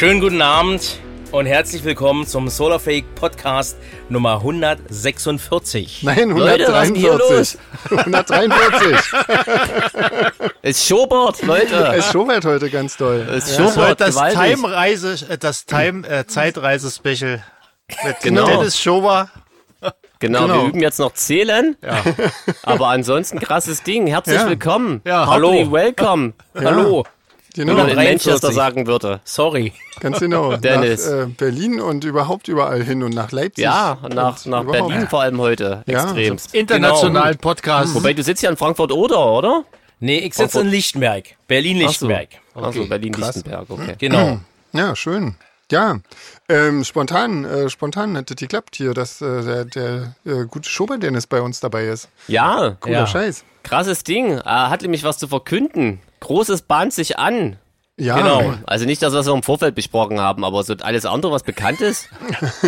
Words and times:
Schönen 0.00 0.18
guten 0.18 0.40
Abend 0.40 0.98
und 1.30 1.44
herzlich 1.44 1.84
willkommen 1.84 2.26
zum 2.26 2.48
Solarfake 2.48 3.04
Podcast 3.16 3.76
Nummer 4.08 4.36
146. 4.36 6.02
Nein, 6.04 6.30
Leute, 6.30 6.72
was 6.72 6.88
ist 6.88 6.96
hier 6.96 7.12
143. 7.12 7.60
143. 7.90 8.96
Es 10.62 10.88
schobert, 10.88 11.42
Leute. 11.42 11.92
Es 11.98 12.10
schobert 12.10 12.46
heute 12.46 12.70
ganz 12.70 12.96
doll. 12.96 13.26
Es 13.30 13.44
Das 13.44 13.50
ist 13.50 13.58
heute 13.58 13.72
schobert 13.74 14.00
das. 14.00 14.16
Time-Reise, 14.16 15.18
äh, 15.28 15.36
das 15.36 15.66
Time 15.66 16.08
äh, 16.08 16.26
Zeitreise-Special 16.26 17.44
mit 18.02 18.20
Genau. 18.22 18.46
Dennis 18.46 18.80
Schober. 18.80 19.28
Genau, 20.18 20.46
Genau. 20.46 20.62
wir 20.62 20.68
üben 20.70 20.80
jetzt 20.80 20.98
noch 20.98 21.12
Zählen. 21.12 21.76
Aber 22.62 22.88
ansonsten 22.88 23.38
krasses 23.38 23.82
Ding. 23.82 24.06
Herzlich 24.06 24.40
Ja. 24.40 24.48
willkommen. 24.48 25.02
Ja. 25.04 25.26
Hallo. 25.26 25.52
Heartily 25.52 25.70
welcome. 25.70 26.32
Hallo. 26.54 27.04
Genau, 27.54 27.74
man 27.74 27.88
in 27.88 27.98
143. 27.98 28.26
Manchester 28.26 28.52
sagen 28.52 28.86
würde. 28.86 29.20
Sorry. 29.24 29.72
ganz 30.00 30.20
genau. 30.20 30.56
Dennis. 30.56 31.06
Nach 31.08 31.22
äh, 31.22 31.26
Berlin 31.26 31.80
und 31.80 32.04
überhaupt 32.04 32.48
überall 32.48 32.82
hin 32.82 33.02
und 33.02 33.14
nach 33.14 33.32
Leipzig. 33.32 33.64
Ja, 33.64 33.98
nach, 34.02 34.44
und 34.44 34.46
nach 34.46 34.62
überhaupt. 34.62 34.88
Berlin 34.88 35.08
vor 35.08 35.22
allem 35.22 35.38
heute. 35.40 35.82
Ja. 35.86 36.04
Extremst. 36.04 36.54
Internationalen 36.54 37.38
Podcast. 37.38 37.94
Wobei 37.94 38.12
du 38.12 38.22
sitzt 38.22 38.42
ja 38.42 38.50
in 38.50 38.56
Frankfurt 38.56 38.92
oder, 38.92 39.24
oder? 39.26 39.64
Nee, 39.98 40.18
ich 40.18 40.34
sitze 40.34 40.60
in 40.60 40.68
Lichtenberg. 40.68 41.24
Berlin-Lichtenberg. 41.46 42.28
Achso, 42.54 42.86
Berlin-Lichtenberg, 42.86 43.68
okay. 43.68 43.94
Genau. 43.98 44.40
Ja, 44.72 44.94
schön. 44.94 45.34
Ja, 45.72 45.98
ähm, 46.48 46.84
spontan, 46.84 47.44
äh, 47.44 47.68
spontan 47.70 48.16
hat 48.16 48.30
das 48.30 48.36
geklappt 48.36 48.76
hier, 48.76 48.94
dass 48.94 49.20
äh, 49.20 49.42
der, 49.42 49.64
der 49.64 50.14
äh, 50.24 50.44
gute 50.46 50.68
Schober-Dennis 50.68 51.26
bei 51.26 51.40
uns 51.40 51.58
dabei 51.58 51.86
ist. 51.86 52.08
Ja, 52.28 52.76
Cooler 52.78 53.00
Ja. 53.00 53.06
Scheiß. 53.08 53.44
krasses 53.64 54.04
Ding. 54.04 54.38
Er 54.38 54.70
hat 54.70 54.82
nämlich 54.82 55.02
was 55.02 55.18
zu 55.18 55.26
verkünden. 55.26 56.00
Großes 56.20 56.62
bahnt 56.62 56.92
sich 56.92 57.18
an. 57.18 57.58
Ja, 57.98 58.16
Genau. 58.16 58.54
Also 58.66 58.86
nicht 58.86 59.02
das, 59.02 59.12
was 59.12 59.26
wir 59.26 59.34
im 59.34 59.42
Vorfeld 59.42 59.74
besprochen 59.74 60.20
haben, 60.20 60.42
aber 60.44 60.62
so 60.62 60.74
alles 60.80 61.04
andere, 61.04 61.32
was 61.32 61.42
bekannt 61.42 61.80
ist. 61.82 62.08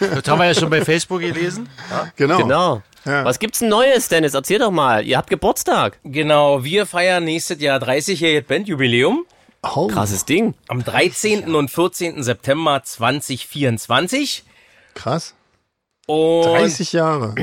Das 0.00 0.28
haben 0.28 0.38
wir 0.40 0.46
ja 0.46 0.54
schon 0.54 0.70
bei 0.70 0.84
Facebook 0.84 1.20
gelesen. 1.20 1.68
genau. 2.16 2.38
Genau. 2.38 2.82
Ja. 3.04 3.24
Was 3.24 3.38
gibt's 3.38 3.60
denn 3.60 3.68
Neues, 3.68 4.08
Dennis? 4.08 4.34
Erzähl 4.34 4.58
doch 4.58 4.70
mal. 4.72 5.06
Ihr 5.06 5.16
habt 5.16 5.30
Geburtstag. 5.30 5.98
Genau, 6.04 6.64
wir 6.64 6.84
feiern 6.86 7.24
nächstes 7.24 7.60
Jahr 7.60 7.80
30-jähriges 7.80 8.42
Bandjubiläum 8.46 9.24
Oh, 9.62 9.86
Krasses 9.88 10.24
Ding. 10.24 10.54
am 10.68 10.82
13. 10.84 11.54
und 11.54 11.70
14. 11.70 12.22
September 12.22 12.82
2024. 12.82 14.44
krass. 14.94 15.34
Und 16.06 16.44
30 16.46 16.92
Jahre. 16.92 17.34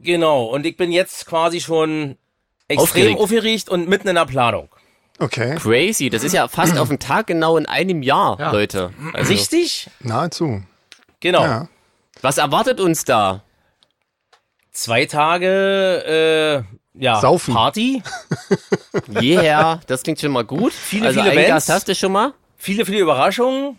genau, 0.00 0.44
und 0.46 0.66
ich 0.66 0.76
bin 0.76 0.90
jetzt 0.90 1.26
quasi 1.26 1.60
schon 1.60 2.16
extrem 2.66 2.82
Aufgeregt. 2.82 3.20
aufgeregt 3.20 3.68
und 3.68 3.88
mitten 3.88 4.08
in 4.08 4.16
der 4.16 4.26
Planung. 4.26 4.68
Okay, 5.18 5.56
Crazy. 5.56 6.10
Das 6.10 6.22
ist 6.22 6.32
ja 6.32 6.46
fast 6.48 6.78
auf 6.78 6.88
den 6.88 6.98
Tag 6.98 7.26
genau 7.26 7.56
in 7.56 7.66
einem 7.66 8.02
Jahr, 8.02 8.38
Ja. 8.38 8.52
Leute. 8.52 8.92
Also, 9.14 9.32
Richtig? 9.32 9.90
nahezu. 10.00 10.62
Genau. 11.20 11.42
Ja. 11.42 11.68
was 12.22 12.38
erwartet 12.38 12.80
uns 12.80 13.04
da? 13.04 13.42
Zwei 14.70 15.06
Tage, 15.06 16.64
äh, 16.94 17.02
ja, 17.02 17.20
Saufen. 17.20 17.54
Party. 17.54 18.02
Yeah, 19.20 19.80
das 19.86 20.02
klingt 20.02 20.20
schon 20.20 20.32
mal 20.32 20.44
gut. 20.44 20.72
Viele, 20.72 21.06
also 21.08 21.20
viele 21.20 21.34
Bands. 21.34 21.48
Gast 21.48 21.68
hast 21.70 21.88
du 21.88 21.94
schon 21.94 22.12
mal? 22.12 22.32
Viele, 22.56 22.84
viele 22.84 22.98
Überraschungen. 23.00 23.78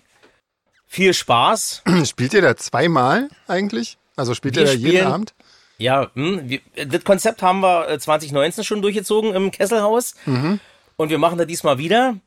Viel 0.88 1.14
Spaß. 1.14 1.84
Spielt 2.06 2.34
ihr 2.34 2.42
da 2.42 2.56
zweimal 2.56 3.30
eigentlich? 3.48 3.98
Also 4.16 4.34
spielt 4.34 4.56
Wir 4.56 4.64
ihr 4.64 4.68
da 4.68 4.74
jeden 4.74 4.90
spielen- 4.98 5.08
Abend? 5.12 5.34
Ja, 5.78 6.10
hm, 6.14 6.50
wir, 6.50 6.60
das 6.88 7.04
Konzept 7.06 7.42
haben 7.42 7.62
wir 7.62 7.88
äh, 7.90 8.00
2019 8.00 8.64
schon 8.66 8.82
durchgezogen 8.82 9.34
im 9.34 9.52
Kesselhaus. 9.52 10.16
Und 11.00 11.10
wir 11.10 11.18
machen 11.18 11.38
das 11.38 11.48
diesmal 11.48 11.78
wieder. 11.78 12.18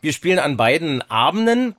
Wir 0.00 0.14
spielen 0.14 0.38
an 0.38 0.56
beiden 0.56 1.02
Abenden 1.10 1.76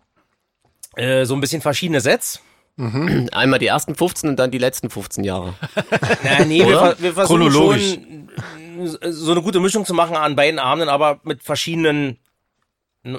äh, 0.96 1.26
so 1.26 1.34
ein 1.34 1.42
bisschen 1.42 1.60
verschiedene 1.60 2.02
Sets. 2.02 2.40
Einmal 2.78 3.58
die 3.58 3.66
ersten 3.66 3.96
15 3.96 4.30
und 4.30 4.36
dann 4.36 4.52
die 4.52 4.60
letzten 4.60 4.92
15 4.92 5.24
Jahre. 5.24 5.56
Na, 6.24 6.46
nee, 6.46 6.60
wir, 6.60 6.96
wir 7.00 7.14
versuchen 7.14 7.40
Chronologisch. 7.50 7.94
schon 7.94 9.00
so 9.12 9.32
eine 9.32 9.42
gute 9.42 9.60
Mischung 9.60 9.86
zu 9.86 9.96
machen 9.96 10.16
an 10.16 10.36
beiden 10.36 10.60
Abenden, 10.60 10.88
aber 10.88 11.20
mit 11.24 11.42
verschiedenen. 11.42 12.20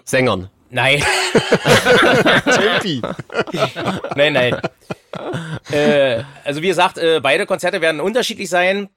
Sängern. 0.05 0.49
Nein, 0.71 1.03
Tempi. 2.45 3.03
nein, 4.15 4.35
nein. 4.35 4.61
äh, 5.73 6.23
also 6.45 6.63
wie 6.63 6.69
gesagt, 6.69 6.99
äh, 6.99 7.19
beide 7.21 7.47
Konzerte 7.47 7.81
werden 7.81 8.01
unterschiedlich 8.01 8.49
sein 8.49 8.89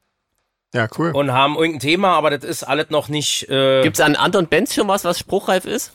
Ja, 0.72 0.88
cool. 0.98 1.10
und 1.12 1.32
haben 1.32 1.56
irgendein 1.56 1.80
Thema, 1.80 2.14
aber 2.16 2.30
das 2.30 2.44
ist 2.44 2.62
alles 2.62 2.90
noch 2.90 3.08
nicht. 3.08 3.48
Äh, 3.48 3.82
Gibt's 3.82 4.00
an 4.00 4.14
anderen 4.16 4.46
Bands 4.48 4.74
schon 4.74 4.86
was, 4.88 5.04
was 5.04 5.18
spruchreif 5.18 5.64
ist? 5.64 5.92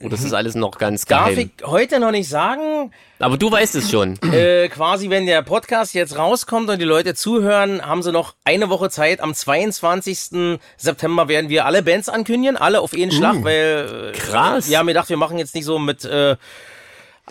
Oder 0.00 0.14
ist 0.14 0.24
das 0.24 0.32
alles 0.32 0.56
noch 0.56 0.76
ganz 0.76 1.04
darf 1.04 1.28
geheim? 1.28 1.50
ich 1.56 1.66
heute 1.66 2.00
noch 2.00 2.10
nicht 2.10 2.28
sagen. 2.28 2.90
Aber 3.20 3.36
du 3.36 3.50
weißt 3.52 3.76
es 3.76 3.90
schon. 3.92 4.18
äh, 4.22 4.68
quasi, 4.68 5.08
wenn 5.08 5.24
der 5.24 5.42
Podcast 5.42 5.94
jetzt 5.94 6.18
rauskommt 6.18 6.68
und 6.68 6.80
die 6.80 6.84
Leute 6.84 7.14
zuhören, 7.14 7.80
haben 7.80 8.02
sie 8.02 8.10
noch 8.10 8.34
eine 8.44 8.70
Woche 8.70 8.90
Zeit. 8.90 9.20
Am 9.20 9.34
22. 9.34 10.58
September 10.76 11.28
werden 11.28 11.48
wir 11.48 11.64
alle 11.64 11.84
Bands 11.84 12.08
ankündigen, 12.08 12.56
alle 12.56 12.80
auf 12.80 12.92
einen 12.92 13.12
Schlag, 13.12 13.44
weil 13.44 14.12
äh, 14.14 14.18
Krass. 14.18 14.68
wir 14.68 14.78
haben 14.78 14.88
gedacht, 14.88 15.08
wir 15.08 15.16
machen 15.16 15.38
jetzt 15.38 15.54
nicht 15.54 15.64
so 15.64 15.78
mit 15.78 16.04
äh, 16.04 16.34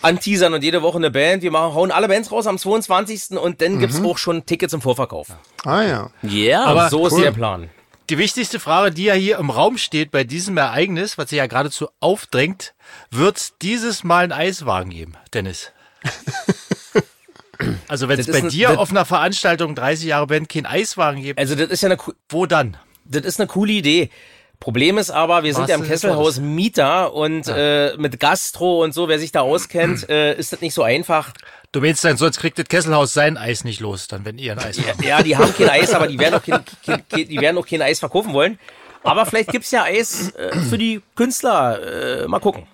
Anteasern 0.01 0.53
und 0.53 0.63
jede 0.63 0.81
Woche 0.81 0.97
eine 0.97 1.11
Band. 1.11 1.43
Wir 1.43 1.51
machen, 1.51 1.73
hauen 1.73 1.91
alle 1.91 2.07
Bands 2.07 2.31
raus 2.31 2.47
am 2.47 2.57
22. 2.57 3.37
und 3.37 3.61
dann 3.61 3.79
gibt's 3.79 4.01
auch 4.03 4.17
schon 4.17 4.45
Tickets 4.45 4.73
im 4.73 4.81
Vorverkauf. 4.81 5.27
Ah 5.63 5.81
ja. 5.83 6.09
Yeah. 6.23 6.65
Aber- 6.65 6.89
so 6.89 7.05
ist 7.07 7.13
cool. 7.13 7.21
der 7.23 7.31
Plan. 7.31 7.69
Die 8.09 8.17
wichtigste 8.17 8.59
Frage, 8.59 8.91
die 8.91 9.05
ja 9.05 9.13
hier 9.13 9.37
im 9.37 9.49
Raum 9.49 9.77
steht 9.77 10.11
bei 10.11 10.23
diesem 10.25 10.57
Ereignis, 10.57 11.17
was 11.17 11.29
sich 11.29 11.37
ja 11.37 11.47
geradezu 11.47 11.87
aufdrängt, 12.01 12.73
wird 13.09 13.61
dieses 13.61 14.03
Mal 14.03 14.23
einen 14.23 14.31
Eiswagen 14.33 14.89
geben, 14.89 15.13
Dennis? 15.33 15.71
Also 17.87 18.09
wenn 18.09 18.19
es 18.19 18.25
bei 18.27 18.39
ein- 18.39 18.49
dir 18.49 18.69
das- 18.69 18.77
auf 18.77 18.89
einer 18.89 19.05
Veranstaltung 19.05 19.75
30 19.75 20.07
Jahre 20.07 20.25
Band 20.27 20.49
keinen 20.49 20.65
Eiswagen 20.65 21.21
gibt, 21.21 21.39
Also 21.39 21.53
das 21.55 21.69
ist 21.69 21.81
ja 21.83 21.89
eine, 21.89 21.97
wo 22.29 22.45
dann? 22.47 22.75
das 23.05 23.23
ist 23.23 23.39
eine 23.39 23.47
coole 23.47 23.73
Idee. 23.73 24.09
Problem 24.61 24.99
ist 24.99 25.09
aber, 25.09 25.43
wir 25.43 25.53
sind 25.53 25.63
Was 25.63 25.69
ja 25.71 25.75
im 25.75 25.83
Kesselhaus 25.83 26.39
Mieter 26.39 27.13
und 27.13 27.47
äh, 27.47 27.97
mit 27.97 28.19
Gastro 28.19 28.83
und 28.83 28.93
so, 28.93 29.07
wer 29.09 29.17
sich 29.17 29.31
da 29.31 29.41
auskennt, 29.41 30.07
äh, 30.09 30.35
ist 30.35 30.53
das 30.53 30.61
nicht 30.61 30.75
so 30.75 30.83
einfach. 30.83 31.33
Du 31.71 31.81
meinst 31.81 32.05
dann, 32.05 32.15
sonst 32.15 32.39
kriegt 32.39 32.59
das 32.59 32.67
Kesselhaus 32.67 33.11
sein 33.11 33.37
Eis 33.37 33.63
nicht 33.63 33.79
los, 33.79 34.07
dann 34.07 34.23
wenn 34.23 34.37
ihr 34.37 34.51
ein 34.51 34.59
Eis 34.59 34.79
habt. 34.87 35.03
Ja, 35.03 35.23
die 35.23 35.35
haben 35.35 35.51
kein 35.55 35.69
Eis, 35.81 35.93
aber 35.93 36.07
die 36.07 36.19
werden 36.19 36.35
auch 36.35 36.43
kein, 36.43 36.63
kein, 36.85 37.01
kein, 37.09 37.27
die 37.27 37.41
werden 37.41 37.57
auch 37.57 37.65
kein 37.65 37.81
Eis 37.81 37.99
verkaufen 37.99 38.33
wollen. 38.33 38.59
Aber 39.03 39.25
vielleicht 39.25 39.49
gibt's 39.49 39.71
ja 39.71 39.83
Eis 39.83 40.29
äh, 40.35 40.55
für 40.69 40.77
die 40.77 41.01
Künstler. 41.15 42.21
Äh, 42.23 42.27
mal 42.27 42.39
gucken. 42.39 42.67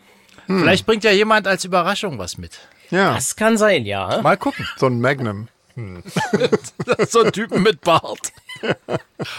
Vielleicht 0.46 0.86
bringt 0.86 1.06
ja 1.06 1.12
jemand 1.12 1.48
als 1.48 1.64
Überraschung 1.66 2.20
was 2.20 2.38
mit. 2.38 2.60
Ja, 2.90 3.14
Das 3.16 3.36
kann 3.36 3.58
sein, 3.58 3.86
ja. 3.86 4.22
Mal 4.22 4.38
gucken. 4.38 4.68
so 4.78 4.88
ein 4.88 5.00
Magnum. 5.00 5.48
so 7.10 7.22
ein 7.24 7.32
Typen 7.32 7.62
mit 7.64 7.82
Bart. 7.82 8.32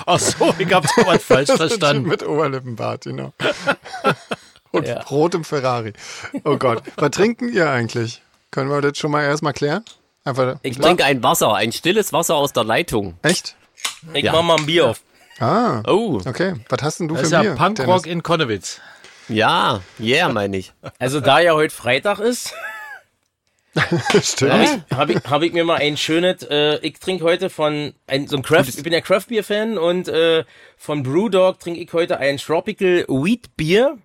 Ach 0.06 0.18
so, 0.20 0.54
ich 0.58 0.72
hab's 0.72 0.90
was 1.04 1.22
falsch 1.24 1.50
verstanden. 1.56 2.08
Mit 2.08 2.22
Oberlippenbart, 2.26 3.04
genau. 3.04 3.32
Und 4.70 4.86
Ja. 4.86 5.00
rotem 5.02 5.44
Ferrari. 5.44 5.92
Oh 6.44 6.56
Gott. 6.56 6.82
Was 6.96 7.10
trinken 7.10 7.52
ihr 7.52 7.68
eigentlich? 7.70 8.22
Können 8.50 8.70
wir 8.70 8.80
das 8.80 8.98
schon 8.98 9.10
mal 9.10 9.24
erstmal 9.24 9.52
klären? 9.52 9.84
Einfach. 10.24 10.56
Ich 10.62 10.72
ich 10.72 10.78
trinke 10.78 11.04
ein 11.04 11.22
Wasser, 11.22 11.54
ein 11.54 11.72
stilles 11.72 12.12
Wasser 12.12 12.36
aus 12.36 12.52
der 12.52 12.64
Leitung. 12.64 13.16
Echt? 13.22 13.56
Ich 14.14 14.24
Ja. 14.24 14.32
mach 14.32 14.42
mal 14.42 14.56
ein 14.58 14.66
Bier 14.66 14.86
auf. 14.90 15.00
Ah. 15.40 15.82
Oh, 15.86 16.20
Okay. 16.24 16.54
Was 16.68 16.82
hast 16.82 17.00
denn 17.00 17.08
du 17.08 17.14
Das 17.14 17.22
für 17.22 17.26
ist 17.26 17.32
ja 17.32 17.42
Bier? 17.42 17.54
Punkrock 17.54 18.06
in 18.06 18.22
Konnewitz. 18.22 18.80
ja, 19.28 19.80
yeah, 20.00 20.28
meine 20.28 20.56
ich. 20.56 20.72
Also 20.98 21.20
da 21.20 21.38
ja 21.40 21.52
heute 21.54 21.74
Freitag 21.74 22.18
ist, 22.18 22.54
Stimmt. 24.22 24.52
habe 24.52 24.64
ich, 24.64 24.96
hab 24.96 25.10
ich, 25.10 25.30
hab 25.30 25.42
ich 25.42 25.52
mir 25.52 25.64
mal 25.64 25.76
ein 25.76 25.96
schönes, 25.96 26.42
äh, 26.42 26.78
ich 26.78 26.98
trinke 26.98 27.24
heute 27.24 27.50
von, 27.50 27.94
ein, 28.06 28.26
so 28.26 28.36
ein 28.36 28.42
Craft, 28.42 28.68
ich 28.68 28.82
bin 28.82 28.92
ja 28.92 29.00
Craft 29.00 29.24
Beer 29.28 29.44
Fan 29.44 29.78
und 29.78 30.08
äh, 30.08 30.44
von 30.76 31.02
Brewdog 31.02 31.58
trinke 31.60 31.80
ich 31.80 31.92
heute 31.92 32.18
ein 32.18 32.38
Tropical 32.38 33.04
Wheat 33.08 33.56
Bier. 33.56 33.98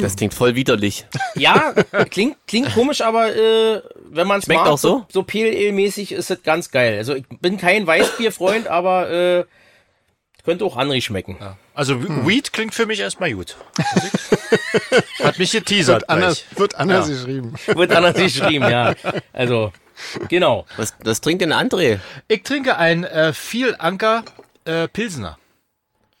Das 0.00 0.14
klingt 0.14 0.34
voll 0.34 0.54
widerlich. 0.54 1.04
Ja, 1.34 1.74
klingt, 2.10 2.36
klingt 2.46 2.72
komisch, 2.74 3.00
aber 3.00 3.34
äh, 3.34 3.82
wenn 4.08 4.26
man 4.28 4.38
es 4.38 4.44
Schmeckt 4.44 4.60
mag, 4.60 4.70
auch 4.70 4.78
so? 4.78 5.04
so 5.10 5.24
Pale 5.24 5.48
Ale 5.48 5.72
mäßig 5.72 6.12
ist 6.12 6.30
es 6.30 6.42
ganz 6.44 6.70
geil. 6.70 6.96
Also 6.98 7.14
ich 7.14 7.24
bin 7.40 7.56
kein 7.56 7.84
Weißbierfreund, 7.84 8.68
aber 8.68 9.10
äh, 9.10 9.44
könnte 10.44 10.64
auch 10.64 10.76
Henry 10.76 11.00
schmecken. 11.00 11.36
Also 11.74 12.02
Weed 12.26 12.52
klingt 12.52 12.74
für 12.74 12.86
mich 12.86 13.00
erstmal 13.00 13.32
gut. 13.32 13.56
Hat 15.22 15.38
mich 15.38 15.52
geteasert. 15.52 16.02
Wird 16.02 16.10
anders, 16.10 16.44
gleich. 16.48 16.58
wird 16.58 16.74
anders 16.76 17.08
geschrieben. 17.08 17.54
Wird 17.66 17.92
anders 17.92 18.14
geschrieben, 18.16 18.68
ja. 18.70 18.94
Also, 19.32 19.72
genau. 20.28 20.66
Was, 20.76 20.94
was 21.02 21.20
trinkt 21.20 21.42
denn 21.42 21.52
André? 21.52 21.98
Ich 22.28 22.42
trinke 22.42 22.76
ein 22.76 23.04
äh, 23.04 23.32
viel 23.32 23.74
Anker 23.78 24.24
äh, 24.64 24.88
Pilsener. 24.88 25.38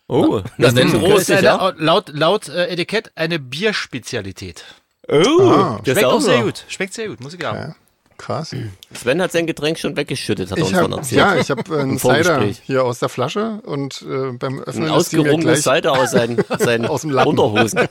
Oh, 0.06 0.42
das 0.58 0.74
denn 0.74 0.88
ist 0.88 0.94
groß, 0.94 1.10
Das 1.14 1.20
ist 1.22 1.30
eine, 1.30 1.46
ja? 1.46 1.72
laut 1.76 2.08
laut 2.10 2.48
äh, 2.48 2.66
Etikett 2.68 3.10
eine 3.14 3.38
Bierspezialität. 3.38 4.64
Oh, 5.08 5.14
Ah. 5.40 5.80
das 5.84 5.94
Schmeckt 5.94 5.98
ist 5.98 6.04
auch 6.04 6.12
auch 6.14 6.20
sehr 6.20 6.42
gut. 6.42 6.64
Schmeckt 6.68 6.94
sehr 6.94 7.08
gut, 7.08 7.20
muss 7.20 7.34
ich 7.34 7.40
sagen. 7.42 7.74
Krass. 8.24 8.56
Sven 8.94 9.20
hat 9.20 9.32
sein 9.32 9.46
Getränk 9.46 9.78
schon 9.78 9.96
weggeschüttet, 9.96 10.50
hat 10.50 10.56
er 10.56 10.64
uns 10.64 10.72
von 10.72 10.92
hab, 10.92 11.00
erzählt. 11.00 11.18
ja, 11.18 11.36
ich 11.36 11.50
habe 11.50 11.76
äh, 11.76 11.80
einen 11.82 11.98
Cider 11.98 12.40
hier 12.42 12.82
aus 12.82 12.98
der 12.98 13.10
Flasche 13.10 13.60
und 13.64 14.00
äh, 14.00 14.32
beim 14.32 14.60
Ein 14.60 14.64
Öffnen 14.64 14.84
mir 14.84 14.92
ausgerungenes 14.94 15.62
Cider 15.62 15.92
aus 15.92 16.12
seinen, 16.12 16.42
seinen 16.58 16.86
Aus 16.86 17.02
dem. 17.02 17.14
Unterhosen. 17.14 17.86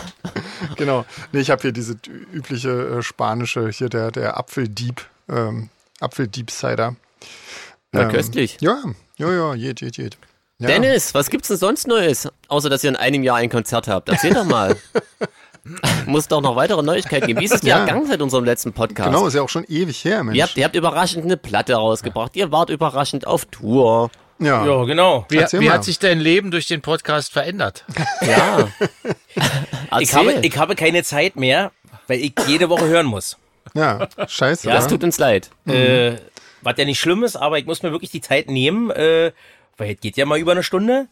genau. 0.76 1.06
Nee, 1.32 1.40
ich 1.40 1.48
habe 1.48 1.62
hier 1.62 1.72
diese 1.72 1.96
übliche 2.34 2.98
äh, 2.98 3.02
spanische, 3.02 3.70
hier 3.70 3.88
der, 3.88 4.10
der 4.10 4.36
Apfeldieb, 4.36 5.06
ähm, 5.30 5.70
Apfeldieb-Cider. 6.00 6.94
Na, 7.92 8.02
Ähm, 8.02 8.10
köstlich. 8.10 8.58
Ja, 8.60 8.82
ja, 9.16 9.32
ja, 9.32 9.54
jed, 9.54 9.80
jed, 9.80 9.96
jed. 9.96 10.18
Ja. 10.58 10.68
Dennis, 10.68 11.14
was 11.14 11.30
gibt's 11.30 11.48
denn 11.48 11.56
sonst 11.56 11.86
Neues? 11.86 12.28
Außer, 12.48 12.68
dass 12.68 12.84
ihr 12.84 12.90
in 12.90 12.96
einem 12.96 13.22
Jahr 13.22 13.36
ein 13.36 13.48
Konzert 13.48 13.88
habt. 13.88 14.10
Erzähl 14.10 14.34
doch 14.34 14.44
mal. 14.44 14.76
Muss 16.06 16.28
doch 16.28 16.40
noch 16.40 16.56
weitere 16.56 16.82
Neuigkeiten 16.82 17.26
geben. 17.26 17.40
Wie 17.40 17.44
ist 17.44 17.54
es 17.54 17.60
dir 17.60 17.70
Ja. 17.70 17.78
ergangen 17.80 18.06
seit 18.06 18.20
unserem 18.22 18.44
letzten 18.44 18.72
Podcast? 18.72 19.10
Genau, 19.10 19.26
ist 19.26 19.34
ja 19.34 19.42
auch 19.42 19.48
schon 19.48 19.64
ewig 19.68 20.04
her, 20.04 20.22
Mensch. 20.24 20.36
Ihr 20.36 20.44
habt, 20.44 20.56
ihr 20.56 20.64
habt 20.64 20.76
überraschend 20.76 21.24
eine 21.24 21.36
Platte 21.36 21.74
rausgebracht. 21.74 22.36
Ihr 22.36 22.52
wart 22.52 22.70
überraschend 22.70 23.26
auf 23.26 23.44
Tour. 23.46 24.10
ja. 24.38 24.64
Ja, 24.66 24.84
genau. 24.84 25.26
Wie, 25.28 25.38
wie 25.38 25.70
hat 25.70 25.82
sich 25.84 25.98
dein 25.98 26.20
Leben 26.20 26.50
durch 26.50 26.66
den 26.66 26.82
Podcast 26.82 27.32
verändert? 27.32 27.84
Ja. 28.26 28.68
Ich 30.00 30.14
habe, 30.14 30.32
ich 30.42 30.56
habe 30.58 30.74
keine 30.74 31.02
Zeit 31.04 31.36
mehr, 31.36 31.70
weil 32.08 32.18
ich 32.20 32.32
jede 32.46 32.68
Woche 32.68 32.86
hören 32.86 33.06
muss. 33.06 33.36
ja, 33.74 34.08
scheiße. 34.26 34.68
Ja, 34.68 34.74
das 34.74 34.84
wa? 34.86 34.88
tut 34.90 35.04
uns 35.04 35.18
leid. 35.18 35.50
Äh, 35.66 36.16
was 36.62 36.74
ja 36.76 36.84
nicht 36.84 36.98
schlimm 36.98 37.22
ist, 37.22 37.36
aber 37.36 37.58
ich 37.58 37.66
muss 37.66 37.82
mir 37.82 37.92
wirklich 37.92 38.10
die 38.10 38.20
Zeit 38.20 38.50
nehmen, 38.50 38.90
äh, 38.90 39.32
weil 39.76 39.94
es 39.94 40.00
geht 40.00 40.16
ja 40.16 40.26
mal 40.26 40.38
über 40.38 40.52
eine 40.52 40.62
Stunde. 40.64 41.06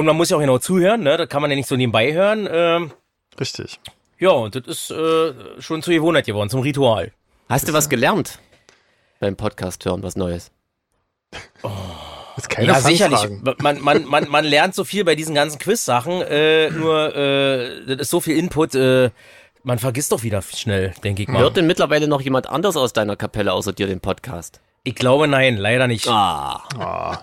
Und 0.00 0.06
man 0.06 0.16
muss 0.16 0.30
ja 0.30 0.38
auch 0.38 0.40
genau 0.40 0.56
zuhören, 0.56 1.02
ne? 1.02 1.18
Da 1.18 1.26
kann 1.26 1.42
man 1.42 1.50
ja 1.50 1.56
nicht 1.58 1.68
so 1.68 1.76
nebenbei 1.76 2.14
hören. 2.14 2.48
Ähm, 2.50 2.90
Richtig. 3.38 3.78
ja, 4.18 4.30
und 4.30 4.54
das 4.54 4.66
ist 4.66 4.90
äh, 4.90 5.34
schon 5.60 5.82
zur 5.82 5.92
Gewohnheit 5.92 6.24
geworden, 6.24 6.48
zum 6.48 6.62
Ritual. 6.62 7.12
Hast 7.50 7.68
du 7.68 7.74
was 7.74 7.90
gelernt? 7.90 8.38
Beim 9.18 9.36
Podcast 9.36 9.84
hören, 9.84 10.02
was 10.02 10.16
Neues. 10.16 10.52
Ist 12.34 12.48
keine 12.48 12.68
ja, 12.68 12.80
sicherlich. 12.80 13.42
Man, 13.58 13.82
man, 13.82 14.04
man, 14.06 14.28
man 14.30 14.44
lernt 14.46 14.74
so 14.74 14.84
viel 14.84 15.04
bei 15.04 15.16
diesen 15.16 15.34
ganzen 15.34 15.58
Quiz-Sachen, 15.58 16.22
äh, 16.22 16.70
nur 16.70 17.14
äh, 17.14 17.84
das 17.84 17.98
ist 17.98 18.10
so 18.10 18.20
viel 18.20 18.38
Input, 18.38 18.74
äh, 18.74 19.10
man 19.64 19.78
vergisst 19.78 20.12
doch 20.12 20.22
wieder 20.22 20.40
schnell, 20.40 20.94
denke 21.04 21.24
ich 21.24 21.28
mal. 21.28 21.42
Hört 21.42 21.58
denn 21.58 21.66
mittlerweile 21.66 22.08
noch 22.08 22.22
jemand 22.22 22.48
anders 22.48 22.78
aus 22.78 22.94
deiner 22.94 23.16
Kapelle 23.16 23.52
außer 23.52 23.74
dir 23.74 23.86
den 23.86 24.00
Podcast? 24.00 24.62
Ich 24.82 24.94
glaube 24.94 25.28
nein, 25.28 25.58
leider 25.58 25.86
nicht. 25.88 26.08
Ah. 26.08 26.64
Ah, 26.78 27.18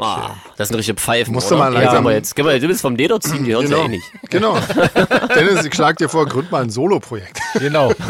Ah, 0.00 0.36
das 0.56 0.68
sind 0.68 0.76
richtige 0.76 0.98
Pfeifen. 0.98 1.34
Musst 1.34 1.50
du 1.50 1.56
oder? 1.56 1.64
mal 1.64 1.74
ja, 1.74 1.80
langsam- 1.80 1.98
aber 2.06 2.12
jetzt, 2.14 2.34
geh 2.34 2.42
mal, 2.42 2.58
du 2.58 2.66
bist 2.68 2.80
vom 2.80 2.96
Leder 2.96 3.20
ziehen, 3.20 3.44
die 3.44 3.52
hören 3.52 3.64
genau. 3.66 3.78
ja 3.80 3.84
eh 3.84 3.88
nicht. 3.88 4.04
Genau. 4.30 4.58
Dennis, 5.34 5.64
ich 5.64 5.74
schlag 5.74 5.96
dir 5.98 6.08
vor, 6.08 6.26
gründ 6.26 6.50
mal 6.50 6.62
ein 6.62 6.70
Solo-Projekt. 6.70 7.38
Genau. 7.54 7.92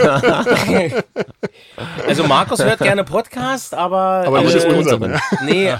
Also 2.07 2.25
Markus 2.25 2.63
hört 2.63 2.79
gerne 2.81 3.05
Podcast, 3.05 3.73
aber, 3.75 4.25
Aber 4.27 4.43
nicht 4.43 4.55
äh, 4.55 4.59
das 4.59 4.65
unsere, 4.67 4.97
unseren. 4.97 5.13
ne? 5.13 5.21
Nee, 5.45 5.75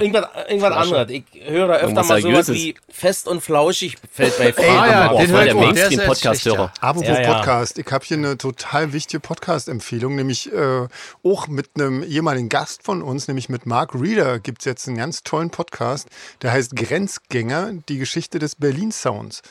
irgendwas, 0.00 0.26
irgendwas 0.48 0.72
anderes. 0.72 1.10
Ich 1.10 1.24
höre 1.44 1.68
da 1.68 1.74
öfter 1.74 2.02
mal 2.04 2.20
sowas 2.20 2.48
wie 2.52 2.74
fest 2.88 3.28
und 3.28 3.40
flauschig 3.40 3.96
fällt 4.12 4.36
bei 4.38 4.52
Ah 4.58 4.86
ja, 4.86 5.08
den 5.08 5.28
voll 5.28 5.36
hört 5.36 5.46
der 5.46 5.54
Mainstream-Podcast-Hörer. 5.54 6.72
Apropos 6.80 7.08
Ja, 7.08 7.20
ja. 7.20 7.34
Podcast, 7.34 7.78
ich 7.78 7.86
habe 7.92 8.04
hier 8.04 8.16
eine 8.16 8.36
total 8.36 8.92
wichtige 8.92 9.20
Podcast-Empfehlung, 9.20 10.16
nämlich 10.16 10.52
äh, 10.52 10.88
auch 11.22 11.46
mit 11.46 11.70
einem 11.76 12.02
ehemaligen 12.02 12.48
Gast 12.48 12.82
von 12.82 13.02
uns, 13.02 13.28
nämlich 13.28 13.48
mit 13.48 13.64
Mark 13.64 13.94
Reeder, 13.94 14.40
gibt's 14.40 14.64
jetzt 14.64 14.88
einen 14.88 14.96
ganz 14.96 15.22
tollen 15.22 15.37
Podcast, 15.50 16.08
der 16.42 16.52
heißt 16.52 16.74
Grenzgänger, 16.76 17.72
die 17.88 17.98
Geschichte 17.98 18.38
des 18.38 18.56
Berlin-Sounds. 18.56 19.42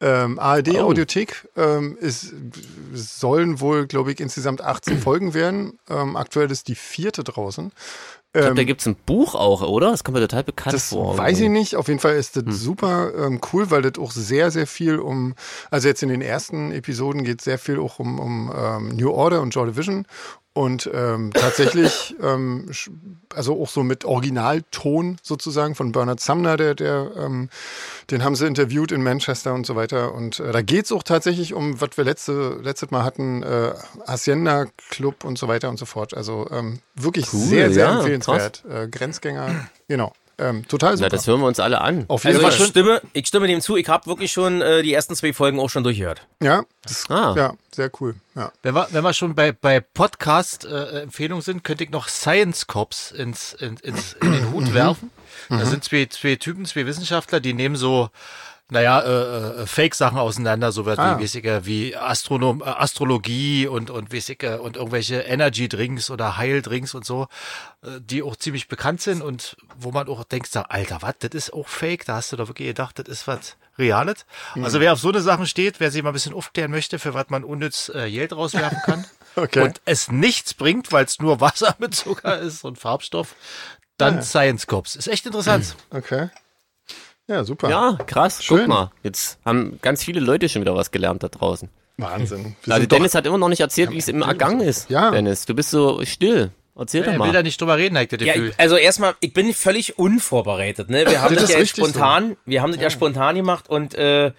Ähm, 0.00 0.38
ARD 0.38 0.70
Oh. 0.76 0.80
Audiothek 0.88 1.48
ähm, 1.56 1.96
ist, 2.00 2.32
es 2.92 3.20
sollen 3.20 3.60
wohl, 3.60 3.86
glaube 3.86 4.12
ich, 4.12 4.20
insgesamt 4.20 4.60
18 4.62 4.98
Folgen 5.00 5.34
werden. 5.34 5.78
Ähm, 5.88 6.16
aktuell 6.16 6.50
ist 6.50 6.68
die 6.68 6.74
vierte 6.74 7.22
draußen. 7.24 7.72
Ich 8.36 8.40
glaube, 8.40 8.56
da 8.56 8.64
gibt's 8.64 8.84
ein 8.86 8.96
Buch 8.96 9.36
auch, 9.36 9.62
oder? 9.62 9.92
Das 9.92 10.02
kommt 10.02 10.16
mir 10.16 10.20
total 10.20 10.42
bekannt 10.42 10.74
Das 10.74 10.88
vor. 10.88 11.16
weiß 11.16 11.38
ich 11.38 11.48
nicht. 11.48 11.76
Auf 11.76 11.86
jeden 11.86 12.00
Fall 12.00 12.16
ist 12.16 12.34
Hm. 12.34 12.46
das 12.46 12.56
super 12.58 13.12
ähm, 13.16 13.40
cool, 13.52 13.70
weil 13.70 13.82
das 13.82 13.96
auch 14.02 14.10
sehr, 14.10 14.50
sehr 14.50 14.66
viel 14.66 14.98
um, 14.98 15.36
also 15.70 15.86
jetzt 15.86 16.02
in 16.02 16.08
den 16.08 16.20
ersten 16.20 16.72
Episoden 16.72 17.22
geht 17.22 17.38
es 17.38 17.44
sehr 17.44 17.60
viel 17.60 17.78
auch 17.78 18.00
um, 18.00 18.18
um 18.18 18.52
ähm, 18.56 18.88
New 18.88 19.10
Order 19.12 19.40
und 19.40 19.54
Joy 19.54 19.68
Division. 19.70 20.04
Und 20.54 20.88
ähm, 20.94 21.32
tatsächlich, 21.34 22.14
ähm, 22.22 22.70
also 23.34 23.60
auch 23.60 23.68
so 23.68 23.82
mit 23.82 24.04
Originalton 24.04 25.16
sozusagen 25.20 25.74
von 25.74 25.90
Bernard 25.90 26.20
Sumner, 26.20 26.56
der, 26.56 26.76
der, 26.76 27.10
ähm, 27.18 27.50
den 28.12 28.22
haben 28.22 28.36
sie 28.36 28.46
interviewt 28.46 28.92
in 28.92 29.02
Manchester 29.02 29.52
und 29.52 29.66
so 29.66 29.74
weiter. 29.74 30.14
Und 30.14 30.38
äh, 30.38 30.52
da 30.52 30.62
geht's 30.62 30.92
auch 30.92 31.02
tatsächlich 31.02 31.54
um, 31.54 31.80
was 31.80 31.96
wir 31.96 32.04
letzte, 32.04 32.60
letztes 32.62 32.92
Mal 32.92 33.02
hatten, 33.02 33.42
äh, 33.42 33.72
Hacienda 34.06 34.66
Club 34.90 35.24
und 35.24 35.38
so 35.38 35.48
weiter 35.48 35.68
und 35.68 35.76
so 35.76 35.86
fort. 35.86 36.16
Also 36.16 36.46
ähm, 36.52 36.78
wirklich 36.94 37.32
Cool, 37.32 37.40
sehr, 37.40 37.72
sehr 37.72 37.86
ja, 37.86 37.96
empfehlenswert. 37.96 38.64
Äh, 38.70 38.86
Grenzgänger, 38.86 39.68
genau. 39.88 40.12
Ähm, 40.36 40.66
total 40.66 40.96
super. 40.96 41.06
Na, 41.10 41.16
das 41.16 41.26
hören 41.26 41.40
wir 41.40 41.46
uns 41.46 41.60
alle 41.60 41.80
an. 41.80 42.04
Auf 42.08 42.24
jeden 42.24 42.36
Also 42.38 42.48
Fall. 42.48 42.58
ich 42.60 42.66
stimme, 42.70 43.00
ich 43.12 43.26
stimme 43.26 43.46
dem 43.46 43.60
zu, 43.60 43.76
ich 43.76 43.88
habe 43.88 44.06
wirklich 44.06 44.32
schon 44.32 44.60
äh, 44.62 44.82
die 44.82 44.92
ersten 44.92 45.14
zwei 45.14 45.32
Folgen 45.32 45.60
auch 45.60 45.70
schon 45.70 45.84
durchgehört. 45.84 46.26
Ja, 46.42 46.64
das, 46.82 47.04
Ah. 47.08 47.34
ja, 47.36 47.52
sehr 47.72 47.90
cool. 48.00 48.16
Ja. 48.34 48.50
Wenn 48.62 48.74
wir, 48.74 48.88
wenn 48.90 49.04
wir 49.04 49.12
schon 49.14 49.34
bei, 49.34 49.52
bei 49.52 49.80
Podcast-Empfehlungen 49.80 51.42
sind, 51.42 51.64
könnte 51.64 51.84
ich 51.84 51.90
noch 51.90 52.08
Science 52.08 52.66
Cops 52.66 53.10
ins, 53.12 53.52
in, 53.54 53.76
ins, 53.78 54.14
in 54.14 54.32
den 54.32 54.52
Hut 54.52 54.74
werfen. 54.74 55.10
Da 55.48 55.64
sind 55.66 55.84
zwei, 55.84 56.06
zwei 56.06 56.36
Typen, 56.36 56.64
zwei 56.64 56.86
Wissenschaftler, 56.86 57.40
die 57.40 57.52
nehmen 57.54 57.76
so, 57.76 58.08
naja, 58.70 59.00
äh, 59.00 59.62
äh, 59.62 59.66
Fake-Sachen 59.66 60.18
auseinander, 60.18 60.72
so 60.72 60.86
was 60.86 60.98
Ah. 60.98 61.18
wie, 61.18 61.22
weiß 61.22 61.34
ich, 61.34 61.44
äh, 61.44 61.66
wie 61.66 61.96
Astronom, 61.96 62.62
äh, 62.62 62.64
Astrologie 62.64 63.66
und, 63.66 63.90
und, 63.90 64.12
weiß 64.12 64.30
ich, 64.30 64.42
äh, 64.42 64.56
und 64.56 64.76
irgendwelche 64.76 65.16
Energy-Drinks 65.20 66.10
oder 66.10 66.36
Heil-Drinks 66.38 66.94
und 66.94 67.04
so, 67.04 67.28
äh, 67.82 68.00
die 68.00 68.22
auch 68.22 68.36
ziemlich 68.36 68.68
bekannt 68.68 69.02
sind 69.02 69.22
und 69.22 69.56
wo 69.76 69.90
man 69.92 70.08
auch 70.08 70.24
denkt, 70.24 70.50
so, 70.50 70.60
Alter, 70.60 71.02
was, 71.02 71.14
das 71.18 71.30
ist 71.32 71.52
auch 71.52 71.68
Fake? 71.68 72.06
Da 72.06 72.14
hast 72.16 72.32
du 72.32 72.36
doch 72.36 72.48
wirklich 72.48 72.68
gedacht, 72.68 72.98
das 72.98 73.06
ist 73.06 73.26
was 73.26 73.56
Reales. 73.78 74.24
Also 74.62 74.78
wer 74.80 74.92
auf 74.92 75.00
so 75.00 75.08
eine 75.08 75.20
Sachen 75.20 75.46
steht, 75.46 75.80
wer 75.80 75.90
sich 75.90 76.02
mal 76.02 76.10
ein 76.10 76.14
bisschen 76.14 76.32
aufklären 76.32 76.70
möchte, 76.70 76.98
für 77.00 77.12
was 77.12 77.28
man 77.28 77.42
unnütz 77.44 77.88
äh, 77.94 78.10
Geld 78.10 78.32
rauswerfen 78.32 78.78
kann 78.84 79.04
Okay. 79.36 79.62
und 79.62 79.80
es 79.84 80.10
nichts 80.12 80.54
bringt, 80.54 80.92
weil 80.92 81.04
es 81.04 81.18
nur 81.18 81.40
Wasser 81.40 81.74
mit 81.80 81.94
Zucker 81.94 82.38
ist 82.38 82.64
und 82.64 82.78
Farbstoff, 82.78 83.34
dann 83.98 84.22
Science 84.22 84.66
Cops. 84.68 84.94
Ist 84.96 85.08
echt 85.08 85.26
interessant. 85.26 85.74
Okay. 85.90 86.28
Ja, 87.28 87.44
super. 87.44 87.70
Ja, 87.70 87.98
krass. 88.06 88.42
Schön. 88.44 88.58
Guck 88.60 88.68
mal. 88.68 88.90
Jetzt 89.02 89.38
haben 89.44 89.78
ganz 89.82 90.04
viele 90.04 90.20
Leute 90.20 90.48
schon 90.48 90.60
wieder 90.62 90.74
was 90.74 90.90
gelernt 90.90 91.22
da 91.22 91.28
draußen. 91.28 91.68
Wahnsinn. 91.96 92.56
Wir 92.64 92.74
Also 92.74 92.86
Dennis 92.86 93.14
hat 93.14 93.24
immer 93.26 93.38
noch 93.38 93.48
nicht 93.48 93.60
erzählt, 93.60 93.90
wie 93.92 93.98
es 93.98 94.08
im 94.08 94.20
ergangen 94.22 94.60
ist. 94.60 94.90
Ja. 94.90 95.10
Dennis, 95.10 95.46
du 95.46 95.54
bist 95.54 95.70
so 95.70 96.04
still. 96.04 96.50
Erzähl 96.76 97.02
doch 97.02 97.06
Er 97.08 97.12
will 97.12 97.18
mal. 97.20 97.32
da 97.32 97.42
nicht 97.44 97.60
drüber 97.60 97.76
reden, 97.78 97.96
hat 97.96 98.10
das 98.12 98.20
Ja, 98.20 98.32
Gefühl. 98.32 98.48
ich, 98.50 98.58
also 98.60 98.76
erstmal, 98.76 99.14
ich 99.20 99.32
bin 99.32 99.54
völlig 99.54 99.96
unvorbereitet. 99.96 100.90
Ne? 100.90 101.06
Wir 101.06 101.22
haben 101.22 101.34
Das 101.36 101.44
das, 101.46 101.52
ja 101.52 101.64
spontan, 101.66 102.36
wir 102.46 102.62
haben 102.62 102.72
das 102.72 102.80
ja. 102.80 102.90
spontan 102.90 103.36
gemacht 103.36 103.68
und 103.70 103.94
äh, 103.94 104.32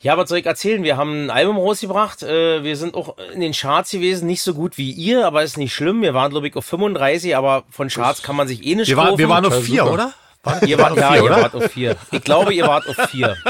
ja, 0.00 0.18
was 0.18 0.28
soll 0.28 0.38
ich 0.38 0.46
erzählen? 0.46 0.82
Wir 0.82 0.96
haben 0.96 1.26
ein 1.26 1.30
Album 1.30 1.56
rausgebracht. 1.56 2.24
Äh, 2.24 2.64
wir 2.64 2.76
sind 2.76 2.94
auch 2.96 3.16
in 3.32 3.40
den 3.40 3.52
Charts 3.52 3.92
gewesen, 3.92 4.26
nicht 4.26 4.42
so 4.42 4.52
gut 4.52 4.76
wie 4.78 4.90
ihr, 4.90 5.24
aber 5.26 5.44
ist 5.44 5.56
nicht 5.56 5.72
schlimm. 5.72 6.02
Wir 6.02 6.12
waren 6.12 6.32
glaube 6.32 6.48
ich 6.48 6.56
auf 6.56 6.66
35, 6.66 7.36
aber 7.36 7.62
von 7.70 7.88
Charts 7.88 8.22
kann 8.24 8.34
man 8.34 8.48
sich 8.48 8.66
eh 8.66 8.74
nicht 8.74 8.88
wir, 8.88 8.96
waren, 8.96 9.16
wir 9.16 9.28
waren 9.28 9.46
auf 9.46 9.54
Ja, 9.54 9.60
vier, 9.60 9.84
super. 9.84 10.12
Oder? 10.44 10.66
Ihr 10.66 10.78
wart, 10.78 10.96
ja, 10.96 11.16
ihr 11.16 11.30
wart 11.30 11.54
auf 11.54 11.70
vier. 11.70 11.96
Ich 12.10 12.22
glaube, 12.22 12.54
ihr 12.54 12.66
wart 12.66 12.88
auf 12.88 12.96
vier. 13.10 13.36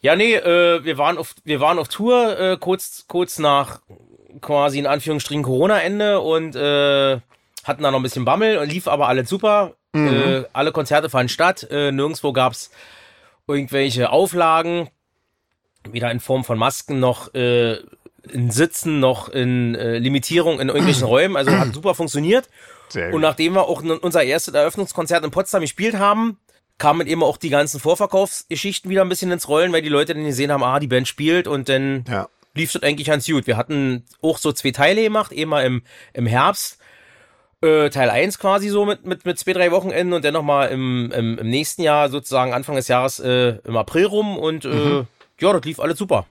ja, 0.00 0.16
nee, 0.16 0.34
äh, 0.34 0.84
wir 0.84 0.98
waren 0.98 1.18
auf, 1.18 1.34
wir 1.44 1.60
waren 1.60 1.78
auf 1.78 1.88
Tour 1.88 2.38
äh, 2.38 2.56
kurz, 2.58 3.04
kurz 3.08 3.38
nach 3.38 3.80
quasi 4.40 4.78
in 4.78 4.86
Anführungsstrichen 4.86 5.42
Corona-Ende 5.42 6.20
und 6.20 6.56
äh, 6.56 7.20
hatten 7.64 7.82
da 7.82 7.90
noch 7.90 7.98
ein 7.98 8.02
bisschen 8.02 8.24
Bammel 8.24 8.58
und 8.58 8.68
lief 8.68 8.88
aber 8.88 9.08
alles 9.08 9.28
super. 9.28 9.74
Äh, 9.96 10.44
alle 10.52 10.72
Konzerte 10.72 11.08
fanden 11.08 11.30
statt. 11.30 11.66
Äh, 11.70 11.90
nirgendwo 11.90 12.32
gab's 12.32 12.70
irgendwelche 13.46 14.10
Auflagen, 14.10 14.90
weder 15.90 16.10
in 16.10 16.20
Form 16.20 16.44
von 16.44 16.58
Masken 16.58 17.00
noch 17.00 17.32
äh, 17.34 17.78
in 18.30 18.50
Sitzen 18.50 19.00
noch 19.00 19.28
in 19.28 19.74
äh, 19.74 19.98
Limitierung 19.98 20.60
in 20.60 20.68
irgendwelchen 20.68 21.04
Räumen. 21.06 21.36
Also 21.36 21.52
hat 21.52 21.72
super 21.72 21.94
funktioniert. 21.94 22.48
Sehr 22.88 23.12
Und 23.12 23.20
nachdem 23.20 23.54
wir 23.54 23.64
auch 23.68 23.82
unser 23.82 24.22
erstes 24.22 24.54
Eröffnungskonzert 24.54 25.24
in 25.24 25.30
Potsdam 25.30 25.60
gespielt 25.62 25.98
haben, 25.98 26.38
kamen 26.78 27.06
eben 27.06 27.22
auch 27.22 27.36
die 27.36 27.48
ganzen 27.48 27.80
Vorverkaufsgeschichten 27.80 28.90
wieder 28.90 29.02
ein 29.02 29.08
bisschen 29.08 29.30
ins 29.32 29.48
Rollen, 29.48 29.72
weil 29.72 29.82
die 29.82 29.88
Leute 29.88 30.14
dann 30.14 30.24
gesehen 30.24 30.52
haben, 30.52 30.62
ah, 30.62 30.78
die 30.78 30.86
Band 30.86 31.08
spielt 31.08 31.48
und 31.48 31.68
dann 31.68 32.04
Ja. 32.08 32.28
lief 32.54 32.72
das 32.72 32.82
eigentlich 32.82 33.06
ganz 33.06 33.26
gut. 33.26 33.46
Wir 33.46 33.56
hatten 33.56 34.04
auch 34.22 34.38
so 34.38 34.52
zwei 34.52 34.70
Teile 34.72 35.02
gemacht, 35.02 35.32
eben 35.32 35.50
mal 35.50 35.64
im, 35.64 35.82
im 36.12 36.26
Herbst, 36.26 36.78
äh, 37.62 37.88
Teil 37.88 38.10
1 38.10 38.38
quasi 38.38 38.68
so 38.68 38.84
mit, 38.84 39.06
mit, 39.06 39.24
mit 39.24 39.38
zwei, 39.38 39.54
drei 39.54 39.70
Wochenenden 39.72 40.12
und 40.12 40.24
dann 40.24 40.34
nochmal 40.34 40.68
im, 40.68 41.10
im, 41.12 41.38
im 41.38 41.48
nächsten 41.48 41.82
Jahr, 41.82 42.10
sozusagen 42.10 42.52
Anfang 42.52 42.76
des 42.76 42.88
Jahres, 42.88 43.18
äh, 43.20 43.56
im 43.64 43.76
April 43.76 44.04
rum 44.06 44.36
und 44.38 44.64
äh, 44.66 45.04
ja, 45.40 45.52
das 45.52 45.64
lief 45.64 45.80
alles 45.80 45.98
super. 45.98 46.26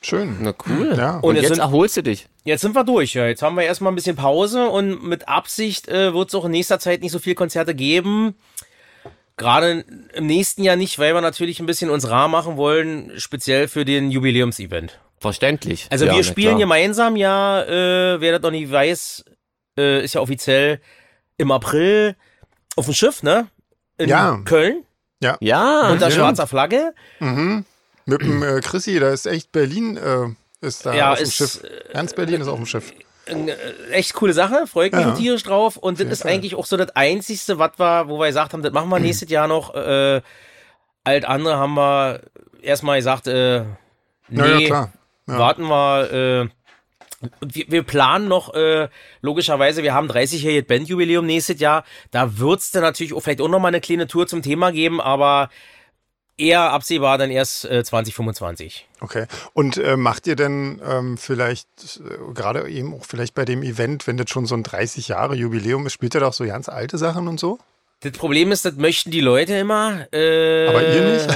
Schön. 0.00 0.36
Na 0.40 0.54
cool. 0.68 0.94
Ja. 0.96 1.16
Und, 1.16 1.24
Und 1.24 1.36
jetzt 1.36 1.48
sind- 1.48 1.58
erholst 1.58 1.96
du 1.96 2.02
dich. 2.02 2.28
Jetzt 2.44 2.60
sind 2.62 2.74
wir 2.74 2.84
durch. 2.84 3.14
Ja. 3.14 3.26
Jetzt 3.26 3.42
haben 3.42 3.56
wir 3.56 3.64
erstmal 3.64 3.92
ein 3.92 3.96
bisschen 3.96 4.16
Pause 4.16 4.68
und 4.68 5.02
mit 5.02 5.28
Absicht 5.28 5.88
äh, 5.88 6.14
wird 6.14 6.28
es 6.28 6.34
auch 6.34 6.44
in 6.44 6.52
nächster 6.52 6.78
Zeit 6.78 7.00
nicht 7.02 7.12
so 7.12 7.18
viel 7.18 7.34
Konzerte 7.34 7.74
geben. 7.74 8.36
Gerade 9.36 9.84
im 10.14 10.26
nächsten 10.26 10.62
Jahr 10.64 10.76
nicht, 10.76 10.98
weil 10.98 11.14
wir 11.14 11.20
natürlich 11.20 11.60
ein 11.60 11.66
bisschen 11.66 11.90
uns 11.90 12.08
rar 12.10 12.28
machen 12.28 12.56
wollen, 12.56 13.12
speziell 13.18 13.68
für 13.68 13.84
den 13.84 14.10
Jubiläumsevent. 14.10 14.98
Verständlich. 15.20 15.86
Also 15.90 16.06
Ja, 16.06 16.14
wir 16.16 16.24
spielen 16.24 16.50
klar. 16.50 16.60
gemeinsam 16.60 17.16
ja, 17.16 17.62
äh, 17.64 18.20
wer 18.20 18.32
das 18.32 18.42
noch 18.42 18.50
nicht 18.52 18.70
weiß, 18.70 19.24
äh, 19.78 20.02
ist 20.04 20.14
ja 20.14 20.20
offiziell 20.20 20.80
im 21.36 21.50
April 21.52 22.16
auf 22.76 22.84
dem 22.86 22.94
Schiff, 22.94 23.22
ne? 23.22 23.48
In 23.96 24.08
Ja. 24.08 24.40
Köln. 24.44 24.84
Ja. 25.20 25.36
Ja, 25.40 25.90
unter 25.90 26.06
ja. 26.08 26.14
schwarzer 26.14 26.46
Flagge. 26.46 26.94
Mit 28.08 28.22
dem 28.22 28.42
äh, 28.42 28.60
Chrissy, 28.60 28.98
da 28.98 29.10
ist 29.10 29.26
echt 29.26 29.52
Berlin, 29.52 29.98
äh, 29.98 30.66
ist 30.66 30.86
da 30.86 30.94
Ja, 30.94 31.12
auf 31.12 31.18
dem 31.18 31.24
ist, 31.24 31.34
Schiff. 31.34 31.60
Ernst 31.92 32.16
Berlin 32.16 32.40
ist 32.40 32.48
auf 32.48 32.56
dem 32.56 32.64
Schiff. 32.64 32.92
Äh, 33.26 33.52
Echt 33.90 34.14
coole 34.14 34.32
Sache, 34.32 34.66
freut 34.66 34.92
mich 34.94 35.04
Ja. 35.04 35.12
tierisch 35.12 35.42
drauf. 35.42 35.76
Und 35.76 36.00
das 36.00 36.06
ist 36.08 36.24
eigentlich 36.26 36.54
auch 36.54 36.64
so 36.64 36.78
das 36.78 36.96
Einzigste, 36.96 37.58
was 37.58 37.72
wir, 37.78 38.08
wo 38.08 38.18
wir 38.18 38.28
gesagt 38.28 38.54
haben, 38.54 38.62
das 38.62 38.72
machen 38.72 38.88
wir 38.88 38.98
nächstes 38.98 39.28
Jahr 39.30 39.46
noch. 39.46 39.74
Äh, 39.74 40.22
alt 41.04 41.24
andere 41.26 41.58
haben 41.58 41.74
wir 41.74 42.22
erstmal 42.62 42.98
gesagt, 42.98 43.26
äh, 43.26 43.64
nee, 44.28 44.68
Ja, 44.68 44.70
ja, 44.70 44.92
warten 45.26 45.64
wir. 45.64 46.12
Äh, 46.12 46.48
wir, 47.44 47.64
wir 47.68 47.82
planen 47.82 48.28
noch, 48.28 48.54
äh, 48.54 48.88
logischerweise, 49.22 49.82
wir 49.82 49.92
haben 49.92 50.08
30-jähriges 50.08 50.66
Bandjubiläum 50.66 51.26
nächstes 51.26 51.60
Jahr. 51.60 51.84
Da 52.12 52.38
wird's 52.38 52.70
dann 52.70 52.82
natürlich 52.82 53.12
auch 53.12 53.20
vielleicht 53.20 53.40
auch 53.40 53.48
noch 53.48 53.58
mal 53.58 53.68
eine 53.68 53.80
kleine 53.80 54.06
Tour 54.06 54.26
zum 54.28 54.40
Thema 54.40 54.70
geben, 54.70 55.00
aber 55.00 55.50
eher 56.38 56.72
absehbar 56.72 57.18
dann 57.18 57.30
erst 57.30 57.64
äh, 57.64 57.84
2025. 57.84 58.86
Okay. 59.00 59.26
Und 59.52 59.76
äh, 59.76 59.96
macht 59.96 60.26
ihr 60.26 60.36
denn 60.36 60.80
ähm, 60.88 61.18
vielleicht, 61.18 61.68
äh, 61.98 62.32
gerade 62.32 62.68
eben 62.68 62.94
auch 62.94 63.04
vielleicht 63.04 63.34
bei 63.34 63.44
dem 63.44 63.62
Event, 63.62 64.06
wenn 64.06 64.16
das 64.16 64.30
schon 64.30 64.46
so 64.46 64.54
ein 64.54 64.62
30 64.62 65.08
Jahre 65.08 65.34
Jubiläum 65.34 65.86
ist, 65.86 65.92
spielt 65.92 66.14
ihr 66.14 66.20
da 66.20 66.28
auch 66.28 66.32
so 66.32 66.46
ganz 66.46 66.68
alte 66.68 66.96
Sachen 66.96 67.28
und 67.28 67.38
so? 67.38 67.58
Das 68.00 68.12
Problem 68.12 68.52
ist, 68.52 68.64
das 68.64 68.76
möchten 68.76 69.10
die 69.10 69.20
Leute 69.20 69.56
immer. 69.56 70.06
Äh, 70.12 70.68
Aber 70.68 70.88
ihr 70.88 71.12
nicht? 71.12 71.28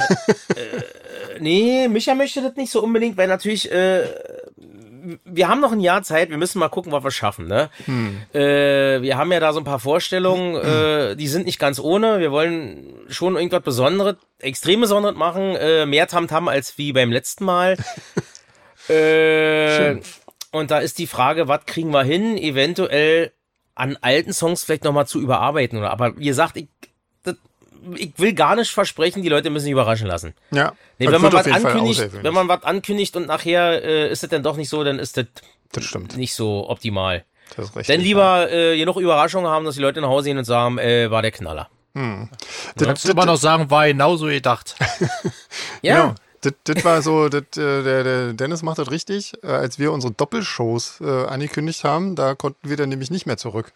Nee, 1.39 1.87
Micha 1.89 2.15
möchte 2.15 2.41
das 2.41 2.55
nicht 2.55 2.71
so 2.71 2.81
unbedingt, 2.81 3.17
weil 3.17 3.27
natürlich, 3.27 3.71
äh, 3.71 4.03
wir 5.25 5.47
haben 5.47 5.61
noch 5.61 5.71
ein 5.71 5.79
Jahr 5.79 6.03
Zeit, 6.03 6.29
wir 6.29 6.37
müssen 6.37 6.59
mal 6.59 6.69
gucken, 6.69 6.91
was 6.91 7.03
wir 7.03 7.11
schaffen. 7.11 7.47
Ne? 7.47 7.69
Äh, 8.33 9.01
wir 9.01 9.17
haben 9.17 9.31
ja 9.31 9.39
da 9.39 9.53
so 9.53 9.59
ein 9.59 9.65
paar 9.65 9.79
Vorstellungen, 9.79 10.55
äh, 10.55 11.15
die 11.15 11.27
sind 11.27 11.45
nicht 11.45 11.59
ganz 11.59 11.79
ohne. 11.79 12.19
Wir 12.19 12.31
wollen 12.31 12.93
schon 13.09 13.35
irgendwas 13.35 13.63
Besonderes, 13.63 14.15
extrem 14.39 14.81
Besonderes 14.81 15.15
machen, 15.15 15.55
äh, 15.55 15.85
mehr 15.85 16.07
Tamtam 16.07 16.47
als 16.47 16.77
wie 16.77 16.93
beim 16.93 17.11
letzten 17.11 17.45
Mal. 17.45 17.77
äh, 18.89 19.97
und 20.51 20.71
da 20.71 20.79
ist 20.79 20.99
die 20.99 21.07
Frage, 21.07 21.47
was 21.47 21.65
kriegen 21.65 21.91
wir 21.91 22.03
hin, 22.03 22.37
eventuell 22.37 23.31
an 23.75 23.97
alten 24.01 24.33
Songs 24.33 24.63
vielleicht 24.63 24.83
nochmal 24.83 25.07
zu 25.07 25.19
überarbeiten. 25.19 25.79
Oder, 25.79 25.91
aber 25.91 26.17
wie 26.17 26.25
gesagt, 26.25 26.57
ich, 26.57 26.67
ich 27.95 28.11
will 28.17 28.33
gar 28.33 28.55
nicht 28.55 28.71
versprechen, 28.71 29.21
die 29.23 29.29
Leute 29.29 29.49
müssen 29.49 29.63
sich 29.65 29.71
überraschen 29.71 30.07
lassen. 30.07 30.33
Ja. 30.51 30.73
Nee, 30.99 31.05
Das 31.05 31.13
wenn 31.15 31.21
man 31.21 31.33
was 31.33 31.47
ankündigt, 31.47 32.09
wenn 32.23 32.33
man 32.33 32.47
was 32.47 32.63
ankündigt 32.63 33.15
und 33.15 33.27
nachher 33.27 33.83
äh, 33.83 34.11
ist 34.11 34.23
es 34.23 34.29
dann 34.29 34.43
doch 34.43 34.55
nicht 34.57 34.69
so, 34.69 34.83
dann 34.83 34.99
ist 34.99 35.17
das 35.17 35.25
Das 35.71 35.83
stimmt. 35.85 36.17
nicht 36.17 36.33
so 36.33 36.69
optimal. 36.69 37.23
Das 37.55 37.65
ist 37.69 37.75
richtig. 37.75 37.95
Dann 37.95 38.03
lieber 38.03 38.51
äh, 38.51 38.77
genug 38.77 38.97
Überraschungen 38.97 39.49
haben, 39.49 39.65
dass 39.65 39.75
die 39.75 39.81
Leute 39.81 40.01
nach 40.01 40.07
Hause 40.09 40.29
gehen 40.29 40.37
und 40.37 40.45
sagen, 40.45 40.77
äh, 40.77 41.11
war 41.11 41.21
der 41.21 41.31
Knaller. 41.31 41.69
Du 41.95 42.85
kannst 42.85 43.07
immer 43.07 43.25
noch 43.27 43.37
sagen, 43.37 43.69
war 43.69 43.85
genauso 43.87 44.25
gedacht. 44.25 44.75
Ja, 45.83 46.01
Genau. 46.01 46.15
Das, 46.43 46.53
das 46.65 46.83
war 46.83 47.01
so, 47.01 47.29
das, 47.29 47.43
äh, 47.55 47.83
der, 47.83 48.03
der 48.03 48.33
Dennis 48.33 48.63
macht 48.63 48.77
das 48.77 48.91
richtig. 48.91 49.33
Äh, 49.43 49.47
als 49.47 49.79
wir 49.79 49.93
unsere 49.93 50.11
Doppelshows 50.11 50.99
äh, 50.99 51.25
angekündigt 51.25 51.85
haben, 51.85 52.15
da 52.15 52.35
konnten 52.35 52.69
wir 52.69 52.75
dann 52.75 52.89
nämlich 52.89 53.09
nicht 53.11 53.25
mehr 53.25 53.37
zurück. 53.37 53.71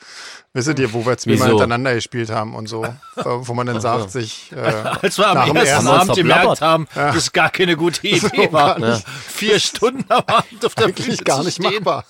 Wisst 0.52 0.78
ihr, 0.78 0.92
wo 0.92 1.06
wir 1.06 1.18
zweimal 1.18 1.48
hintereinander 1.48 1.94
gespielt 1.94 2.30
haben 2.30 2.56
und 2.56 2.68
so. 2.68 2.84
Äh, 2.84 2.94
wo 3.24 3.54
man 3.54 3.68
dann 3.68 3.80
sagt, 3.80 4.12
sich. 4.12 4.52
Äh, 4.52 4.60
Als 5.02 5.18
wir 5.18 5.28
am 5.28 5.36
Nach 5.36 5.46
dem 5.46 5.56
ersten 5.56 5.88
ersten 5.88 5.88
Abend 5.88 6.16
gemerkt 6.16 6.62
haben, 6.62 6.88
dass 6.94 7.16
es 7.16 7.32
gar 7.32 7.50
keine 7.50 7.78
gute 7.78 8.06
Idee 8.08 8.52
war. 8.52 9.02
Vier 9.28 9.60
Stunden 9.60 10.04
am 10.10 10.24
Abend 10.28 10.66
auf 10.66 10.76
der 10.76 10.90
Bühne 10.90 11.16
gar 11.18 11.44
nicht 11.44 11.56
stehen. 11.56 11.84
machbar. 11.84 12.06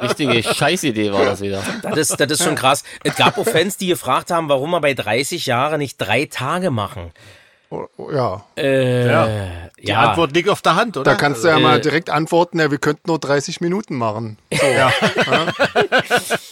Richtige 0.00 0.42
Scheißidee 0.42 1.12
war 1.12 1.24
das 1.24 1.40
wieder. 1.40 1.60
das 1.82 1.98
ist, 2.10 2.20
das 2.20 2.30
ist 2.30 2.44
schon 2.44 2.54
krass. 2.54 2.84
Es 3.02 3.16
gab 3.16 3.36
auch 3.36 3.46
Fans, 3.46 3.76
die 3.78 3.88
gefragt 3.88 4.30
haben, 4.30 4.48
warum 4.48 4.70
wir 4.70 4.80
bei 4.80 4.94
30 4.94 5.46
Jahren 5.46 5.78
nicht 5.78 5.96
drei 5.98 6.26
Tage 6.26 6.70
machen. 6.70 7.12
Oh, 7.72 7.86
oh, 7.96 8.10
ja, 8.12 8.44
Äh, 8.58 9.06
Ja. 9.06 9.28
ja. 9.28 9.50
Die 9.82 9.92
Antwort 9.94 10.32
liegt 10.34 10.50
auf 10.50 10.60
der 10.60 10.76
Hand, 10.76 10.96
oder? 10.98 11.10
da 11.10 11.16
kannst 11.16 11.42
du 11.42 11.48
ja 11.48 11.58
mal 11.58 11.80
direkt 11.80 12.10
antworten, 12.10 12.60
ja, 12.60 12.70
wir 12.70 12.76
könnten 12.76 13.08
nur 13.08 13.18
30 13.18 13.62
Minuten 13.62 13.96
machen. 13.96 14.36
So. 14.52 14.66
Ja. 14.66 14.92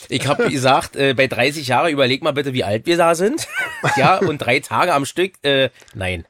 Ich 0.09 0.27
habe 0.27 0.51
gesagt, 0.51 0.97
äh, 0.97 1.15
bei 1.15 1.27
30 1.29 1.69
Jahren 1.69 1.91
überleg 1.93 2.23
mal 2.23 2.33
bitte, 2.33 2.53
wie 2.53 2.65
alt 2.65 2.87
wir 2.87 2.97
da 2.97 3.15
sind. 3.15 3.47
ja, 3.97 4.17
und 4.17 4.39
drei 4.39 4.61
Tage 4.61 4.93
am 4.95 5.05
Stück, 5.05 5.35
äh, 5.45 5.69
nein. 5.95 6.27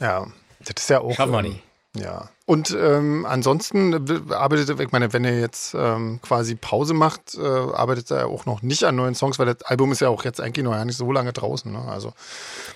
ja, 0.00 0.26
das 0.60 0.82
ist 0.82 0.90
ja 0.90 1.00
auch. 1.00 1.14
Schaffen 1.14 1.32
wir 1.32 1.42
nicht. 1.42 1.62
Ja. 1.98 2.28
Und 2.46 2.76
ähm, 2.78 3.26
ansonsten 3.26 3.92
äh, 4.30 4.34
arbeitet, 4.34 4.78
ich 4.78 4.92
meine, 4.92 5.12
wenn 5.12 5.24
ihr 5.24 5.38
jetzt 5.40 5.74
ähm, 5.74 6.20
quasi 6.22 6.54
Pause 6.54 6.94
macht, 6.94 7.34
äh, 7.34 7.40
arbeitet 7.40 8.10
er 8.10 8.26
auch 8.28 8.46
noch 8.46 8.62
nicht 8.62 8.84
an 8.84 8.96
neuen 8.96 9.14
Songs, 9.14 9.38
weil 9.38 9.46
das 9.46 9.62
Album 9.62 9.90
ist 9.92 10.00
ja 10.00 10.08
auch 10.08 10.24
jetzt 10.24 10.40
eigentlich 10.40 10.64
noch 10.64 10.72
ja 10.74 10.84
nicht 10.84 10.96
so 10.96 11.10
lange 11.10 11.32
draußen. 11.32 11.72
Ne? 11.72 11.80
Also 11.88 12.12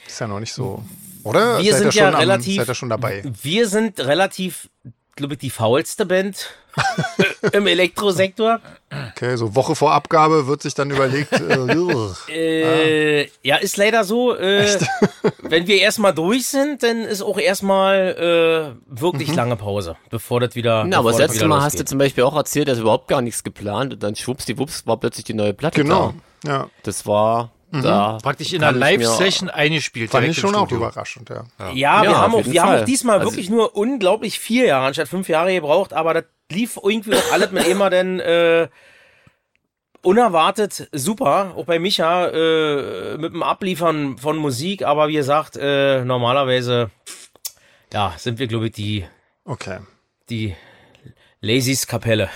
ist 0.06 0.18
ja 0.20 0.26
noch 0.26 0.40
nicht 0.40 0.52
so. 0.52 0.82
Oder? 1.22 1.60
Wir 1.60 1.72
seid 1.72 1.82
sind 1.82 1.94
ja 1.94 2.08
relativ- 2.10 2.56
Seid 2.56 2.68
ihr 2.68 2.74
schon 2.74 2.88
dabei? 2.88 3.22
Wir 3.42 3.68
sind 3.68 4.00
relativ, 4.00 4.68
glaube 5.14 5.34
ich, 5.34 5.38
die 5.40 5.50
faulste 5.50 6.06
Band 6.06 6.50
im 7.52 7.66
Elektrosektor. 7.66 8.60
Okay, 9.10 9.36
so 9.36 9.54
Woche 9.54 9.74
vor 9.74 9.92
Abgabe 9.92 10.46
wird 10.46 10.62
sich 10.62 10.74
dann 10.74 10.90
überlegt. 10.90 11.32
Äh. 11.32 11.60
Äh, 12.30 13.28
ja, 13.42 13.56
ist 13.56 13.76
leider 13.76 14.04
so. 14.04 14.34
Äh, 14.34 14.78
wenn 15.42 15.66
wir 15.66 15.80
erstmal 15.80 16.14
durch 16.14 16.46
sind, 16.46 16.82
dann 16.82 17.02
ist 17.02 17.22
auch 17.22 17.38
erstmal 17.38 18.76
äh, 18.88 19.00
wirklich 19.00 19.34
lange 19.34 19.56
Pause, 19.56 19.96
bevor 20.10 20.40
das 20.40 20.54
wieder. 20.54 20.84
Na, 20.84 20.98
aber 20.98 21.10
das 21.10 21.18
das 21.18 21.30
letzte 21.30 21.48
Mal 21.48 21.62
hast 21.62 21.78
du 21.78 21.84
zum 21.84 21.98
Beispiel 21.98 22.24
auch 22.24 22.36
erzählt, 22.36 22.68
dass 22.68 22.78
überhaupt 22.78 23.08
gar 23.08 23.22
nichts 23.22 23.42
geplant 23.42 23.94
und 23.94 24.02
dann 24.02 24.16
schwuppsdiwupps 24.16 24.86
war 24.86 24.96
plötzlich 24.98 25.24
die 25.24 25.34
neue 25.34 25.54
Platte 25.54 25.82
genau. 25.82 26.14
da. 26.44 26.50
Ja. 26.50 26.70
Das 26.82 27.06
war 27.06 27.50
da. 27.72 28.18
Praktisch 28.22 28.52
in 28.52 28.62
einer 28.62 28.76
Live-Session 28.76 29.48
eingespielt. 29.50 30.10
Fand 30.10 30.26
ich 30.28 30.38
schon 30.38 30.54
auch 30.54 30.70
überraschend, 30.70 31.28
ja. 31.30 31.44
Ja, 31.58 31.72
wir 32.02 32.10
Ja, 32.10 32.18
haben 32.18 32.34
auf 32.34 32.46
auch, 32.46 32.50
wir 32.50 32.62
haben 32.62 32.80
auch 32.80 32.84
diesmal 32.84 33.18
Also- 33.20 33.30
wirklich 33.30 33.50
nur 33.50 33.76
unglaublich 33.76 34.38
vier 34.38 34.66
Jahre 34.66 34.86
anstatt 34.86 35.08
fünf 35.08 35.28
Jahre 35.28 35.52
gebraucht, 35.54 35.92
aber 35.92 36.14
das 36.14 36.24
lief 36.50 36.78
irgendwie 36.82 37.14
auch 37.14 37.32
alles 37.32 37.50
mit 37.52 37.66
immer 37.66 37.90
denn 37.90 38.18
äh, 38.20 38.68
unerwartet 40.02 40.88
super. 40.92 41.52
Auch 41.56 41.64
bei 41.66 41.78
Micha 41.78 42.26
äh, 42.28 43.16
mit 43.18 43.32
dem 43.32 43.42
Abliefern 43.42 44.18
von 44.18 44.36
Musik, 44.36 44.82
aber 44.82 45.08
wie 45.08 45.14
gesagt, 45.14 45.56
äh, 45.56 46.04
normalerweise 46.04 46.90
ja, 47.92 48.14
sind 48.16 48.38
wir, 48.38 48.46
glaube 48.46 48.66
ich, 48.66 48.72
die, 48.72 49.04
Okay. 49.44 49.78
die 50.28 50.54
Lazys 51.42 51.86
Kapelle. 51.86 52.28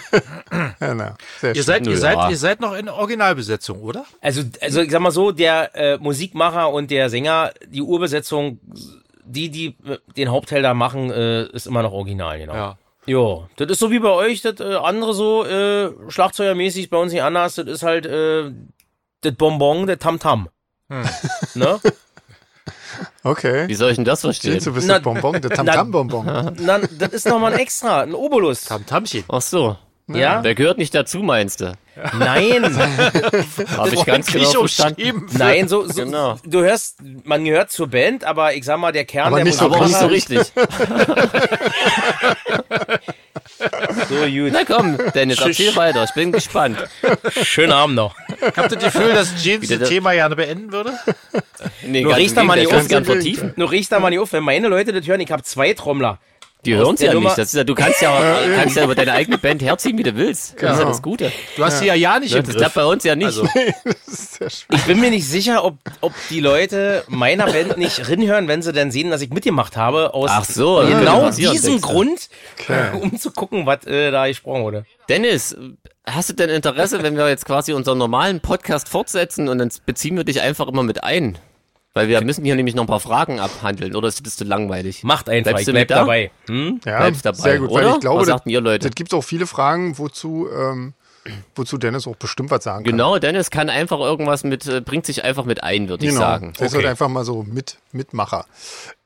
Na, 0.80 1.16
sehr 1.40 1.54
Ihr 1.54 1.62
seid, 1.62 1.86
ihr, 1.86 1.92
Ja. 1.92 1.98
seid, 1.98 2.30
ihr 2.30 2.36
seid 2.36 2.60
noch 2.60 2.74
in 2.74 2.88
Originalbesetzung, 2.88 3.80
oder? 3.82 4.04
Also, 4.20 4.42
also 4.60 4.80
ich 4.80 4.90
sag 4.90 5.00
mal 5.00 5.10
so, 5.10 5.30
der 5.30 5.74
äh, 5.74 5.98
Musikmacher 5.98 6.72
und 6.72 6.90
der 6.90 7.10
Sänger, 7.10 7.52
die 7.66 7.82
Urbesetzung, 7.82 8.58
die, 9.24 9.50
die 9.50 9.76
äh, 9.86 9.98
den 10.16 10.30
Hauptteil 10.30 10.62
da 10.62 10.72
machen, 10.74 11.10
äh, 11.10 11.44
ist 11.48 11.66
immer 11.66 11.82
noch 11.82 11.92
original, 11.92 12.38
genau. 12.38 12.54
Ja. 12.54 12.78
Ja, 13.06 13.48
das 13.56 13.70
ist 13.70 13.78
so 13.78 13.90
wie 13.90 13.98
bei 13.98 14.10
euch, 14.10 14.42
das 14.42 14.60
äh, 14.60 14.74
andere 14.74 15.14
so 15.14 15.44
äh, 15.44 15.90
Schlagzeugermäßig 16.08 16.84
ist 16.84 16.90
bei 16.90 16.98
uns 16.98 17.12
nicht 17.12 17.22
anders, 17.22 17.54
das 17.56 17.66
ist 17.66 17.82
halt 17.82 18.06
äh, 18.06 18.52
das 19.22 19.34
Bonbon, 19.34 19.86
der 19.86 19.98
Tamtam. 19.98 20.48
Ne? 21.54 21.80
Okay. 23.22 23.68
Wie 23.68 23.74
soll 23.74 23.90
ich 23.90 23.96
denn 23.96 24.04
das 24.04 24.22
verstehen? 24.22 24.54
Bist 24.72 24.86
Na- 24.88 24.94
das 24.94 25.02
Bonbon, 25.02 25.40
der 25.40 25.50
Tamtam-Bonbon. 25.50 26.56
Na, 26.60 26.78
das 26.78 27.08
ist 27.10 27.26
nochmal 27.28 27.52
ein 27.52 27.58
Extra, 27.60 28.00
ein 28.02 28.14
Obolus. 28.14 28.62
Tamtamchen. 28.64 29.24
Ach 29.28 29.42
so. 29.42 29.76
Ja? 30.08 30.40
Der 30.42 30.54
gehört 30.56 30.78
nicht 30.78 30.92
dazu, 30.94 31.18
meinst 31.18 31.60
du? 31.60 31.72
Nein, 32.18 32.64
Habe 33.76 33.90
ich 33.94 34.04
ganz 34.04 34.26
genau 34.32 34.50
verstanden. 34.50 35.26
nein, 35.32 35.68
so, 35.68 35.86
so 35.86 36.02
Genau. 36.04 36.36
du 36.44 36.62
hörst, 36.62 36.96
man 37.24 37.44
gehört 37.44 37.70
zur 37.70 37.86
Band, 37.88 38.24
aber 38.24 38.54
ich 38.54 38.64
sag 38.64 38.78
mal, 38.80 38.90
der 38.90 39.04
Kern 39.04 39.26
Aber 39.28 39.36
der 39.36 39.44
nicht 39.44 39.58
so 39.58 39.66
Aber 39.66 39.76
auch 39.76 39.86
nicht 39.86 39.98
so 39.98 40.06
richtig. 40.06 40.40
So 44.08 44.14
gut. 44.26 44.52
Na 44.52 44.64
komm, 44.64 44.98
Dennis, 45.14 45.40
erzähl 45.40 45.74
weiter. 45.76 46.04
Ich 46.04 46.14
bin 46.14 46.32
gespannt. 46.32 46.78
Schönen 47.42 47.72
Abend 47.72 47.96
noch. 47.96 48.14
Habt 48.56 48.72
ihr 48.72 48.78
das 48.78 48.92
Gefühl, 48.92 49.12
dass 49.12 49.44
James 49.44 49.62
Wieder 49.62 49.78
das 49.78 49.88
Thema 49.88 50.12
gerne 50.12 50.36
beenden 50.36 50.72
würde? 50.72 50.92
Nee, 51.82 52.02
Nur 52.02 52.16
im 52.16 52.34
da 52.34 52.44
mal 52.44 52.58
nicht 52.58 52.72
auf. 52.72 53.56
Nur 53.56 53.70
riechst 53.70 53.92
da 53.92 54.00
mal 54.00 54.10
nicht 54.10 54.18
auf, 54.18 54.32
wenn 54.32 54.44
meine 54.44 54.68
Leute 54.68 54.92
das 54.92 55.06
hören, 55.06 55.20
ich 55.20 55.30
habe 55.30 55.42
zwei 55.42 55.72
Trommler. 55.74 56.18
Die 56.66 56.74
hören 56.74 56.96
der 56.96 57.08
ja 57.08 57.14
Nummer- 57.14 57.28
nicht. 57.30 57.38
Das 57.38 57.48
ist 57.48 57.54
ja, 57.54 57.64
du 57.64 57.74
kannst 57.74 58.02
ja, 58.02 58.36
kannst 58.56 58.76
ja 58.76 58.84
über 58.84 58.94
deine 58.94 59.12
eigene 59.12 59.38
Band 59.38 59.62
herziehen, 59.62 59.96
wie 59.96 60.02
du 60.02 60.14
willst. 60.16 60.60
Das 60.60 60.74
ist 60.74 60.78
ja 60.80 60.84
das 60.84 61.00
Gute. 61.02 61.32
Du 61.56 61.64
hast 61.64 61.78
sie 61.78 61.86
ja 61.86 61.94
ja 61.94 62.18
nicht 62.18 62.34
im 62.34 62.44
Das 62.44 62.54
klappt 62.54 62.74
bei 62.74 62.84
uns 62.84 63.04
ja 63.04 63.16
nicht. 63.16 63.26
Also. 63.26 63.48
Ich 64.72 64.84
bin 64.86 65.00
mir 65.00 65.10
nicht 65.10 65.26
sicher, 65.28 65.64
ob, 65.64 65.76
ob 66.00 66.12
die 66.30 66.40
Leute 66.40 67.04
meiner 67.08 67.46
Band 67.46 67.76
nicht 67.78 68.08
rinhören, 68.08 68.48
wenn 68.48 68.62
sie 68.62 68.72
dann 68.72 68.90
sehen, 68.90 69.10
dass 69.10 69.20
ich 69.20 69.30
mitgemacht 69.30 69.76
habe. 69.76 70.14
Aus 70.14 70.30
Ach 70.32 70.44
so, 70.44 70.82
ja, 70.82 70.98
genau 70.98 71.30
diesem. 71.30 71.80
Grund, 71.80 72.28
Okay. 72.58 72.90
um 73.00 73.18
zu 73.18 73.30
gucken, 73.30 73.66
was 73.66 73.86
äh, 73.86 74.10
da 74.10 74.26
gesprochen 74.26 74.62
wurde. 74.62 74.86
Dennis, 75.08 75.56
hast 76.06 76.30
du 76.30 76.32
denn 76.34 76.48
Interesse, 76.50 77.02
wenn 77.02 77.16
wir 77.16 77.28
jetzt 77.28 77.44
quasi 77.44 77.72
unseren 77.72 77.98
normalen 77.98 78.40
Podcast 78.40 78.88
fortsetzen 78.88 79.48
und 79.48 79.58
dann 79.58 79.70
beziehen 79.86 80.16
wir 80.16 80.24
dich 80.24 80.40
einfach 80.40 80.68
immer 80.68 80.82
mit 80.82 81.04
ein? 81.04 81.38
Weil 81.92 82.06
wir 82.08 82.22
müssen 82.22 82.44
hier 82.44 82.54
nämlich 82.54 82.76
noch 82.76 82.84
ein 82.84 82.88
paar 82.88 83.00
Fragen 83.00 83.40
abhandeln, 83.40 83.96
oder 83.96 84.06
ist 84.06 84.24
das 84.24 84.36
zu 84.36 84.44
langweilig? 84.44 85.02
Macht 85.02 85.28
einfach, 85.28 85.50
Bleibst 85.50 85.62
ich 85.62 85.66
du 85.66 85.72
bleib 85.72 85.88
da? 85.88 85.94
dabei. 85.96 86.30
Hm? 86.46 86.80
Ja, 86.84 86.98
Bleibst 87.00 87.26
dabei, 87.26 87.36
sehr 87.38 87.58
gut, 87.58 87.70
oder? 87.70 87.84
weil 87.88 87.94
ich 87.94 88.00
glaube, 88.00 88.20
Was 88.20 88.26
das, 88.26 88.34
sagten 88.36 88.50
ihr 88.50 88.60
Leute? 88.60 88.88
das 88.88 88.94
gibt 88.94 89.12
auch 89.12 89.22
viele 89.22 89.46
Fragen, 89.48 89.98
wozu 89.98 90.46
ähm, 90.56 90.94
wozu 91.54 91.78
Dennis 91.78 92.06
auch 92.06 92.16
bestimmt 92.16 92.50
was 92.50 92.64
sagen 92.64 92.84
kann. 92.84 92.92
Genau, 92.92 93.18
Dennis 93.18 93.50
kann 93.50 93.68
einfach 93.70 93.98
irgendwas 94.00 94.44
mit, 94.44 94.66
äh, 94.66 94.80
bringt 94.80 95.06
sich 95.06 95.24
einfach 95.24 95.44
mit 95.44 95.62
ein, 95.62 95.88
würde 95.88 96.04
ich 96.04 96.10
Genau. 96.10 96.20
sagen. 96.20 96.52
Der 96.58 96.66
ist 96.66 96.72
Okay. 96.72 96.82
halt 96.82 96.90
einfach 96.90 97.08
mal 97.08 97.24
so 97.24 97.42
mit, 97.42 97.78
Mitmacher. 97.92 98.46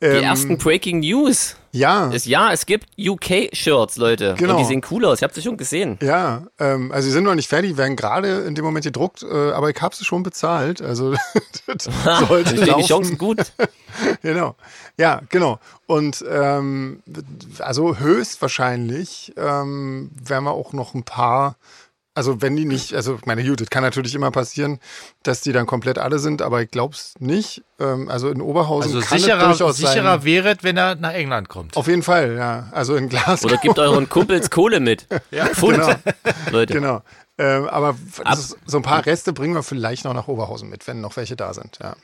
Die 0.03 0.07
Ähm, 0.07 0.25
ersten 0.25 0.59
Breaking 0.59 1.01
News. 1.01 1.57
ja, 1.73 2.11
Ist, 2.11 2.27
ja, 2.27 2.53
es 2.53 2.67
gibt 2.67 2.87
UK-Shirts, 2.99 3.97
Leute. 3.97 4.35
Genau. 4.39 4.53
Und 4.53 4.59
die 4.61 4.65
sehen 4.65 4.83
cool 4.91 5.07
aus. 5.07 5.19
Ich 5.19 5.23
habe 5.23 5.33
sie 5.33 5.41
schon 5.43 5.57
gesehen. 5.57 5.99
ja, 6.03 6.43
ähm, 6.59 6.93
also 6.93 7.07
sie 7.07 7.13
sind 7.13 7.25
noch 7.25 7.35
nicht 7.35 7.49
fertig, 7.49 7.77
werden 7.79 7.97
gerade 7.97 8.41
in 8.43 8.55
dem 8.55 8.65
Moment 8.65 8.85
gedruckt, 8.85 9.23
äh, 9.23 9.53
aber 9.53 9.71
ich 9.71 9.81
habe 9.81 9.95
sie 9.97 10.05
schon 10.05 10.23
bezahlt. 10.23 10.83
Also 10.83 11.15
das 11.67 11.89
sollte 12.29 12.51
Stehen 12.51 12.65
die 12.65 12.71
laufen. 12.71 12.87
Chancen 12.87 13.19
gut. 13.19 13.39
Genau. 14.23 14.57
Ja, 14.99 15.21
genau. 15.29 15.61
Und 15.87 16.25
ähm, 16.29 17.01
also 17.61 17.97
höchstwahrscheinlich 17.97 19.33
ähm, 19.37 20.11
werden 20.21 20.45
wir 20.45 20.51
auch 20.53 20.73
noch 20.73 20.95
ein 20.95 21.05
paar, 21.05 21.57
also 22.15 22.41
wenn 22.41 22.57
die 22.57 22.65
nicht, 22.65 22.95
also 22.95 23.19
meine, 23.25 23.43
das 23.57 23.71
kann 23.71 23.83
natürlich 23.83 24.15
immer 24.15 24.31
passieren, 24.31 24.79
dass 25.25 25.41
die 25.41 25.53
dann 25.53 25.67
komplett 25.67 25.99
alle 25.99 26.19
sind, 26.19 26.43
aber 26.43 26.63
ich 26.63 26.71
glaube 26.71 26.95
es 26.95 27.15
nicht. 27.19 27.63
Ähm, 27.81 28.09
also 28.09 28.29
in 28.31 28.41
Oberhausen 28.41 28.95
Also 28.95 29.07
kann 29.07 29.17
es 29.19 29.25
sicherer, 29.25 29.49
durchaus 29.49 29.77
sicherer 29.77 30.19
sein. 30.19 30.25
wäre 30.25 30.51
es, 30.53 30.59
wenn 30.63 30.77
er 30.77 30.95
nach 30.95 31.13
England 31.13 31.49
kommt. 31.49 31.77
Auf 31.77 31.89
jeden 31.89 32.03
Fall, 32.03 32.37
ja. 32.37 32.69
Also 32.73 32.95
in 32.97 33.09
Glasgow. 33.09 33.51
Oder 33.51 33.57
gebt 33.61 33.79
euren 33.79 34.09
Kumpels 34.09 34.51
Kohle 34.51 34.81
mit. 34.81 35.07
Ja, 35.31 35.47
Pfund, 35.47 35.79
genau. 35.79 35.95
Leute. 36.53 36.73
Genau. 36.75 37.03
Ähm, 37.37 37.67
aber 37.67 37.97
Ab- 38.23 38.39
so 38.65 38.77
ein 38.77 38.83
paar 38.83 39.05
Reste 39.05 39.33
bringen 39.33 39.55
wir 39.55 39.65
vielleicht 39.65 40.05
noch 40.05 40.15
nach 40.15 40.29
Oberhausen 40.29 40.69
mit, 40.69 40.87
wenn 40.87 41.01
noch 41.01 41.17
welche 41.17 41.35
da 41.35 41.53
sind. 41.53 41.79
Ja. 41.83 41.97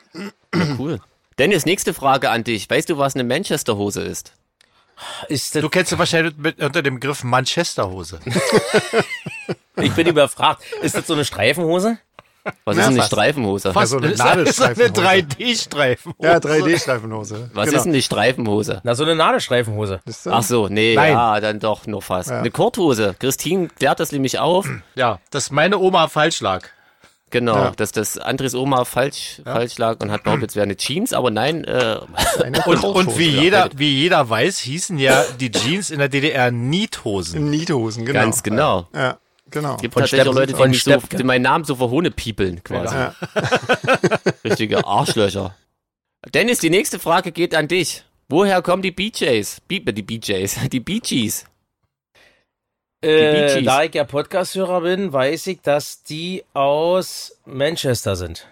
Cool. 0.76 0.98
Dennis, 1.38 1.64
nächste 1.64 1.94
Frage 1.94 2.30
an 2.30 2.42
dich. 2.42 2.68
Weißt 2.68 2.88
du, 2.90 2.98
was 2.98 3.14
eine 3.14 3.22
Manchester-Hose 3.24 4.02
ist? 4.02 4.32
Ist 5.28 5.54
das, 5.54 5.62
Du 5.62 5.68
kennst 5.68 5.90
sie 5.90 5.98
wahrscheinlich 5.98 6.34
mit, 6.36 6.60
unter 6.60 6.82
dem 6.82 6.94
Begriff 6.94 7.24
Manchesterhose. 7.24 8.20
ich 9.76 9.92
bin 9.92 10.06
überfragt. 10.06 10.62
Ist 10.82 10.94
das 10.96 11.06
so 11.06 11.14
eine 11.14 11.24
Streifenhose? 11.24 11.98
Was 12.64 12.76
Ja, 12.76 12.82
ist 12.82 12.86
denn 12.86 12.94
eine 12.94 12.96
fast. 12.98 13.12
Streifenhose? 13.12 13.68
Eine 13.68 13.74
Das 13.80 13.92
ist 13.92 13.96
eine 14.02 14.14
Nadelstreifenhose. 14.16 15.02
3D-Streifen. 15.02 16.14
Ja, 16.20 16.36
3D-Streifenhose. 16.36 17.50
Was 17.52 17.66
genau. 17.66 17.76
ist 17.76 17.84
denn 17.84 17.92
eine 17.92 18.02
Streifenhose? 18.02 18.80
Na, 18.82 18.94
so 18.94 19.04
eine 19.04 19.14
Nadelstreifenhose. 19.14 20.00
Ach 20.30 20.42
so, 20.42 20.68
nee, 20.68 20.94
Nein. 20.94 21.12
ja, 21.12 21.38
dann 21.40 21.60
doch 21.60 21.86
nur 21.86 22.00
fast. 22.02 22.30
Eine 22.30 22.50
Korthose. 22.50 23.14
Christine 23.18 23.68
klärt 23.68 24.00
das 24.00 24.12
nämlich 24.12 24.38
auf. 24.38 24.66
Ja, 24.94 25.18
dass 25.30 25.50
meine 25.50 25.78
Oma 25.78 26.08
falsch 26.08 26.40
lag. 26.40 26.66
Genau, 27.30 27.54
Ja. 27.56 27.70
dass 27.76 27.92
das 27.92 28.18
Andres 28.18 28.54
Oma 28.54 28.84
falsch, 28.84 29.40
falsch 29.44 29.78
lag 29.78 30.00
und 30.00 30.10
hat 30.10 30.24
behauptet, 30.24 30.50
es 30.50 30.56
wäre 30.56 30.64
eine 30.64 30.76
Jeans, 30.76 31.12
aber 31.12 31.30
nein, 31.30 31.64
äh, 31.64 31.98
Und, 32.66 32.82
und 32.84 33.18
wie, 33.18 33.28
ja. 33.28 33.42
jeder, 33.42 33.70
wie 33.76 33.88
jeder 33.88 34.28
weiß, 34.28 34.58
hießen 34.58 34.98
ja 34.98 35.24
die 35.38 35.50
Jeans 35.50 35.90
in 35.90 35.98
der 36.00 36.08
DDR 36.08 36.50
Niethosen. 36.50 37.48
Niethosen, 37.50 38.04
genau. 38.04 38.20
ganz 38.20 38.42
genau. 38.42 38.88
Ja, 38.94 39.18
genau. 39.50 39.76
Gibt 39.76 39.94
Von 39.94 40.02
tatsächlich 40.02 40.28
auch 40.28 40.34
Leute, 40.34 40.54
die, 40.54 40.68
mich 40.68 40.82
so, 40.82 40.96
die 40.96 41.22
meinen 41.22 41.42
Namen 41.42 41.64
so 41.64 41.76
verhohne 41.76 42.10
piepeln, 42.10 42.62
quasi. 42.64 42.94
Ja. 42.96 43.14
Richtige 44.44 44.84
Arschlöcher. 44.84 45.54
Dennis, 46.34 46.58
die 46.58 46.70
nächste 46.70 46.98
Frage 46.98 47.32
geht 47.32 47.54
an 47.54 47.68
dich. 47.68 48.04
Woher 48.28 48.62
kommen 48.62 48.82
die 48.82 48.90
BJs? 48.92 49.58
Die 49.70 49.80
BJs, 49.80 50.68
die 50.70 50.80
Bee 50.80 51.00
Gees. 51.00 51.46
Äh, 53.02 53.62
da 53.62 53.84
ich 53.84 53.94
ja 53.94 54.04
Podcast-Hörer 54.04 54.82
bin, 54.82 55.12
weiß 55.12 55.46
ich, 55.46 55.62
dass 55.62 56.02
die 56.02 56.44
aus 56.52 57.38
Manchester 57.46 58.14
sind. 58.16 58.46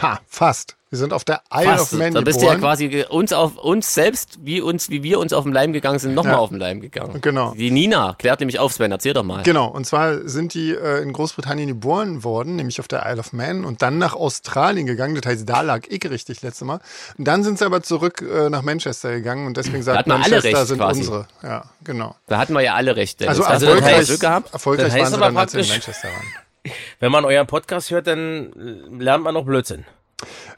Ha, 0.00 0.20
fast. 0.26 0.76
Wir 0.92 0.98
sind 0.98 1.12
auf 1.12 1.22
der 1.24 1.42
Isle 1.54 1.66
Fast. 1.76 1.92
of 1.92 1.98
Man 2.00 2.14
Da 2.14 2.20
bist 2.20 2.42
du 2.42 2.46
ja 2.46 2.56
quasi 2.56 3.04
uns 3.08 3.32
auf 3.32 3.56
uns 3.58 3.94
selbst, 3.94 4.38
wie 4.42 4.60
uns, 4.60 4.90
wie 4.90 5.04
wir 5.04 5.20
uns 5.20 5.32
auf 5.32 5.44
den 5.44 5.52
Leim 5.52 5.72
gegangen 5.72 6.00
sind, 6.00 6.14
nochmal 6.14 6.32
Ja. 6.32 6.38
auf 6.40 6.48
den 6.48 6.58
Leim 6.58 6.80
gegangen. 6.80 7.20
Genau. 7.20 7.54
Die 7.54 7.70
Nina 7.70 8.16
klärt 8.18 8.40
nämlich 8.40 8.58
auf, 8.58 8.72
Sven, 8.72 8.90
erzähl 8.90 9.12
doch 9.14 9.22
mal. 9.22 9.44
Genau, 9.44 9.68
und 9.68 9.86
zwar 9.86 10.26
sind 10.28 10.52
die 10.52 10.72
äh, 10.72 11.00
in 11.00 11.12
Großbritannien 11.12 11.68
geboren 11.68 12.24
worden, 12.24 12.56
nämlich 12.56 12.80
auf 12.80 12.88
der 12.88 13.04
Isle 13.06 13.20
of 13.20 13.32
Man 13.32 13.64
und 13.64 13.82
dann 13.82 13.98
nach 13.98 14.14
Australien 14.14 14.84
gegangen. 14.84 15.14
Das 15.14 15.30
heißt, 15.30 15.48
da 15.48 15.60
lag 15.60 15.82
ich 15.88 16.10
richtig 16.10 16.42
letztes 16.42 16.66
Mal. 16.66 16.80
Und 17.16 17.24
dann 17.28 17.44
sind 17.44 17.60
sie 17.60 17.64
aber 17.66 17.84
zurück 17.84 18.20
äh, 18.28 18.50
nach 18.50 18.62
Manchester 18.62 19.12
gegangen 19.12 19.46
und 19.46 19.56
deswegen 19.56 19.84
sagt 19.84 20.08
man 20.08 20.22
alle 20.22 20.30
Manchester 20.36 20.58
recht 20.58 20.68
sind 20.68 20.78
quasi. 20.78 21.00
unsere. 21.02 21.28
Ja, 21.44 21.64
genau. 21.84 22.16
Da 22.26 22.38
hatten 22.38 22.52
wir 22.52 22.62
ja 22.62 22.74
alle 22.74 22.96
recht, 22.96 23.20
Dennis. 23.20 23.40
Also 23.40 23.66
du 23.66 23.70
erfolgreich, 23.74 23.96
das 23.98 24.06
Glück 24.08 24.20
gehabt? 24.20 24.52
erfolgreich 24.52 24.86
Das 24.86 24.94
heißt 24.94 25.12
waren 25.12 25.20
sie 25.20 25.20
dann, 25.20 25.36
als 25.36 25.52
sie 25.52 25.60
in 25.60 25.68
Manchester 25.68 26.08
waren. 26.08 26.74
Wenn 26.98 27.12
man 27.12 27.24
euren 27.24 27.46
Podcast 27.46 27.92
hört, 27.92 28.08
dann 28.08 28.52
äh, 28.98 29.02
lernt 29.04 29.22
man 29.22 29.34
noch 29.34 29.44
Blödsinn. 29.44 29.84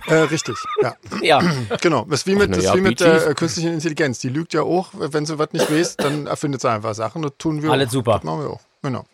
Äh, 0.06 0.14
richtig, 0.14 0.56
ja. 0.82 0.94
Ja, 1.22 1.40
Genau. 1.80 2.04
Das 2.08 2.20
ist 2.20 2.26
wie 2.26 2.34
mit, 2.34 2.50
na 2.50 2.56
das 2.56 2.64
ja, 2.66 2.74
wie 2.74 2.80
mit 2.80 3.00
äh, 3.00 3.34
künstlichen 3.36 3.72
Intelligenz. 3.72 4.18
Die 4.18 4.28
lügt 4.28 4.52
ja 4.54 4.62
auch, 4.62 4.88
wenn 4.94 5.24
sie 5.26 5.38
was 5.38 5.52
nicht 5.52 5.70
weiß, 5.70 5.96
dann 5.96 6.26
erfindet 6.26 6.60
sie 6.60 6.70
einfach 6.70 6.94
Sachen. 6.94 7.22
Das 7.22 7.32
tun 7.38 7.62
wir 7.62 7.70
Alles 7.70 7.88
auch. 7.88 7.92
super. 7.92 8.12
Das 8.14 8.24
machen 8.24 8.40
wir 8.40 8.50
auch. 8.50 8.60
Genau. 8.82 9.04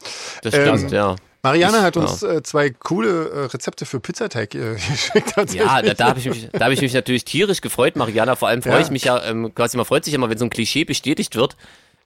Das 0.42 0.54
stimmt, 0.54 0.84
Ähm, 0.84 0.88
ja. 0.88 1.16
Mariana 1.42 1.78
Ich- 1.78 1.84
hat 1.84 1.96
uns 1.96 2.22
äh, 2.22 2.42
zwei 2.42 2.70
coole 2.70 3.28
äh, 3.28 3.44
Rezepte 3.46 3.86
für 3.86 4.00
Pizzateig 4.00 4.54
äh, 4.54 4.74
geschickt. 4.90 5.34
Ja, 5.54 5.82
da, 5.82 5.94
da 5.94 6.08
habe 6.08 6.18
ich, 6.18 6.26
mich- 6.26 6.48
da 6.52 6.64
hab 6.64 6.72
ich 6.72 6.80
mich 6.80 6.94
natürlich 6.94 7.24
tierisch 7.24 7.60
gefreut, 7.60 7.94
Mariana. 7.96 8.34
Vor 8.34 8.48
allem 8.48 8.62
freue 8.62 8.72
Ja. 8.74 8.80
ich 8.80 8.90
mich 8.90 9.04
ja, 9.04 9.22
ähm, 9.24 9.54
quasi 9.54 9.76
man 9.76 9.86
freut 9.86 10.04
sich 10.04 10.14
immer, 10.14 10.30
wenn 10.30 10.38
so 10.38 10.44
ein 10.46 10.50
Klischee 10.50 10.84
bestätigt 10.84 11.36
wird 11.36 11.56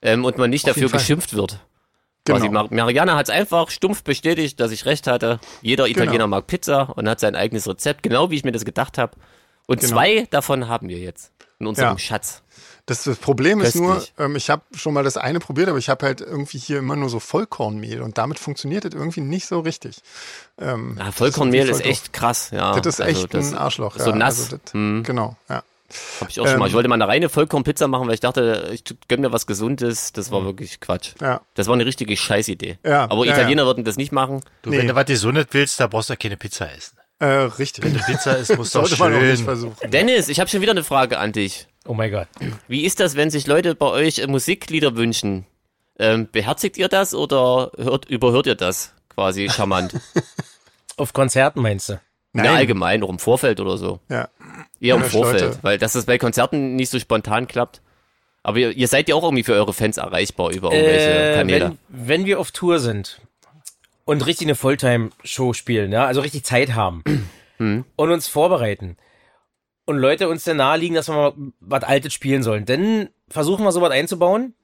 ähm, 0.01 0.25
und 0.25 0.37
man 0.37 0.49
nicht 0.49 0.65
Auf 0.69 0.75
dafür 0.75 0.89
geschimpft 0.89 1.35
wird. 1.35 1.59
Quasi 2.25 2.47
Genau. 2.47 2.63
Mar 2.63 2.67
Mariana 2.73 3.15
hat 3.15 3.27
es 3.27 3.29
einfach 3.29 3.69
stumpf 3.69 4.03
bestätigt, 4.03 4.59
dass 4.59 4.71
ich 4.71 4.85
recht 4.85 5.07
hatte. 5.07 5.39
Jeder 5.61 5.87
Italiener 5.87 6.13
Genau. 6.13 6.27
mag 6.27 6.47
Pizza 6.47 6.93
und 6.95 7.09
hat 7.09 7.19
sein 7.19 7.35
eigenes 7.35 7.67
Rezept, 7.67 8.01
genau 8.03 8.29
wie 8.31 8.35
ich 8.35 8.43
mir 8.45 8.51
das 8.53 8.63
gedacht 8.65 8.97
habe. 8.97 9.13
Und 9.67 9.81
Genau. 9.81 9.91
zwei 9.93 10.27
davon 10.31 10.67
haben 10.69 10.87
wir 10.89 10.99
jetzt 10.99 11.31
in 11.59 11.67
unserem 11.67 11.93
Ja. 11.93 11.99
Schatz. 11.99 12.41
Das, 12.85 13.03
das 13.03 13.17
Problem 13.17 13.61
ist 13.61 13.75
nur, 13.75 13.93
Köstlich. 13.93 14.13
ähm, 14.19 14.35
ich 14.35 14.49
habe 14.49 14.61
schon 14.75 14.93
mal 14.93 15.05
das 15.05 15.15
eine 15.15 15.39
probiert, 15.39 15.69
aber 15.69 15.77
ich 15.77 15.87
habe 15.87 16.05
halt 16.05 16.19
irgendwie 16.19 16.57
hier 16.57 16.79
immer 16.79 16.97
nur 16.97 17.07
so 17.09 17.19
Vollkornmehl 17.21 18.01
und 18.01 18.17
damit 18.17 18.39
funktioniert 18.39 18.83
das 18.83 18.93
irgendwie 18.93 19.21
nicht 19.21 19.45
so 19.47 19.61
richtig. 19.61 20.01
Ähm, 20.59 20.97
Ja, 20.99 21.11
Vollkornmehl 21.13 21.69
ist 21.69 21.81
voll 21.81 21.89
echt 21.91 22.11
krass, 22.11 22.49
ja. 22.51 22.77
Das 22.79 22.95
ist 22.95 23.01
Also 23.01 23.21
echt 23.21 23.33
das 23.33 23.51
ein 23.53 23.57
Arschloch. 23.57 23.97
So 23.97 24.09
ja. 24.09 24.15
nass. 24.17 24.39
Also 24.39 24.57
das, 24.63 24.73
Hm. 24.73 25.03
Genau, 25.05 25.37
ja. 25.49 25.63
Hab 26.19 26.29
ich 26.29 26.39
auch 26.39 26.47
schon 26.47 26.59
mal. 26.59 26.65
Ähm, 26.65 26.69
Ich 26.69 26.73
wollte 26.73 26.89
mal 26.89 26.95
eine 26.95 27.07
reine 27.07 27.29
Vollkornpizza 27.29 27.87
machen, 27.87 28.07
weil 28.07 28.13
ich 28.15 28.19
dachte, 28.19 28.69
ich 28.73 28.83
gönn 29.07 29.21
mir 29.21 29.31
was 29.31 29.45
Gesundes. 29.47 30.11
Das 30.13 30.31
war 30.31 30.43
wirklich 30.45 30.79
Quatsch. 30.79 31.11
Ja. 31.21 31.41
Das 31.55 31.67
war 31.67 31.73
eine 31.75 31.85
richtige 31.85 32.15
Scheißidee. 32.17 32.77
Ja, 32.85 33.09
Aber 33.09 33.25
ja, 33.25 33.33
Italiener 33.33 33.65
würden 33.65 33.83
das 33.83 33.97
nicht 33.97 34.11
machen. 34.11 34.41
Du, 34.61 34.69
Nee. 34.69 34.79
wenn 34.79 34.87
du 34.87 34.95
was 34.95 35.05
Gesundes 35.05 35.47
willst, 35.51 35.79
da 35.79 35.87
brauchst 35.87 36.09
du 36.09 36.17
keine 36.17 36.37
Pizza 36.37 36.71
essen. 36.73 36.97
Äh, 37.19 37.25
richtig. 37.25 37.83
Wenn 37.83 37.93
du 37.93 37.99
Pizza 38.03 38.37
isst, 38.37 38.57
musst 38.57 38.75
du 38.75 38.79
auch 38.81 38.87
schön. 38.87 39.37
versuchen. 39.37 39.91
Dennis, 39.91 40.27
ich 40.29 40.39
habe 40.39 40.49
schon 40.49 40.61
wieder 40.61 40.71
eine 40.71 40.83
Frage 40.83 41.19
an 41.19 41.31
dich. 41.31 41.67
oh 41.85 41.93
mein 41.93 42.11
Gott. 42.11 42.27
Wie 42.67 42.83
ist 42.85 42.99
das, 42.99 43.15
wenn 43.15 43.29
sich 43.29 43.47
Leute 43.47 43.75
bei 43.75 43.85
euch 43.87 44.19
äh, 44.19 44.27
Musiklieder 44.27 44.95
wünschen? 44.95 45.45
Ähm, 45.99 46.27
beherzigt 46.31 46.77
ihr 46.77 46.87
das 46.87 47.13
oder 47.13 47.71
hört, 47.77 48.05
überhört 48.09 48.47
ihr 48.47 48.55
das 48.55 48.93
quasi 49.13 49.47
charmant? 49.49 49.93
Auf 50.97 51.13
Konzerten 51.13 51.61
meinst 51.61 51.89
du? 51.89 51.99
Na, 52.33 52.55
allgemein, 52.55 53.03
auch 53.03 53.09
im 53.09 53.19
Vorfeld 53.19 53.59
oder 53.59 53.77
so. 53.77 53.99
Ja. 54.09 54.27
Eher 54.81 54.95
im 54.95 55.01
Ja, 55.03 55.07
Vorfeld, 55.07 55.41
Leute. 55.41 55.59
weil 55.61 55.77
dass 55.77 55.93
das 55.93 56.05
bei 56.05 56.17
Konzerten 56.17 56.75
nicht 56.75 56.89
so 56.89 56.99
spontan 56.99 57.47
klappt. 57.47 57.81
Aber 58.41 58.57
ihr, 58.57 58.71
ihr 58.71 58.87
seid 58.87 59.07
ja 59.07 59.15
auch 59.15 59.23
irgendwie 59.23 59.43
für 59.43 59.53
eure 59.53 59.71
Fans 59.73 59.97
erreichbar 59.97 60.51
über 60.51 60.71
irgendwelche 60.73 61.09
Äh, 61.31 61.35
Kanäle. 61.35 61.77
wenn, 61.89 62.07
wenn 62.07 62.25
wir 62.25 62.39
auf 62.39 62.51
Tour 62.51 62.79
sind 62.79 63.21
und 64.05 64.25
richtig 64.25 64.47
eine 64.47 64.55
Fulltime-Show 64.55 65.53
spielen, 65.53 65.91
ja, 65.93 66.05
also 66.05 66.21
richtig 66.21 66.43
Zeit 66.43 66.73
haben 66.75 67.03
Hm. 67.57 67.85
und 67.95 68.09
uns 68.11 68.27
vorbereiten 68.27 68.97
und 69.85 69.97
Leute 69.97 70.27
uns 70.27 70.43
dann 70.43 70.57
naheliegen, 70.57 70.95
dass 70.95 71.07
wir 71.09 71.13
mal 71.15 71.33
was 71.59 71.83
Altes 71.83 72.13
spielen 72.13 72.41
sollen, 72.41 72.65
dann 72.65 73.09
versuchen 73.29 73.63
wir 73.63 73.71
sowas 73.71 73.91
einzubauen. 73.91 74.55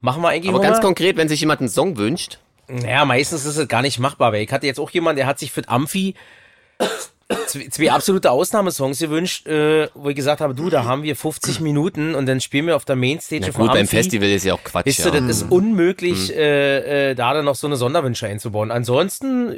Machen 0.00 0.22
wir 0.22 0.30
eigentlich 0.30 0.48
Aber 0.52 0.58
immer. 0.62 0.72
ganz 0.72 0.82
konkret, 0.82 1.16
wenn 1.16 1.28
sich 1.28 1.40
jemand 1.40 1.60
einen 1.60 1.68
Song 1.68 1.96
wünscht, 1.98 2.38
Ja, 2.68 3.04
meistens 3.04 3.44
ist 3.44 3.56
es 3.58 3.68
gar 3.68 3.82
nicht 3.82 3.98
machbar, 3.98 4.32
weil 4.32 4.42
ich 4.42 4.50
hatte 4.50 4.66
jetzt 4.66 4.80
auch 4.80 4.90
jemanden, 4.90 5.18
der 5.18 5.26
hat 5.26 5.38
sich 5.38 5.52
für 5.52 5.68
Amphi 5.68 6.14
zwei, 7.46 7.90
absolute 7.90 8.30
Ausnahmesongs 8.30 8.98
gewünscht, 8.98 9.46
äh, 9.46 9.88
wo 9.94 10.08
ich 10.10 10.16
gesagt 10.16 10.40
habe, 10.40 10.54
du, 10.54 10.70
da 10.70 10.84
haben 10.84 11.02
wir 11.02 11.16
50 11.16 11.60
Minuten 11.60 12.14
und 12.14 12.26
dann 12.26 12.40
spielen 12.40 12.66
wir 12.66 12.76
auf 12.76 12.84
der 12.84 12.96
Mainstage 12.96 13.46
na 13.46 13.52
von 13.52 13.62
gut, 13.62 13.72
beim 13.72 13.82
Amphi. 13.82 13.96
Festival 13.96 14.28
ist 14.28 14.44
ja 14.44 14.54
auch 14.54 14.62
Quatsch. 14.62 14.86
Weißt 14.86 15.04
ja. 15.04 15.10
das 15.10 15.22
ist 15.24 15.50
unmöglich, 15.50 16.34
äh, 16.34 17.10
äh, 17.10 17.14
da 17.14 17.34
dann 17.34 17.44
noch 17.44 17.54
so 17.54 17.66
eine 17.66 17.76
Sonderwünsche 17.76 18.26
einzubauen. 18.26 18.70
Ansonsten 18.70 19.52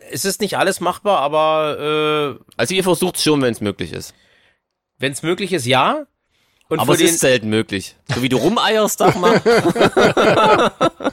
äh, 0.00 0.12
ist 0.14 0.24
es 0.24 0.40
nicht 0.40 0.58
alles 0.58 0.80
machbar, 0.80 1.18
aber 1.20 2.38
äh, 2.38 2.44
also 2.56 2.74
ihr 2.74 2.82
versucht 2.82 3.16
es 3.16 3.22
schon, 3.22 3.42
wenn 3.42 3.52
es 3.52 3.60
möglich 3.60 3.92
ist. 3.92 4.14
wenn 4.98 5.12
es 5.12 5.22
möglich 5.22 5.52
ist, 5.52 5.66
ja. 5.66 6.06
Und 6.68 6.78
Aber 6.78 6.94
es 6.94 7.00
ist 7.00 7.18
selten 7.20 7.48
möglich. 7.48 7.96
So 8.14 8.22
wie 8.22 8.28
du 8.28 8.36
rumeierst, 8.36 8.98
sag 8.98 9.18
mal. 9.18 9.40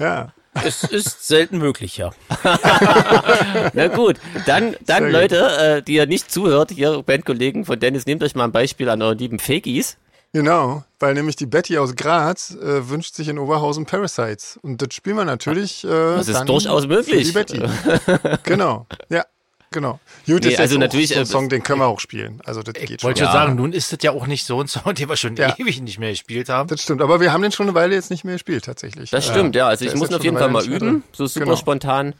Ja. 0.00 0.32
Es 0.64 0.84
ist 0.84 1.26
selten 1.26 1.58
möglich, 1.58 1.96
ja. 1.96 2.10
Na 3.72 3.88
gut, 3.88 4.16
dann, 4.46 4.76
dann 4.86 5.04
Sehr 5.04 5.12
Leute, 5.12 5.56
äh, 5.58 5.82
die 5.82 5.94
ihr 5.94 6.06
nicht 6.06 6.30
zuhört, 6.30 6.70
hier 6.70 7.02
Bandkollegen 7.02 7.64
von 7.64 7.78
Dennis, 7.78 8.06
nehmt 8.06 8.22
euch 8.22 8.34
mal 8.34 8.44
ein 8.44 8.52
Beispiel 8.52 8.88
an 8.88 9.02
euren 9.02 9.18
lieben 9.18 9.38
Fakies. 9.38 9.96
Genau, 10.32 10.84
weil 11.00 11.14
nämlich 11.14 11.34
die 11.34 11.46
Betty 11.46 11.76
aus 11.78 11.96
Graz 11.96 12.52
äh, 12.52 12.88
wünscht 12.88 13.14
sich 13.14 13.28
in 13.28 13.38
Oberhausen 13.38 13.84
Parasites. 13.84 14.58
Und 14.62 14.80
das 14.80 14.94
spielen 14.94 15.16
wir 15.16 15.24
natürlich. 15.24 15.82
Äh, 15.82 15.88
Das 15.88 16.28
ist 16.28 16.36
dann 16.36 16.46
durchaus 16.46 16.86
möglich. 16.86 17.32
Für 17.32 17.44
die 17.44 17.54
Betty. 17.56 18.38
genau, 18.44 18.86
ja. 19.08 19.24
Genau. 19.72 20.00
Gut, 20.26 20.42
Nee, 20.44 20.50
ist 20.52 20.58
also 20.60 20.78
natürlich, 20.78 21.12
auch 21.12 21.14
so 21.14 21.20
ein 21.20 21.22
äh, 21.22 21.26
Song, 21.26 21.48
den 21.48 21.62
können 21.62 21.78
wir 21.80 21.86
auch 21.86 22.00
spielen. 22.00 22.40
Also 22.44 22.62
das 22.62 22.74
geht 22.74 22.90
Ich 22.90 23.00
schon. 23.00 23.08
wollte 23.08 23.20
Ja. 23.20 23.26
schon 23.26 23.32
sagen, 23.32 23.54
nun 23.54 23.72
ist 23.72 23.92
das 23.92 24.00
ja 24.02 24.10
auch 24.10 24.26
nicht 24.26 24.44
so 24.44 24.60
ein 24.60 24.66
Song, 24.66 24.94
den 24.94 25.08
wir 25.08 25.16
schon 25.16 25.36
Ja. 25.36 25.54
ewig 25.58 25.80
nicht 25.80 25.98
mehr 26.00 26.10
gespielt 26.10 26.48
haben. 26.48 26.68
Das 26.68 26.82
stimmt, 26.82 27.00
aber 27.02 27.20
wir 27.20 27.32
haben 27.32 27.42
den 27.42 27.52
schon 27.52 27.66
eine 27.66 27.74
Weile 27.74 27.94
jetzt 27.94 28.10
nicht 28.10 28.24
mehr 28.24 28.34
gespielt, 28.34 28.64
tatsächlich. 28.64 29.10
Das 29.10 29.26
stimmt, 29.26 29.54
ja. 29.54 29.68
Also 29.68 29.84
Der 29.84 29.94
ich 29.94 29.98
muss 30.00 30.10
ihn 30.10 30.16
auf 30.16 30.24
jeden 30.24 30.38
Fall 30.38 30.50
mal 30.50 30.66
üben. 30.66 31.04
So 31.12 31.26
super 31.26 31.44
Genau. 31.46 31.56
spontan. 31.56 32.14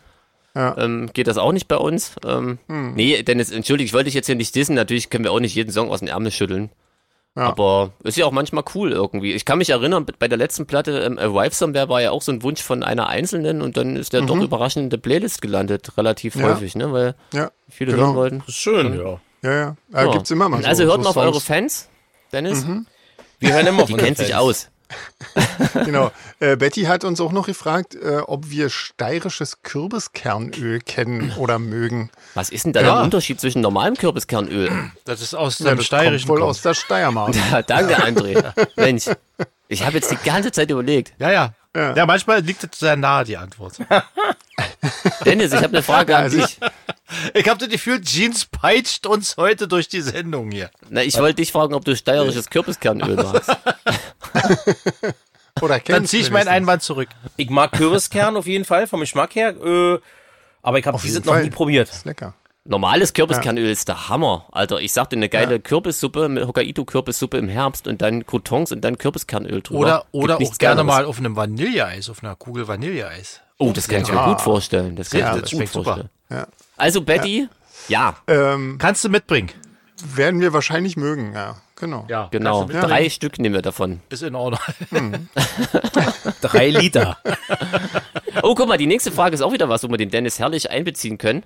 Ja. 0.54 0.76
Ähm, 0.78 1.10
geht 1.12 1.26
das 1.26 1.38
auch 1.38 1.52
nicht 1.52 1.66
bei 1.68 1.76
uns? 1.76 2.12
Ähm, 2.24 2.58
Nee, 2.68 3.22
Dennis, 3.24 3.50
entschuldige, 3.50 3.86
ich 3.86 3.92
wollte 3.94 4.06
dich 4.06 4.14
jetzt 4.14 4.26
hier 4.26 4.34
nicht 4.36 4.54
dissen. 4.54 4.74
Natürlich 4.76 5.10
können 5.10 5.24
wir 5.24 5.32
auch 5.32 5.40
nicht 5.40 5.54
jeden 5.54 5.72
Song 5.72 5.90
aus 5.90 6.00
dem 6.00 6.08
Ärmel 6.08 6.30
schütteln. 6.32 6.70
Ja. 7.37 7.45
Aber 7.45 7.93
ist 8.03 8.16
ja 8.16 8.27
auch 8.27 8.33
manchmal 8.33 8.64
cool 8.75 8.90
irgendwie. 8.93 9.33
Ich 9.33 9.45
kann 9.45 9.59
mich 9.59 9.71
erinnern, 9.71 10.05
bei 10.19 10.27
der 10.27 10.37
letzten 10.37 10.66
Platte, 10.66 10.99
ähm, 11.01 11.16
Arrive 11.19 11.55
Somewhere 11.55 11.88
war 11.88 12.03
ja 12.03 12.11
auch 12.11 12.23
so 12.23 12.33
ein 12.33 12.43
Wunsch 12.43 12.61
von 12.61 12.83
einer 12.83 13.07
Einzelnen 13.09 13.62
und 13.62 13.77
dann 13.77 13.95
ist 13.97 14.12
der 14.12 14.23
doch 14.23 14.37
überraschend 14.37 14.85
in 14.85 14.90
der 14.90 14.97
Playlist 14.99 15.40
gelandet, 15.40 15.97
relativ 15.97 16.35
Mhm. 16.35 16.40
Ja. 16.43 16.49
häufig, 16.49 16.75
ne? 16.75 16.93
Weil 16.93 17.14
Ja, 17.33 17.51
viele 17.69 17.93
Genau. 17.93 18.07
hören 18.07 18.16
wollten. 18.16 18.38
Das 18.40 18.49
ist 18.49 18.57
schön, 18.57 18.95
ja. 18.99 19.21
ja, 19.43 19.51
ja. 19.51 19.77
ja. 19.93 20.05
Ja. 20.05 20.11
Gibt's 20.12 20.31
immer 20.33 20.49
mal 20.49 20.61
so. 20.62 20.69
Also 20.69 20.85
hört 20.85 20.97
so 20.97 21.03
mal 21.03 21.09
auf 21.11 21.14
Songs. 21.14 21.27
eure 21.27 21.40
Fans, 21.40 21.88
Dennis. 22.33 22.66
Wir 23.38 23.53
hören 23.55 23.66
immer 23.69 23.83
auf 23.85 23.88
Die 23.88 23.95
kennt 23.95 24.16
sich 24.19 24.31
Fans. 24.33 24.40
aus. 24.40 24.69
Genau. 25.85 26.11
Äh, 26.40 26.57
Betty 26.57 26.83
hat 26.85 27.05
uns 27.05 27.20
auch 27.20 27.33
noch 27.33 27.46
gefragt, 27.46 27.94
äh, 27.94 28.18
ob 28.26 28.50
wir 28.50 28.70
steirisches 28.70 29.62
Kürbiskernöl 29.62 30.81
kennen 30.81 31.33
oder 31.37 31.59
mögen. 31.59 32.11
Was 32.35 32.50
ist 32.50 32.64
denn 32.64 32.72
da 32.72 32.81
Ja. 32.81 32.94
der 32.94 33.03
Unterschied 33.05 33.40
zwischen 33.40 33.61
normalem 33.62 33.96
Kürbiskernöl? 33.96 34.70
Das 35.05 35.20
ist 35.20 35.35
aus 35.35 35.59
Ja, 35.59 35.70
dem 35.74 35.83
Steirischen. 35.83 36.26
kommt 36.29 36.38
wohl 36.38 36.46
kommt. 36.46 36.50
aus 36.50 36.62
der 36.62 36.74
Steiermark. 36.74 37.35
Ja, 37.50 37.62
danke, 37.62 37.96
André. 38.03 38.53
Mensch, 38.76 39.05
ich 39.68 39.85
habe 39.85 39.96
jetzt 39.96 40.11
die 40.11 40.16
ganze 40.24 40.50
Zeit 40.53 40.70
überlegt. 40.70 41.12
Ja, 41.18 41.31
ja, 41.31 41.55
Ja. 41.76 41.94
ja. 41.94 42.07
manchmal 42.07 42.40
liegt 42.40 42.64
es 42.64 42.79
sehr 42.79 42.96
nahe, 42.96 43.24
die 43.24 43.37
Antwort. 43.37 43.74
Dennis, 45.24 45.53
ich 45.53 45.59
habe 45.59 45.68
eine 45.68 45.83
Frage 45.83 46.16
an 46.16 46.24
Also 46.24 46.38
dich. 46.38 46.59
Ich 47.35 47.48
habe 47.48 47.59
das 47.59 47.68
Gefühl, 47.68 48.00
Jeans 48.00 48.46
peitscht 48.46 49.05
uns 49.07 49.37
heute 49.37 49.66
durch 49.66 49.88
die 49.88 50.00
Sendung 50.00 50.50
hier. 50.53 50.70
Na, 50.88 51.03
ich 51.03 51.18
wollte 51.18 51.37
dich 51.37 51.50
fragen, 51.53 51.74
ob 51.74 51.85
du 51.85 51.96
steirisches 51.96 52.48
Kürbiskernöl 52.50 53.16
magst. 53.16 53.50
Oder 55.60 55.78
Dann 55.80 56.06
ziehe 56.06 56.22
ich 56.22 56.30
meinen. 56.30 56.48
Einwand 56.48 56.82
zurück. 56.82 57.08
Ich 57.36 57.50
mag 57.50 57.72
Kürbiskern 57.72 58.36
auf 58.36 58.46
jeden 58.46 58.64
Fall, 58.64 58.86
vom 58.86 59.00
Geschmack 59.00 59.34
her. 59.34 59.54
Äh, 59.62 59.98
aber 60.62 60.78
ich 60.78 60.86
habe 60.86 60.98
jeden 61.02 61.24
noch 61.26 61.38
nie 61.40 61.50
probiert. 61.50 61.88
Ist 61.90 62.04
lecker. 62.04 62.34
Normales 62.64 63.14
Kürbiskernöl 63.14 63.70
ist 63.70 63.88
der 63.88 64.08
Hammer. 64.08 64.46
Alter, 64.52 64.80
ich 64.80 64.92
sagte 64.92 65.16
eine 65.16 65.28
geile 65.28 65.58
Kürbissuppe 65.60 66.28
mit 66.28 66.46
Hokkaido-Kürbissuppe 66.46 67.38
im 67.38 67.48
Herbst 67.48 67.88
und 67.88 68.00
dann 68.02 68.26
Croutons 68.26 68.70
und 68.70 68.82
dann 68.82 68.98
Kürbiskernöl 68.98 69.62
drüber. 69.62 69.78
Oder, 69.80 69.98
Gibt 70.12 70.14
oder 70.14 70.34
auch 70.36 70.58
gerne 70.58 70.76
Geileres. 70.76 70.84
mal 70.86 71.04
auf 71.06 71.18
einem 71.18 71.36
Vanilleeis, 71.36 72.10
auf 72.10 72.22
einer 72.22 72.36
Kugel 72.36 72.68
Vanilleeis. 72.68 73.40
Oh, 73.58 73.72
das 73.72 73.88
kann 73.88 74.02
ich 74.02 74.08
mir 74.08 74.14
Ja. 74.16 74.26
gut 74.28 74.40
vorstellen. 74.42 74.94
Das 74.94 75.10
kann 75.10 75.20
Ja, 75.20 75.28
ich 75.30 75.34
mir 75.52 75.60
das 75.64 75.72
gut 75.72 75.84
vorstellen. 75.84 76.10
Ja. 76.30 76.46
Also 76.76 77.00
Betty, 77.00 77.48
ja, 77.88 78.14
Ähm, 78.26 78.76
Kannst 78.78 79.04
du 79.04 79.08
mitbringen? 79.08 79.50
werden 80.14 80.40
wir 80.40 80.52
wahrscheinlich 80.52 80.96
mögen, 80.96 81.32
ja. 81.34 81.56
Genau. 81.81 82.05
Ja, 82.09 82.29
genau. 82.31 82.64
Drei 82.66 83.09
Stück 83.09 83.38
nehmen 83.38 83.55
wir 83.55 83.62
davon. 83.62 84.01
Ist 84.11 84.23
in 84.23 84.35
Ordnung. 84.35 84.61
Drei 86.40 86.69
Liter. 86.71 87.19
Oh, 88.43 88.55
guck 88.55 88.69
mal, 88.69 88.79
die 88.79 88.87
nächste 88.87 89.12
Frage 89.12 89.35
ist 89.35 89.43
auch 89.43 89.53
wieder 89.53 89.69
was, 89.69 89.83
wo 89.83 89.88
wir 89.88 89.99
den 89.99 90.09
Dennis 90.09 90.38
herrlich 90.38 90.71
einbeziehen 90.71 91.19
können. 91.19 91.43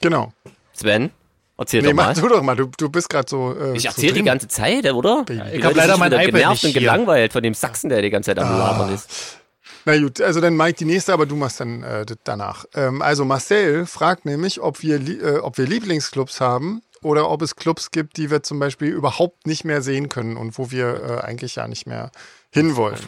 Genau. 0.00 0.32
Sven, 0.72 1.10
erzähl 1.56 1.82
Nee, 1.82 1.88
doch 1.88 1.94
mach 1.94 2.06
mal. 2.06 2.14
du 2.14 2.28
doch 2.28 2.42
mal. 2.42 2.56
Du, 2.56 2.70
du 2.76 2.88
bist 2.88 3.08
gerade 3.08 3.28
so. 3.28 3.54
Äh, 3.56 3.76
Ich 3.76 3.82
so 3.82 3.88
erzähle 3.88 4.14
die 4.14 4.22
ganze 4.24 4.48
Zeit, 4.48 4.90
oder? 4.90 5.20
Ich 5.28 5.36
Die 5.36 5.40
hab 5.40 5.52
Leute 5.62 5.74
leider 5.76 5.96
mein 5.98 6.12
iPad 6.12 6.26
genervt 6.26 6.50
nicht 6.50 6.64
und 6.64 6.70
hier. 6.72 6.80
gelangweilt 6.80 7.32
von 7.32 7.42
dem 7.42 7.54
Sachsen, 7.54 7.88
der 7.90 8.02
die 8.02 8.10
ganze 8.10 8.30
Zeit 8.30 8.38
am 8.40 8.48
Ah. 8.48 8.58
Labern 8.58 8.94
ist. 8.94 9.38
Na 9.84 9.96
gut, 9.98 10.20
also 10.22 10.40
dann 10.40 10.56
Mike 10.56 10.78
die 10.78 10.86
nächste, 10.86 11.12
aber 11.12 11.26
du 11.26 11.36
machst 11.36 11.60
dann 11.60 11.82
äh, 11.84 12.04
danach. 12.24 12.64
Ähm, 12.74 13.00
also 13.02 13.24
Marcel 13.26 13.86
fragt 13.86 14.24
nämlich, 14.24 14.60
ob 14.60 14.82
wir, 14.82 14.96
äh, 14.96 15.36
ob 15.38 15.58
wir 15.58 15.66
Lieblingsclubs 15.66 16.40
haben 16.40 16.82
oder 17.04 17.30
ob 17.30 17.42
es 17.42 17.56
Clubs 17.56 17.90
gibt, 17.90 18.16
die 18.16 18.30
wir 18.30 18.42
zum 18.42 18.58
Beispiel 18.58 18.88
überhaupt 18.88 19.46
nicht 19.46 19.64
mehr 19.64 19.82
sehen 19.82 20.08
können 20.08 20.36
und 20.36 20.58
wo 20.58 20.70
wir 20.70 21.02
äh, 21.02 21.20
eigentlich 21.24 21.56
ja 21.56 21.68
nicht 21.68 21.86
mehr 21.86 22.10
hinwollen. 22.50 22.98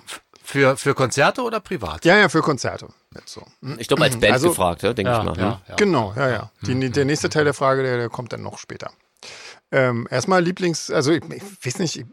Für, 0.43 0.77
für 0.77 0.95
Konzerte 0.95 1.43
oder 1.43 1.59
privat? 1.59 2.05
Ja, 2.05 2.17
ja, 2.17 2.29
für 2.29 2.41
Konzerte. 2.41 2.89
Jetzt 3.15 3.33
so. 3.33 3.45
Hm? 3.63 3.77
Ich 3.81 3.89
glaube, 3.89 4.05
als 4.05 4.17
Band 4.21 4.33
Also- 4.35 4.51
gefragt, 4.51 4.83
ja, 4.83 4.93
denke 4.93 5.11
ja, 5.11 5.19
ich 5.19 5.25
mal. 5.25 5.37
ja, 5.37 5.53
hm? 5.55 5.61
ja. 5.69 5.75
Genau, 5.75 6.13
ja, 6.17 6.29
ja. 6.29 6.51
Die, 6.63 6.91
der 6.91 7.05
nächste 7.05 7.29
Teil 7.29 7.45
der 7.45 7.55
Frage, 7.55 7.83
der, 7.83 7.97
der 7.97 8.09
kommt 8.09 8.33
dann 8.33 8.43
noch 8.43 8.59
später. 8.59 8.93
Ähm, 9.73 10.07
erstmal 10.11 10.45
Lieblings, 10.45 10.91
also 10.93 11.11
ich, 11.11 11.25
ich 11.25 11.43
weiß 11.67 11.79
nicht, 11.81 11.97
ich, 11.97 12.07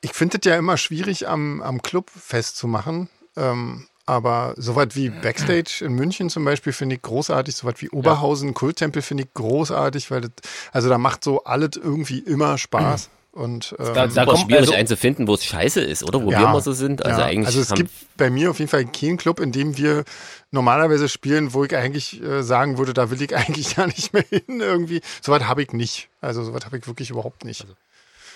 ich 0.00 0.12
finde 0.12 0.38
es 0.42 0.44
ja 0.50 0.56
immer 0.56 0.76
schwierig, 0.76 1.28
am, 1.28 1.62
am 1.62 1.82
Club 1.82 2.10
festzumachen. 2.10 3.08
Ähm, 3.36 3.86
aber 4.06 4.54
sowas 4.56 4.88
wie 4.92 5.10
Backstage 5.10 5.84
in 5.84 5.92
München 5.94 6.30
zum 6.30 6.44
Beispiel 6.44 6.72
finde 6.72 6.94
ich 6.94 7.02
großartig, 7.02 7.54
sowas 7.56 7.74
wie 7.78 7.90
Oberhausen, 7.90 8.54
Kulttempel 8.54 9.02
finde 9.02 9.24
ich 9.24 9.34
großartig, 9.34 10.10
weil 10.10 10.22
das, 10.22 10.30
also 10.72 10.88
da 10.88 10.96
macht 10.96 11.24
so 11.24 11.44
alles 11.44 11.70
irgendwie 11.76 12.20
immer 12.20 12.56
Spaß. 12.56 13.10
Und 13.36 13.76
ähm, 13.78 13.84
Da, 13.84 14.06
da 14.06 14.10
Super 14.10 14.26
kommt 14.26 14.38
schwierig 14.38 14.60
also, 14.60 14.72
einen 14.72 14.86
zu 14.86 14.96
finden, 14.96 15.28
wo 15.28 15.34
es 15.34 15.44
scheiße 15.44 15.82
ist, 15.82 16.02
oder? 16.04 16.22
Wo 16.22 16.30
wir 16.30 16.38
Ja, 16.38 16.48
immer 16.48 16.62
so 16.62 16.72
sind. 16.72 17.04
Also 17.04 17.20
ja, 17.20 17.26
eigentlich 17.26 17.46
also 17.48 17.60
es 17.60 17.74
gibt 17.74 17.90
bei 18.16 18.30
mir 18.30 18.48
auf 18.48 18.58
jeden 18.60 18.70
Fall 18.70 18.86
keinen 18.86 19.18
Club, 19.18 19.40
in 19.40 19.52
dem 19.52 19.76
wir 19.76 20.04
normalerweise 20.52 21.06
spielen, 21.10 21.52
wo 21.52 21.62
ich 21.62 21.76
eigentlich 21.76 22.22
äh, 22.22 22.42
sagen 22.42 22.78
würde, 22.78 22.94
da 22.94 23.10
will 23.10 23.20
ich 23.20 23.36
eigentlich 23.36 23.76
gar 23.76 23.88
nicht 23.88 24.14
mehr 24.14 24.24
hin 24.30 24.60
irgendwie. 24.60 25.02
Soweit 25.20 25.46
habe 25.46 25.62
ich 25.62 25.72
nicht. 25.72 26.08
Also 26.22 26.44
soweit 26.44 26.64
habe 26.64 26.78
ich 26.78 26.86
wirklich 26.86 27.10
überhaupt 27.10 27.44
nicht. 27.44 27.66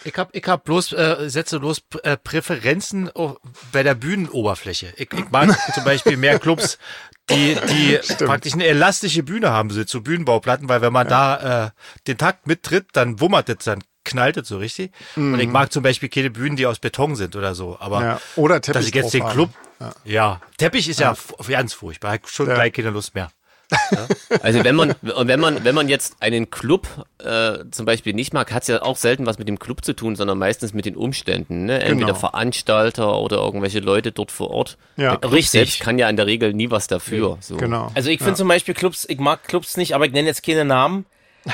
Ich 0.04 0.16
habe 0.16 0.30
ich 0.32 0.46
hab 0.46 0.64
bloß, 0.64 0.92
äh, 0.92 1.28
setze 1.28 1.60
bloß 1.60 1.82
äh, 2.02 2.16
Präferenzen 2.16 3.10
bei 3.72 3.82
der 3.82 3.94
Bühnenoberfläche. 3.94 4.92
Ich, 4.96 5.12
ich 5.12 5.30
mag 5.30 5.50
zum 5.74 5.84
Beispiel 5.84 6.16
mehr 6.16 6.38
Clubs, 6.38 6.78
die, 7.30 7.56
die 7.68 7.98
praktisch 8.24 8.54
eine 8.54 8.66
elastische 8.66 9.22
Bühne 9.22 9.50
haben, 9.50 9.70
so 9.70 9.84
zu 9.84 10.02
Bühnenbauplatten, 10.02 10.68
weil 10.68 10.80
wenn 10.80 10.92
man 10.92 11.06
da 11.06 11.66
äh, 11.66 11.70
den 12.06 12.18
Takt 12.18 12.46
mittritt, 12.46 12.86
dann 12.92 13.20
wummert 13.20 13.48
es, 13.48 13.64
dann 13.64 13.82
knallt 14.04 14.38
es 14.38 14.48
so 14.48 14.56
richtig. 14.58 14.92
Und 15.16 15.38
ich 15.38 15.48
mag 15.48 15.70
zum 15.72 15.82
Beispiel 15.82 16.08
keine 16.08 16.30
Bühnen, 16.30 16.56
die 16.56 16.66
aus 16.66 16.78
Beton 16.78 17.16
sind 17.16 17.36
oder 17.36 17.54
so. 17.54 17.76
Aber 17.80 18.02
Ja. 18.02 18.20
Oder 18.36 18.60
Teppich 18.60 18.80
dass 18.80 18.88
ich 18.88 18.94
jetzt 18.94 19.12
den 19.14 19.26
Club, 19.28 19.50
haben. 19.78 19.92
ja. 20.04 20.40
Teppich 20.56 20.88
ist 20.88 21.00
ja, 21.00 21.14
ganz 21.48 21.74
furchtbar. 21.74 22.14
Ich 22.14 22.28
schon 22.30 22.48
Ja. 22.48 22.54
gleich 22.54 22.72
keine 22.72 22.90
Lust 22.90 23.14
mehr. 23.14 23.30
Also 24.42 24.64
wenn 24.64 24.74
man, 24.74 24.94
wenn 25.02 25.40
man, 25.40 25.64
wenn 25.64 25.74
man 25.74 25.88
jetzt 25.88 26.16
einen 26.20 26.50
Club 26.50 26.86
äh, 27.18 27.58
zum 27.70 27.86
Beispiel 27.86 28.12
nicht 28.14 28.32
mag, 28.32 28.52
hat 28.52 28.62
es 28.62 28.68
ja 28.68 28.82
auch 28.82 28.96
selten 28.96 29.26
was 29.26 29.38
mit 29.38 29.48
dem 29.48 29.58
Club 29.58 29.84
zu 29.84 29.92
tun, 29.94 30.16
sondern 30.16 30.38
meistens 30.38 30.72
mit 30.74 30.84
den 30.84 30.96
Umständen. 30.96 31.66
Ne? 31.66 31.80
Entweder 31.80 32.08
Genau. 32.12 32.18
Veranstalter 32.18 33.18
oder 33.18 33.38
irgendwelche 33.38 33.80
Leute 33.80 34.12
dort 34.12 34.30
vor 34.32 34.50
Ort. 34.50 34.78
Ja. 34.96 35.10
Der 35.10 35.18
Club 35.18 35.32
Richtig. 35.32 35.50
selbst 35.50 35.80
kann 35.80 35.98
ja 35.98 36.08
in 36.08 36.16
der 36.16 36.26
Regel 36.26 36.52
nie 36.52 36.70
was 36.70 36.86
dafür. 36.86 37.38
So. 37.40 37.56
Genau. 37.56 37.90
also 37.94 38.10
ich 38.10 38.18
finde 38.18 38.34
zum 38.34 38.48
Beispiel 38.48 38.74
Clubs, 38.74 39.06
ich 39.08 39.18
mag 39.18 39.44
Clubs 39.44 39.76
nicht, 39.76 39.94
aber 39.94 40.06
ich 40.06 40.12
nenne 40.12 40.28
jetzt 40.28 40.44
keine 40.44 40.64
Namen, 40.64 41.06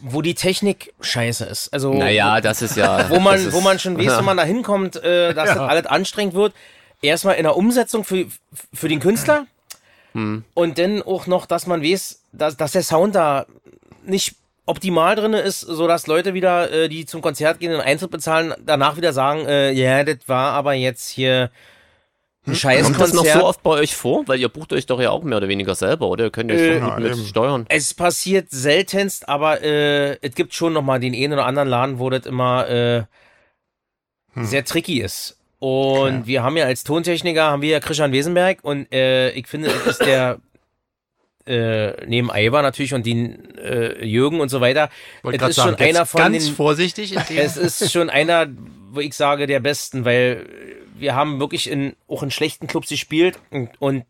wo 0.00 0.22
die 0.22 0.34
Technik 0.34 0.92
scheiße 1.00 1.44
ist. 1.46 1.72
Also 1.72 1.92
Naja, 1.94 2.40
das 2.40 2.62
ist 2.62 2.76
ja. 2.76 3.08
wo 3.08 3.18
man, 3.18 3.36
ist, 3.36 3.52
wo 3.52 3.60
man 3.60 3.78
schon 3.78 3.98
weiß, 3.98 4.16
wenn 4.18 4.24
man 4.24 4.36
da 4.36 4.44
hinkommt, 4.44 4.96
äh, 4.96 5.32
dass 5.34 5.48
das 5.50 5.58
alles 5.58 5.86
anstrengend 5.86 6.34
wird. 6.34 6.52
Erstmal 7.02 7.34
in 7.36 7.42
der 7.44 7.56
Umsetzung 7.56 8.04
für, 8.04 8.26
für 8.72 8.88
den 8.88 9.00
Künstler 9.00 9.46
und 10.54 10.78
dann 10.78 11.02
auch 11.02 11.26
noch, 11.26 11.46
dass 11.46 11.66
man 11.66 11.82
weiß, 11.82 12.22
dass, 12.32 12.56
dass 12.56 12.72
der 12.72 12.82
Sound 12.82 13.14
da 13.14 13.46
nicht 14.04 14.36
optimal 14.66 15.14
drin 15.14 15.32
ist, 15.32 15.60
so 15.60 15.86
dass 15.86 16.06
Leute 16.06 16.34
wieder, 16.34 16.70
äh, 16.72 16.88
die 16.88 17.06
zum 17.06 17.22
Konzert 17.22 17.60
gehen 17.60 17.72
und 17.74 17.80
Eintritt 17.80 18.10
bezahlen, 18.10 18.54
danach 18.64 18.96
wieder 18.96 19.12
sagen, 19.12 19.46
äh, 19.46 19.72
ja, 19.72 20.02
das 20.04 20.18
war 20.26 20.52
aber 20.52 20.72
jetzt 20.74 21.08
hier 21.08 21.50
ein 22.46 22.54
scheiß 22.54 22.84
Kommt 22.84 23.00
das 23.00 23.12
noch 23.12 23.26
so 23.26 23.44
oft 23.44 23.62
bei 23.62 23.70
euch 23.70 23.96
vor? 23.96 24.22
Weil 24.26 24.38
ihr 24.38 24.48
bucht 24.48 24.72
euch 24.72 24.86
doch 24.86 25.00
ja 25.00 25.10
auch 25.10 25.22
mehr 25.24 25.38
oder 25.38 25.48
weniger 25.48 25.74
selber, 25.74 26.08
oder? 26.08 26.24
Ihr 26.26 26.30
könnt 26.30 26.50
ja 26.50 26.56
Äh, 26.56 26.74
schon 26.78 26.88
ja, 26.88 26.94
gut 26.94 27.02
mit 27.04 27.12
eben. 27.12 27.26
steuern. 27.26 27.66
Es 27.68 27.92
passiert 27.92 28.50
seltenst, 28.50 29.28
aber 29.28 29.62
äh, 29.62 30.16
es 30.22 30.34
gibt 30.34 30.54
schon 30.54 30.72
noch 30.72 30.82
mal 30.82 31.00
den 31.00 31.14
einen 31.14 31.32
oder 31.32 31.46
anderen 31.46 31.68
Laden, 31.68 31.98
wo 31.98 32.08
das 32.08 32.24
immer 32.24 32.68
äh, 32.68 33.04
sehr 34.36 34.64
tricky 34.64 35.00
ist. 35.00 35.35
Und 35.58 36.26
wir 36.26 36.42
haben 36.42 36.56
ja 36.56 36.66
als 36.66 36.84
Tontechniker 36.84 37.44
haben 37.44 37.62
wir 37.62 37.70
ja 37.70 37.80
Christian 37.80 38.12
Wesenberg 38.12 38.58
und 38.62 38.92
äh, 38.92 39.30
ich 39.30 39.46
finde, 39.46 39.68
das 39.68 39.86
ist 39.86 40.04
der 40.04 40.38
äh, 41.46 42.06
neben 42.06 42.30
Aiwa 42.30 42.60
natürlich 42.60 42.92
und 42.92 43.06
den 43.06 43.56
äh, 43.56 44.04
Jürgen 44.04 44.40
und 44.40 44.48
so 44.48 44.60
weiter. 44.60 44.90
Wollte 45.22 45.42
Es 45.44 45.50
ist 45.50 45.56
schon 45.56 45.70
sagen, 45.70 45.82
einer 45.82 46.04
von 46.04 46.18
ganz 46.18 46.44
den 46.44 46.54
vorsichtig. 46.54 47.16
Es 47.30 47.56
ist 47.56 47.92
schon 47.92 48.10
einer, 48.10 48.48
wo 48.90 49.00
ich 49.00 49.14
sage, 49.14 49.46
der 49.46 49.60
besten, 49.60 50.04
weil 50.04 50.46
wir 50.98 51.14
haben 51.14 51.40
wirklich 51.40 51.70
in, 51.70 51.94
auch 52.08 52.22
in 52.22 52.30
schlechten 52.30 52.66
Clubs 52.66 52.88
gespielt 52.88 53.38
und, 53.50 53.70
und 53.78 54.04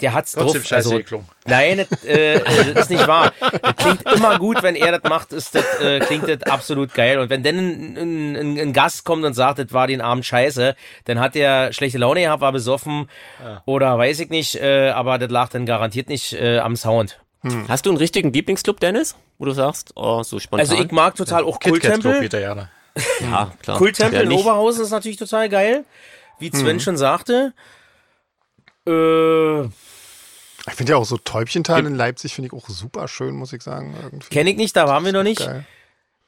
der 0.00 0.14
hat's 0.14 0.32
Trotzdem 0.32 0.62
drauf. 0.62 0.68
scheiße 0.68 0.94
Also, 0.94 1.24
nein, 1.46 1.86
das, 1.90 2.04
äh, 2.04 2.40
das 2.72 2.82
ist 2.84 2.90
nicht 2.90 3.06
wahr. 3.08 3.32
Das 3.40 3.76
klingt 3.76 4.12
immer 4.12 4.38
gut, 4.38 4.62
wenn 4.62 4.76
er 4.76 4.98
das 4.98 5.10
macht, 5.10 5.32
ist 5.32 5.54
das, 5.54 5.64
äh, 5.80 6.00
klingt 6.00 6.28
das 6.28 6.42
absolut 6.44 6.94
geil. 6.94 7.18
Und 7.18 7.30
wenn 7.30 7.42
dann 7.42 7.56
ein, 7.58 7.96
ein, 7.96 8.36
ein, 8.36 8.58
ein 8.58 8.72
Gast 8.72 9.04
kommt 9.04 9.24
und 9.24 9.34
sagt, 9.34 9.58
das 9.58 9.72
war 9.72 9.86
den 9.86 10.00
Abend 10.00 10.24
scheiße, 10.24 10.76
dann 11.06 11.18
hat 11.20 11.34
der 11.34 11.72
schlechte 11.72 11.98
Laune 11.98 12.20
gehabt, 12.20 12.40
war 12.40 12.52
besoffen 12.52 13.08
oder 13.66 13.98
weiß 13.98 14.20
ich 14.20 14.30
nicht, 14.30 14.54
äh, 14.56 14.90
aber 14.90 15.18
das 15.18 15.30
lag 15.30 15.48
dann 15.48 15.66
garantiert 15.66 16.08
nicht 16.08 16.32
äh, 16.32 16.58
am 16.58 16.76
Sound. 16.76 17.20
Hast 17.68 17.86
du 17.86 17.90
einen 17.90 17.98
richtigen 17.98 18.32
Lieblingsclub, 18.32 18.80
Dennis? 18.80 19.16
Wo 19.38 19.44
du 19.44 19.52
sagst, 19.52 19.92
oh, 19.94 20.22
so 20.22 20.38
spontan. 20.38 20.68
Also 20.68 20.82
ich 20.82 20.90
mag 20.90 21.14
total 21.14 21.44
auch 21.44 21.60
Club 21.60 21.80
Kulttempel. 21.80 22.28
er 22.32 22.68
ja, 23.20 23.52
klar. 23.62 23.78
Kulttempel 23.78 24.22
in? 24.22 24.32
Oberhausen 24.32 24.82
ist 24.82 24.90
natürlich 24.90 25.18
total 25.18 25.48
geil. 25.48 25.84
Wie 26.38 26.50
Sven 26.50 26.76
Mhm. 26.76 26.80
schon 26.80 26.96
sagte. 26.96 27.52
Äh, 28.86 29.68
Ich 30.68 30.74
finde 30.74 30.92
ja 30.92 30.98
auch 30.98 31.04
so 31.04 31.16
Täubchental 31.16 31.84
in 31.86 31.94
Leipzig 31.94 32.34
finde 32.34 32.48
ich 32.48 32.52
auch 32.52 32.68
super 32.68 33.08
schön, 33.08 33.34
muss 33.34 33.52
ich 33.52 33.62
sagen. 33.62 33.94
Irgendwie. 34.02 34.28
Kenn 34.28 34.46
ich 34.46 34.56
nicht, 34.56 34.76
da 34.76 34.86
waren 34.86 35.04
wir 35.04 35.12
noch 35.12 35.22
nicht. 35.22 35.40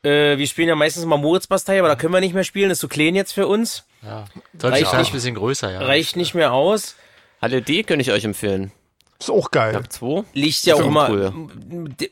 Äh, 0.03 0.39
wir 0.39 0.47
spielen 0.47 0.69
ja 0.69 0.77
meistens 0.77 1.05
mal 1.05 1.19
Moritzbastei, 1.19 1.79
aber 1.79 1.89
da 1.89 1.95
können 1.95 2.15
wir 2.15 2.21
nicht 2.21 2.35
mehr 2.35 2.45
spielen, 2.45 2.71
ist 2.71 2.79
zu 2.79 2.89
klein 2.89 3.15
jetzt 3.15 3.33
für 3.33 3.47
uns. 3.47 3.85
Ja. 4.03 4.25
Reicht 4.59 4.93
nicht. 4.95 5.09
ein 5.09 5.13
bisschen 5.13 5.35
größer, 5.35 5.71
ja. 5.71 5.81
Reicht 5.81 6.17
nicht 6.17 6.35
mehr 6.35 6.53
aus. 6.53 6.97
Halle 7.43 7.61
D 7.63 7.83
könnte 7.83 8.03
ich 8.03 8.13
euch 8.13 8.25
empfehlen. 8.25 8.73
Ist 9.19 9.31
auch 9.31 9.51
geil. 9.51 9.71
Ich 9.73 9.77
habe 9.77 9.89
zwei. 9.91 10.25
Liegt 10.33 10.65
ja 10.65 10.75
auch 10.77 10.87
immer, 10.87 11.11
cool. 11.11 11.49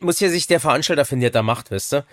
muss 0.00 0.20
ja 0.20 0.28
sich 0.28 0.46
der 0.46 0.60
Veranstalter 0.60 1.06
finden, 1.06 1.22
der 1.22 1.30
da 1.30 1.42
macht, 1.42 1.70
weißt 1.70 1.92
du? 1.92 2.04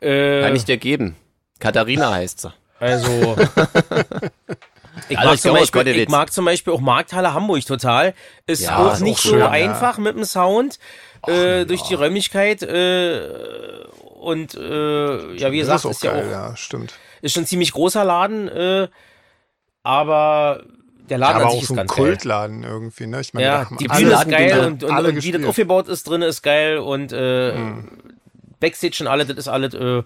Äh, 0.00 0.42
Kann 0.42 0.56
ich 0.56 0.64
dir 0.64 0.78
geben. 0.78 1.16
Katharina 1.58 2.12
heißt 2.12 2.40
sie. 2.40 2.54
Also. 2.78 3.36
Ich 5.10 5.16
mag, 5.16 5.38
zum 5.38 5.54
Beispiel, 5.54 5.88
ich 5.88 6.08
mag 6.08 6.32
zum 6.32 6.44
Beispiel 6.44 6.72
auch 6.72 6.80
Markthalle 6.80 7.34
Hamburg 7.34 7.64
total. 7.66 8.14
Ist 8.46 8.62
Ja, 8.62 8.78
auch 8.78 8.94
ist 8.94 9.00
nicht 9.00 9.18
auch 9.18 9.22
so 9.22 9.28
schön, 9.30 9.38
ja. 9.40 9.50
einfach 9.50 9.98
mit 9.98 10.16
dem 10.16 10.24
Sound 10.24 10.78
äh, 11.26 11.64
durch 11.66 11.82
die 11.82 11.94
Räumlichkeit. 11.94 12.62
Äh, 12.62 13.20
und 14.20 14.54
äh, 14.54 15.34
ja, 15.34 15.50
wie 15.52 15.58
gesagt, 15.58 15.84
ist 15.84 16.02
ja 16.02 16.12
geil, 16.12 16.26
auch 16.26 16.30
ja, 16.30 16.56
stimmt. 16.56 16.94
ist 17.22 17.34
schon 17.34 17.42
ein 17.42 17.46
ziemlich 17.46 17.72
großer 17.72 18.04
Laden, 18.04 18.48
äh, 18.48 18.88
aber 19.82 20.62
der 21.08 21.18
Laden 21.18 21.36
aber 21.36 21.44
an 21.44 21.48
auch 21.48 21.52
sich 21.54 21.62
ist 21.62 21.68
so 21.68 21.74
ein 21.74 21.78
ganz 21.78 21.94
geil. 21.94 22.06
Kultladen 22.06 22.62
irgendwie, 22.62 23.06
ne? 23.06 23.20
Ich 23.20 23.34
meine, 23.34 23.46
Ja, 23.46 23.66
die 23.78 23.88
Bühne 23.88 24.12
ist 24.12 24.28
geil 24.28 24.64
und, 24.66 24.84
und, 24.84 25.06
und 25.06 25.22
wie 25.24 25.32
das 25.32 25.44
aufgebaut 25.44 25.88
ist 25.88 26.08
drin, 26.08 26.22
ist 26.22 26.42
geil 26.42 26.78
und 26.78 27.12
äh, 27.12 27.54
Backstage 28.60 28.98
und 29.00 29.08
alles, 29.08 29.26
das 29.28 29.38
ist 29.38 29.48
alles, 29.48 29.74
äh, 29.74 30.02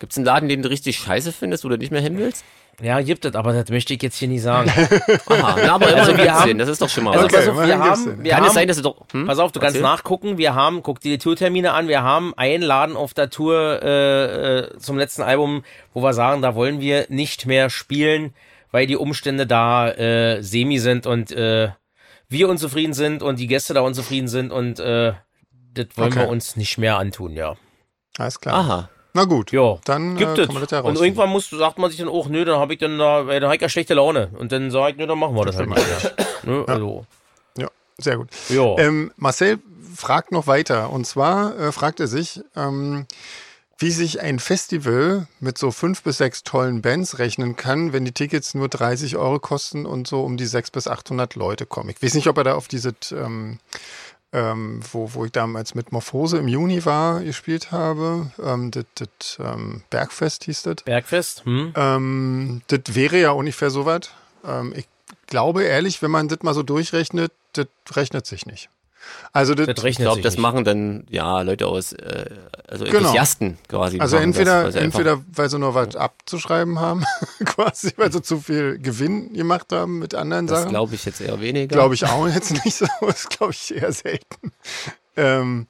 Gibt's 0.00 0.16
einen 0.16 0.24
Laden, 0.24 0.48
den 0.48 0.62
du 0.62 0.70
richtig 0.70 0.96
scheiße 0.98 1.30
findest, 1.30 1.62
wo 1.62 1.68
du 1.68 1.76
nicht 1.76 1.92
mehr 1.92 2.00
hin 2.00 2.16
willst? 2.16 2.42
Ja, 2.82 3.00
gibt 3.02 3.24
es, 3.24 3.34
aber 3.34 3.52
das 3.52 3.68
möchte 3.70 3.94
ich 3.94 4.02
jetzt 4.02 4.16
hier 4.16 4.28
nicht 4.28 4.42
sagen. 4.42 4.70
Aha, 5.26 5.56
na, 5.64 5.74
aber 5.74 5.86
Also 5.88 6.16
wir 6.16 6.32
haben- 6.34 6.48
den, 6.48 6.58
das 6.58 6.68
ist 6.68 6.80
doch 6.82 6.88
schon 6.88 7.04
mal 7.04 7.12
Also 7.12 7.26
was. 7.26 7.32
pass 7.32 7.48
auf, 7.48 7.56
wir 7.66 7.78
haben, 7.78 8.24
wir 8.24 8.30
Kann 8.32 8.40
haben 8.40 8.46
es 8.48 8.54
sein, 8.54 8.68
dass 8.68 8.76
du 8.78 8.82
doch. 8.82 8.96
Hm? 9.12 9.26
Pass 9.26 9.38
auf, 9.38 9.52
du 9.52 9.60
kannst 9.60 9.76
Erzähl. 9.76 9.88
nachgucken. 9.88 10.38
Wir 10.38 10.54
haben, 10.54 10.82
guck 10.82 11.00
dir 11.00 11.10
die 11.12 11.18
Tourtermine 11.18 11.72
an. 11.72 11.88
Wir 11.88 12.02
haben 12.02 12.32
einen 12.36 12.62
Laden 12.62 12.96
auf 12.96 13.14
der 13.14 13.30
Tour 13.30 13.82
äh, 13.82 14.58
äh, 14.60 14.78
zum 14.78 14.98
letzten 14.98 15.22
Album, 15.22 15.62
wo 15.94 16.02
wir 16.02 16.12
sagen, 16.14 16.42
da 16.42 16.54
wollen 16.54 16.80
wir 16.80 17.06
nicht 17.08 17.46
mehr 17.46 17.70
spielen, 17.70 18.34
weil 18.70 18.86
die 18.86 18.96
Umstände 18.96 19.46
da 19.46 19.90
äh, 19.90 20.42
semi 20.42 20.78
sind 20.78 21.06
und 21.06 21.32
äh, 21.32 21.70
wir 22.28 22.48
unzufrieden 22.48 22.94
sind 22.94 23.22
und 23.22 23.38
die 23.40 23.46
Gäste 23.48 23.74
da 23.74 23.80
unzufrieden 23.80 24.28
sind 24.28 24.52
und 24.52 24.78
äh, 24.80 25.12
das 25.74 25.86
wollen 25.96 26.12
Okay. 26.12 26.20
wir 26.20 26.28
uns 26.28 26.56
nicht 26.56 26.78
mehr 26.78 26.96
antun, 26.98 27.32
ja. 27.34 27.56
Alles 28.18 28.40
klar. 28.40 28.54
Aha. 28.54 28.88
Na 29.12 29.24
gut. 29.24 29.50
Ja, 29.52 29.78
Dann 29.84 30.16
gibt 30.16 30.38
äh, 30.38 30.42
es. 30.42 30.48
das 30.48 30.70
ja 30.70 30.80
und 30.80 30.96
irgendwann 31.00 31.30
muss, 31.30 31.50
sagt 31.50 31.78
man 31.78 31.90
sich 31.90 31.98
dann 31.98 32.08
auch, 32.08 32.28
nö, 32.28 32.44
dann 32.44 32.58
habe 32.58 32.74
ich 32.74 32.78
dann 32.78 32.98
da, 32.98 33.22
äh, 33.28 33.40
dann 33.40 33.48
hab 33.48 33.56
ich 33.56 33.62
ja 33.62 33.68
schlechte 33.68 33.94
Laune. 33.94 34.30
Und 34.38 34.52
dann 34.52 34.70
sage 34.70 34.92
ich, 34.92 34.96
nö, 34.98 35.06
dann 35.06 35.18
machen 35.18 35.34
wir 35.34 35.44
das 35.44 35.56
halt 35.56 35.68
nicht 35.68 35.86
mehr. 35.86 36.12
Ne? 36.44 36.64
Also, 36.66 37.04
Ja, 37.58 37.68
sehr 37.98 38.16
gut. 38.18 38.28
ja. 38.48 38.78
Ähm, 38.78 39.10
Marcel 39.16 39.58
fragt 39.96 40.32
noch 40.32 40.46
weiter. 40.46 40.90
Und 40.90 41.06
zwar 41.06 41.58
äh, 41.58 41.72
fragt 41.72 42.00
er 42.00 42.06
sich, 42.06 42.40
ähm, 42.56 43.06
wie 43.78 43.90
sich 43.90 44.20
ein 44.20 44.38
Festival 44.38 45.26
mit 45.40 45.56
so 45.58 45.70
fünf 45.70 46.02
bis 46.02 46.18
sechs 46.18 46.44
tollen 46.44 46.82
Bands 46.82 47.18
rechnen 47.18 47.56
kann, 47.56 47.92
wenn 47.94 48.04
die 48.04 48.12
Tickets 48.12 48.54
nur 48.54 48.68
30 48.68 49.16
Euro 49.16 49.38
kosten 49.38 49.86
und 49.86 50.06
so 50.06 50.22
um 50.22 50.36
die 50.36 50.44
600 50.46 50.72
bis 50.72 50.86
800 50.86 51.34
Leute 51.34 51.66
kommen. 51.66 51.88
Ich 51.88 52.02
weiß 52.02 52.14
nicht, 52.14 52.26
ob 52.28 52.36
er 52.36 52.44
da 52.44 52.54
auf 52.54 52.68
diese, 52.68 52.94
ähm, 53.12 53.58
ähm, 54.32 54.80
wo, 54.92 55.14
wo 55.14 55.24
ich 55.24 55.32
damals 55.32 55.74
mit 55.74 55.92
Morphose 55.92 56.38
im 56.38 56.48
Juni 56.48 56.84
war, 56.84 57.20
gespielt 57.20 57.72
habe. 57.72 58.30
Ähm, 58.42 58.70
das 58.70 58.84
das, 58.94 59.38
ähm, 59.40 59.82
Bergfest 59.90 60.44
hieß 60.44 60.62
das. 60.62 60.76
Bergfest, 60.84 61.44
hm? 61.44 61.72
Ähm, 61.74 62.62
das 62.68 62.94
wäre 62.94 63.20
ja 63.20 63.30
ungefähr 63.32 63.70
so 63.70 63.86
was. 63.86 64.10
Ähm, 64.44 64.72
ich 64.76 64.86
glaube 65.26 65.64
ehrlich, 65.64 66.02
wenn 66.02 66.10
man 66.10 66.28
das 66.28 66.42
mal 66.42 66.54
so 66.54 66.62
durchrechnet, 66.62 67.32
das 67.52 67.66
rechnet 67.94 68.26
sich 68.26 68.46
nicht. 68.46 68.68
Also 69.32 69.54
das, 69.54 69.66
Das 69.68 69.84
Ich 69.84 69.96
glaube, 69.96 70.20
das 70.22 70.34
nicht. 70.34 70.42
machen 70.42 70.64
dann 70.64 71.04
ja 71.10 71.42
Leute 71.42 71.66
aus, 71.66 71.92
äh, 71.92 72.24
also 72.68 72.84
Genau. 72.84 72.98
Enthusiasten 72.98 73.58
quasi. 73.68 74.00
also 74.00 74.16
entweder, 74.16 74.54
das, 74.56 74.64
weil 74.64 74.72
sie 74.72 74.78
einfach- 74.80 74.98
entweder 75.00 75.24
weil 75.34 75.50
sie 75.50 75.58
nur 75.58 75.74
was 75.74 75.96
abzuschreiben 75.96 76.78
haben, 76.80 77.04
quasi, 77.44 77.92
weil 77.96 78.12
sie 78.12 78.22
zu 78.22 78.40
viel 78.40 78.78
Gewinn 78.78 79.32
gemacht 79.32 79.72
haben 79.72 79.98
mit 79.98 80.14
anderen 80.14 80.46
das 80.46 80.60
Sachen. 80.60 80.70
glaube 80.70 80.94
ich 80.94 81.04
jetzt 81.04 81.20
eher 81.20 81.40
weniger. 81.40 81.68
Glaube 81.68 81.94
ich 81.94 82.04
auch 82.06 82.26
jetzt 82.28 82.50
nicht 82.64 82.74
so. 82.74 82.86
Das 83.00 83.28
glaube 83.28 83.52
ich 83.52 83.74
eher 83.74 83.92
selten. 83.92 84.52
Ähm, 85.16 85.66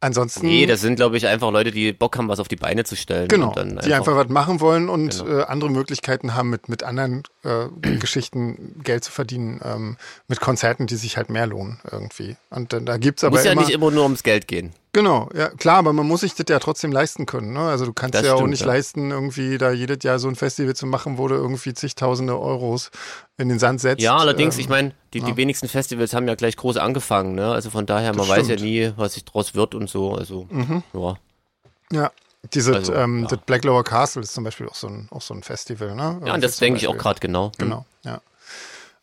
ansonsten. 0.00 0.46
Nee, 0.46 0.66
das 0.66 0.80
sind, 0.80 0.96
glaube 0.96 1.16
ich, 1.16 1.26
einfach 1.26 1.50
Leute, 1.50 1.70
die 1.70 1.92
Bock 1.92 2.16
haben, 2.18 2.28
was 2.28 2.38
auf 2.40 2.48
die 2.48 2.56
Beine 2.56 2.84
zu 2.84 2.96
stellen. 2.96 3.28
Genau, 3.28 3.48
und 3.48 3.56
dann 3.56 3.78
die 3.84 3.94
einfach 3.94 4.14
was 4.16 4.28
machen 4.28 4.60
wollen 4.60 4.88
und 4.88 5.18
Genau. 5.24 5.38
äh, 5.40 5.42
andere 5.44 5.70
Möglichkeiten 5.70 6.34
haben, 6.34 6.50
mit, 6.50 6.68
mit 6.68 6.82
anderen 6.82 7.22
äh, 7.46 7.68
Geschichten 7.98 8.80
Geld 8.82 9.04
zu 9.04 9.12
verdienen, 9.12 9.60
ähm, 9.64 9.96
mit 10.28 10.40
Konzerten, 10.40 10.86
die 10.86 10.96
sich 10.96 11.16
halt 11.16 11.30
mehr 11.30 11.46
lohnen 11.46 11.78
irgendwie. 11.90 12.36
Und 12.50 12.72
dann, 12.72 12.84
da 12.86 12.96
gibt's 12.98 13.24
aber 13.24 13.36
Muss 13.36 13.44
ja 13.44 13.52
immer, 13.52 13.62
nicht 13.62 13.70
immer 13.70 13.90
nur 13.90 14.02
ums 14.02 14.22
Geld 14.22 14.48
gehen. 14.48 14.72
Genau, 14.92 15.28
ja 15.34 15.50
klar, 15.50 15.76
aber 15.76 15.92
man 15.92 16.06
muss 16.06 16.20
sich 16.20 16.34
das 16.34 16.46
ja 16.48 16.58
trotzdem 16.58 16.90
leisten 16.90 17.26
können. 17.26 17.52
Ne? 17.52 17.60
Also 17.60 17.84
du 17.84 17.92
kannst 17.92 18.14
Das 18.14 18.24
ja 18.24 18.32
auch 18.32 18.38
stimmt, 18.38 18.50
nicht 18.52 18.60
ja. 18.60 18.66
leisten, 18.66 19.10
irgendwie 19.10 19.58
da 19.58 19.70
jedes 19.70 19.98
Jahr 20.02 20.18
so 20.18 20.26
ein 20.28 20.36
Festival 20.36 20.74
zu 20.74 20.86
machen, 20.86 21.18
wo 21.18 21.28
du 21.28 21.34
irgendwie 21.34 21.74
zigtausende 21.74 22.38
Euros 22.38 22.90
in 23.36 23.50
den 23.50 23.58
Sand 23.58 23.82
setzt. 23.82 24.02
Ja, 24.02 24.16
allerdings, 24.16 24.54
Ähm, 24.54 24.60
ich 24.62 24.68
meine, 24.70 24.92
die, 25.12 25.20
die 25.20 25.36
wenigsten 25.36 25.68
Festivals 25.68 26.14
haben 26.14 26.26
ja 26.26 26.34
gleich 26.34 26.56
groß 26.56 26.78
angefangen, 26.78 27.34
ne? 27.34 27.52
Also 27.52 27.68
von 27.68 27.84
daher, 27.84 28.10
man 28.12 28.20
Das 28.26 28.28
weiß 28.28 28.48
ja 28.48 28.56
stimmt. 28.56 28.60
Mhm. 28.60 28.66
nie, 28.66 28.92
was 28.96 29.14
sich 29.14 29.24
draus 29.26 29.54
wird 29.54 29.74
und 29.74 29.90
so. 29.90 30.14
Also, 30.14 30.48
ja. 30.94 31.16
Ja, 31.92 32.10
diese, 32.54 32.74
Also, 32.74 32.94
ähm, 32.94 33.22
ja. 33.22 33.28
das 33.28 33.38
Black 33.46 33.64
Lower 33.64 33.84
Castle 33.84 34.22
ist 34.22 34.34
zum 34.34 34.44
Beispiel 34.44 34.68
auch 34.68 34.74
so 34.74 34.88
ein, 34.88 35.08
auch 35.10 35.22
so 35.22 35.34
ein 35.34 35.42
Festival. 35.42 35.94
Ne? 35.94 36.20
Ja, 36.24 36.34
und 36.34 36.42
das 36.44 36.56
denke 36.58 36.78
ich 36.78 36.88
auch 36.88 36.96
gerade 36.96 37.20
genau. 37.20 37.46
Hm. 37.46 37.52
Genau, 37.58 37.86
ja. 38.04 38.20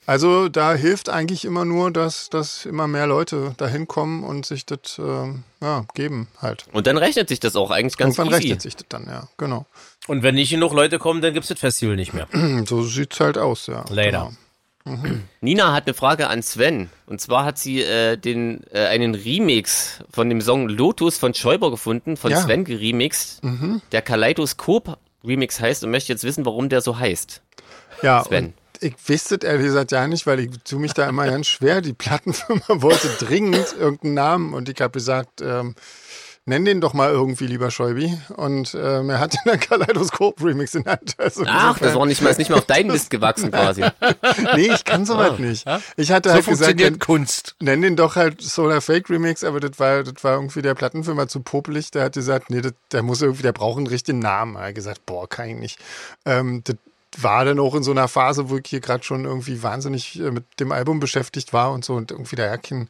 Also 0.05 0.49
da 0.49 0.73
hilft 0.73 1.07
eigentlich 1.07 1.45
immer 1.45 1.63
nur, 1.63 1.89
dass, 1.89 2.29
dass 2.29 2.65
immer 2.65 2.87
mehr 2.87 3.07
Leute 3.07 3.53
da 3.55 3.67
hinkommen 3.67 4.23
und 4.25 4.45
sich 4.45 4.65
das 4.65 4.99
ähm, 4.99 5.43
ja, 5.61 5.85
geben 5.93 6.27
halt. 6.41 6.65
Und 6.73 6.87
dann 6.87 6.97
rechnet 6.97 7.29
sich 7.29 7.39
das 7.39 7.55
auch 7.55 7.71
eigentlich 7.71 7.95
ganz 7.95 8.17
Irgendwann 8.17 8.33
easy. 8.39 8.47
rechnet 8.49 8.61
sich 8.61 8.75
das 8.75 8.85
dann, 8.89 9.05
ja, 9.07 9.29
genau. 9.37 9.65
Und 10.07 10.21
wenn 10.21 10.35
nicht 10.35 10.49
genug 10.49 10.73
Leute 10.73 10.99
kommen, 10.99 11.21
dann 11.21 11.33
gibt's 11.33 11.47
das 11.47 11.59
Festival 11.59 11.95
nicht 11.95 12.13
mehr. 12.13 12.27
So 12.67 12.83
sieht's 12.83 13.19
halt 13.21 13.37
aus, 13.37 13.67
ja. 13.67 13.85
Leider. 13.89 14.19
Genau. 14.19 14.33
Nina 15.41 15.73
hat 15.73 15.87
eine 15.87 15.93
Frage 15.93 16.27
an 16.27 16.41
Sven. 16.41 16.89
Und 17.05 17.21
zwar 17.21 17.45
hat 17.45 17.57
sie 17.57 17.81
äh, 17.81 18.17
den, 18.17 18.63
äh, 18.71 18.85
einen 18.87 19.15
Remix 19.15 19.99
von 20.11 20.27
dem 20.29 20.41
Song 20.41 20.67
Lotus 20.67 21.17
von 21.17 21.33
Schäuber 21.33 21.71
gefunden, 21.71 22.17
von 22.17 22.31
Ja. 22.31 22.39
Mhm. 22.39 22.43
Sven 22.43 22.63
geremixed, 22.65 23.41
der 23.91 24.01
Kaleidoskop 24.01 24.97
Remix 25.25 25.59
heißt 25.61 25.83
und 25.85 25.91
möchte 25.91 26.11
jetzt 26.11 26.23
wissen, 26.25 26.45
warum 26.45 26.67
der 26.67 26.81
so 26.81 26.99
heißt. 26.99 27.41
Ja, 28.01 28.23
Sven. 28.25 28.53
ich 28.81 28.95
wüsste 29.07 29.39
ehrlich 29.41 29.67
gesagt 29.67 29.93
ja 29.93 30.05
nicht, 30.07 30.27
weil 30.27 30.41
ich 30.41 30.49
tue 30.65 30.79
mich 30.79 30.91
da 30.93 31.07
immer 31.07 31.25
ganz 31.29 31.47
schwer. 31.47 31.79
Die 31.79 31.93
Plattenfirma 31.93 32.81
wollte 32.81 33.07
dringend 33.19 33.73
irgendeinen 33.79 34.13
Namen 34.15 34.53
und 34.53 34.67
ich 34.67 34.81
habe 34.81 34.91
gesagt, 34.91 35.39
ähm, 35.41 35.75
nenn 36.45 36.65
den 36.65 36.81
doch 36.81 36.93
mal 36.93 37.11
irgendwie, 37.11 37.47
lieber 37.47 37.71
Schäubi. 37.71 38.17
Und 38.35 38.75
ähm, 38.75 39.09
er 39.09 39.19
hat 39.19 39.33
den 39.33 39.39
dann 39.45 39.59
Kaleidoskop-Remix 39.59 40.73
genannt. 40.73 41.15
Also 41.17 41.43
Ach, 41.47 41.77
das 41.79 41.95
war 41.95 42.05
nicht 42.05 42.21
mal, 42.21 42.29
ist 42.29 42.37
nicht 42.37 42.49
mal 42.49 42.57
auf 42.57 42.65
deinen 42.65 42.91
Mist 42.91 43.09
gewachsen 43.09 43.51
quasi. 43.51 43.83
Nee, 44.55 44.71
ich 44.73 44.83
kann 44.83 45.05
sowas 45.05 45.39
nicht. 45.39 45.65
Ich 45.97 46.11
hatte 46.11 46.29
So 46.29 46.35
halt 46.35 46.45
gesagt, 46.45 46.79
nenn, 46.79 46.99
Kunst. 46.99 47.55
nenn 47.61 47.81
den 47.81 47.95
doch 47.95 48.15
halt 48.15 48.41
Solar 48.41 48.81
Fake 48.81 49.09
Remix, 49.09 49.43
aber 49.43 49.59
das 49.59 49.79
war, 49.79 50.03
das 50.03 50.23
war 50.23 50.35
irgendwie 50.35 50.61
der 50.61 50.75
Plattenfirma 50.75 51.27
zu 51.27 51.41
popelig. 51.41 51.91
Der 51.91 52.03
hat 52.03 52.13
gesagt, 52.13 52.49
nee, 52.49 52.61
das, 52.61 52.73
der 52.91 53.03
muss 53.03 53.21
irgendwie, 53.21 53.43
der 53.43 53.53
braucht 53.53 53.77
einen 53.77 53.87
richtigen 53.87 54.19
Namen. 54.19 54.55
Er 54.55 54.67
hat 54.67 54.75
gesagt, 54.75 55.05
boah, 55.05 55.27
kann 55.27 55.49
ich 55.49 55.57
nicht. 55.57 55.79
Ähm, 56.25 56.61
das 56.63 56.75
war 57.21 57.45
dann 57.45 57.59
auch 57.59 57.75
in 57.75 57.83
so 57.83 57.91
einer 57.91 58.07
Phase, 58.07 58.49
wo 58.49 58.57
ich 58.57 58.65
hier 58.67 58.79
gerade 58.79 59.03
schon 59.03 59.25
irgendwie 59.25 59.61
wahnsinnig 59.61 60.19
äh, 60.19 60.31
mit 60.31 60.45
dem 60.59 60.71
Album 60.71 60.99
beschäftigt 60.99 61.53
war 61.53 61.71
und 61.71 61.85
so 61.85 61.93
und 61.93 62.11
irgendwie 62.11 62.35
der 62.35 62.47
Jakin, 62.47 62.87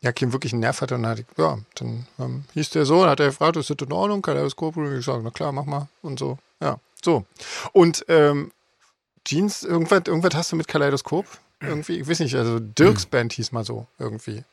Jakin 0.00 0.32
wirklich 0.32 0.52
einen 0.52 0.60
Nerv 0.60 0.80
hatte 0.80 0.94
und 0.94 1.02
dann 1.02 1.12
hatte 1.12 1.22
ich, 1.22 1.38
ja, 1.38 1.58
dann 1.76 2.06
ähm, 2.18 2.44
hieß 2.54 2.70
der 2.70 2.84
so, 2.84 3.00
dann 3.00 3.10
hat 3.10 3.20
er 3.20 3.26
gefragt, 3.26 3.56
ist 3.56 3.70
das 3.70 3.76
in 3.80 3.92
Ordnung, 3.92 4.22
Kaleidoskop? 4.22 4.76
Und 4.76 4.98
ich 4.98 5.04
sage, 5.04 5.22
na 5.22 5.30
klar, 5.30 5.52
mach 5.52 5.64
mal 5.64 5.88
und 6.02 6.18
so. 6.18 6.38
Ja, 6.60 6.78
so. 7.02 7.24
Und 7.72 8.04
ähm, 8.08 8.52
Jeans, 9.24 9.62
irgendwas, 9.62 10.02
irgendwas 10.06 10.34
hast 10.34 10.52
du 10.52 10.56
mit 10.56 10.68
Kaleidoskop? 10.68 11.26
Irgendwie, 11.60 12.00
ich 12.00 12.08
weiß 12.08 12.20
nicht, 12.20 12.34
also 12.34 12.58
Dirks 12.58 13.06
Band 13.06 13.32
hieß 13.34 13.52
mal 13.52 13.64
so, 13.64 13.86
irgendwie. 13.98 14.44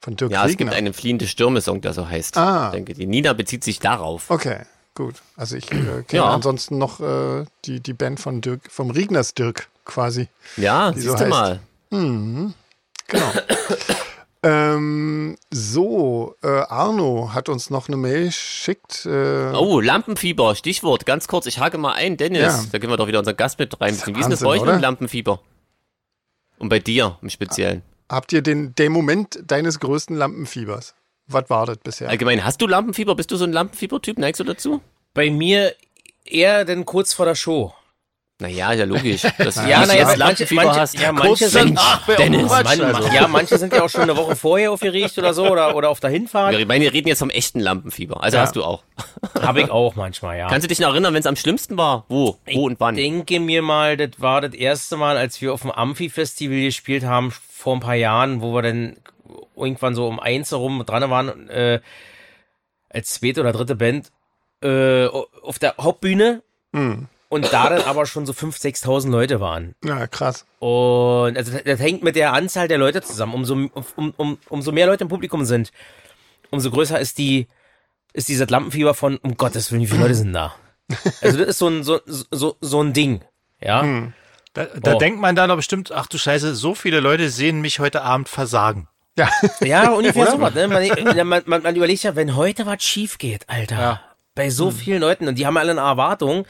Von 0.00 0.16
Dirk 0.16 0.32
Ja, 0.32 0.44
es 0.44 0.56
gibt 0.56 0.72
einen 0.72 0.92
fliehende 0.92 1.26
Stürme-Song, 1.26 1.80
der 1.80 1.92
so 1.92 2.08
heißt. 2.08 2.36
Ah. 2.36 2.66
Ich 2.66 2.72
denke, 2.72 2.94
die 2.94 3.06
Nina 3.06 3.32
bezieht 3.32 3.64
sich 3.64 3.78
darauf. 3.78 4.30
Okay, 4.30 4.64
gut. 4.96 5.22
Also 5.36 5.54
ich 5.56 5.70
äh, 5.70 5.74
kenne 5.74 6.04
Ja. 6.10 6.24
ansonsten 6.30 6.78
noch 6.78 6.98
äh, 7.00 7.44
die, 7.64 7.78
die 7.80 7.92
Band 7.92 8.18
von 8.18 8.40
Dirk, 8.40 8.62
vom 8.70 8.90
Riegners 8.90 9.34
Dirk 9.34 9.68
quasi. 9.84 10.28
Ja, 10.56 10.92
siehst 10.92 11.06
so 11.06 11.12
du 11.14 11.20
heißt. 11.20 11.30
mal. 11.30 11.60
Genau. 11.90 12.52
ähm, 14.42 15.36
so, 15.52 16.34
äh, 16.42 16.48
Arno 16.48 17.30
hat 17.32 17.48
uns 17.48 17.70
noch 17.70 17.86
eine 17.88 17.96
Mail 17.96 18.26
geschickt. 18.26 19.06
Äh, 19.06 19.52
Oh, 19.54 19.80
Lampenfieber, 19.80 20.54
Stichwort, 20.56 21.06
ganz 21.06 21.28
kurz, 21.28 21.46
ich 21.46 21.60
hake 21.60 21.78
mal 21.78 21.92
ein, 21.92 22.16
Dennis, 22.16 22.40
Ja. 22.42 22.64
da 22.72 22.78
können 22.80 22.92
wir 22.92 22.96
doch 22.96 23.06
wieder 23.06 23.20
unseren 23.20 23.36
Gast 23.36 23.58
mit 23.60 23.80
reinziehen. 23.80 24.16
Wie 24.16 24.20
ist 24.20 24.26
Wahnsinn, 24.30 24.44
bei 24.44 24.50
euch 24.52 24.64
mit 24.64 24.80
Lampenfieber? 24.80 25.40
Und 26.58 26.68
bei 26.68 26.80
dir 26.80 27.16
im 27.22 27.30
Speziellen? 27.30 27.82
Habt 28.08 28.32
ihr 28.32 28.42
den, 28.42 28.74
den 28.74 28.90
Moment 28.90 29.38
deines 29.46 29.78
größten 29.78 30.16
Lampenfiebers? 30.16 30.94
Was 31.28 31.50
war 31.50 31.66
das 31.66 31.78
bisher? 31.78 32.08
Allgemein, 32.08 32.44
hast 32.44 32.60
du 32.60 32.66
Lampenfieber? 32.66 33.14
Bist 33.14 33.30
du 33.30 33.36
so 33.36 33.44
ein 33.44 33.52
Lampenfieber-Typ? 33.52 34.18
Neigst 34.18 34.40
du 34.40 34.44
dazu? 34.44 34.80
Bei 35.14 35.30
mir 35.30 35.74
eher 36.24 36.64
denn 36.64 36.84
kurz 36.84 37.12
vor 37.12 37.26
der 37.26 37.34
Show. 37.34 37.72
Naja, 38.38 38.72
ja 38.74 38.84
logisch. 38.84 39.22
Das, 39.38 39.56
Ja, 39.56 39.80
dass 39.80 39.88
na 39.88 39.94
du 39.94 39.98
jetzt 39.98 40.16
Lampenfieber 40.18 40.64
manche, 40.64 40.80
hast. 40.80 41.00
ja, 41.00 41.10
manche 41.12 41.48
sind, 41.48 41.64
Mensch, 41.74 42.18
Dennis. 42.18 42.50
Mann, 42.50 42.66
also. 42.66 43.08
ja, 43.08 43.28
manche 43.28 43.56
sind 43.58 43.72
ja 43.72 43.82
auch 43.82 43.88
schon 43.88 44.02
eine 44.02 44.16
Woche 44.16 44.36
vorher 44.36 44.72
aufgeregt 44.72 45.16
oder 45.16 45.32
so 45.32 45.48
oder, 45.50 45.74
oder 45.74 45.88
auf 45.88 46.00
der 46.00 46.10
Hinfahrt. 46.10 46.56
Wir, 46.56 46.66
meine, 46.66 46.84
wir 46.84 46.92
reden 46.92 47.08
jetzt 47.08 47.20
vom 47.20 47.30
echten 47.30 47.60
Lampenfieber. 47.60 48.22
Also 48.22 48.38
hast 48.38 48.54
du 48.54 48.62
auch. 48.62 48.82
Habe 49.40 49.62
ich 49.62 49.70
auch 49.70 49.94
manchmal, 49.96 50.36
ja. 50.38 50.48
Kannst 50.48 50.64
du 50.64 50.68
dich 50.68 50.80
noch 50.80 50.90
erinnern, 50.90 51.14
wenn 51.14 51.20
es 51.20 51.26
am 51.26 51.36
schlimmsten 51.36 51.78
war? 51.78 52.04
Wo? 52.08 52.36
Wo 52.52 52.66
und 52.66 52.78
wann? 52.78 52.98
Ich 52.98 53.04
denke 53.04 53.40
mir 53.40 53.62
mal, 53.62 53.96
das 53.96 54.10
war 54.18 54.42
das 54.42 54.52
erste 54.52 54.98
Mal, 54.98 55.16
als 55.16 55.40
wir 55.40 55.54
auf 55.54 55.62
dem 55.62 55.70
Amphi-Festival 55.70 56.60
gespielt 56.60 57.04
haben, 57.04 57.30
vor 57.30 57.74
ein 57.74 57.80
paar 57.80 57.94
Jahren, 57.94 58.42
wo 58.42 58.52
wir 58.52 58.60
dann 58.62 58.96
irgendwann 59.56 59.94
so 59.94 60.06
um 60.06 60.20
eins 60.20 60.50
herum 60.50 60.84
dran 60.86 61.08
waren, 61.10 61.48
äh, 61.48 61.80
als 62.90 63.14
zweite 63.14 63.40
oder 63.40 63.52
dritte 63.52 63.76
Band, 63.76 64.10
äh, 64.62 65.06
auf 65.06 65.58
der 65.58 65.74
Hauptbühne. 65.80 66.42
Und 67.28 67.52
da 67.52 67.70
dann 67.70 67.82
aber 67.82 68.04
schon 68.06 68.26
so 68.26 68.32
5.000, 68.34 68.84
6.000 68.84 69.10
Leute 69.10 69.40
waren. 69.40 69.74
Ja, 69.82 70.06
krass. 70.06 70.44
Und 70.58 71.36
also 71.36 71.52
das, 71.52 71.64
das 71.64 71.80
hängt 71.80 72.02
mit 72.02 72.16
der 72.16 72.32
Anzahl 72.34 72.68
der 72.68 72.76
Leute 72.78 73.00
zusammen. 73.02 73.32
Umso, 73.34 73.54
um, 73.54 74.14
um, 74.16 74.38
umso 74.50 74.72
mehr 74.72 74.86
Leute 74.86 75.04
im 75.04 75.08
Publikum 75.08 75.44
sind, 75.46 75.72
umso 76.50 76.70
größer 76.70 77.00
ist 77.00 77.16
die, 77.18 77.48
ist 78.12 78.28
dieses 78.28 78.48
Lampenfieber 78.50 78.94
von, 78.94 79.16
um 79.18 79.36
Gottes 79.36 79.72
Willen, 79.72 79.82
wie 79.82 79.86
viele 79.86 80.02
Leute 80.02 80.14
sind 80.14 80.32
da? 80.34 80.54
Also 81.22 81.38
das 81.38 81.48
ist 81.48 81.58
so 81.58 81.68
ein, 81.68 81.82
so, 81.82 82.00
so, 82.04 82.56
so 82.60 82.82
ein 82.82 82.92
Ding. 82.92 83.22
Ja. 83.60 83.82
Da, 84.52 84.66
da 84.66 84.94
Oh. 84.94 84.98
denkt 84.98 85.20
man 85.20 85.34
dann 85.34 85.48
doch 85.48 85.56
bestimmt, 85.56 85.92
ach 85.92 86.06
du 86.06 86.18
Scheiße, 86.18 86.54
so 86.54 86.74
viele 86.74 87.00
Leute 87.00 87.28
sehen 87.30 87.60
mich 87.60 87.80
heute 87.80 88.02
Abend 88.02 88.28
versagen. 88.28 88.88
Ja, 89.16 89.30
Ja, 89.60 89.90
ungefähr 89.92 90.30
so 90.30 90.40
was. 90.40 90.54
Ne? 90.54 90.68
Man, 90.68 91.26
man, 91.26 91.42
man, 91.46 91.62
man 91.62 91.76
überlegt 91.76 92.02
ja, 92.02 92.16
wenn 92.16 92.36
heute 92.36 92.66
was 92.66 92.82
schief 92.82 93.18
geht, 93.18 93.48
Alter, 93.48 94.00
bei 94.34 94.50
so 94.50 94.70
vielen 94.70 95.00
Leuten 95.00 95.28
und 95.28 95.36
die 95.36 95.46
haben 95.46 95.56
alle 95.56 95.72
eine 95.72 95.80
Erwartung, 95.80 96.46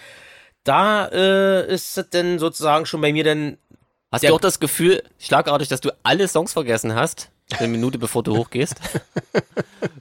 da 0.64 1.06
äh, 1.06 1.72
ist 1.72 1.96
es 1.96 2.10
denn 2.10 2.38
sozusagen 2.38 2.86
schon 2.86 3.00
bei 3.00 3.12
mir 3.12 3.24
dann 3.24 3.58
Hast 4.12 4.24
du 4.24 4.34
auch 4.34 4.40
das 4.40 4.60
Gefühl, 4.60 5.02
schlagartig, 5.18 5.68
dass 5.68 5.80
du 5.80 5.90
alle 6.02 6.26
Songs 6.28 6.52
vergessen 6.52 6.94
hast? 6.94 7.30
Eine 7.58 7.68
Minute 7.68 7.98
bevor 7.98 8.22
du 8.22 8.36
hochgehst? 8.36 8.74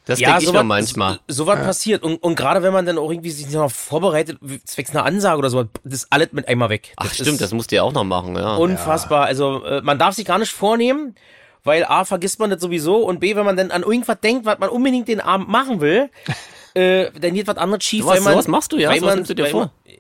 Das 0.06 0.19
denke 0.19 0.39
ich 0.39 0.45
so 0.45 0.54
mir 0.54 0.63
manchmal. 0.63 1.19
So, 1.28 1.43
so 1.43 1.47
was 1.47 1.60
passiert. 1.60 2.04
Und, 2.04 2.17
und 2.17 2.36
gerade 2.36 2.62
wenn 2.62 2.71
man 2.71 2.86
dann 2.86 2.97
auch 2.97 3.10
irgendwie 3.10 3.32
sich 3.32 3.49
noch 3.49 3.71
vorbereitet, 3.71 4.38
zwecks 4.63 4.91
einer 4.91 5.04
Ansage 5.04 5.39
oder 5.39 5.49
so, 5.49 5.63
das 5.84 6.04
ist 6.04 6.08
alles 6.12 6.32
mit 6.32 6.47
einmal 6.47 6.69
weg. 6.69 6.93
Ach 6.97 7.06
Das 7.08 7.15
stimmt, 7.15 7.34
ist 7.34 7.41
das 7.41 7.54
musst 7.54 7.71
du 7.71 7.75
ja 7.75 7.84
auch 7.84 7.91
noch 7.91 8.04
machen, 8.04 8.36
ja. 8.36 8.56
unfassbar. 8.56 9.25
Also 9.25 9.63
äh, 9.63 9.82
man 9.82 9.97
darf 9.97 10.13
sich 10.13 10.25
gar 10.25 10.38
nicht 10.38 10.51
vornehmen, 10.51 11.15
weil 11.65 11.84
A, 11.84 12.06
vergisst 12.06 12.39
man 12.39 12.49
das 12.49 12.62
sowieso 12.62 12.97
und 12.99 13.19
B, 13.19 13.36
wenn 13.36 13.45
man 13.45 13.58
dann 13.58 13.71
an 13.71 13.84
irgendwas 13.84 14.21
denkt, 14.21 14.45
was 14.45 14.60
man 14.60 14.69
unbedingt 14.69 15.10
den 15.10 15.19
Abend 15.19 15.49
machen 15.49 15.82
will, 15.82 16.10
äh, 16.73 17.12
dann 17.19 17.34
geht 17.34 17.47
was 17.47 17.58
anderes 17.58 17.84
schief, 17.84 18.06
Was, 18.06 18.15
weil 18.15 18.21
man... 18.21 18.34
sowas 18.34 18.47
machst 18.47 18.71
du 18.71 18.78
ja? 18.78 18.89
weil 18.89 19.01
man, 19.01 19.15
nimmst 19.15 19.32
du 19.32 19.36
dir 19.36 19.47
vor? 19.47 19.71
Man, 19.86 19.95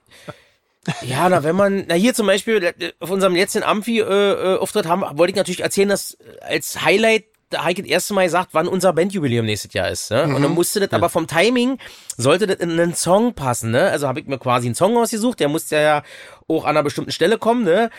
ja, 1.01 1.27
na, 1.27 1.43
wenn 1.43 1.55
man, 1.55 1.85
na 1.87 1.95
hier 1.95 2.13
zum 2.13 2.27
Beispiel, 2.27 2.63
äh, 2.63 2.93
auf 2.99 3.09
unserem 3.09 3.35
letzten 3.35 3.63
Amphi-Auftritt 3.63 4.87
haben, 4.87 5.03
wollte 5.17 5.31
ich 5.31 5.37
natürlich 5.37 5.61
erzählen, 5.61 5.89
dass 5.89 6.13
äh, 6.13 6.39
als 6.41 6.81
Highlight 6.83 7.25
da 7.49 7.63
Heike 7.63 7.83
das 7.83 7.91
erste 7.91 8.13
Mal 8.13 8.25
gesagt, 8.25 8.49
wann 8.53 8.67
unser 8.67 8.93
Bandjubiläum 8.93 9.45
nächstes 9.45 9.73
Jahr 9.73 9.89
ist. 9.89 10.09
Ne? 10.11 10.23
Und 10.23 10.41
dann 10.41 10.51
musste 10.51 10.79
das 10.79 10.91
aber 10.93 11.09
vom 11.09 11.27
Timing, 11.27 11.77
sollte 12.17 12.47
das 12.47 12.57
in 12.57 12.71
einen 12.71 12.95
Song 12.95 13.33
passen. 13.33 13.71
Ne? 13.71 13.89
Also 13.89 14.07
habe 14.07 14.19
ich 14.19 14.25
mir 14.25 14.39
quasi 14.39 14.67
einen 14.67 14.75
Song 14.75 14.97
ausgesucht, 14.97 15.39
der 15.39 15.47
musste 15.47 15.75
ja 15.75 16.03
auch 16.47 16.63
an 16.63 16.71
einer 16.71 16.83
bestimmten 16.83 17.11
Stelle 17.11 17.37
kommen. 17.37 17.63
Ne? 17.63 17.91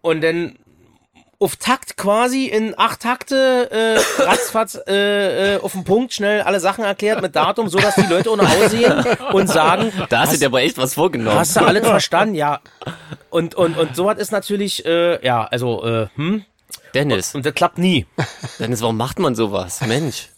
Und 0.00 0.20
dann 0.22 0.56
auf 1.44 1.56
Takt 1.56 1.98
quasi 1.98 2.46
in 2.46 2.72
acht 2.78 3.00
Takte 3.00 3.70
äh, 3.70 4.22
ratzfatz 4.22 4.78
äh, 4.88 5.56
äh, 5.56 5.60
auf 5.60 5.72
den 5.72 5.84
Punkt 5.84 6.14
schnell 6.14 6.40
alle 6.40 6.58
Sachen 6.58 6.84
erklärt 6.84 7.20
mit 7.20 7.36
Datum, 7.36 7.68
so 7.68 7.78
dass 7.78 7.94
die 7.96 8.06
Leute 8.08 8.30
Hause 8.30 8.78
gehen 8.78 9.04
und 9.32 9.48
sagen, 9.48 9.92
Da 10.08 10.20
hast 10.20 10.32
du 10.32 10.38
dir 10.38 10.46
aber 10.46 10.62
echt 10.62 10.78
was 10.78 10.94
vorgenommen. 10.94 11.38
Hast 11.38 11.54
du 11.56 11.60
alles 11.60 11.86
verstanden? 11.86 12.34
Ja. 12.34 12.60
Und, 13.28 13.54
und, 13.54 13.76
und 13.76 13.94
sowas 13.94 14.18
ist 14.18 14.32
natürlich, 14.32 14.86
äh, 14.86 15.22
ja, 15.24 15.44
also, 15.44 15.84
äh, 15.84 16.06
hm, 16.14 16.46
Dennis, 16.94 17.34
und 17.34 17.44
das 17.44 17.52
klappt 17.52 17.76
nie. 17.76 18.06
Dennis, 18.58 18.80
warum 18.80 18.96
macht 18.96 19.18
man 19.18 19.34
sowas? 19.34 19.82
Mensch. 19.86 20.30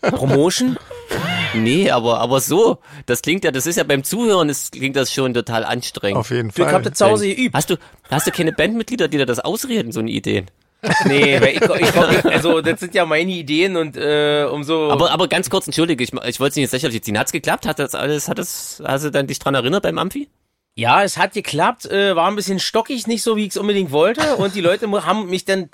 Promotion? 0.00 0.76
Nee, 1.54 1.90
aber, 1.90 2.20
aber 2.20 2.40
so, 2.40 2.78
das 3.06 3.22
klingt 3.22 3.44
ja, 3.44 3.50
das 3.50 3.66
ist 3.66 3.76
ja 3.76 3.84
beim 3.84 4.02
Zuhören, 4.02 4.48
das 4.48 4.70
klingt 4.70 4.96
das 4.96 5.12
schon 5.12 5.34
total 5.34 5.64
anstrengend. 5.64 6.18
auf 6.18 6.30
jeden 6.30 6.50
Ich 6.50 6.58
hab 6.60 6.70
Fall. 6.70 6.82
das 6.82 6.94
zu 6.94 7.06
Hause 7.06 7.28
geübt. 7.28 7.54
Hast 7.54 7.70
du, 7.70 7.76
hast 8.10 8.26
du 8.26 8.30
keine 8.30 8.52
Bandmitglieder, 8.52 9.08
die 9.08 9.18
dir 9.18 9.26
das 9.26 9.38
ausreden, 9.40 9.92
so 9.92 10.00
eine 10.00 10.10
Ideen? 10.10 10.50
Nee, 11.06 11.40
weil 11.40 11.56
ich, 11.56 11.62
ich, 11.62 11.88
ich, 12.18 12.24
also, 12.26 12.60
das 12.60 12.80
sind 12.80 12.94
ja 12.94 13.06
meine 13.06 13.30
Ideen 13.32 13.76
und, 13.76 13.96
äh, 13.96 14.46
umso. 14.50 14.90
Aber, 14.90 15.10
aber 15.12 15.28
ganz 15.28 15.48
kurz, 15.48 15.66
entschuldige, 15.66 16.04
ich, 16.04 16.12
ich 16.12 16.40
wollte 16.40 16.50
es 16.50 16.56
nicht 16.56 16.64
jetzt 16.64 16.72
lächerlich 16.72 17.02
ziehen. 17.02 17.18
Hat's 17.18 17.32
geklappt? 17.32 17.66
Hat 17.66 17.78
das 17.78 17.94
alles, 17.94 18.28
hat 18.28 18.38
das, 18.38 18.82
hast 18.84 19.04
du 19.04 19.10
dann 19.10 19.26
dich 19.26 19.38
dran 19.38 19.54
erinnert 19.54 19.82
beim 19.82 19.98
Amphi? 19.98 20.28
ja, 20.76 21.04
es 21.04 21.16
hat 21.18 21.34
geklappt, 21.34 21.86
äh, 21.86 22.16
war 22.16 22.26
ein 22.28 22.34
bisschen 22.34 22.58
stockig, 22.58 23.06
nicht 23.06 23.22
so, 23.22 23.36
wie 23.36 23.44
ich 23.44 23.50
es 23.50 23.56
unbedingt 23.56 23.92
wollte. 23.92 24.36
Und 24.36 24.56
die 24.56 24.60
Leute 24.60 24.90
haben 25.06 25.30
mich 25.30 25.44
dann 25.44 25.70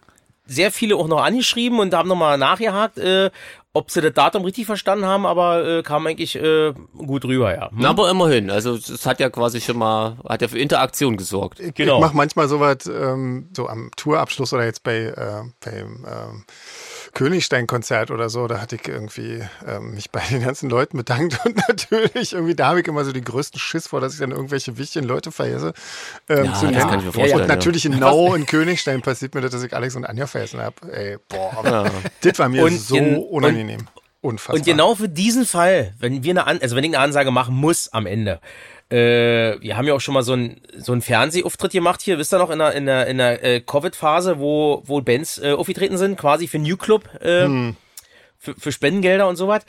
sehr 0.50 0.72
viele 0.72 0.96
auch 0.96 1.06
noch 1.06 1.22
angeschrieben 1.22 1.78
und 1.78 1.94
haben 1.94 2.08
nochmal 2.08 2.36
nachgehakt, 2.36 2.98
äh, 2.98 3.30
ob 3.72 3.90
sie 3.92 4.00
das 4.00 4.12
Datum 4.14 4.42
richtig 4.44 4.66
verstanden 4.66 5.04
haben, 5.04 5.24
aber 5.26 5.64
äh, 5.64 5.82
kam 5.84 6.04
eigentlich 6.08 6.34
äh, 6.34 6.72
gut 6.96 7.24
rüber, 7.24 7.54
ja. 7.54 7.70
Hm? 7.70 7.78
Na, 7.80 7.90
aber 7.90 8.10
immerhin. 8.10 8.50
Also, 8.50 8.74
es 8.74 9.06
hat 9.06 9.20
ja 9.20 9.30
quasi 9.30 9.60
schon 9.60 9.78
mal, 9.78 10.16
hat 10.28 10.42
ja 10.42 10.48
für 10.48 10.58
Interaktion 10.58 11.16
gesorgt. 11.16 11.60
Ich, 11.60 11.74
Genau. 11.74 11.96
ich 11.96 12.00
mache 12.00 12.16
manchmal 12.16 12.48
sowas, 12.48 12.78
ähm, 12.86 13.48
so 13.54 13.68
am 13.68 13.92
Tourabschluss 13.96 14.52
oder 14.52 14.64
jetzt 14.64 14.82
bei 14.82 14.96
äh, 15.04 15.42
beim 15.64 16.04
ähm, 16.04 16.44
Königstein-Konzert 17.14 18.10
oder 18.10 18.28
so, 18.28 18.46
da 18.46 18.60
hatte 18.60 18.76
ich 18.76 18.86
irgendwie 18.88 19.42
ähm, 19.66 19.94
mich 19.94 20.10
bei 20.10 20.20
den 20.30 20.42
ganzen 20.44 20.70
Leuten 20.70 20.96
bedankt 20.96 21.38
und 21.44 21.56
natürlich 21.68 22.32
irgendwie, 22.32 22.54
da 22.54 22.68
habe 22.68 22.80
ich 22.80 22.88
immer 22.88 23.04
so 23.04 23.12
den 23.12 23.24
größten 23.24 23.58
Schiss 23.60 23.86
vor, 23.88 24.00
dass 24.00 24.14
ich 24.14 24.20
dann 24.20 24.30
irgendwelche 24.30 24.78
wichtigen 24.78 25.06
Leute 25.06 25.32
vergesse. 25.32 25.72
Ähm, 26.28 26.44
Ja, 26.46 26.54
zu 26.54 26.66
das 26.66 26.72
nennen. 26.72 26.78
kann 26.88 26.98
ich 27.00 27.04
mir 27.06 27.12
vorstellen, 27.12 27.40
Und 27.42 27.48
natürlich 27.48 27.84
in 27.86 27.98
Nau 27.98 28.34
in 28.34 28.46
Königstein 28.46 29.02
passiert 29.02 29.34
mir 29.34 29.40
das, 29.40 29.50
dass 29.52 29.62
ich 29.62 29.74
Alex 29.74 29.96
und 29.96 30.04
Anja 30.04 30.26
vergessen 30.26 30.60
habe. 30.60 30.74
Ey, 30.92 31.18
boah, 31.28 31.52
aber 31.58 31.90
das 32.22 32.38
war 32.38 32.48
mir 32.48 32.62
Und 32.64 32.78
so 32.78 32.96
in- 32.96 33.16
unangenehm. 33.18 33.86
Unfassbar. 34.22 34.56
Und 34.56 34.64
genau 34.66 34.94
für 34.94 35.08
diesen 35.08 35.46
Fall, 35.46 35.94
wenn 35.98 36.22
wir 36.22 36.32
eine, 36.32 36.46
An 36.46 36.58
also 36.60 36.76
wenn 36.76 36.84
ich 36.84 36.90
eine 36.90 36.98
Ansage 37.02 37.30
machen 37.30 37.54
muss 37.54 37.88
am 37.92 38.04
Ende, 38.04 38.38
äh, 38.90 39.60
wir 39.60 39.76
haben 39.76 39.86
ja 39.86 39.94
auch 39.94 40.00
schon 40.00 40.14
mal 40.14 40.22
so 40.22 40.32
einen 40.32 40.60
so 40.76 40.92
einen 40.92 41.02
Fernsehauftritt 41.02 41.72
gemacht 41.72 42.02
hier, 42.02 42.18
wisst 42.18 42.34
ihr 42.34 42.38
noch 42.38 42.50
in 42.50 42.58
der 42.58 42.72
in 42.72 42.86
der 42.86 43.06
in 43.06 43.18
der 43.18 43.44
äh, 43.44 43.60
Covid-Phase, 43.60 44.38
wo 44.38 44.82
wo 44.84 45.00
Bands 45.00 45.38
äh, 45.38 45.52
aufgetreten 45.52 45.96
sind, 45.96 46.18
quasi 46.18 46.48
für 46.48 46.58
New 46.58 46.76
Club, 46.76 47.08
äh, 47.22 47.72
für, 48.38 48.54
für 48.58 48.72
Spendengelder 48.72 49.28
und 49.28 49.36
sowas. 49.36 49.64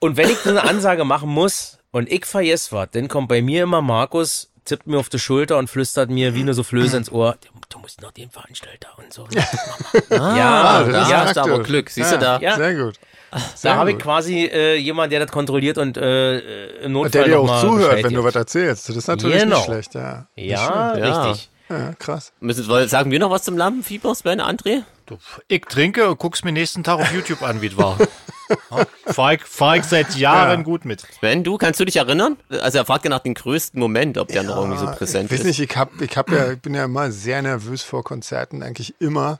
Und 0.00 0.16
wenn 0.16 0.30
ich 0.30 0.38
so 0.38 0.50
eine 0.50 0.64
Ansage 0.64 1.04
machen 1.04 1.28
muss 1.28 1.78
und 1.90 2.10
ich 2.10 2.24
vergesse 2.24 2.72
was, 2.72 2.88
dann 2.92 3.08
kommt 3.08 3.28
bei 3.28 3.42
mir 3.42 3.64
immer 3.64 3.82
Markus, 3.82 4.50
tippt 4.64 4.86
mir 4.86 4.98
auf 4.98 5.10
die 5.10 5.18
Schulter 5.18 5.58
und 5.58 5.68
flüstert 5.68 6.08
mir 6.10 6.34
wie 6.34 6.40
eine 6.40 6.54
Soufflöse 6.54 6.96
ins 6.96 7.12
Ohr, 7.12 7.36
du 7.70 7.78
musst 7.78 8.00
noch 8.02 8.12
den 8.12 8.30
Veranstalter 8.30 8.88
und 8.98 9.12
so. 9.12 9.26
Ah, 10.10 10.84
das 10.84 10.92
da 10.92 11.02
ist 11.02 11.12
hast 11.12 11.36
du 11.36 11.40
aber. 11.40 11.62
Glück. 11.62 11.90
Siehst 11.90 12.12
du 12.12 12.18
da? 12.18 12.38
Ja. 12.40 12.56
Sehr 12.56 12.74
gut. 12.74 12.98
Da 13.62 13.76
habe 13.76 13.92
ich 13.92 13.98
quasi 13.98 14.44
äh, 14.46 14.76
jemand, 14.76 15.12
der 15.12 15.20
das 15.20 15.30
kontrolliert 15.30 15.78
und 15.78 15.96
äh, 15.96 16.38
äh, 16.38 16.84
im 16.84 16.92
Notfall 16.92 17.06
Und 17.06 17.14
der 17.14 17.24
dir 17.24 17.40
auch 17.40 17.46
mal 17.46 17.60
zuhört, 17.60 17.90
Bescheid 17.90 18.04
wenn 18.04 18.14
du 18.14 18.24
was 18.24 18.34
erzählst. 18.34 18.88
Das 18.88 18.96
ist 18.96 19.06
natürlich 19.06 19.42
Genau. 19.42 19.56
nicht 19.56 19.64
schlecht, 19.66 19.94
ja. 19.94 20.26
Ja, 20.36 20.96
Ja. 20.96 21.22
richtig. 21.28 21.50
Ja, 21.68 21.92
krass. 22.00 22.32
Müssen, 22.40 22.64
sagen 22.88 23.12
wir 23.12 23.20
noch 23.20 23.30
was 23.30 23.44
zum 23.44 23.56
Lampenfieber, 23.56 24.12
Sven, 24.16 24.40
André? 24.40 24.82
Du, 25.06 25.18
ich 25.46 25.60
trinke 25.62 26.08
und 26.10 26.18
guck's 26.18 26.42
mir 26.42 26.50
nächsten 26.50 26.82
Tag 26.82 26.98
auf 26.98 27.12
YouTube 27.12 27.42
an, 27.42 27.62
wie 27.62 27.68
es 27.68 27.76
war. 27.76 27.96
Fahr 29.06 29.34
ich, 29.34 29.42
fahr 29.44 29.76
ich 29.76 29.84
seit 29.84 30.16
Jahren 30.16 30.60
Ja. 30.60 30.64
gut 30.64 30.84
mit. 30.84 31.02
Sven, 31.20 31.44
du, 31.44 31.56
kannst 31.56 31.78
du 31.78 31.84
dich 31.84 31.94
erinnern? 31.96 32.36
Also 32.48 32.78
er 32.78 32.84
fragt 32.84 33.04
ja 33.04 33.10
nach 33.10 33.20
dem 33.20 33.34
größten 33.34 33.78
Moment, 33.78 34.18
ob 34.18 34.26
der 34.26 34.42
noch 34.42 34.56
irgendwie 34.56 34.78
so 34.78 34.86
präsent 34.86 35.26
ich 35.26 35.30
weiß 35.30 35.40
ist. 35.40 35.46
nicht, 35.46 35.70
ich 35.70 35.76
hab, 35.76 36.00
ich 36.00 36.16
hab 36.16 36.28
ja, 36.32 36.50
ich 36.50 36.60
bin 36.60 36.74
ja 36.74 36.84
immer 36.86 37.12
sehr 37.12 37.40
nervös 37.42 37.82
vor 37.82 38.02
Konzerten, 38.02 38.64
eigentlich 38.64 38.94
immer. 39.00 39.38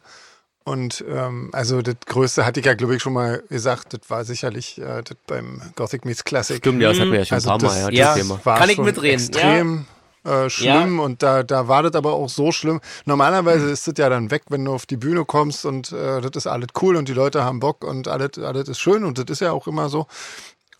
Und 0.71 1.05
ähm, 1.09 1.49
also 1.51 1.83
das 1.83 1.97
Größte 2.07 2.47
hatte 2.47 2.61
ich 2.61 2.67
ja, 2.67 2.75
glaube 2.75 2.95
ich, 2.95 3.03
schon 3.03 3.13
mal 3.13 3.43
gesagt, 3.49 3.93
das 3.93 4.03
war 4.09 4.25
sicherlich 4.25 4.81
äh, 4.81 5.03
das 5.03 5.17
beim 5.27 5.61
Gothic 5.75 6.05
Meets 6.05 6.23
Classic. 6.23 6.59
Stimmt, 6.59 6.81
ja, 6.81 6.91
das 6.91 7.01
hatten 7.01 7.11
wir 7.11 7.19
ja 7.19 7.25
schon 7.25 7.35
Also 7.35 7.51
ein 7.51 7.59
paar 7.59 7.69
das, 7.71 7.83
Mal, 7.83 7.93
ja, 7.93 7.99
ja. 7.99 8.15
das 8.15 8.23
Thema. 8.23 8.41
war 8.45 8.57
Kann 8.57 8.71
ich 8.71 8.79
mitreden, 8.79 9.15
extrem 9.15 9.87
äh, 10.23 10.49
schlimm 10.49 11.01
und 11.01 11.25
da, 11.25 11.43
da 11.43 11.67
war 11.67 11.83
das 11.83 11.95
aber 11.97 12.13
auch 12.13 12.29
so 12.29 12.53
schlimm. 12.53 12.81
Normalerweise 13.05 13.69
ist 13.69 13.89
das 13.89 13.95
ja 13.99 14.09
dann 14.09 14.31
weg, 14.31 14.43
wenn 14.49 14.65
du 14.65 14.73
auf 14.73 14.87
die 14.87 14.97
Bühne 14.97 15.25
kommst 15.25 15.67
und 15.67 15.91
äh, 15.91 16.21
das 16.21 16.31
ist 16.37 16.47
alles 16.47 16.69
cool 16.81 16.95
und 16.95 17.09
die 17.09 17.15
Leute 17.15 17.43
haben 17.43 17.59
Bock 17.59 17.83
und 17.83 18.07
alles, 18.07 18.39
alles 18.39 18.69
ist 18.69 18.79
schön 18.79 19.03
und 19.03 19.19
das 19.19 19.25
ist 19.29 19.41
ja 19.41 19.51
auch 19.51 19.67
immer 19.67 19.89
so. 19.89 20.07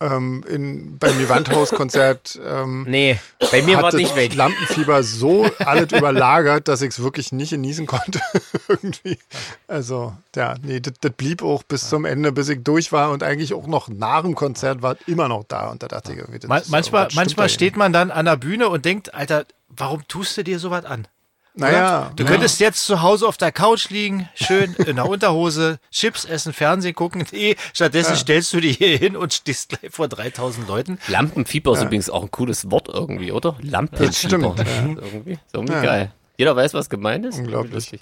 Ähm, 0.01 0.43
in, 0.49 0.97
beim 0.97 1.17
Gewandhaus-Konzert 1.19 2.39
ähm, 2.43 2.85
Nee, 2.89 3.19
bei 3.51 3.61
mir 3.61 3.77
war 3.81 3.89
es 3.89 3.93
nicht 3.93 4.15
weg. 4.15 4.33
Lampenfieber 4.33 5.03
so 5.03 5.45
alles 5.59 5.91
überlagert, 5.95 6.67
dass 6.67 6.81
ich 6.81 6.89
es 6.89 7.03
wirklich 7.03 7.31
nicht 7.31 7.51
genießen 7.51 7.85
konnte. 7.85 8.19
Irgendwie. 8.67 9.19
Also, 9.67 10.13
ja, 10.35 10.55
nee, 10.63 10.79
das, 10.79 10.93
blieb 11.15 11.43
auch 11.43 11.61
bis 11.61 11.87
zum 11.87 12.05
Ende, 12.05 12.31
bis 12.31 12.49
ich 12.49 12.63
durch 12.63 12.91
war 12.91 13.11
und 13.11 13.21
eigentlich 13.21 13.53
auch 13.53 13.67
noch 13.67 13.89
nach 13.89 14.23
dem 14.23 14.33
Konzert 14.33 14.81
war 14.81 14.95
immer 15.05 15.27
noch 15.27 15.43
da. 15.47 15.69
Und 15.69 15.83
da 15.83 15.87
dachte 15.87 16.13
ich 16.13 16.17
irgendwie, 16.17 16.39
das 16.39 16.49
Man, 16.49 16.61
ist- 16.61 16.69
manchmal 16.69 17.07
manchmal 17.13 17.49
steht 17.49 17.77
man 17.77 17.93
dann 17.93 18.09
an 18.09 18.25
der 18.25 18.37
Bühne 18.37 18.69
und 18.69 18.83
denkt, 18.85 19.13
Alter, 19.13 19.45
warum 19.69 20.07
tust 20.07 20.35
du 20.35 20.43
dir 20.43 20.57
sowas 20.57 20.83
an? 20.85 21.07
Naja, 21.53 22.11
Du 22.15 22.23
ja. 22.23 22.29
könntest 22.29 22.59
jetzt 22.61 22.85
zu 22.85 23.01
Hause 23.01 23.27
auf 23.27 23.35
der 23.37 23.51
Couch 23.51 23.89
liegen, 23.89 24.29
schön 24.35 24.73
in 24.87 24.95
der 24.95 25.05
Unterhose, 25.07 25.79
Chips 25.91 26.23
essen, 26.25 26.53
Fernsehen 26.53 26.95
gucken. 26.95 27.25
Nee, 27.31 27.57
stattdessen 27.73 28.15
stellst 28.15 28.53
du 28.53 28.61
dich 28.61 28.77
hier 28.77 28.97
hin 28.97 29.17
und 29.17 29.33
stehst 29.33 29.69
gleich 29.69 29.91
vor 29.91 30.07
3000 30.07 30.67
Leuten. 30.67 30.97
Lampenfieber 31.07 31.73
ist 31.73 31.83
übrigens 31.83 32.09
auch 32.09 32.23
ein 32.23 32.31
cooles 32.31 32.71
Wort 32.71 32.87
irgendwie, 32.87 33.31
oder? 33.33 33.57
Lampenfieber. 33.61 34.13
stimmt, 34.13 34.59
ja. 34.59 34.65
Irgendwie. 34.85 35.33
Ist 35.33 35.53
irgendwie 35.53 35.73
Ja. 35.73 35.81
geil. 35.81 36.11
Jeder 36.37 36.55
weiß, 36.55 36.73
was 36.73 36.89
gemeint 36.89 37.25
ist. 37.25 37.37
Unglaublich. 37.39 37.99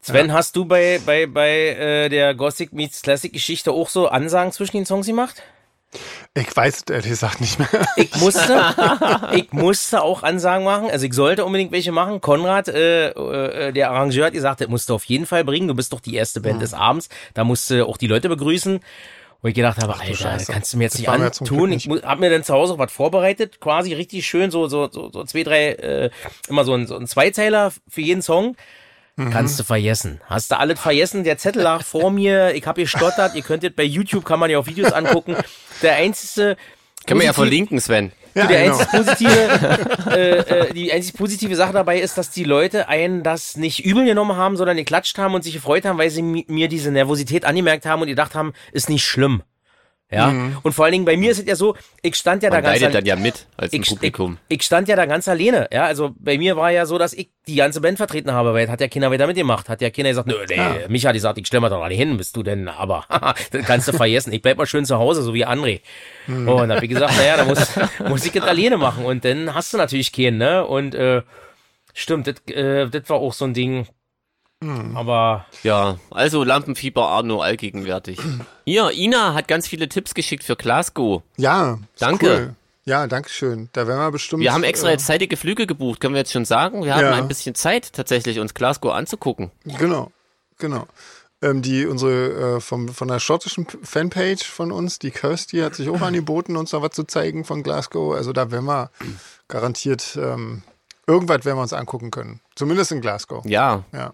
Sven, 0.00 0.32
hast 0.32 0.54
du 0.54 0.64
bei, 0.64 1.00
bei, 1.04 1.26
bei 1.26 1.50
äh, 1.50 2.08
der 2.08 2.34
Gothic 2.34 2.72
meets 2.72 3.02
Classic 3.02 3.32
Geschichte 3.32 3.72
auch 3.72 3.88
so 3.88 4.08
Ansagen 4.08 4.52
zwischen 4.52 4.76
den 4.76 4.86
Songs 4.86 5.06
gemacht? 5.06 5.42
Ich 6.36 6.56
weiß 6.56 6.78
es 6.78 6.82
ehrlich 6.92 7.10
gesagt 7.10 7.40
nicht 7.40 7.60
mehr. 7.60 7.68
Ich 7.96 8.14
musste, 8.16 8.74
ich 9.34 9.52
musste 9.52 10.02
auch 10.02 10.24
Ansagen 10.24 10.64
machen. 10.64 10.90
Also 10.90 11.06
ich 11.06 11.14
sollte 11.14 11.44
unbedingt 11.44 11.70
welche 11.70 11.92
machen. 11.92 12.20
Konrad, 12.20 12.66
äh, 12.66 13.10
äh, 13.10 13.72
der 13.72 13.90
Arrangeur, 13.90 14.26
hat 14.26 14.32
gesagt, 14.32 14.60
das 14.60 14.66
musst 14.68 14.88
du 14.88 14.94
auf 14.94 15.04
jeden 15.04 15.26
Fall 15.26 15.44
bringen. 15.44 15.68
Du 15.68 15.74
bist 15.74 15.92
doch 15.92 16.00
die 16.00 16.16
erste 16.16 16.40
Band 16.40 16.60
des 16.60 16.74
Abends. 16.74 17.08
Da 17.34 17.44
musst 17.44 17.70
du 17.70 17.86
auch 17.86 17.96
die 17.96 18.08
Leute 18.08 18.28
begrüßen. 18.28 18.80
Wo 19.42 19.48
ich 19.48 19.54
gedacht 19.54 19.76
habe, 19.82 19.92
Alter, 19.92 20.08
das 20.08 20.18
Scheiße. 20.18 20.52
kannst 20.52 20.72
du 20.72 20.78
mir 20.78 20.84
jetzt 20.84 20.94
Das 20.94 21.00
nicht 21.00 21.08
antun. 21.10 21.70
Ich 21.70 21.86
nicht. 21.86 21.88
mu- 21.88 22.02
hab 22.02 22.18
mir 22.18 22.30
dann 22.30 22.42
zu 22.42 22.54
Hause 22.54 22.72
auch 22.72 22.78
was 22.78 22.90
vorbereitet, 22.90 23.60
quasi 23.60 23.92
richtig 23.92 24.26
schön, 24.26 24.50
so, 24.50 24.68
so, 24.68 24.88
so, 24.90 25.10
so 25.12 25.22
zwei, 25.24 25.42
drei, 25.42 25.68
äh, 25.72 26.10
immer 26.48 26.64
so 26.64 26.72
ein, 26.74 26.86
so 26.86 26.96
ein 26.96 27.06
Zweizeiler 27.06 27.70
für 27.86 28.00
jeden 28.00 28.22
Song. 28.22 28.56
Mhm. 29.16 29.30
Kannst 29.30 29.58
du 29.60 29.64
vergessen. 29.64 30.20
Hast 30.26 30.50
du 30.50 30.58
alles 30.58 30.80
vergessen? 30.80 31.22
Der 31.24 31.38
Zettel 31.38 31.62
lag 31.62 31.84
vor 31.84 32.10
mir. 32.10 32.54
Ich 32.54 32.66
habe 32.66 32.82
gestottert. 32.82 33.34
Ihr 33.36 33.42
könntet 33.42 33.76
bei 33.76 33.84
YouTube, 33.84 34.24
kann 34.24 34.40
man 34.40 34.50
ja 34.50 34.58
auch 34.58 34.66
Videos 34.66 34.92
angucken. 34.92 35.36
Der 35.82 35.94
einzige 35.96 36.56
Können 37.06 37.20
wir 37.20 37.26
ja 37.26 37.32
verlinken, 37.32 37.78
Sven. 37.80 38.10
Ja, 38.34 38.48
der 38.48 38.64
genau. 38.64 38.76
einzig 38.76 38.90
positive, 38.90 39.88
äh, 40.10 40.38
äh, 40.38 40.72
die 40.74 40.92
einzig 40.92 41.14
positive 41.14 41.54
Sache 41.54 41.72
dabei 41.72 42.00
ist, 42.00 42.18
dass 42.18 42.30
die 42.30 42.42
Leute 42.42 42.88
einen 42.88 43.22
das 43.22 43.56
nicht 43.56 43.84
übel 43.84 44.04
genommen 44.04 44.36
haben, 44.36 44.56
sondern 44.56 44.76
geklatscht 44.76 45.16
haben 45.18 45.34
und 45.34 45.42
sich 45.44 45.52
gefreut 45.54 45.84
haben, 45.84 45.98
weil 45.98 46.10
sie 46.10 46.22
mi- 46.22 46.44
mir 46.48 46.66
diese 46.66 46.90
Nervosität 46.90 47.44
angemerkt 47.44 47.86
haben 47.86 48.02
und 48.02 48.08
gedacht 48.08 48.34
haben, 48.34 48.52
ist 48.72 48.88
nicht 48.88 49.04
schlimm. 49.04 49.44
Ja. 50.14 50.52
Und 50.62 50.72
vor 50.72 50.84
allen 50.84 50.92
Dingen 50.92 51.04
bei 51.04 51.16
mir 51.16 51.30
ist 51.30 51.40
es 51.40 51.46
ja 51.46 51.56
so, 51.56 51.76
ich 52.02 52.14
stand 52.14 52.42
ja 52.42 52.50
da 52.50 52.56
Man 52.56 52.64
ganz 52.64 52.80
leidet 52.80 52.94
dann 52.94 53.04
ja 53.04 53.16
mit 53.16 53.46
als 53.56 53.72
ich, 53.72 53.86
Publikum. 53.86 54.38
Ich, 54.48 54.58
ich 54.58 54.62
stand 54.66 54.88
ja 54.88 54.96
da 54.96 55.06
ganz 55.06 55.28
alleine. 55.28 55.68
Ja, 55.72 55.84
also 55.84 56.14
bei 56.18 56.38
mir 56.38 56.56
war 56.56 56.70
ja 56.70 56.86
so, 56.86 56.98
dass 56.98 57.12
ich 57.12 57.30
die 57.46 57.56
ganze 57.56 57.80
Band 57.80 57.98
vertreten 57.98 58.32
habe, 58.32 58.54
weil 58.54 58.70
hat 58.70 58.80
ja 58.80 58.88
keiner 58.88 59.10
weiter 59.10 59.26
mitgemacht. 59.26 59.68
Hat 59.68 59.82
ja 59.82 59.90
keiner 59.90 60.10
gesagt, 60.10 60.28
nö, 60.28 60.36
nee, 60.48 60.88
Micha 60.88 61.08
hat 61.08 61.14
gesagt, 61.14 61.38
ich 61.38 61.46
stell 61.46 61.60
mal 61.60 61.68
doch 61.68 61.82
alle 61.82 61.94
hin, 61.94 62.16
bist 62.16 62.36
du 62.36 62.42
denn, 62.42 62.68
aber 62.68 63.04
das 63.50 63.66
kannst 63.66 63.88
du 63.88 63.92
vergessen. 63.92 64.32
Ich 64.32 64.42
bleib 64.42 64.56
mal 64.56 64.66
schön 64.66 64.84
zu 64.84 64.98
Hause, 64.98 65.22
so 65.22 65.34
wie 65.34 65.46
André. 65.46 65.80
Und 66.26 66.46
dann 66.46 66.72
hab 66.72 66.82
ich 66.82 66.88
gesagt, 66.88 67.16
naja, 67.16 67.36
da 67.36 67.44
muss, 67.44 67.70
muss 68.08 68.24
ich 68.24 68.32
das 68.32 68.44
alleine 68.44 68.78
machen. 68.78 69.04
Und 69.04 69.24
dann 69.24 69.54
hast 69.54 69.72
du 69.74 69.76
natürlich 69.76 70.12
keinen, 70.12 70.38
ne? 70.38 70.66
Und 70.66 70.94
äh, 70.94 71.22
stimmt, 71.92 72.26
das, 72.26 72.54
äh, 72.54 72.88
das 72.88 73.08
war 73.08 73.18
auch 73.18 73.32
so 73.32 73.44
ein 73.44 73.54
Ding. 73.54 73.86
Aber 74.94 75.46
Ja, 75.62 75.98
also 76.10 76.44
Lampenfieber 76.44 77.08
Arno 77.08 77.40
allgegenwärtig. 77.40 78.18
Hier, 78.64 78.90
Ina 78.90 79.34
hat 79.34 79.48
ganz 79.48 79.66
viele 79.68 79.88
Tipps 79.88 80.14
geschickt 80.14 80.44
für 80.44 80.56
Glasgow. 80.56 81.22
Ja, 81.36 81.78
Danke. 81.98 82.26
Cool. 82.26 82.54
Ja, 82.86 83.06
danke 83.06 83.30
schön. 83.30 83.70
Da 83.72 83.86
werden 83.86 83.98
wir 83.98 84.10
bestimmt. 84.10 84.42
Wir 84.42 84.52
haben 84.52 84.62
extra 84.62 84.88
äh, 84.88 84.92
jetzt 84.92 85.06
zeitige 85.06 85.38
Flüge 85.38 85.66
gebucht, 85.66 86.00
können 86.00 86.12
wir 86.12 86.18
jetzt 86.18 86.32
schon 86.32 86.44
sagen. 86.44 86.84
Wir 86.84 86.94
haben 86.94 87.04
Ja. 87.04 87.12
ein 87.14 87.28
bisschen 87.28 87.54
Zeit, 87.54 87.94
tatsächlich 87.94 88.38
uns 88.40 88.52
Glasgow 88.52 88.92
anzugucken. 88.92 89.50
Genau, 89.64 90.10
genau. 90.58 90.86
Ähm, 91.40 91.62
die 91.62 91.86
unsere 91.86 92.56
äh, 92.56 92.60
vom, 92.60 92.88
von 92.90 93.08
der 93.08 93.20
schottischen 93.20 93.66
Fanpage 93.82 94.44
von 94.44 94.70
uns, 94.70 94.98
die 94.98 95.12
Kirsty, 95.12 95.60
hat 95.60 95.74
sich 95.74 95.88
auch 95.88 96.00
angeboten, 96.02 96.56
uns 96.58 96.72
da 96.72 96.82
was 96.82 96.90
zu 96.90 97.04
zeigen 97.04 97.46
von 97.46 97.62
Glasgow. 97.62 98.14
Also 98.14 98.34
da 98.34 98.50
werden 98.50 98.66
wir 98.66 98.90
garantiert 99.48 100.18
ähm, 100.20 100.62
irgendwas 101.06 101.44
werden 101.46 101.56
wir 101.58 101.62
uns 101.62 101.72
angucken 101.72 102.10
können. 102.10 102.40
Zumindest 102.54 102.92
in 102.92 103.00
Glasgow. 103.00 103.44
Ja, 103.46 103.84
Ja. 103.92 104.12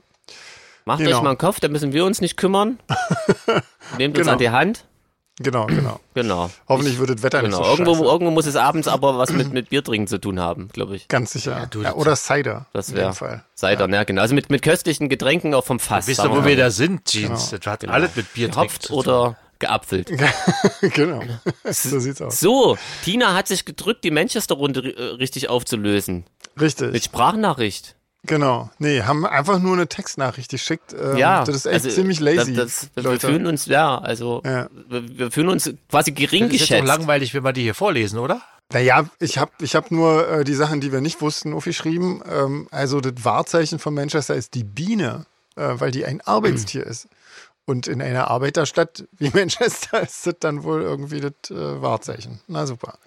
Macht 0.85 0.99
Genau. 1.01 1.17
euch 1.17 1.23
mal 1.23 1.31
einen 1.31 1.39
Kopf, 1.39 1.61
da 1.61 1.69
müssen 1.69 1.93
wir 1.93 2.05
uns 2.05 2.21
nicht 2.21 2.37
kümmern. 2.37 2.79
Nehmt 3.99 4.17
uns 4.17 4.25
Genau. 4.27 4.33
an 4.33 4.39
die 4.39 4.51
Hand. 4.51 4.85
Genau, 5.43 5.65
genau. 5.67 5.99
Genau. 6.13 6.51
Hoffentlich 6.69 6.99
wird 6.99 7.09
das 7.09 7.23
Wetter 7.23 7.41
Genau. 7.41 7.57
nicht 7.59 7.67
so 7.67 7.73
Irgendwo, 7.73 7.95
scheiße. 7.95 8.05
irgendwo 8.05 8.31
muss 8.31 8.45
es 8.45 8.57
abends 8.57 8.87
aber 8.89 9.17
was 9.17 9.33
mit, 9.33 9.55
mit 9.55 9.71
Bier 9.71 9.83
trinken 9.83 10.07
zu 10.07 10.19
tun 10.19 10.39
haben, 10.39 10.69
glaube 10.69 10.97
ich. 10.97 11.09
Ganz 11.09 11.33
sicher. 11.33 11.67
du, 11.71 11.81
Ja, 11.81 11.95
oder 11.95 12.15
Cider. 12.15 12.67
Das 12.75 12.95
wäre 12.95 13.15
Fall. 13.15 13.43
Cider, 13.57 13.89
ja. 13.89 14.05
genau. 14.05 14.21
Also 14.21 14.35
mit, 14.35 14.51
mit 14.51 14.61
köstlichen 14.61 15.09
Getränken 15.09 15.55
auch 15.55 15.65
vom 15.65 15.81
Fass. 15.81 16.07
Wisst 16.09 16.21
ihr, 16.23 16.31
wo 16.31 16.45
wir 16.45 16.57
da 16.57 16.71
sind, 16.71 17.07
Jeans? 17.07 17.51
Das 17.51 17.67
hat 17.67 17.89
alles 17.89 18.17
mit 18.17 18.35
Bier 18.35 18.49
Gehopft 18.51 18.91
oder 18.91 19.39
geapfelt. 19.59 20.13
genau. 20.95 21.23
so 21.65 21.99
sieht's 22.01 22.21
aus. 22.21 22.39
So, 22.39 22.77
Tina 23.05 23.33
hat 23.35 23.49
sich 23.49 23.65
gedrückt, 23.65 24.05
die 24.05 24.11
Manchester-Runde 24.11 24.95
äh, 24.95 25.03
richtig 25.15 25.49
aufzulösen. 25.49 26.25
Mit 26.55 26.63
Richtig. 26.65 27.05
Sprachnachricht. 27.05 27.97
Genau. 28.25 28.71
Nee, 28.79 29.03
haben 29.03 29.25
einfach 29.25 29.59
nur 29.59 29.73
eine 29.73 29.87
Textnachricht 29.89 30.51
geschickt. 30.51 30.95
Ähm, 30.99 31.17
Ja. 31.17 31.45
Das 31.45 31.57
ist 31.57 31.67
echt 31.67 31.85
also, 31.87 31.91
ziemlich 31.91 32.21
lazy. 32.21 32.53
Das, 32.55 32.89
das, 32.95 33.05
wir 33.05 33.19
fühlen 33.21 33.47
uns, 33.47 33.67
ja, 33.67 33.99
also, 33.99 34.43
Ja. 34.45 34.69
Wir, 34.89 35.19
wir 35.19 35.31
fühlen 35.31 35.49
uns 35.49 35.73
quasi 35.89 36.13
gering 36.13 36.45
Das 36.45 36.53
ist 36.55 36.61
geschätzt. 36.61 36.83
auch 36.83 36.87
langweilig, 36.87 37.33
wenn 37.35 37.45
wir 37.45 37.53
die 37.53 37.63
hier 37.63 37.75
vorlesen, 37.75 38.19
oder? 38.19 38.43
Naja, 38.73 39.07
ich 39.19 39.39
habe 39.39 39.51
ich 39.61 39.75
hab 39.75 39.91
nur 39.91 40.29
äh, 40.29 40.45
die 40.45 40.55
Sachen, 40.55 40.81
die 40.81 40.93
wir 40.93 41.01
nicht 41.01 41.21
wussten, 41.21 41.55
aufgeschrieben. 41.55 42.23
Ähm, 42.31 42.69
also 42.71 43.01
das 43.01 43.25
Wahrzeichen 43.25 43.79
von 43.79 43.95
Manchester 43.95 44.35
ist 44.35 44.55
die 44.55 44.65
Biene, 44.65 45.25
äh, 45.57 45.71
weil 45.81 45.91
die 45.91 46.05
ein 46.05 46.21
Arbeitstier 46.21 46.87
ist. 46.87 47.09
Und 47.65 47.87
in 47.89 48.01
einer 48.03 48.29
Arbeiterstadt 48.29 49.05
wie 49.19 49.31
Manchester 49.35 50.03
ist 50.03 50.27
das 50.27 50.35
dann 50.41 50.63
wohl 50.63 50.83
irgendwie 50.83 51.21
das 51.21 51.33
äh, 51.51 51.83
Wahrzeichen. 51.83 52.41
Na 52.47 52.67
super. 52.67 52.99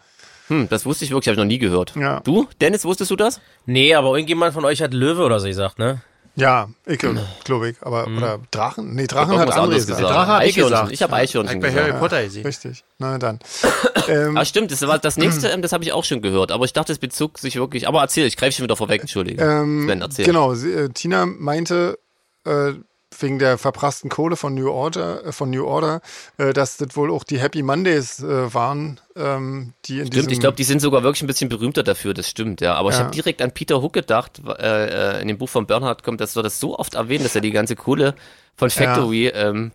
Hm, 0.48 0.68
das 0.70 0.86
wusste 0.86 1.06
ich 1.06 1.12
wirklich, 1.12 1.28
habe 1.28 1.36
ich 1.36 1.40
noch 1.40 1.46
nie 1.46 1.60
gehört. 1.60 1.94
Ja. 1.96 2.20
Du, 2.22 2.48
Dennis, 2.62 2.84
wusstest 2.86 3.12
du 3.12 3.16
das? 3.16 3.40
nee, 3.66 3.94
aber 3.96 4.16
irgendjemand 4.16 4.54
von 4.54 4.66
euch 4.66 4.82
hat 4.82 4.94
Löwe 4.94 5.24
oder 5.24 5.40
so 5.40 5.48
gesagt, 5.48 5.80
ne? 5.80 6.02
Ja, 6.36 6.70
ich 6.88 6.98
glaube 6.98 7.70
ich. 7.70 7.76
Aber, 7.82 8.08
oder 8.08 8.40
Drachen? 8.50 8.96
Nee, 8.96 9.06
Drachen 9.06 9.38
hat 9.38 9.52
anderes 9.52 9.86
gesagt. 9.86 10.02
gesagt. 10.02 10.16
Drache 10.16 10.46
ich 10.46 10.50
Eichhörnchen. 10.50 10.72
gesagt. 10.72 10.92
Ich 10.92 11.02
habe 11.04 11.14
Eichhörnchen 11.14 11.56
Hab 11.58 11.62
bei 11.62 11.68
gesagt. 11.70 11.88
Harry 11.88 12.00
Potter 12.00 12.24
gesehen. 12.24 12.46
Richtig. 12.46 12.84
Na 12.98 13.20
dann. 13.20 13.38
ähm, 14.08 14.36
Ah, 14.36 14.44
stimmt, 14.44 14.72
das 14.72 14.82
war 14.82 14.98
das 14.98 15.18
nächste, 15.18 15.50
ähm, 15.52 15.62
das 15.62 15.74
habe 15.74 15.84
ich 15.84 15.92
auch 15.92 16.04
schon 16.04 16.24
gehört, 16.24 16.52
aber 16.52 16.66
ich 16.66 16.74
dachte, 16.74 16.92
es 16.92 16.98
bezog 16.98 17.38
sich 17.38 17.56
wirklich, 17.58 17.88
aber 17.88 18.02
erzähl, 18.02 18.26
ich 18.26 18.36
greife 18.36 18.54
schon 18.54 18.64
wieder 18.64 18.76
vorweg, 18.76 19.02
entschuldige. 19.02 19.44
Ähm, 19.44 19.84
Sven, 19.86 20.02
erzähl. 20.02 20.26
Genau, 20.26 20.56
sie, 20.56 20.72
äh, 20.72 20.90
Tina 20.90 21.28
meinte 21.28 22.00
äh, 22.46 22.74
wegen 23.22 23.40
der 23.40 23.58
verprassten 23.58 24.10
Kohle 24.10 24.36
von 24.36 24.54
New 24.54 24.70
Order, 24.70 25.26
äh, 25.26 25.32
von 25.32 25.50
New 25.50 25.66
Order, 25.66 26.02
äh, 26.38 26.54
dass 26.54 26.78
das 26.78 26.96
wohl 26.96 27.12
auch 27.12 27.24
die 27.24 27.40
Happy 27.40 27.62
Mondays 27.64 28.20
äh, 28.20 28.54
waren, 28.54 29.00
ähm, 29.16 29.74
die 29.86 30.00
in 30.00 30.08
Stimmt, 30.08 30.32
ich 30.32 30.40
glaube, 30.40 30.56
die 30.58 30.64
sind 30.64 30.80
sogar 30.82 31.04
wirklich 31.04 31.22
ein 31.24 31.28
bisschen 31.28 31.50
berühmter 31.50 31.84
dafür, 31.84 32.14
das 32.14 32.30
stimmt, 32.30 32.62
ja. 32.62 32.76
Aber 32.76 32.90
ich 32.90 32.96
Ja. 32.96 33.04
habe 33.04 33.12
direkt 33.12 33.42
an 33.42 33.52
Peter 33.52 33.82
Hook 33.82 33.94
gedacht, 33.94 34.42
äh, 34.60 35.22
in 35.22 35.28
dem 35.28 35.38
Buch 35.38 35.50
von 35.50 35.66
Bernhard 35.66 36.04
kommt, 36.04 36.22
dass 36.22 36.36
wir 36.36 36.44
das 36.44 36.60
so 36.60 36.78
oft 36.78 36.96
erwähnen, 36.96 37.24
dass 37.24 37.36
er 37.36 37.42
die 37.42 37.52
ganze 37.52 37.76
Kohle 37.76 38.16
von 38.56 38.70
Factory 38.70 39.28
ähm, 39.28 39.72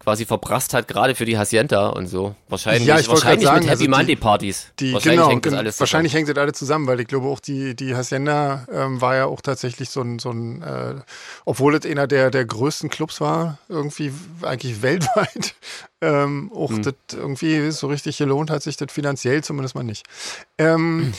quasi 0.00 0.26
verprasst 0.26 0.74
hat, 0.74 0.86
gerade 0.86 1.14
für 1.14 1.24
die 1.24 1.38
Hacienda 1.38 1.88
und 1.88 2.08
so. 2.08 2.34
Wahrscheinlich, 2.48 2.84
Ja, 2.86 2.98
ich 2.98 3.08
wahrscheinlich 3.08 3.46
grad 3.46 3.54
mit 3.56 3.64
sagen, 3.64 3.68
Happy 3.68 3.70
also 3.70 3.84
die- 3.84 3.88
Monday 3.88 4.16
Partys. 4.16 4.66
die, 4.78 4.92
wahrscheinlich 4.92 5.18
genau, 5.20 5.30
hängt 5.30 5.46
das 5.46 5.54
alles 5.54 5.80
wahrscheinlich 5.80 6.12
hängt 6.12 6.28
das 6.28 6.36
alles 6.36 6.58
zusammen, 6.58 6.86
weil 6.86 7.00
ich 7.00 7.06
glaube 7.06 7.26
auch 7.28 7.40
die, 7.40 7.74
die 7.74 7.94
Hacienda 7.96 8.66
ähm, 8.70 9.00
war 9.00 9.16
ja 9.16 9.26
auch 9.26 9.40
tatsächlich 9.40 9.88
so 9.88 10.02
ein, 10.02 10.18
so 10.18 10.30
ein 10.30 10.60
äh, 10.62 10.96
obwohl 11.46 11.74
es 11.74 11.86
einer 11.86 12.06
der, 12.06 12.30
der 12.30 12.44
größten 12.44 12.90
Clubs 12.90 13.20
war, 13.22 13.58
irgendwie 13.68 14.12
eigentlich 14.42 14.82
weltweit, 14.82 15.54
ähm, 16.02 16.50
auch 16.54 16.70
Hm. 16.70 16.82
das 16.82 16.94
irgendwie 17.12 17.70
so 17.70 17.86
richtig 17.86 18.18
gelohnt 18.18 18.50
hat 18.50 18.62
sich 18.62 18.76
das 18.76 18.92
finanziell 18.92 19.42
zumindest 19.42 19.74
mal 19.74 19.84
nicht. 19.84 20.04
Ähm, 20.58 21.14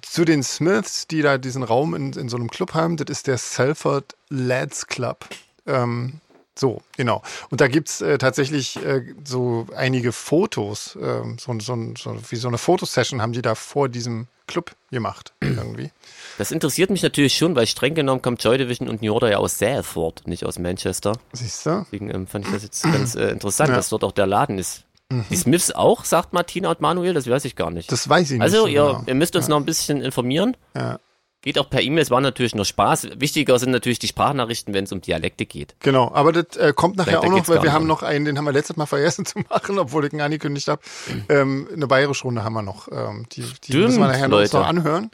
zu 0.00 0.24
den 0.24 0.42
Smiths, 0.42 1.06
die 1.08 1.20
da 1.20 1.36
diesen 1.36 1.62
Raum 1.62 1.94
in, 1.94 2.12
in 2.14 2.30
so 2.30 2.38
einem 2.38 2.48
Club 2.48 2.72
haben, 2.72 2.96
das 2.96 3.10
ist 3.10 3.26
der 3.26 3.36
Salford 3.36 4.14
Lads 4.30 4.86
Club. 4.86 5.26
Ähm, 5.66 6.20
so, 6.56 6.82
genau. 6.96 7.22
Und 7.50 7.60
da 7.60 7.68
gibt's 7.68 8.00
äh, 8.00 8.18
tatsächlich 8.18 8.76
äh, 8.84 9.02
so 9.24 9.66
einige 9.76 10.12
Fotos, 10.12 10.96
ähm, 11.00 11.36
so, 11.38 11.58
so, 11.58 11.76
so, 11.96 12.16
wie 12.30 12.36
so 12.36 12.48
eine 12.48 12.58
Fotosession 12.58 13.20
haben 13.20 13.32
die 13.32 13.42
da 13.42 13.54
vor 13.54 13.88
diesem 13.88 14.28
Club 14.46 14.72
gemacht, 14.90 15.32
irgendwie. 15.40 15.90
Das 16.38 16.50
interessiert 16.52 16.90
mich 16.90 17.02
natürlich 17.02 17.34
schon, 17.36 17.56
weil 17.56 17.66
streng 17.66 17.94
genommen 17.94 18.22
kommt 18.22 18.42
Joy 18.42 18.58
Division 18.58 18.88
und 18.88 19.02
New 19.02 19.12
Order 19.12 19.30
ja 19.30 19.38
aus 19.38 19.58
Salford, 19.58 20.26
nicht 20.26 20.44
aus 20.44 20.58
Manchester. 20.58 21.12
Siehst 21.32 21.66
du? 21.66 21.84
Deswegen 21.86 22.10
ähm, 22.10 22.26
fand 22.26 22.46
ich 22.46 22.52
das 22.52 22.62
jetzt 22.62 22.82
ganz 22.82 23.14
äh, 23.14 23.30
interessant, 23.30 23.68
Ja. 23.68 23.74
Mhm. 23.74 23.78
dass 23.78 23.88
dort 23.88 24.04
auch 24.04 24.12
der 24.12 24.26
Laden 24.26 24.58
ist. 24.58 24.84
Die 25.30 25.36
Smiths 25.36 25.70
auch, 25.70 26.04
sagt 26.04 26.32
Martina 26.32 26.70
und 26.70 26.80
Manuel, 26.80 27.14
das 27.14 27.28
weiß 27.28 27.44
ich 27.44 27.56
gar 27.56 27.70
nicht. 27.70 27.92
Das 27.92 28.08
weiß 28.08 28.22
ich 28.30 28.38
nicht. 28.38 28.42
also, 28.42 28.62
so 28.62 28.66
ihr, 28.66 28.82
genau. 28.82 29.02
ihr 29.06 29.14
müsst 29.14 29.36
uns 29.36 29.48
noch 29.48 29.58
ein 29.58 29.64
bisschen 29.64 30.00
informieren. 30.02 30.56
Ja. 30.74 30.98
Geht 31.44 31.58
auch 31.58 31.68
per 31.68 31.82
E-Mail, 31.82 32.02
es 32.02 32.10
war 32.10 32.22
natürlich 32.22 32.54
nur 32.54 32.64
Spaß. 32.64 33.08
Wichtiger 33.16 33.58
sind 33.58 33.70
natürlich 33.70 33.98
die 33.98 34.08
Sprachnachrichten, 34.08 34.72
wenn 34.72 34.84
es 34.84 34.92
um 34.92 35.02
Dialekte 35.02 35.44
geht. 35.44 35.74
Genau, 35.80 36.10
aber 36.14 36.32
das 36.32 36.56
äh, 36.56 36.72
kommt 36.74 36.96
nachher 36.96 37.12
da 37.12 37.18
auch 37.20 37.28
noch, 37.30 37.46
weil 37.48 37.62
wir 37.62 37.70
haben 37.74 37.86
noch 37.86 38.02
einen, 38.02 38.24
den 38.24 38.38
haben 38.38 38.46
wir 38.46 38.52
letztes 38.52 38.78
Mal 38.78 38.86
vergessen 38.86 39.26
zu 39.26 39.40
machen, 39.50 39.78
obwohl 39.78 40.06
ich 40.06 40.14
ihn 40.14 40.22
angekündigt 40.22 40.68
habe. 40.68 40.80
Ähm, 41.28 41.68
eine 41.70 41.86
bayerische 41.86 42.24
Runde 42.24 42.44
haben 42.44 42.54
wir 42.54 42.62
noch. 42.62 42.88
Ähm, 42.90 43.26
die 43.32 43.42
die 43.42 43.46
Stimmt, 43.72 43.84
müssen 43.84 43.98
wir 44.00 44.08
nachher 44.08 44.28
Leute. 44.28 44.56
noch 44.56 44.66
anhören. 44.66 45.10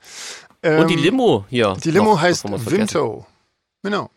Und 0.63 0.89
die 0.89 0.95
Ähm, 0.95 1.03
Limo 1.03 1.45
hier. 1.51 1.77
Die 1.83 1.91
Limo 1.91 2.13
noch, 2.13 2.21
heißt. 2.21 2.45
Vinto. 2.71 3.27
Genau. 3.83 4.09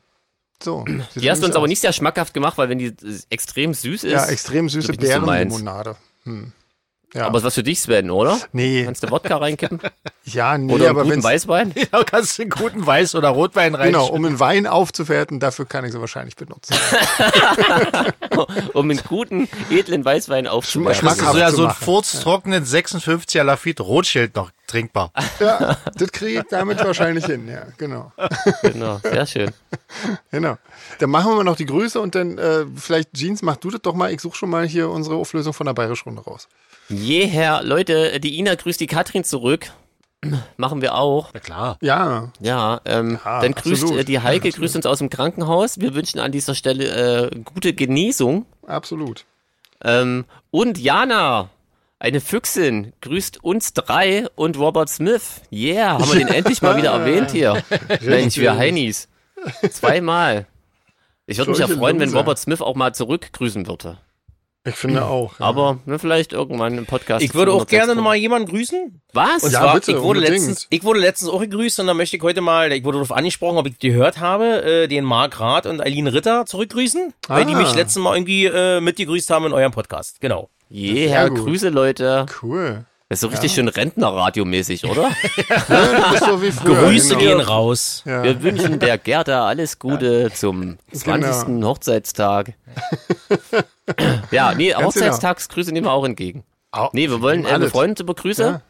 So. 0.62 0.86
Die 0.86 1.00
hast 1.02 1.10
du 1.16 1.20
uns 1.20 1.40
nämlich 1.42 1.56
aber 1.56 1.64
aus. 1.64 1.70
nicht 1.70 1.82
sehr 1.82 1.94
schmackhaft 1.94 2.34
gemacht, 2.34 2.58
weil 2.60 2.70
wenn 2.70 2.78
die 2.78 2.94
extrem 3.32 3.74
süß 3.74 4.04
ist. 4.04 4.12
Ja, 4.12 4.26
extrem 4.28 4.70
süße 4.70 4.94
so. 4.94 5.00
Bärenlimonade. 5.00 5.96
Hm. 6.26 6.54
Ja. 7.14 7.28
Aber 7.28 7.38
ist 7.38 7.44
was 7.44 7.54
für 7.54 7.64
dich, 7.64 7.80
Sven, 7.80 8.10
oder? 8.10 8.40
Nee. 8.54 8.84
Kannst 8.86 9.04
du 9.04 9.12
Wodka 9.12 9.38
reinkippen? 9.38 9.80
ja, 10.26 10.58
nee, 10.58 10.74
Oder 10.74 10.90
einen 10.90 10.98
aber 10.98 11.04
guten 11.10 11.24
Weißwein? 11.24 11.74
Ja, 11.94 12.04
kannst 12.04 12.38
du 12.38 12.42
einen 12.44 12.50
guten 12.52 12.84
Weiß- 12.86 13.16
oder 13.16 13.30
Rotwein 13.30 13.76
rein. 13.76 13.88
Genau, 13.92 14.08
um 14.08 14.26
einen 14.26 14.40
Wein 14.40 14.66
aufzuwerten, 14.68 15.40
dafür 15.40 15.66
kann 15.66 15.86
ich 15.86 15.92
sie 15.92 16.00
wahrscheinlich 16.02 16.36
benutzen. 16.36 16.76
Um 18.74 18.90
einen 18.90 19.00
guten, 19.08 19.48
edlen 19.70 20.04
Weißwein 20.04 20.48
aufzuwerten. 20.48 21.00
Schmack- 21.08 21.18
Das 21.20 21.28
ist 21.28 21.34
so, 21.34 21.38
ja, 21.38 21.52
so 21.52 21.66
einen 21.66 21.76
furztrockenen 21.76 22.66
56er 22.66 23.44
Lafitte 23.44 23.84
Rothschild 23.84 24.36
noch 24.36 24.50
trinkbar. 24.74 25.12
ja, 25.40 25.78
das 25.96 26.12
kriege 26.12 26.40
ich 26.42 26.46
damit 26.50 26.84
wahrscheinlich 26.84 27.26
hin, 27.26 27.48
ja, 27.48 27.64
genau. 27.78 28.12
Genau, 28.62 28.98
sehr 29.04 29.26
schön. 29.26 29.52
Genau. 30.32 30.58
Dann 31.00 31.10
machen 31.12 31.32
wir 31.32 31.36
mal 31.36 31.44
noch 31.44 31.56
die 31.56 31.68
Grüße 31.68 32.02
und 32.02 32.16
dann 32.16 32.38
äh, 32.40 32.66
vielleicht, 32.76 33.14
Jeans, 33.14 33.44
mach 33.44 33.58
du 33.58 33.70
das 33.70 33.82
doch 33.82 33.94
mal. 33.94 34.12
Ich 34.12 34.22
suche 34.22 34.36
schon 34.36 34.50
mal 34.50 34.66
hier 34.68 34.90
unsere 34.90 35.16
Auflösung 35.16 35.54
von 35.54 35.68
der 35.68 35.74
Bayerisch-Runde 35.74 36.24
raus. 36.24 36.48
Jeher, 36.90 37.62
Leute, 37.64 38.20
die 38.20 38.40
Ina 38.40 38.56
grüßt 38.56 38.80
die 38.80 38.88
Katrin 38.88 39.24
zurück. 39.24 39.72
Machen 40.58 40.82
wir 40.82 40.96
auch. 40.96 41.30
Na 41.34 41.40
klar. 41.40 41.78
Ja, 41.82 42.32
Ja, 42.40 42.82
ähm, 42.86 43.20
Ja, 43.24 43.42
dann 43.42 43.54
grüßt 43.54 43.84
absolut. 43.84 44.02
äh, 44.02 44.06
die 44.06 44.20
Heike, 44.20 44.50
grüßt 44.50 44.76
uns 44.76 44.86
aus 44.88 44.98
dem 44.98 45.10
Krankenhaus. 45.12 45.80
Wir 45.80 45.94
wünschen 45.94 46.20
an 46.20 46.32
dieser 46.32 46.56
Stelle 46.56 47.30
äh, 47.32 47.40
gute 47.44 47.74
Genesung. 47.74 48.46
absolut. 48.66 49.26
Ähm, 49.84 50.26
und 50.50 50.80
Jana, 50.80 51.50
eine 52.04 52.20
Füchsin, 52.22 52.92
grüßt 53.02 53.44
uns 53.44 53.74
drei 53.74 54.28
und 54.36 54.58
Robert 54.60 54.90
Smith. 54.90 55.42
Yeah, 55.52 55.94
haben 55.94 56.08
wir 56.12 56.20
den 56.20 56.28
endlich 56.34 56.62
mal 56.62 56.76
wieder 56.78 56.92
erwähnt 56.92 57.32
hier. 57.32 57.64
Mensch, 58.02 58.38
wir 58.38 58.58
Heinis. 58.58 59.08
Zweimal. 59.72 60.46
Ich 61.26 61.38
würde 61.38 61.52
mich 61.52 61.60
ja 61.60 61.68
freuen, 61.68 62.00
wenn. 62.00 62.14
Robert 62.14 62.38
Smith 62.38 62.62
auch 62.62 62.76
mal 62.76 62.94
zurückgrüßen 62.94 63.66
würde. 63.68 63.98
Ich 64.66 64.76
finde 64.76 65.06
auch. 65.06 65.40
Ja. 65.40 65.46
Aber 65.46 65.80
ne, 65.86 66.00
vielleicht 66.00 66.32
irgendwann 66.32 66.78
im 66.78 66.86
Podcast. 66.86 67.24
Ich 67.24 67.34
würde 67.34 67.52
auch 67.52 67.60
506 67.68 67.70
gerne 67.72 67.96
noch 67.96 68.04
mal 68.04 68.16
jemanden 68.16 68.50
grüßen. 68.50 69.02
Was? 69.12 69.44
Und 69.44 69.52
Ja, 69.52 69.60
zwar, 69.62 69.74
bitte, 69.76 69.92
ich, 69.92 69.98
wurde 69.98 70.20
unbedingt. 70.20 70.30
letztens, 70.48 70.68
ich 70.70 70.84
wurde 70.86 71.00
letztens 71.02 71.30
auch 71.32 71.40
gegrüßt 71.42 71.80
und 71.82 71.88
da 71.88 71.94
möchte 71.94 72.16
ich 72.18 72.24
heute 72.24 72.40
mal, 72.42 72.72
ich 72.72 72.84
wurde 72.86 72.98
darauf 72.98 73.12
angesprochen, 73.12 73.58
ob 73.58 73.68
ich 73.68 73.78
gehört 73.80 74.20
habe, 74.22 74.64
äh, 74.64 74.88
den 74.88 75.04
Marc 75.04 75.40
Rath 75.40 75.66
und 75.66 75.82
Eileen 75.82 76.08
Ritter 76.08 76.46
zurückgrüßen, 76.46 77.14
weil 77.28 77.46
die 77.46 77.56
Ah. 77.56 77.58
mich 77.58 77.76
letztes 77.76 78.02
Mal 78.02 78.16
irgendwie 78.16 78.46
äh, 78.46 78.80
mitgegrüßt 78.80 79.30
haben 79.32 79.46
in 79.46 79.54
eurem 79.54 79.72
Podcast. 79.74 80.22
Genau. 80.22 80.50
Gut. 81.30 81.40
Grüße, 81.40 81.70
Leute. 81.70 82.26
Cool. 82.42 82.86
Das 83.10 83.18
ist 83.18 83.22
so 83.22 83.28
richtig 83.28 83.52
schön 83.52 83.68
Rentnerradiomäßig, 83.68 84.86
oder? 84.90 85.12
Ja, 85.48 85.60
das 85.70 86.22
ist 86.22 86.26
so 86.26 86.42
wie 86.42 86.52
früher. 86.52 86.76
Grüße 86.76 87.16
genau. 87.16 87.20
gehen 87.20 87.40
raus. 87.42 88.02
Ja. 88.06 88.24
Wir 88.24 88.42
wünschen 88.42 88.80
der 88.80 88.98
Gerda 88.98 89.46
alles 89.46 89.78
Gute 89.78 90.32
zum 90.34 90.78
20. 90.92 91.46
Genau. 91.46 91.68
Hochzeitstag. 91.68 92.54
ja, 94.32 94.56
nee, 94.56 94.72
Ganz 94.72 94.84
Hochzeitstagsgrüße 94.84 95.72
nehmen 95.72 95.86
wir 95.86 95.92
auch 95.92 96.06
entgegen. 96.06 96.44
Au- 96.72 96.90
Nee, 96.94 97.10
wir 97.10 97.22
wollen 97.22 97.46
äh, 97.46 97.56
über 98.00 98.16
Grüße. 98.16 98.44
Ja. 98.44 98.62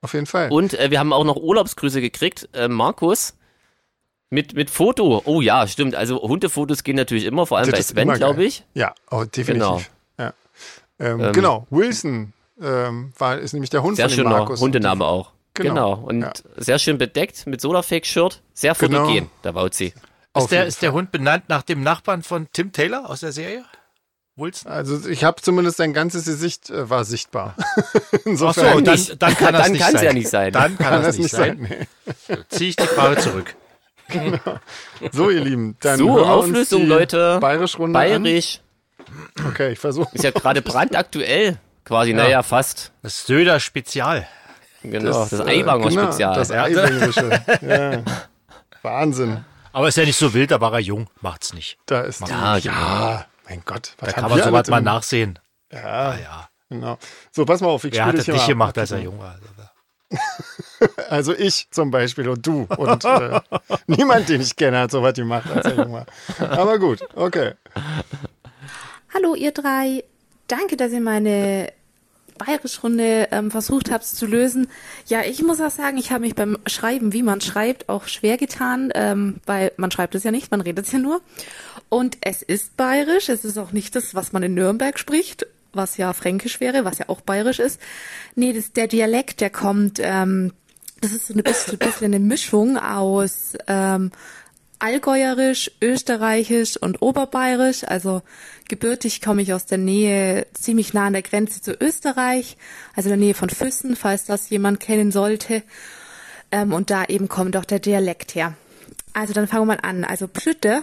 Auf 0.00 0.12
jeden 0.12 0.26
Fall. 0.26 0.50
Und 0.50 0.74
äh, 0.74 0.90
wir 0.90 0.98
haben 0.98 1.12
auch 1.12 1.24
noch 1.24 1.36
Urlaubsgrüße 1.36 2.00
gekriegt. 2.00 2.48
Äh, 2.52 2.66
Markus 2.68 3.34
mit, 4.28 4.54
mit 4.54 4.70
Foto. 4.70 5.22
Oh 5.24 5.40
ja, 5.40 5.66
stimmt. 5.68 5.94
Also 5.94 6.20
Hundefotos 6.20 6.82
gehen 6.82 6.96
natürlich 6.96 7.24
immer, 7.24 7.46
vor 7.46 7.58
allem 7.58 7.70
Das 7.70 7.92
bei 7.94 8.02
Sven, 8.02 8.12
glaube 8.14 8.44
ich. 8.44 8.64
Ja, 8.74 8.92
oh, 9.10 9.22
definitiv. 9.24 9.46
Genau. 9.54 9.80
Ähm, 10.98 11.20
Ähm, 11.20 11.32
genau, 11.32 11.66
Wilson 11.70 12.32
ähm, 12.60 13.12
war, 13.18 13.38
ist 13.38 13.52
nämlich 13.52 13.70
der 13.70 13.82
Hund 13.82 13.96
Sehr 13.96 14.08
von 14.08 14.16
schöner 14.16 14.30
Markus. 14.30 14.60
Hundename 14.60 15.04
auch. 15.04 15.32
Genau. 15.54 15.96
Genau. 15.96 16.08
Und 16.08 16.22
Ja. 16.22 16.32
sehr 16.56 16.78
schön 16.78 16.98
bedeckt 16.98 17.46
mit 17.46 17.60
Sodafake-Shirt. 17.60 18.40
Sehr 18.52 18.74
Genau. 18.74 19.04
fotogen, 19.04 19.30
der 19.42 19.54
Wauzi. 19.54 19.92
Ist 20.36 20.50
der, 20.50 20.66
ist 20.66 20.82
der 20.82 20.92
Hund 20.92 21.12
benannt 21.12 21.44
nach 21.48 21.62
dem 21.62 21.82
Nachbarn 21.84 22.22
von 22.24 22.48
Tim 22.52 22.72
Taylor 22.72 23.08
aus 23.08 23.20
der 23.20 23.30
Serie? 23.32 23.64
Wilson? 24.36 24.68
Also 24.72 25.08
ich 25.08 25.22
habe 25.22 25.40
zumindest 25.40 25.76
sein 25.76 25.92
ganzes 25.92 26.24
Gesicht 26.24 26.70
äh, 26.70 26.90
war 26.90 27.04
sichtbar. 27.04 27.54
Ach 27.76 27.92
Insofern 28.24 28.78
so, 28.78 28.80
dann, 28.80 28.94
nicht. 28.94 29.22
dann 29.22 29.34
kann 29.36 29.52
das 29.52 29.62
Dann 29.62 29.72
nicht 29.72 29.84
sein. 29.92 30.04
ja 30.04 30.12
nicht 30.12 30.28
sein. 30.28 30.52
Dann 30.52 30.76
kann, 30.76 30.86
kann 30.88 31.02
das 31.02 31.06
das 31.06 31.18
nicht 31.18 31.30
sein. 31.30 31.58
Nee. 32.28 32.36
Ziehe 32.48 32.70
ich 32.70 32.76
die 32.76 32.86
Frage 32.86 33.20
zurück. 33.20 33.54
So, 35.12 35.30
ihr 35.30 35.40
Lieben, 35.40 35.76
dann 35.80 35.98
So, 35.98 36.06
hören 36.08 36.16
wir 36.26 36.34
uns 36.36 36.44
Auflösung, 36.50 36.80
die 36.82 36.86
Leute. 36.86 37.38
Bayerisch-Runde 37.40 37.92
Bayerisch. 37.94 38.60
Okay, 39.46 39.72
ich 39.72 39.78
versuche. 39.78 40.14
Ist 40.14 40.24
ja 40.24 40.30
gerade 40.30 40.62
brandaktuell. 40.62 41.58
Quasi, 41.84 42.12
naja, 42.14 42.42
fast. 42.42 42.92
Das 43.02 43.26
Söder 43.26 43.60
Spezial. 43.60 44.26
Genau, 44.82 45.26
das, 45.26 45.32
äh, 45.32 45.42
Eiwanger 45.60 45.88
genau, 45.88 46.02
Spezial. 46.04 46.34
Das 46.34 46.48
Ja. 46.50 46.64
Eiwängerische. 46.64 47.42
ja. 47.62 48.02
Wahnsinn. 48.82 49.44
Aber 49.72 49.88
ist 49.88 49.96
ja 49.96 50.04
nicht 50.04 50.16
so 50.18 50.32
wild, 50.34 50.50
da 50.50 50.60
war 50.60 50.72
er 50.74 50.78
jung, 50.80 51.08
macht's 51.20 51.52
nicht. 51.52 51.78
Da 51.86 52.02
ist 52.02 52.20
die, 52.24 52.30
Ja, 52.30 52.56
ja, 52.58 53.26
mein 53.48 53.62
Gott, 53.64 53.94
was 53.98 54.10
Da 54.14 54.20
kann 54.20 54.30
man 54.30 54.40
sowas 54.42 54.68
mal 54.68 54.80
nachsehen. 54.80 55.38
Ja, 55.72 55.80
Ah, 55.82 56.16
ja. 56.22 56.48
genau. 56.68 56.98
So, 57.32 57.44
pass 57.44 57.60
mal 57.60 57.68
auf, 57.68 57.82
ich 57.84 57.92
Wer 57.94 58.04
hat 58.06 58.16
das 58.16 58.26
hier 58.26 58.34
nicht 58.34 58.46
gemacht, 58.46 58.78
als 58.78 58.92
er 58.92 59.00
jung 59.00 59.18
war? 59.18 59.36
Also 61.08 61.34
ich 61.34 61.68
zum 61.70 61.90
Beispiel 61.90 62.28
und 62.28 62.46
du. 62.46 62.66
Und 62.76 63.04
äh, 63.04 63.40
niemand, 63.86 64.28
den 64.28 64.40
ich 64.42 64.54
kenne, 64.54 64.78
hat 64.80 64.90
sowas 64.90 65.14
gemacht, 65.14 65.50
als 65.52 65.66
er 65.66 65.74
jung 65.76 65.92
war. 65.92 66.06
Aber 66.50 66.78
gut, 66.78 67.00
okay. 67.16 67.54
Hallo 69.14 69.36
ihr 69.36 69.52
drei. 69.52 70.02
Danke, 70.48 70.76
dass 70.76 70.90
ihr 70.90 71.00
meine 71.00 71.72
Bayerisch-Runde 72.36 73.28
ähm, 73.30 73.52
versucht 73.52 73.92
habt 73.92 74.04
zu 74.04 74.26
lösen. 74.26 74.66
Ja, 75.06 75.22
ich 75.22 75.40
muss 75.40 75.60
auch 75.60 75.70
sagen, 75.70 75.98
ich 75.98 76.10
habe 76.10 76.22
mich 76.22 76.34
beim 76.34 76.58
Schreiben, 76.66 77.12
wie 77.12 77.22
man 77.22 77.40
schreibt, 77.40 77.88
auch 77.88 78.08
schwer 78.08 78.36
getan, 78.38 78.90
ähm, 78.92 79.36
weil 79.46 79.70
man 79.76 79.92
schreibt 79.92 80.16
es 80.16 80.24
ja 80.24 80.32
nicht, 80.32 80.50
man 80.50 80.60
redet 80.60 80.86
es 80.86 80.92
ja 80.92 80.98
nur. 80.98 81.20
Und 81.88 82.18
es 82.22 82.42
ist 82.42 82.76
bayerisch, 82.76 83.28
es 83.28 83.44
ist 83.44 83.56
auch 83.56 83.70
nicht 83.70 83.94
das, 83.94 84.16
was 84.16 84.32
man 84.32 84.42
in 84.42 84.54
Nürnberg 84.54 84.98
spricht, 84.98 85.46
was 85.72 85.96
ja 85.96 86.12
fränkisch 86.12 86.58
wäre, 86.58 86.84
was 86.84 86.98
ja 86.98 87.08
auch 87.08 87.20
bayerisch 87.20 87.60
ist. 87.60 87.80
Nee, 88.34 88.52
das, 88.52 88.72
der 88.72 88.88
Dialekt, 88.88 89.40
der 89.40 89.50
kommt, 89.50 90.00
ähm, 90.02 90.52
das 91.00 91.12
ist 91.12 91.28
so 91.28 91.34
ein 91.34 91.42
bisschen, 91.44 91.78
bisschen 91.78 92.06
eine 92.06 92.18
Mischung 92.18 92.78
aus 92.78 93.52
ähm, 93.68 94.10
Allgäuerisch, 94.84 95.70
Österreichisch 95.80 96.76
und 96.76 97.00
Oberbayerisch. 97.00 97.84
Also 97.84 98.20
gebürtig 98.68 99.22
komme 99.22 99.40
ich 99.40 99.54
aus 99.54 99.64
der 99.64 99.78
Nähe, 99.78 100.46
ziemlich 100.52 100.92
nah 100.92 101.06
an 101.06 101.14
der 101.14 101.22
Grenze 101.22 101.62
zu 101.62 101.72
Österreich, 101.72 102.58
also 102.94 103.08
in 103.08 103.18
der 103.18 103.26
Nähe 103.26 103.32
von 103.32 103.48
Füssen, 103.48 103.96
falls 103.96 104.26
das 104.26 104.50
jemand 104.50 104.80
kennen 104.80 105.10
sollte. 105.10 105.62
Ähm, 106.52 106.74
und 106.74 106.90
da 106.90 107.06
eben 107.06 107.28
kommt 107.28 107.56
auch 107.56 107.64
der 107.64 107.78
Dialekt 107.78 108.34
her. 108.34 108.58
Also 109.14 109.32
dann 109.32 109.48
fangen 109.48 109.62
wir 109.62 109.76
mal 109.76 109.80
an. 109.80 110.04
Also 110.04 110.28
Pschütte, 110.28 110.82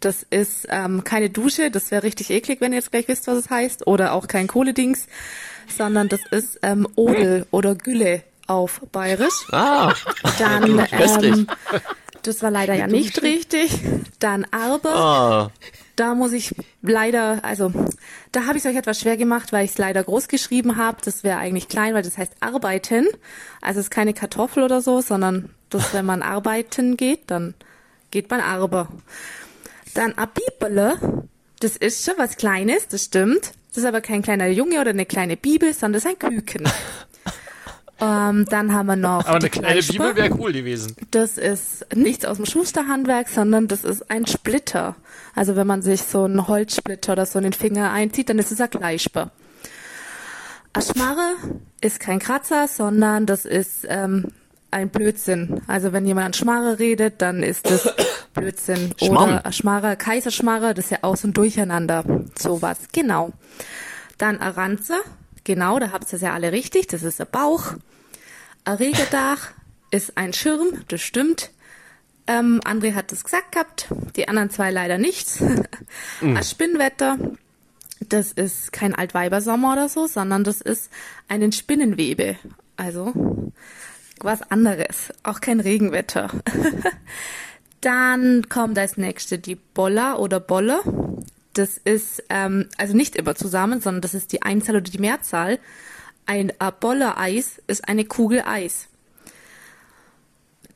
das 0.00 0.26
ist 0.28 0.66
ähm, 0.68 1.04
keine 1.04 1.30
Dusche, 1.30 1.70
das 1.70 1.92
wäre 1.92 2.02
richtig 2.02 2.30
eklig, 2.30 2.60
wenn 2.60 2.72
ihr 2.72 2.80
jetzt 2.80 2.90
gleich 2.90 3.06
wisst, 3.06 3.28
was 3.28 3.36
es 3.38 3.48
heißt. 3.48 3.86
Oder 3.86 4.12
auch 4.12 4.26
kein 4.26 4.48
Kohledings, 4.48 5.06
sondern 5.68 6.08
das 6.08 6.20
ist 6.32 6.58
ähm, 6.62 6.88
Odel 6.96 7.46
oder 7.52 7.76
Gülle 7.76 8.24
auf 8.48 8.80
Bayerisch. 8.90 9.46
Ah, 9.52 9.94
Dann, 10.40 10.84
ähm, 11.22 11.46
das 12.26 12.42
war 12.42 12.50
leider 12.50 12.74
ja 12.74 12.86
nicht 12.86 13.22
richtig. 13.22 13.70
Dann 14.18 14.46
Arbe. 14.50 14.88
ah, 14.90 15.50
Da 15.96 16.14
muss 16.14 16.32
ich 16.32 16.54
leider, 16.82 17.44
also 17.44 17.72
da 18.32 18.46
habe 18.46 18.58
ich 18.58 18.64
es 18.64 18.70
euch 18.70 18.76
etwas 18.76 19.00
schwer 19.00 19.16
gemacht, 19.16 19.52
weil 19.52 19.64
ich 19.64 19.72
es 19.72 19.78
leider 19.78 20.02
groß 20.04 20.28
geschrieben 20.28 20.76
habe. 20.76 20.98
Das 21.04 21.24
wäre 21.24 21.38
eigentlich 21.38 21.68
klein, 21.68 21.94
weil 21.94 22.02
das 22.02 22.18
heißt 22.18 22.34
arbeiten. 22.40 23.06
Also 23.60 23.80
es 23.80 23.86
ist 23.86 23.90
keine 23.90 24.14
Kartoffel 24.14 24.62
oder 24.62 24.80
so, 24.80 25.00
sondern 25.00 25.50
das, 25.70 25.94
wenn 25.94 26.04
man 26.06 26.22
arbeiten 26.36 26.96
geht, 26.96 27.30
dann 27.30 27.54
geht 28.10 28.30
man 28.30 28.40
arbe. 28.40 28.88
Dann 29.94 30.12
Abibele, 30.14 31.26
das 31.60 31.76
ist 31.76 32.04
schon 32.04 32.14
was 32.18 32.36
Kleines, 32.36 32.88
das 32.88 33.04
stimmt. 33.04 33.52
Das 33.68 33.78
ist 33.78 33.84
aber 33.86 34.00
kein 34.00 34.22
kleiner 34.22 34.46
Junge 34.48 34.80
oder 34.80 34.90
eine 34.90 35.06
kleine 35.06 35.36
Bibel, 35.36 35.72
sondern 35.72 36.00
das 36.00 36.04
ist 36.04 36.22
ein 36.22 36.30
Küken. 36.30 36.68
ähm, 38.00 38.44
dann 38.50 38.74
haben 38.74 38.86
wir 38.86 38.96
noch 38.96 39.26
Aber 39.26 39.36
eine 39.36 39.48
kleine 39.48 39.68
Kleinspe. 39.68 39.92
Bibel 39.94 40.16
wäre 40.16 40.34
cool 40.38 40.52
gewesen. 40.52 40.96
Das 41.10 41.38
ist 41.38 41.86
nichts 41.94 42.24
aus 42.24 42.36
dem 42.36 42.46
Schusterhandwerk, 42.46 43.28
sondern 43.28 43.68
das 43.68 43.84
ist 43.84 44.10
ein 44.10 44.26
Splitter. 44.26 44.96
Also 45.34 45.56
wenn 45.56 45.66
man 45.66 45.82
sich 45.82 46.02
so 46.02 46.24
einen 46.24 46.46
Holzsplitter 46.46 47.12
oder 47.12 47.26
so 47.26 47.38
in 47.38 47.44
den 47.44 47.52
Finger 47.52 47.92
einzieht, 47.92 48.28
dann 48.28 48.38
ist 48.38 48.52
es 48.52 48.60
ein 48.60 48.70
Gleisper. 48.70 49.30
Aschmarre 50.74 51.36
ist 51.80 52.00
kein 52.00 52.18
Kratzer, 52.18 52.68
sondern 52.68 53.24
das 53.24 53.46
ist 53.46 53.86
ähm, 53.88 54.26
ein 54.70 54.90
Blödsinn. 54.90 55.62
Also 55.66 55.92
wenn 55.94 56.04
jemand 56.04 56.26
an 56.26 56.32
Schmarre 56.34 56.78
redet, 56.78 57.22
dann 57.22 57.42
ist 57.42 57.70
das 57.70 57.94
Blödsinn. 58.34 58.92
Schmarrn. 58.98 59.30
Oder 59.30 59.46
Aschmarre, 59.46 59.96
Kaiserschmarre, 59.96 60.74
das 60.74 60.86
ist 60.86 60.90
ja 60.90 61.16
so 61.16 61.28
ein 61.28 61.32
Durcheinander. 61.32 62.04
Sowas, 62.38 62.78
genau. 62.92 63.32
Dann 64.18 64.38
Aranze, 64.38 64.94
genau, 65.46 65.78
da 65.78 65.92
habt 65.92 66.12
ihr 66.12 66.16
es 66.16 66.22
ja 66.22 66.34
alle 66.34 66.52
richtig, 66.52 66.88
das 66.88 67.02
ist 67.02 67.18
der 67.18 67.24
Bauch. 67.24 67.72
Ein 68.64 68.74
Regendach 68.74 69.52
ist 69.90 70.18
ein 70.18 70.34
Schirm, 70.34 70.84
das 70.88 71.00
stimmt. 71.00 71.50
Ähm, 72.26 72.60
André 72.64 72.94
hat 72.94 73.12
es 73.12 73.24
gesagt 73.24 73.52
gehabt, 73.52 73.86
die 74.16 74.28
anderen 74.28 74.50
zwei 74.50 74.70
leider 74.70 74.98
nicht. 74.98 75.40
Ein 76.20 76.42
Spinnwetter, 76.42 77.16
das 78.00 78.32
ist 78.32 78.72
kein 78.72 78.96
Altweibersommer 78.96 79.74
oder 79.74 79.88
so, 79.88 80.08
sondern 80.08 80.42
das 80.42 80.60
ist 80.60 80.90
einen 81.28 81.52
Spinnenwebe. 81.52 82.36
Also 82.76 83.52
was 84.18 84.42
anderes, 84.50 85.12
auch 85.22 85.40
kein 85.40 85.60
Regenwetter. 85.60 86.30
Dann 87.80 88.48
kommt 88.48 88.76
als 88.76 88.96
nächste 88.96 89.38
die 89.38 89.54
Bolla 89.54 90.16
oder 90.16 90.40
Bolle. 90.40 90.80
Das 91.56 91.78
ist 91.78 92.22
ähm, 92.28 92.68
also 92.76 92.94
nicht 92.94 93.16
immer 93.16 93.34
zusammen, 93.34 93.80
sondern 93.80 94.02
das 94.02 94.12
ist 94.14 94.32
die 94.32 94.42
Einzahl 94.42 94.76
oder 94.76 94.90
die 94.90 94.98
Mehrzahl. 94.98 95.58
ein 96.26 96.50
äh, 96.50 96.72
Boller 96.78 97.18
Eis 97.18 97.62
ist 97.66 97.88
eine 97.88 98.04
Kugel 98.04 98.42
Eis. 98.46 98.88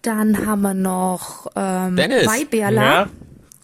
Dann 0.03 0.47
haben 0.47 0.63
wir 0.63 0.73
noch 0.73 1.49
ähm, 1.55 1.97
Dennis. 1.97 2.27
Weihbärler. 2.27 2.83
Ja, 2.83 3.09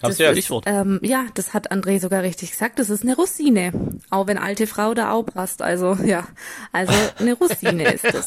hab's 0.03 0.19
ja. 0.19 0.31
ist, 0.31 0.39
Stichwort. 0.39 0.65
ähm, 0.67 1.01
ja, 1.03 1.25
das 1.33 1.55
hat 1.55 1.73
André 1.73 1.99
sogar 2.01 2.23
richtig 2.23 2.51
gesagt. 2.51 2.79
Das 2.79 2.91
ist 2.91 3.03
eine 3.03 3.17
Rosine. 3.17 3.73
Auch 4.11 4.27
wenn 4.27 4.37
alte 4.37 4.67
Frau 4.67 4.93
da 4.93 5.13
auch 5.13 5.23
passt. 5.23 5.63
Also, 5.63 5.95
ja. 6.05 6.27
Also, 6.73 6.93
eine 7.19 7.33
Rosine 7.33 7.91
ist 7.95 8.05
es. 8.05 8.27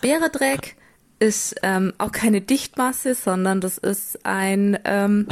Bäredreck 0.00 0.76
ist 1.18 1.56
ähm, 1.64 1.92
auch 1.98 2.12
keine 2.12 2.40
Dichtmasse, 2.40 3.16
sondern 3.16 3.60
das 3.60 3.78
ist 3.78 4.24
ein, 4.24 4.78
ähm, 4.84 5.26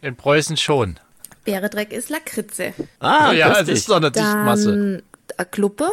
In 0.00 0.16
Preußen 0.16 0.56
schon. 0.56 0.98
Bäredreck 1.46 1.92
ist 1.92 2.10
Lakritze. 2.10 2.74
Ah, 3.00 3.32
ja, 3.32 3.52
es 3.52 3.58
lustig. 3.60 3.74
ist 3.76 3.88
doch 3.88 3.96
eine 3.96 4.10
Dichtmasse. 4.10 4.70
Dann 4.70 5.02
eine 5.36 5.46
Kluppe 5.46 5.92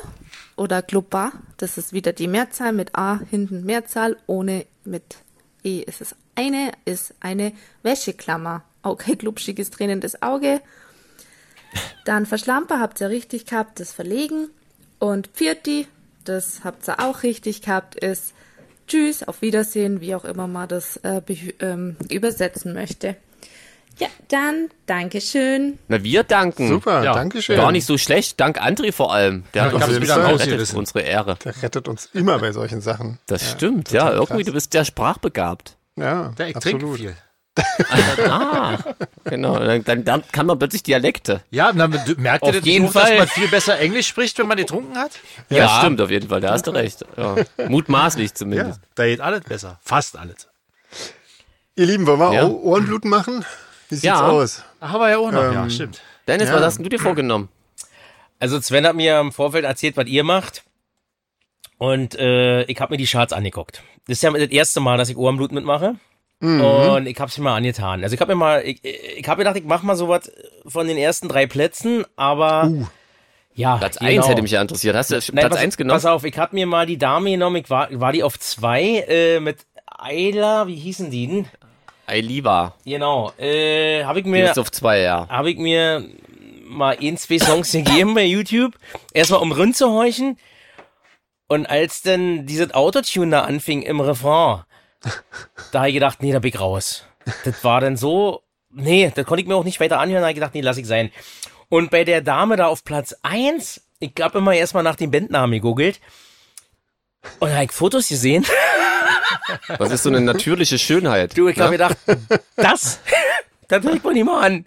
oder 0.55 0.81
Kluppa. 0.81 1.31
Das 1.57 1.77
ist 1.77 1.93
wieder 1.93 2.11
die 2.11 2.27
Mehrzahl 2.27 2.73
mit 2.73 2.95
A 2.95 3.19
hinten 3.29 3.63
Mehrzahl, 3.63 4.17
ohne 4.27 4.65
mit 4.83 5.17
E 5.63 5.79
ist 5.79 6.01
es 6.01 6.15
eine, 6.35 6.71
ist 6.85 7.13
eine 7.19 7.53
Wäscheklammer. 7.83 8.63
Okay, 8.81 9.15
glubschiges 9.15 9.69
tränendes 9.69 10.21
Auge. 10.21 10.59
Dann 12.05 12.25
Verschlamper 12.25 12.79
habt 12.79 12.99
ihr 13.01 13.09
richtig 13.09 13.45
gehabt, 13.45 13.79
das 13.79 13.93
Verlegen. 13.93 14.49
Und 14.99 15.27
Pfirti, 15.27 15.87
das 16.23 16.63
habt 16.63 16.87
ihr 16.87 16.99
auch 16.99 17.23
richtig 17.23 17.61
gehabt, 17.61 17.95
ist 17.95 18.33
Tschüss, 18.87 19.23
auf 19.23 19.41
Wiedersehen, 19.41 20.01
wie 20.01 20.15
auch 20.15 20.25
immer 20.25 20.47
man 20.47 20.67
das 20.67 20.97
äh, 20.97 21.21
ähm, 21.59 21.95
übersetzen 22.09 22.73
möchte. 22.73 23.15
Ja, 23.99 24.07
dann 24.29 24.69
Dankeschön. 24.87 25.77
Na, 25.87 26.03
wir 26.03 26.23
danken. 26.23 26.67
Super, 26.67 27.03
Ja. 27.03 27.13
danke 27.13 27.41
schön. 27.41 27.57
Gar 27.57 27.71
nicht 27.71 27.85
so 27.85 27.97
schlecht. 27.97 28.39
Dank 28.39 28.59
André 28.61 28.91
vor 28.91 29.13
allem. 29.13 29.43
Der 29.53 29.63
hat 29.63 29.73
ich 29.73 29.83
uns 29.83 30.01
wieder 30.01 30.15
gerettet, 30.15 30.73
unsere 30.73 31.01
Ehre. 31.01 31.37
Der 31.45 31.61
rettet 31.61 31.87
uns 31.87 32.09
immer 32.13 32.39
bei 32.39 32.51
solchen 32.51 32.81
Sachen. 32.81 33.19
Das 33.27 33.51
stimmt, 33.51 33.91
ja. 33.91 34.11
Irgendwie, 34.11 34.37
krass. 34.37 34.45
du 34.45 34.53
bist 34.53 34.73
ja 34.73 34.83
sprachbegabt. 34.83 35.77
Ja, 35.95 36.33
Ja, 36.37 36.45
ich 36.47 36.53
trinke 36.55 36.85
absolut. 36.85 36.97
viel. 36.99 37.15
Ah, 38.27 38.79
genau. 39.25 39.59
Dann, 39.59 39.83
dann, 39.83 40.03
dann 40.03 40.23
kann 40.31 40.47
man 40.47 40.57
plötzlich 40.57 40.81
Dialekte. 40.81 41.41
Ja, 41.51 41.71
du- 41.71 42.15
merkt 42.17 42.43
ihr 42.47 42.49
Auf 42.49 42.65
jeden 42.65 42.87
auch, 42.87 42.93
dass 42.93 43.03
Fall. 43.03 43.17
man 43.19 43.27
viel 43.27 43.47
besser 43.47 43.79
Englisch 43.79 44.07
spricht, 44.07 44.39
wenn 44.39 44.47
man 44.47 44.57
getrunken 44.57 44.97
hat? 44.97 45.11
Ja, 45.49 45.57
Ja. 45.57 45.77
stimmt 45.79 46.01
auf 46.01 46.09
jeden 46.09 46.29
Fall. 46.29 46.41
Da 46.41 46.51
hast 46.51 46.65
du 46.65 46.71
recht. 46.71 47.05
Ja. 47.15 47.35
Mutmaßlich 47.67 48.33
zumindest. 48.33 48.79
da 48.95 49.05
geht 49.05 49.21
alles 49.21 49.41
besser. 49.41 49.79
Fast 49.83 50.17
alles. 50.17 50.47
Ihr 51.75 51.85
Lieben, 51.85 52.07
wollen 52.07 52.19
wir 52.19 52.33
Ja. 52.33 52.43
auch 52.43 52.49
Ohrenbluten 52.49 53.09
machen? 53.11 53.45
Wie 53.93 53.97
sieht's 53.97 54.05
Ja. 54.05 54.27
aus? 54.27 54.63
Haben 54.81 54.99
wir 54.99 55.09
ja 55.11 55.17
auch 55.17 55.31
noch, 55.31 55.43
Ähm, 55.43 55.53
ja, 55.53 55.69
stimmt. 55.69 56.01
Dennis, 56.27 56.49
Ja. 56.49 56.55
was 56.55 56.63
hast 56.63 56.77
denn 56.77 56.83
du 56.83 56.89
dir 56.89 56.99
vorgenommen? 56.99 57.49
Also 58.39 58.59
Sven 58.59 58.85
hat 58.87 58.95
mir 58.95 59.19
im 59.19 59.31
Vorfeld 59.31 59.65
erzählt, 59.65 59.95
was 59.97 60.07
ihr 60.07 60.23
macht. 60.23 60.63
Und 61.77 62.15
äh, 62.15 62.63
ich 62.63 62.79
habe 62.81 62.93
mir 62.93 62.97
die 62.97 63.05
Charts 63.05 63.33
angeguckt. 63.33 63.81
Das 64.07 64.17
ist 64.17 64.21
ja 64.23 64.31
das 64.31 64.49
erste 64.49 64.79
Mal, 64.79 64.97
dass 64.97 65.09
ich 65.09 65.17
Ohrenblut 65.17 65.51
mitmache. 65.51 65.95
Und 66.41 67.05
ich 67.07 67.17
habe 67.21 67.29
es 67.29 67.37
mir 67.37 67.45
mal 67.45 67.55
angetan. 67.55 68.03
Also 68.03 68.15
ich 68.15 68.19
habe 68.19 68.33
mir 68.33 68.39
mal, 68.39 68.65
ich, 68.65 68.83
ich 68.83 69.25
habe 69.29 69.37
gedacht, 69.39 69.55
ich 69.55 69.63
mache 69.63 69.85
mal 69.85 69.95
sowas 69.95 70.29
von 70.65 70.87
den 70.87 70.97
ersten 70.97 71.29
drei 71.29 71.45
Plätzen, 71.47 72.03
aber 72.17 72.69
ja, 73.55 73.77
Platz 73.77 73.97
genau. 73.97 74.11
1 74.11 74.27
hätte 74.27 74.41
mich 74.41 74.51
ja 74.51 74.61
interessiert. 74.61 74.93
Hast 74.93 75.11
du 75.11 75.15
Nein, 75.15 75.43
Platz 75.45 75.51
pass, 75.51 75.59
1 75.61 75.77
genommen? 75.77 75.95
Pass 75.95 76.05
auf, 76.05 76.25
ich 76.25 76.37
habe 76.37 76.53
mir 76.53 76.65
mal 76.67 76.85
die 76.85 76.97
Dame 76.97 77.31
genommen, 77.31 77.55
ich 77.57 77.69
war, 77.69 77.87
war 77.97 78.11
die 78.11 78.23
auf 78.23 78.37
zwei 78.39 79.05
äh, 79.07 79.39
mit 79.39 79.59
Ayla, 79.85 80.67
wie 80.67 80.75
hießen 80.75 81.09
die 81.11 81.27
denn? 81.27 81.45
Ailiva. 82.13 82.75
Genau, 82.85 83.31
äh, 83.37 84.03
habe 84.03 84.19
ich 84.19 84.25
Die 84.25 84.31
mir 84.31 84.51
ist 84.51 84.59
auf 84.59 84.71
2, 84.71 84.99
ja. 84.99 85.27
habe 85.29 85.51
ich 85.51 85.57
mir 85.57 86.07
mal 86.65 86.97
ein, 87.01 87.17
zwei 87.17 87.39
Songs 87.39 87.71
gegeben 87.71 88.13
bei 88.13 88.25
YouTube. 88.25 88.75
Erstmal 89.13 89.41
um 89.41 89.51
rund 89.51 89.75
zu 89.75 89.89
horchen. 89.89 90.37
Und 91.47 91.65
als 91.65 92.01
dann 92.01 92.45
dieses 92.45 92.73
Autotune 92.73 93.31
da 93.31 93.41
anfing 93.41 93.81
im 93.81 93.99
Refrain, 93.99 94.63
da 95.71 95.79
habe 95.79 95.89
ich 95.89 95.93
gedacht, 95.95 96.21
nee, 96.21 96.31
da 96.31 96.39
bin 96.39 96.49
ich 96.49 96.59
raus. 96.59 97.05
Das 97.45 97.63
war 97.63 97.81
dann 97.81 97.97
so, 97.97 98.41
nee, 98.69 99.11
das 99.13 99.25
konnte 99.25 99.41
ich 99.41 99.47
mir 99.47 99.55
auch 99.55 99.63
nicht 99.63 99.79
weiter 99.79 99.99
anhören, 99.99 100.21
da 100.21 100.27
habe 100.27 100.31
ich 100.31 100.35
gedacht, 100.35 100.53
nee, 100.55 100.61
lass 100.61 100.77
ich 100.77 100.87
sein. 100.87 101.11
Und 101.69 101.91
bei 101.91 102.03
der 102.03 102.21
Dame 102.21 102.55
da 102.55 102.67
auf 102.67 102.83
Platz 102.83 103.15
eins, 103.23 103.81
ich 103.99 104.13
habe 104.21 104.39
immer 104.39 104.53
erstmal 104.53 104.83
nach 104.83 104.95
dem 104.95 105.11
Bandnamen 105.11 105.53
gegoogelt. 105.53 105.99
Und 107.39 107.49
da 107.49 107.55
habe 107.55 107.65
ich 107.65 107.71
Fotos 107.71 108.09
gesehen. 108.09 108.45
Das 109.77 109.91
ist 109.91 110.03
so 110.03 110.09
eine 110.09 110.21
natürliche 110.21 110.77
Schönheit. 110.77 111.37
Du, 111.37 111.47
ich 111.47 111.59
habe 111.59 111.71
ne? 111.71 111.77
gedacht, 111.77 111.97
das, 112.55 112.99
das 113.67 113.83
höre 113.83 113.95
ich 113.95 114.03
mal 114.03 114.13
nicht 114.13 114.25
mal 114.25 114.41
an. 114.45 114.65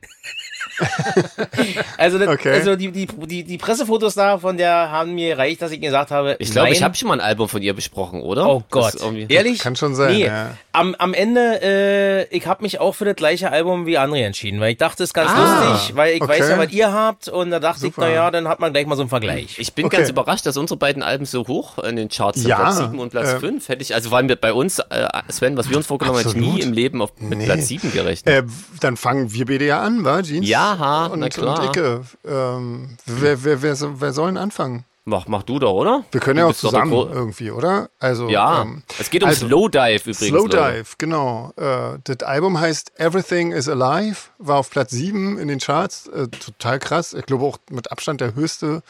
also, 1.99 2.18
das, 2.18 2.29
Okay. 2.29 2.51
also 2.53 2.77
die, 2.77 2.91
die, 2.91 3.07
die, 3.07 3.45
die 3.45 3.59
Pressefotos 3.59 4.14
da 4.14 4.39
von 4.39 4.57
der 4.57 4.91
haben 4.91 5.14
mir 5.14 5.31
gereicht, 5.37 5.62
dass 5.62 5.70
ich 5.70 5.81
gesagt 5.81 6.11
habe, 6.11 6.37
Ich 6.39 6.51
glaube, 6.51 6.70
ich 6.70 6.83
habe 6.83 6.95
schon 6.95 7.09
mal 7.09 7.14
ein 7.14 7.20
Album 7.20 7.49
von 7.49 7.62
ihr 7.62 7.74
besprochen, 7.74 8.20
oder? 8.22 8.49
Oh 8.49 8.62
Gott, 8.70 8.95
ehrlich? 9.29 9.59
Kann 9.61 9.77
schon 9.77 9.95
sein, 9.95 10.14
Nee, 10.14 10.27
ja. 10.27 10.51
am, 10.72 10.95
am 10.97 11.14
Ende, 11.14 11.61
äh, 11.62 12.37
ich 12.37 12.47
habe 12.47 12.62
mich 12.62 12.81
auch 12.81 12.95
für 12.95 13.05
das 13.05 13.16
gleiche 13.16 13.51
Album 13.51 13.87
wie 13.87 13.99
André 13.99 14.24
entschieden, 14.24 14.61
weil 14.61 14.72
ich 14.72 14.79
dachte, 14.79 15.03
es 15.03 15.11
ist 15.11 15.14
ganz 15.14 15.31
Ah, 15.31 15.70
lustig, 15.72 15.97
weil 15.97 16.14
ich 16.16 16.22
okay. 16.22 16.33
weiß 16.41 16.49
ja, 16.51 16.59
was 16.59 16.70
ihr 16.72 16.93
habt 16.93 17.29
und 17.29 17.51
da 17.51 17.61
dachte 17.61 17.81
Super. 17.81 18.03
ich, 18.03 18.09
naja, 18.14 18.31
dann 18.31 18.49
hat 18.49 18.61
man 18.61 18.72
gleich 18.72 18.87
mal 18.87 18.97
so 18.97 19.03
einen 19.03 19.09
Vergleich. 19.11 19.59
Ich 19.59 19.72
bin 19.74 19.87
Okay. 19.87 19.99
ganz 19.99 20.11
überrascht, 20.11 20.47
dass 20.47 20.57
unsere 20.57 20.79
beiden 20.79 21.03
Alben 21.03 21.24
so 21.27 21.47
hoch 21.47 21.79
in 21.79 21.97
den 21.97 22.09
Charts 22.09 22.41
sind. 22.41 22.49
Ja, 22.49 22.57
Platz 22.57 22.77
7 22.79 22.99
und 22.99 23.11
Platz 23.11 23.33
äh, 23.35 23.41
5. 23.41 23.68
Hätte 23.68 23.83
ich, 23.83 23.95
also 23.95 24.11
waren 24.11 24.29
wir 24.29 24.37
bei 24.37 24.53
uns, 24.53 24.79
äh, 24.81 25.07
Sven, 25.31 25.57
was 25.57 25.70
wir 25.70 25.77
uns 25.77 25.87
vorgenommen 25.87 26.18
haben, 26.18 26.27
hätte 26.29 26.39
ich 26.39 26.55
nie 26.55 26.61
im 26.61 26.72
Leben 26.72 27.01
auf, 27.03 27.12
mit 27.18 27.39
Nee. 27.39 27.45
Platz 27.47 27.68
7 27.68 27.93
gerechnet. 27.93 28.35
Äh, 28.35 28.43
dann 28.81 28.97
fangen 28.97 29.33
wir 29.33 29.47
beide 29.47 29.66
ja 29.66 29.81
an, 29.81 30.05
wa, 30.05 30.22
Jeans? 30.22 30.49
Ja, 30.49 30.66
ha, 30.79 31.07
und, 31.07 31.21
na 31.21 31.29
klar. 31.29 31.61
Und 31.61 31.67
Icke. 31.67 32.01
Ähm, 32.27 32.97
wer, 33.07 33.45
wer, 33.45 33.62
wer, 33.62 33.77
wer 34.01 34.12
soll 34.12 34.29
denn 34.29 34.37
anfangen? 34.39 34.85
Mach, 35.09 35.29
mach 35.29 35.45
du 35.45 35.61
doch, 35.61 35.73
oder? 35.73 36.05
Wir 36.11 36.21
können 36.21 36.39
Du 36.39 36.43
ja 36.43 36.51
auch 36.51 36.55
zusammen 36.55 36.93
irgendwie, 36.93 37.53
oder? 37.53 37.91
Also, 38.01 38.29
Ja, 38.29 38.62
ähm, 38.62 38.83
es 38.99 39.09
geht 39.09 39.23
um 39.23 39.29
also, 39.29 39.47
Slowdive 39.47 40.01
übrigens. 40.01 40.19
Slow 40.19 40.49
Leute. 40.49 40.57
Dive, 40.57 40.95
genau. 40.99 41.53
Äh, 41.57 41.99
das 42.03 42.27
Album 42.27 42.59
heißt 42.59 42.99
Everything 42.99 43.53
is 43.53 43.69
Alive, 43.69 44.17
war 44.39 44.57
auf 44.59 44.69
Platz 44.69 44.91
7 44.91 45.39
in 45.39 45.47
den 45.47 45.61
Charts. 45.61 46.09
Äh, 46.09 46.27
total 46.27 46.81
krass. 46.81 47.14
Ich 47.14 47.25
glaube 47.25 47.45
auch 47.45 47.59
mit 47.71 47.93
Abstand 47.93 48.21
der 48.21 48.35
höchste 48.35 48.83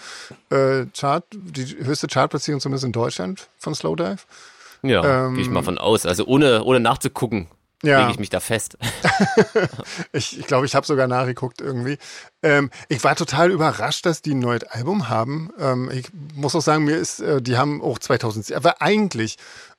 äh, 0.49 0.87
Chart, 0.99 1.23
die 1.35 1.85
höchste 1.85 2.07
Chartplatzierung 2.07 2.63
zumindest 2.63 2.87
in 2.87 2.93
Deutschland 2.93 3.49
von 3.59 3.75
Slow 3.75 3.95
Dive. 3.95 4.21
Ja, 4.83 5.27
Ähm, 5.27 5.35
gehe 5.35 5.43
ich 5.43 5.51
mal 5.51 5.63
von 5.63 5.77
aus. 5.77 6.07
Also 6.07 6.25
ohne, 6.25 6.65
ohne 6.65 6.81
nachzugucken, 6.81 7.49
Ja. 7.83 8.01
lege 8.01 8.13
ich 8.13 8.19
mich 8.19 8.31
da 8.31 8.41
fest. 8.41 8.79
Ich 10.13 10.39
ich, 10.39 10.47
glaube, 10.47 10.67
ich 10.67 10.75
habe 10.75 10.87
sogar 10.87 11.07
nachgeguckt 11.07 11.61
irgendwie. 11.61 11.99
Ähm, 12.43 12.71
ich 12.89 13.03
war 13.05 13.17
total 13.17 13.51
überrascht, 13.51 14.07
dass 14.07 14.23
die 14.23 14.35
ein 14.35 14.39
neues 14.39 14.65
Album 14.65 15.09
haben. 15.09 15.51
Ähm, 15.59 15.91
ich 15.93 16.09
muss 16.35 16.55
auch 16.55 16.61
sagen, 16.61 16.85
mir 16.85 16.97
ist, 16.97 17.21
äh, 17.21 17.43
die 17.43 17.57
haben 17.57 17.83
auch 17.83 17.99
2000, 17.99 18.53
aber 18.53 18.81
eigentlich 18.81 19.37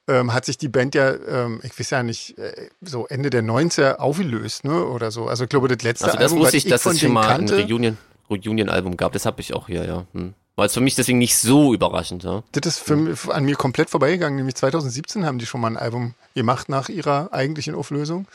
ähm, 0.08 0.34
hat 0.34 0.46
sich 0.46 0.58
die 0.58 0.70
Band 0.70 0.96
ja, 0.96 1.14
ähm, 1.14 1.60
ich 1.64 1.78
weiß 1.78 1.90
ja 1.90 2.04
nicht, 2.04 2.38
äh, 2.38 2.70
so 2.82 3.08
Ende 3.08 3.30
der 3.30 3.44
90er 3.44 3.96
aufgelöst, 3.96 4.64
ne, 4.64 4.86
oder 4.86 5.12
so. 5.12 5.28
Also 5.28 5.44
ich 5.44 5.50
glaube, 5.50 5.68
das 5.68 5.84
letzte 5.84 6.06
Also 6.06 6.18
das 6.18 6.32
Album, 6.32 6.40
wusste 6.40 6.58
ich, 6.58 6.66
dass 6.66 6.84
von 6.84 6.94
es 6.94 7.02
schon 7.02 7.12
mal 7.12 7.22
ein 7.22 7.28
kannte, 7.28 7.56
Reunion, 7.64 7.98
Reunion-Album 8.30 8.98
gab. 8.98 9.14
Das 9.14 9.26
habe 9.26 9.42
ich 9.42 9.54
auch 9.54 9.68
hier, 9.68 9.86
ja. 9.86 10.06
Hm. 10.14 10.34
War 10.58 10.66
jetzt 10.66 10.74
für 10.74 10.82
mich 10.82 10.96
deswegen 10.96 11.20
nicht 11.20 11.38
so 11.38 11.72
überraschend, 11.74 12.24
ja. 12.24 12.42
Das 12.52 12.66
ist 12.66 12.80
für, 12.80 12.96
mich- 12.98 13.30
an 13.30 13.46
mir 13.46 13.56
komplett 13.56 13.90
vorbeigegangen. 13.92 14.36
Nämlich 14.38 14.56
2017 14.56 15.24
haben 15.26 15.38
die 15.38 15.46
schon 15.46 15.62
mal 15.62 15.68
ein 15.68 15.78
Album 15.78 16.16
gemacht 16.34 16.68
nach 16.68 16.90
ihrer 16.90 17.32
eigentlichen 17.32 17.76
Auflösung. 17.76 18.28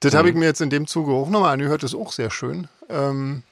Das 0.00 0.14
habe 0.14 0.28
ich 0.28 0.34
Mhm. 0.34 0.40
mir 0.40 0.46
jetzt 0.46 0.62
in 0.62 0.70
dem 0.70 0.86
Zuge 0.86 1.12
auch 1.12 1.28
nochmal 1.28 1.52
angehört. 1.52 1.82
Das 1.82 1.92
ist 1.92 1.98
auch 1.98 2.12
sehr 2.12 2.30
schön. 2.30 2.68
Ähm, 2.88 3.42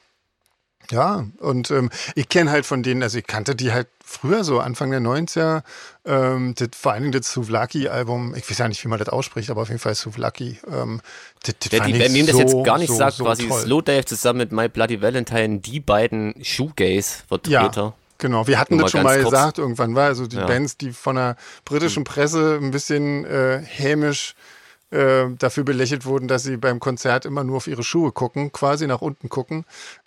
ja, 0.91 1.27
und 1.41 1.71
ähm, 1.71 1.91
ich 2.14 2.29
kenne 2.31 2.51
halt 2.51 2.64
von 2.64 2.83
denen, 2.83 3.03
also 3.03 3.19
ich 3.19 3.27
kannte 3.27 3.55
die 3.55 3.73
halt 3.73 3.89
früher 4.03 4.45
so, 4.45 4.61
Anfang 4.61 4.91
der 4.93 5.01
90er. 5.01 5.62
Ähm, 6.07 6.55
das, 6.57 6.69
vor 6.75 6.93
allen 6.93 7.03
Dingen 7.03 7.12
das 7.12 7.31
Souvlaki-Album, 7.33 8.35
ich 8.35 8.49
weiß 8.49 8.57
ja 8.59 8.69
nicht, 8.69 8.83
wie 8.83 8.89
man 8.89 8.99
das 8.99 9.09
ausspricht, 9.11 9.51
aber 9.51 9.61
auf 9.62 9.69
jeden 9.69 9.81
Fall 9.81 9.95
Souvlaki. 9.95 10.59
Ähm, 10.73 11.01
das, 11.43 11.57
das 11.59 11.73
Wer, 11.73 11.81
die, 11.81 11.99
wer 11.99 12.09
mir 12.09 12.25
das 12.25 12.33
so, 12.35 12.41
jetzt 12.41 12.64
gar 12.64 12.79
nicht 12.79 12.89
so, 12.89 12.97
sagt, 12.97 13.17
so 13.17 13.25
quasi 13.25 13.47
toll. 13.49 13.61
Slowdive 13.61 14.05
zusammen 14.07 14.39
mit 14.39 14.53
My 14.53 14.69
Bloody 14.71 15.03
Valentine, 15.03 15.59
die 15.59 15.81
beiden 15.81 16.35
Ja, 16.39 16.45
Shoegaze-Vertreter. 16.45 17.95
Genau. 18.19 18.47
Wir 18.47 18.59
hatten 18.59 18.79
das 18.79 18.91
schon 18.93 19.03
mal 19.03 19.17
kurz. 19.21 19.31
gesagt 19.31 19.59
irgendwann, 19.59 19.95
war 19.95 20.07
also 20.07 20.27
die 20.27 20.37
Ja. 20.37 20.47
Bands, 20.47 20.77
die 20.77 20.93
von 20.93 21.17
der 21.17 21.37
britischen 21.64 22.05
Presse 22.05 22.59
ein 22.61 22.71
bisschen 22.71 23.25
äh, 23.25 23.61
hämisch 23.64 24.35
äh, 24.91 25.25
dafür 25.39 25.64
belächelt 25.64 26.05
wurden, 26.05 26.29
dass 26.29 26.45
sie 26.45 26.57
beim 26.57 26.79
Konzert 26.81 27.25
immer 27.25 27.43
nur 27.45 27.57
auf 27.57 27.67
ihre 27.67 27.83
Schuhe 27.83 28.12
gucken, 28.12 28.53
quasi 28.53 28.87
nach 28.87 29.01
unten 29.03 29.29
gucken, 29.29 29.64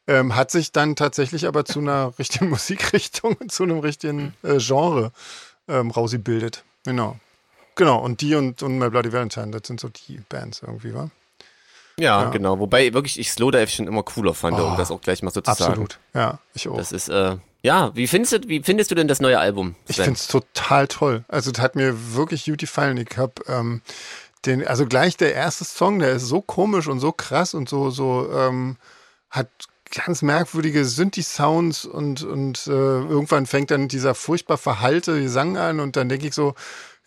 ähm, 0.08 0.36
hat 0.36 0.52
sich 0.52 0.72
dann 0.72 0.96
tatsächlich 0.96 1.48
aber 1.48 1.66
zu 1.66 1.80
einer 1.80 2.14
richtigen 2.20 2.50
Musikrichtung 2.50 3.36
und 3.36 3.52
zu 3.52 3.64
einem 3.64 3.80
richtigen 3.80 4.34
äh, 4.44 4.58
Genre 4.58 5.12
ähm, 5.68 5.92
rausgebildet. 5.92 6.64
Genau. 6.86 7.18
Genau, 7.76 8.00
und 8.00 8.22
die 8.22 8.36
und, 8.36 8.64
und 8.64 8.78
My 8.78 8.90
Bloody 8.90 9.12
Valentine, 9.14 9.52
das 9.52 9.62
sind 9.68 9.80
so 9.80 9.90
die 9.90 10.20
Bands 10.30 10.62
irgendwie, 10.66 10.94
wa? 10.94 11.10
Ja, 11.98 12.24
Ja. 12.24 12.30
genau. 12.30 12.60
Wobei 12.60 12.94
wirklich 12.94 13.20
ich 13.20 13.32
Slowdive 13.32 13.68
schon 13.68 13.88
immer 13.88 14.04
cooler 14.04 14.34
fand, 14.34 14.58
um 14.60 14.74
Oh, 14.74 14.78
das 14.78 14.92
auch 14.92 15.02
gleich 15.02 15.22
mal 15.24 15.32
so 15.32 15.42
zu 15.42 15.52
sagen. 15.54 15.72
Absolut. 15.72 16.00
Ja, 16.14 16.40
ich 16.54 16.68
auch. 16.70 16.78
Das 16.78 16.92
ist, 16.94 17.10
äh, 17.10 17.36
ja, 17.62 17.96
wie 17.96 18.08
findest 18.08 18.34
du, 18.34 18.48
wie 18.48 18.62
findest 18.64 18.92
du 18.92 18.96
denn 18.96 19.08
das 19.08 19.20
neue 19.20 19.40
Album? 19.40 19.76
Ich 19.88 19.98
Sven? 19.98 20.06
finde 20.06 20.20
es 20.20 20.28
total 20.28 20.88
toll. 20.88 21.26
Also 21.28 21.52
das 21.52 21.62
hat 21.62 21.76
mir 21.76 22.16
wirklich 22.16 22.46
gut 22.46 22.60
gefallen. 22.60 22.98
Ich 22.98 23.18
habe 23.18 23.34
ähm, 23.48 23.82
den, 24.46 24.66
also 24.66 24.86
gleich 24.86 25.18
der 25.18 25.34
erste 25.34 25.66
Song, 25.66 26.00
der 26.00 26.14
ist 26.14 26.28
so 26.28 26.42
komisch 26.42 26.88
und 26.88 27.00
so 27.00 27.12
krass 27.12 27.54
und 27.54 27.68
so, 27.68 27.90
so 27.90 28.32
ähm, 28.34 28.78
hat 29.30 29.50
ganz 29.92 30.22
merkwürdige 30.22 30.86
Synthi-Sounds 30.86 31.86
und, 31.86 32.24
und 32.24 32.68
äh, 32.68 32.72
irgendwann 32.72 33.46
fängt 33.46 33.72
dann 33.72 33.88
dieser 33.88 34.16
furchtbar 34.16 34.58
verhalte 34.58 35.20
Gesang 35.22 35.58
an 35.58 35.80
und 35.80 35.96
dann 35.96 36.10
denke 36.10 36.28
ich 36.28 36.34
so, 36.34 36.54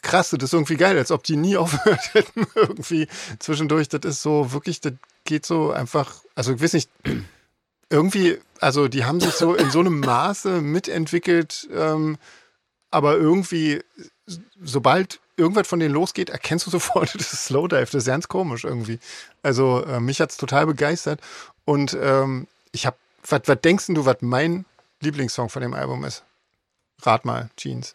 krass, 0.03 0.31
das 0.31 0.43
ist 0.43 0.53
irgendwie 0.53 0.77
geil, 0.77 0.99
als 0.99 1.13
ob 1.13 1.23
die 1.23 1.37
nie 1.37 1.57
aufgehört 1.57 2.13
hätten 2.13 2.47
irgendwie 2.55 3.09
zwischendurch. 3.39 3.89
Das 3.89 4.03
ist 4.05 4.23
so 4.23 4.53
wirklich, 4.53 4.81
das 4.81 4.93
geht 5.25 5.47
so 5.47 5.71
einfach, 5.71 6.23
also 6.35 6.53
ich 6.53 6.61
weiß 6.61 6.75
nicht, 6.75 6.91
irgendwie, 7.93 8.39
also 8.61 8.89
die 8.89 9.05
haben 9.05 9.21
sich 9.21 9.35
so 9.35 9.55
in 9.55 9.71
so 9.71 9.81
einem 9.81 10.01
Maße 10.01 10.63
mitentwickelt, 10.63 11.69
ähm, 11.73 12.19
aber 12.91 13.17
irgendwie, 13.17 13.83
sobald 14.61 15.21
irgendwas 15.37 15.69
von 15.69 15.79
denen 15.79 15.95
losgeht, 15.95 16.31
erkennst 16.31 16.67
du 16.67 16.71
sofort, 16.71 17.15
das 17.15 17.33
ist 17.33 17.45
Slowdive, 17.45 17.85
das 17.85 17.95
ist 17.95 18.07
ganz 18.07 18.29
komisch 18.29 18.65
irgendwie. 18.65 18.99
Also 19.43 19.85
äh, 19.85 20.01
mich 20.01 20.21
hat's 20.21 20.37
total 20.37 20.67
begeistert 20.67 21.21
und 21.65 21.97
ähm, 22.01 22.49
ich 22.73 22.87
habe, 22.87 22.97
was 23.29 23.43
denkst 23.61 23.87
du, 23.89 24.05
was 24.07 24.17
mein 24.21 24.65
Lieblingssong 25.01 25.49
von 25.49 25.63
dem 25.63 25.75
Album 25.75 26.05
ist? 26.05 26.25
Rat 27.03 27.25
mal, 27.25 27.51
Jeans. 27.57 27.95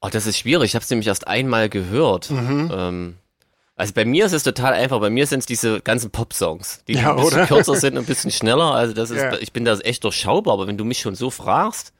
Oh, 0.00 0.08
das 0.10 0.26
ist 0.26 0.38
schwierig. 0.38 0.70
Ich 0.70 0.74
habe 0.74 0.82
es 0.82 0.90
nämlich 0.90 1.08
erst 1.08 1.26
einmal 1.26 1.68
gehört. 1.70 2.30
Mhm. 2.30 2.70
Ähm, 2.72 3.16
also 3.76 3.92
bei 3.92 4.04
mir 4.04 4.26
ist 4.26 4.32
es 4.32 4.42
total 4.42 4.72
einfach. 4.74 5.00
Bei 5.00 5.10
mir 5.10 5.26
sind 5.26 5.40
es 5.40 5.46
diese 5.46 5.80
ganzen 5.80 6.10
Pop-Songs, 6.10 6.82
die 6.86 6.94
Ja, 6.94 7.10
ein 7.10 7.16
bisschen 7.16 7.38
oder? 7.40 7.46
kürzer 7.46 7.74
sind 7.76 7.94
und 7.96 8.04
ein 8.04 8.06
bisschen 8.06 8.30
schneller. 8.30 8.72
Also 8.74 8.94
das 8.94 9.10
ist, 9.10 9.20
Ja. 9.20 9.36
ich 9.38 9.52
bin 9.52 9.64
da 9.64 9.76
echt 9.78 10.04
durchschaubar. 10.04 10.54
Aber 10.54 10.66
wenn 10.66 10.78
du 10.78 10.84
mich 10.84 11.00
schon 11.00 11.14
so 11.14 11.30
fragst, 11.30 11.92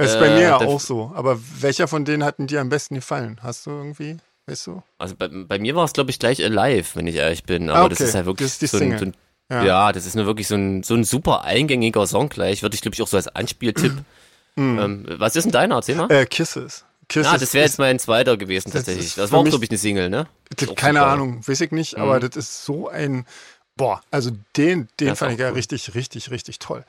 Ist 0.00 0.20
bei 0.20 0.28
Äh, 0.28 0.34
mir 0.36 0.42
ja 0.42 0.58
der- 0.58 0.68
auch 0.68 0.78
so. 0.78 1.10
Aber 1.16 1.40
welcher 1.60 1.88
von 1.88 2.04
denen 2.04 2.22
hat 2.22 2.38
denn 2.38 2.46
dir 2.46 2.60
am 2.60 2.68
besten 2.68 2.94
gefallen? 2.94 3.40
Hast 3.42 3.66
du 3.66 3.70
irgendwie, 3.70 4.16
weißt 4.46 4.68
du? 4.68 4.82
also 4.96 5.16
bei, 5.16 5.26
bei 5.26 5.58
mir 5.58 5.74
war 5.74 5.84
es 5.84 5.92
glaube 5.92 6.10
ich 6.12 6.20
gleich 6.20 6.40
Alive, 6.44 6.90
wenn 6.94 7.08
ich 7.08 7.16
ehrlich 7.16 7.42
bin. 7.42 7.68
Aber 7.68 7.86
Ah, 7.86 7.88
das 7.88 7.98
okay. 7.98 8.08
ist 8.08 8.14
halt 8.14 8.26
wirklich 8.26 8.48
Das 8.48 8.62
ist 8.62 8.70
so, 8.70 8.78
ein, 8.78 8.96
so 8.96 9.04
ein 9.06 9.14
Ja. 9.50 9.64
ja. 9.64 9.92
das 9.92 10.06
ist 10.06 10.14
nur 10.14 10.26
wirklich 10.26 10.46
so 10.46 10.54
ein 10.54 10.84
so 10.84 10.94
ein 10.94 11.02
super 11.02 11.42
eingängiger 11.42 12.06
Song 12.06 12.28
gleich. 12.28 12.62
Würde 12.62 12.76
ich 12.76 12.80
glaube 12.80 12.94
ich 12.94 13.02
auch 13.02 13.08
so 13.08 13.16
als 13.16 13.26
Anspieltipp. 13.26 13.92
ähm, 14.56 15.04
was 15.18 15.34
ist 15.34 15.42
denn 15.44 15.50
deiner? 15.52 15.80
Mhm. 15.84 16.10
Äh, 16.10 16.26
Kisses. 16.26 16.84
Kisses. 17.08 17.32
Ah, 17.32 17.38
das 17.38 17.54
wäre 17.54 17.64
jetzt 17.64 17.78
mein 17.78 17.98
zweiter 17.98 18.36
gewesen 18.36 18.70
das 18.70 18.84
tatsächlich. 18.84 19.14
Das 19.14 19.32
war 19.32 19.40
auch, 19.40 19.44
glaube 19.44 19.64
ich, 19.64 19.70
eine 19.70 19.78
Single, 19.78 20.10
ne? 20.10 20.26
Keine 20.76 20.98
super. 21.00 21.10
Ahnung, 21.12 21.46
weiß 21.46 21.60
ich 21.62 21.72
nicht, 21.72 21.96
aber 21.96 22.20
das 22.20 22.36
ist 22.36 22.64
so 22.64 22.88
ein, 22.88 23.24
boah, 23.76 24.00
also 24.10 24.30
den, 24.56 24.88
den 25.00 25.16
fand 25.16 25.32
ich 25.32 25.38
ja 25.38 25.48
cool. 25.48 25.54
richtig, 25.54 25.94
richtig, 25.94 26.30
richtig 26.30 26.58
toll. 26.58 26.84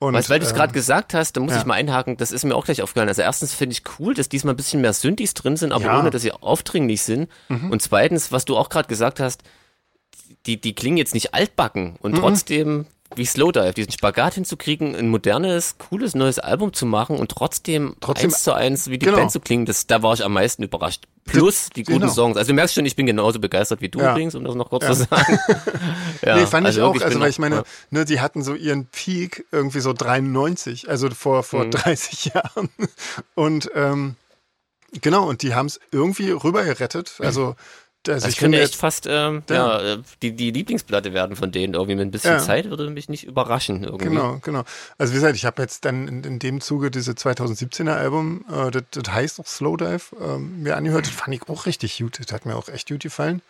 Und, 0.00 0.12
Weißt, 0.14 0.28
weil 0.28 0.38
du 0.38 0.44
es 0.44 0.50
ähm, 0.50 0.56
gerade 0.58 0.72
gesagt 0.74 1.14
hast, 1.14 1.32
da 1.36 1.40
muss 1.40 1.52
ja. 1.52 1.60
ich 1.60 1.64
mal 1.64 1.74
einhaken, 1.74 2.16
das 2.18 2.30
ist 2.30 2.44
mir 2.44 2.54
auch 2.56 2.64
gleich 2.66 2.82
aufgefallen. 2.82 3.08
Also 3.08 3.22
erstens 3.22 3.54
finde 3.54 3.72
ich 3.74 3.82
cool, 3.98 4.12
dass 4.12 4.28
diesmal 4.28 4.52
ein 4.52 4.56
bisschen 4.56 4.82
mehr 4.82 4.92
Synthes 4.92 5.32
drin 5.32 5.56
sind, 5.56 5.72
aber 5.72 5.84
Ja. 5.84 5.92
Mhm. 5.94 6.00
ohne, 6.00 6.10
dass 6.10 6.20
sie 6.22 6.32
aufdringlich 6.32 7.00
sind. 7.02 7.30
Und 7.48 7.80
zweitens, 7.80 8.30
was 8.32 8.44
du 8.44 8.56
auch 8.56 8.68
gerade 8.68 8.88
gesagt 8.88 9.18
hast, 9.20 9.44
die, 10.46 10.60
die 10.60 10.74
klingen 10.74 10.98
jetzt 10.98 11.14
nicht 11.14 11.32
altbacken 11.32 11.92
Mhm. 11.92 11.96
und 12.00 12.14
trotzdem 12.16 12.86
wie 13.16 13.26
Slowdive, 13.26 13.74
diesen 13.74 13.92
Spagat 13.92 14.34
hinzukriegen, 14.34 14.96
ein 14.96 15.08
modernes, 15.08 15.76
cooles, 15.78 16.14
neues 16.16 16.38
Album 16.40 16.72
zu 16.72 16.84
machen 16.86 17.16
und 17.16 17.30
trotzdem, 17.30 17.94
Trotzdem- 18.00 18.30
eins 18.30 18.42
zu 18.42 18.52
eins 18.54 18.88
wie 18.90 18.98
die 18.98 19.06
Genau. 19.06 19.18
Band 19.18 19.30
zu 19.30 19.38
klingen, 19.40 19.66
das, 19.66 19.86
da 19.86 20.02
war 20.02 20.14
ich 20.14 20.24
am 20.24 20.32
meisten 20.32 20.62
überrascht. 20.64 21.04
Plus 21.26 21.70
die 21.74 21.84
guten 21.84 22.00
genau. 22.00 22.12
Songs. 22.12 22.36
Also 22.36 22.48
du 22.48 22.54
merkst 22.54 22.74
schon, 22.74 22.84
ich 22.86 22.96
bin 22.96 23.06
genauso 23.06 23.38
begeistert 23.38 23.80
wie 23.80 23.88
du 23.88 24.00
Ja. 24.00 24.10
übrigens, 24.12 24.34
um 24.34 24.44
das 24.44 24.54
noch 24.56 24.68
kurz 24.68 24.86
zu 24.86 24.94
sagen. 24.94 25.38
ja, 26.22 26.36
nee, 26.36 26.46
fand 26.46 26.68
ich 26.68 26.80
auch, 26.80 26.88
wirklich, 26.88 27.04
also 27.04 27.14
bin 27.14 27.22
weil 27.22 27.30
ich 27.30 27.38
meine, 27.38 27.56
ja. 27.56 27.62
ne, 27.90 28.04
die 28.04 28.20
hatten 28.20 28.42
so 28.42 28.54
ihren 28.54 28.86
Peak 28.86 29.46
irgendwie 29.52 29.80
so 29.80 29.92
93, 29.92 30.88
also 30.88 31.08
vor, 31.10 31.38
Mhm. 31.38 31.42
vor 31.44 31.66
30 31.70 32.24
Jahren. 32.34 32.68
Und 33.34 33.70
ähm, 33.74 34.16
genau, 35.00 35.26
und 35.28 35.42
die 35.42 35.54
haben 35.54 35.66
es 35.66 35.78
irgendwie 35.92 36.30
rübergerettet. 36.30 37.14
Also, 37.20 37.54
also 38.08 38.24
Also 38.24 38.28
ich 38.28 38.34
ich 38.34 38.40
könnte 38.40 38.60
echt 38.60 38.76
fast 38.76 39.06
ähm, 39.08 39.42
Ja. 39.48 39.80
ja. 39.82 39.92
äh, 39.94 39.98
die, 40.22 40.32
die 40.36 40.50
Lieblingsplatte 40.50 41.12
werden 41.12 41.36
von 41.36 41.50
denen 41.52 41.74
irgendwie 41.74 41.94
mit 41.94 42.06
ein 42.06 42.10
bisschen 42.10 42.32
Ja. 42.32 42.38
Zeit 42.38 42.68
würde 42.70 42.88
mich 42.90 43.08
nicht 43.08 43.24
überraschen 43.24 43.84
irgendwie. 43.84 44.06
Genau, 44.08 44.38
genau. 44.42 44.64
Also 44.98 45.12
wie 45.12 45.16
gesagt, 45.16 45.36
ich 45.36 45.44
habe 45.44 45.62
jetzt 45.62 45.84
dann 45.84 46.08
in, 46.08 46.24
in 46.24 46.38
dem 46.38 46.60
Zuge 46.60 46.90
diese 46.90 47.12
2017er 47.12 47.94
Album, 47.94 48.44
äh, 48.50 48.70
das, 48.70 48.82
das 48.90 49.12
heißt 49.12 49.40
auch 49.40 49.46
Slowdive, 49.46 50.02
ähm, 50.20 50.62
mir 50.62 50.76
angehört. 50.76 51.06
Das 51.06 51.14
fand 51.14 51.34
ich 51.34 51.48
auch 51.48 51.66
richtig 51.66 51.98
gut. 51.98 52.18
Das 52.20 52.32
hat 52.32 52.46
mir 52.46 52.56
auch 52.56 52.68
echt 52.68 52.88
gut 52.88 53.00
gefallen. 53.00 53.42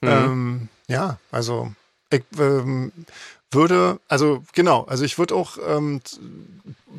Mhm. 0.00 0.08
Ähm, 0.08 0.68
ja, 0.88 1.18
also 1.30 1.72
ich 2.10 2.22
ähm, 2.38 2.92
würde, 3.52 4.00
also 4.08 4.42
genau, 4.52 4.82
also 4.84 5.04
ich 5.04 5.18
würde 5.18 5.34
auch 5.34 5.58
ähm, 5.66 6.00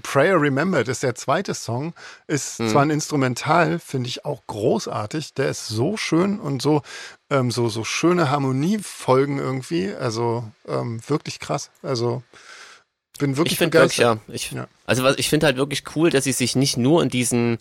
Prayer 0.02 0.40
Remembered 0.42 0.88
ist 0.88 1.04
der 1.04 1.16
zweite 1.16 1.54
Song, 1.54 1.94
ist 2.28 2.60
Mhm. 2.60 2.70
zwar 2.70 2.82
ein 2.84 2.90
Instrumental, 2.90 3.80
finde 3.80 4.10
ich 4.10 4.26
auch 4.26 4.42
großartig. 4.48 5.34
Der 5.36 5.50
ist 5.50 5.68
so 5.68 5.98
schön 5.98 6.40
und 6.40 6.62
so, 6.62 6.82
ähm, 7.30 7.52
so, 7.52 7.70
so 7.70 7.84
schöne 7.84 8.30
Harmoniefolgen 8.30 9.38
irgendwie. 9.40 9.94
Also 9.94 10.44
ähm, 10.68 11.00
wirklich 11.08 11.40
krass. 11.40 11.70
Also 11.82 12.24
bin 13.20 13.38
wirklich 13.38 13.54
Ich 13.54 13.58
finde 13.60 13.78
wirklich, 13.78 13.98
ja. 13.98 14.18
Ich, 14.28 14.52
Ja. 14.52 14.68
Also 14.86 15.04
was 15.04 15.18
ich 15.18 15.30
finde 15.30 15.46
halt 15.46 15.58
wirklich 15.58 15.84
cool, 15.96 16.10
dass 16.10 16.24
sie 16.24 16.32
sich 16.32 16.56
nicht 16.56 16.78
nur 16.78 17.04
in 17.04 17.10
diesen 17.10 17.60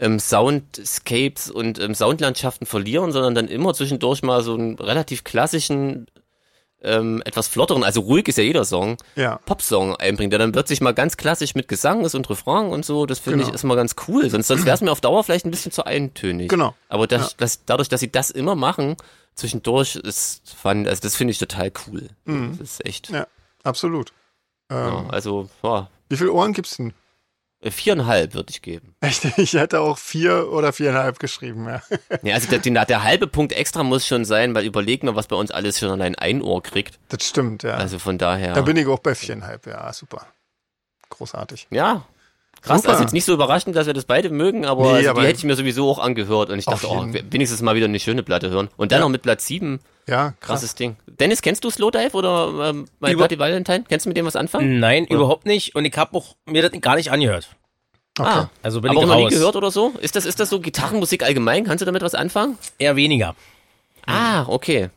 ähm, 0.00 0.18
Soundscapes 0.20 1.50
und 1.50 1.78
ähm, 1.78 1.94
Soundlandschaften 1.94 2.66
verlieren, 2.66 3.12
sondern 3.12 3.34
dann 3.34 3.48
immer 3.48 3.74
zwischendurch 3.74 4.22
mal 4.22 4.42
so 4.42 4.54
einen 4.54 4.76
relativ 4.78 5.24
klassischen, 5.24 6.06
ähm, 6.82 7.22
etwas 7.24 7.48
flotteren, 7.48 7.82
also 7.82 8.00
ruhig 8.02 8.28
ist 8.28 8.38
ja 8.38 8.44
jeder 8.44 8.64
Song, 8.64 8.96
Ja. 9.16 9.38
Popsong 9.46 9.96
einbringt, 9.96 10.32
der 10.32 10.38
dann 10.38 10.52
plötzlich 10.52 10.80
mal 10.80 10.94
ganz 10.94 11.16
klassisch 11.16 11.54
mit 11.54 11.66
Gesang 11.68 12.04
ist 12.04 12.14
und 12.14 12.28
Refrain 12.30 12.66
und 12.70 12.84
so. 12.84 13.04
Das 13.06 13.18
finde 13.18 13.38
Genau. 13.38 13.48
ich 13.48 13.54
ist 13.54 13.64
mal 13.64 13.74
ganz 13.74 13.96
cool. 14.06 14.28
Sonst, 14.30 14.46
sonst 14.46 14.64
wäre 14.64 14.74
es 14.74 14.80
mir 14.80 14.92
auf 14.92 15.00
Dauer 15.00 15.24
vielleicht 15.24 15.44
ein 15.44 15.50
bisschen 15.50 15.72
zu 15.72 15.84
eintönig. 15.84 16.48
Genau. 16.48 16.74
Aber 16.88 17.06
das, 17.06 17.36
das, 17.36 17.64
dadurch, 17.64 17.88
dass 17.88 18.00
sie 18.00 18.12
das 18.12 18.30
immer 18.30 18.54
machen, 18.54 18.96
zwischendurch 19.34 19.96
ist 19.96 20.54
fand, 20.54 20.86
also 20.88 21.00
das 21.02 21.16
finde 21.16 21.32
ich 21.32 21.38
total 21.38 21.72
cool. 21.86 22.08
Das 22.24 22.60
ist 22.60 22.86
echt. 22.86 23.10
Mhm. 23.10 23.16
Ja, 23.16 23.26
absolut. 23.64 24.12
Ähm, 24.70 24.76
Ja, 24.76 25.06
also, 25.10 25.48
ja, 25.62 25.88
Wie 26.08 26.16
viele 26.16 26.32
Ohren 26.32 26.52
gibt's 26.52 26.76
denn? 26.76 26.92
Äh, 27.60 27.70
viereinhalb 27.70 28.34
würde 28.34 28.50
ich 28.50 28.62
geben. 28.62 28.94
Echt, 29.00 29.24
ich 29.38 29.54
hätte 29.54 29.80
auch 29.80 29.98
vier 29.98 30.50
oder 30.52 30.72
viereinhalb 30.72 31.18
geschrieben, 31.18 31.66
ja. 31.66 31.82
Ja, 32.22 32.34
also 32.34 32.48
der, 32.48 32.58
der, 32.58 32.84
der 32.84 33.02
halbe 33.02 33.26
Punkt 33.26 33.52
extra 33.52 33.82
muss 33.82 34.06
schon 34.06 34.24
sein, 34.24 34.54
weil 34.54 34.64
überleg 34.64 35.02
mal, 35.02 35.16
was 35.16 35.26
bei 35.26 35.36
uns 35.36 35.50
alles 35.50 35.78
schon 35.78 35.90
allein 35.90 36.14
ein 36.14 36.42
Ohr 36.42 36.62
kriegt. 36.62 36.98
Das 37.08 37.24
stimmt, 37.24 37.62
ja. 37.62 37.74
Also 37.74 37.98
von 37.98 38.18
daher. 38.18 38.54
Da 38.54 38.62
bin 38.62 38.76
ich 38.76 38.86
auch 38.86 39.00
bei 39.00 39.14
viereinhalb, 39.14 39.66
ja, 39.66 39.92
super. 39.92 40.26
Großartig. 41.10 41.68
ja. 41.70 42.04
Krass, 42.62 42.78
Super. 42.82 42.90
also 42.92 43.04
jetzt 43.04 43.12
nicht 43.12 43.24
so 43.24 43.32
überraschend, 43.32 43.76
dass 43.76 43.86
wir 43.86 43.94
das 43.94 44.04
beide 44.04 44.30
mögen, 44.30 44.66
aber, 44.66 44.82
Nee, 44.84 44.96
also 44.98 45.10
aber- 45.10 45.20
die 45.22 45.26
hätte 45.28 45.38
ich 45.38 45.44
mir 45.44 45.54
sowieso 45.56 45.88
auch 45.90 45.98
angehört 45.98 46.50
und 46.50 46.58
ich 46.58 46.64
dachte, 46.64 46.88
oh, 46.88 47.06
wenigstens 47.30 47.62
mal 47.62 47.74
wieder 47.76 47.86
eine 47.86 48.00
schöne 48.00 48.22
Platte 48.22 48.50
hören. 48.50 48.68
Und 48.76 48.90
dann 48.92 48.98
Ja. 48.98 49.04
noch 49.04 49.10
mit 49.10 49.22
Platz 49.22 49.46
7, 49.46 49.78
Ja, 50.06 50.30
krass. 50.32 50.34
krasses 50.40 50.74
Ding. 50.74 50.96
Dennis, 51.06 51.40
kennst 51.42 51.62
du 51.64 51.70
Slowdive 51.70 52.14
oder 52.14 52.70
ähm, 52.70 52.86
My 53.00 53.10
Über- 53.12 53.18
Bloody 53.28 53.38
Valentine? 53.38 53.84
Kennst 53.88 54.06
du 54.06 54.10
mit 54.10 54.16
dem 54.16 54.26
was 54.26 54.36
anfangen? 54.36 54.80
Nein, 54.80 55.04
überhaupt 55.06 55.46
nicht. 55.46 55.74
Und 55.76 55.84
ich 55.84 55.96
habe 55.96 56.16
auch 56.16 56.34
mir 56.46 56.68
das 56.68 56.78
gar 56.80 56.96
nicht 56.96 57.10
angehört. 57.12 57.48
Ah, 58.18 58.48
Also 58.64 58.80
bin 58.80 58.90
aber 58.90 58.98
auch 58.98 59.02
ich 59.04 59.08
noch 59.08 59.16
nie 59.16 59.22
raus. 59.24 59.32
gehört 59.32 59.54
oder 59.56 59.70
so? 59.70 59.92
Ist 60.00 60.16
das, 60.16 60.24
ist 60.26 60.40
das 60.40 60.50
so 60.50 60.58
Gitarrenmusik 60.58 61.22
allgemein? 61.22 61.64
Kannst 61.64 61.82
du 61.82 61.86
damit 61.86 62.02
was 62.02 62.16
anfangen? 62.16 62.58
Eher 62.78 62.96
weniger. 62.96 63.36
Ah, 64.06 64.44
okay. 64.48 64.90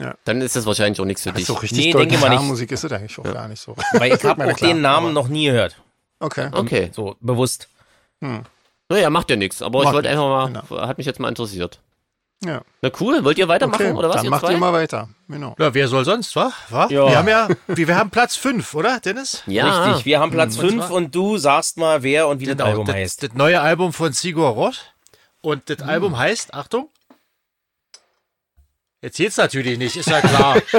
Ja. 0.00 0.14
Dann 0.24 0.40
ist 0.40 0.56
das 0.56 0.64
wahrscheinlich 0.66 0.98
auch 1.00 1.04
nichts 1.04 1.22
für 1.22 1.28
Das 1.28 1.36
dich. 1.36 1.42
ist 1.42 1.48
so 1.48 1.54
richtig 1.54 1.78
Nee, 1.78 1.92
denke 1.92 1.98
mal 1.98 2.10
nicht. 2.12 2.22
Gitarrenmusik 2.30 2.72
ist 2.72 2.84
es 2.84 2.90
eigentlich 2.92 3.18
auch 3.18 3.24
gar 3.24 3.48
nicht 3.48 3.60
so. 3.60 3.76
Weil 3.92 4.14
ich 4.14 4.24
habe 4.24 4.44
auch 4.50 4.56
klar, 4.56 4.70
den 4.72 4.80
Namen 4.80 5.12
noch 5.12 5.28
nie 5.28 5.44
gehört. 5.46 5.76
Okay. 6.24 6.48
Okay. 6.52 6.90
So 6.92 7.16
bewusst. 7.20 7.68
Naja, 8.88 9.10
macht 9.10 9.28
ja 9.30 9.36
nichts. 9.36 9.60
Aber 9.60 9.80
ich 9.80 9.84
Macht 9.84 9.94
wollte 9.94 10.08
nix, 10.08 10.20
einfach 10.20 10.70
mal, 10.70 10.88
hat 10.88 10.96
mich 10.98 11.06
jetzt 11.06 11.20
mal 11.20 11.28
interessiert. 11.28 11.80
Ja. 12.44 12.62
Na 12.82 12.90
cool, 13.00 13.24
wollt 13.24 13.38
ihr 13.38 13.48
weitermachen 13.48 13.86
Okay, 13.86 13.92
oder 13.92 14.08
was? 14.08 14.16
dann 14.16 14.24
ihr 14.26 14.30
macht 14.30 14.44
zwei? 14.44 14.52
ihr 14.52 14.58
mal 14.58 14.72
weiter. 14.72 15.08
Genau. 15.28 15.54
Ja, 15.58 15.72
wer 15.72 15.88
soll 15.88 16.04
sonst, 16.04 16.34
wa? 16.36 16.52
wa? 16.68 16.86
Ja. 16.90 17.08
Wir 17.08 17.18
haben 17.18 17.28
ja, 17.28 17.48
wir, 17.66 17.88
wir 17.88 17.96
haben 17.96 18.10
Platz 18.10 18.36
5, 18.36 18.74
oder, 18.74 19.00
Dennis? 19.00 19.42
ja, 19.46 19.84
Richtig. 19.84 20.04
Wir 20.06 20.20
haben 20.20 20.30
Platz 20.30 20.56
Und 20.56 20.68
5 20.68 20.86
zwar- 20.86 20.90
und 20.96 21.14
du 21.14 21.38
sagst 21.38 21.78
mal, 21.78 22.02
wer 22.02 22.28
und 22.28 22.40
wie 22.40 22.46
das 22.46 22.58
Album 22.60 22.86
das, 22.86 22.96
heißt. 22.96 23.22
das 23.22 23.32
neue 23.34 23.60
Album 23.60 23.92
von 23.92 24.12
Sigur 24.12 24.48
Roth. 24.48 24.92
Und 25.40 25.68
das 25.70 25.80
Album 25.80 26.18
heißt, 26.18 26.54
Achtung. 26.54 26.88
Jetzt 29.02 29.16
geht's 29.18 29.36
natürlich 29.36 29.78
nicht, 29.78 29.96
ist 29.96 30.08
ja 30.08 30.20
klar. 30.20 30.56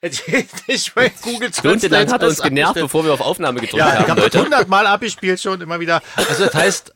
Nicht, 0.68 0.94
weil 0.96 1.10
Google 1.22 1.52
Stundenlang 1.52 2.10
hat 2.12 2.22
er 2.22 2.28
uns 2.28 2.36
das 2.38 2.46
genervt, 2.46 2.68
abgestellt. 2.70 2.84
bevor 2.86 3.04
wir 3.04 3.12
auf 3.14 3.20
Aufnahme 3.20 3.60
gedrückt 3.60 3.78
Ja, 3.78 3.88
ich 3.88 3.94
haben, 3.94 4.08
habe 4.10 4.20
das 4.20 4.32
Leute. 4.32 4.44
hundertmal 4.44 4.86
abgespielt 4.86 5.40
schon, 5.40 5.60
immer 5.60 5.80
wieder. 5.80 6.00
Also 6.16 6.44
das 6.44 6.54
heißt 6.54 6.94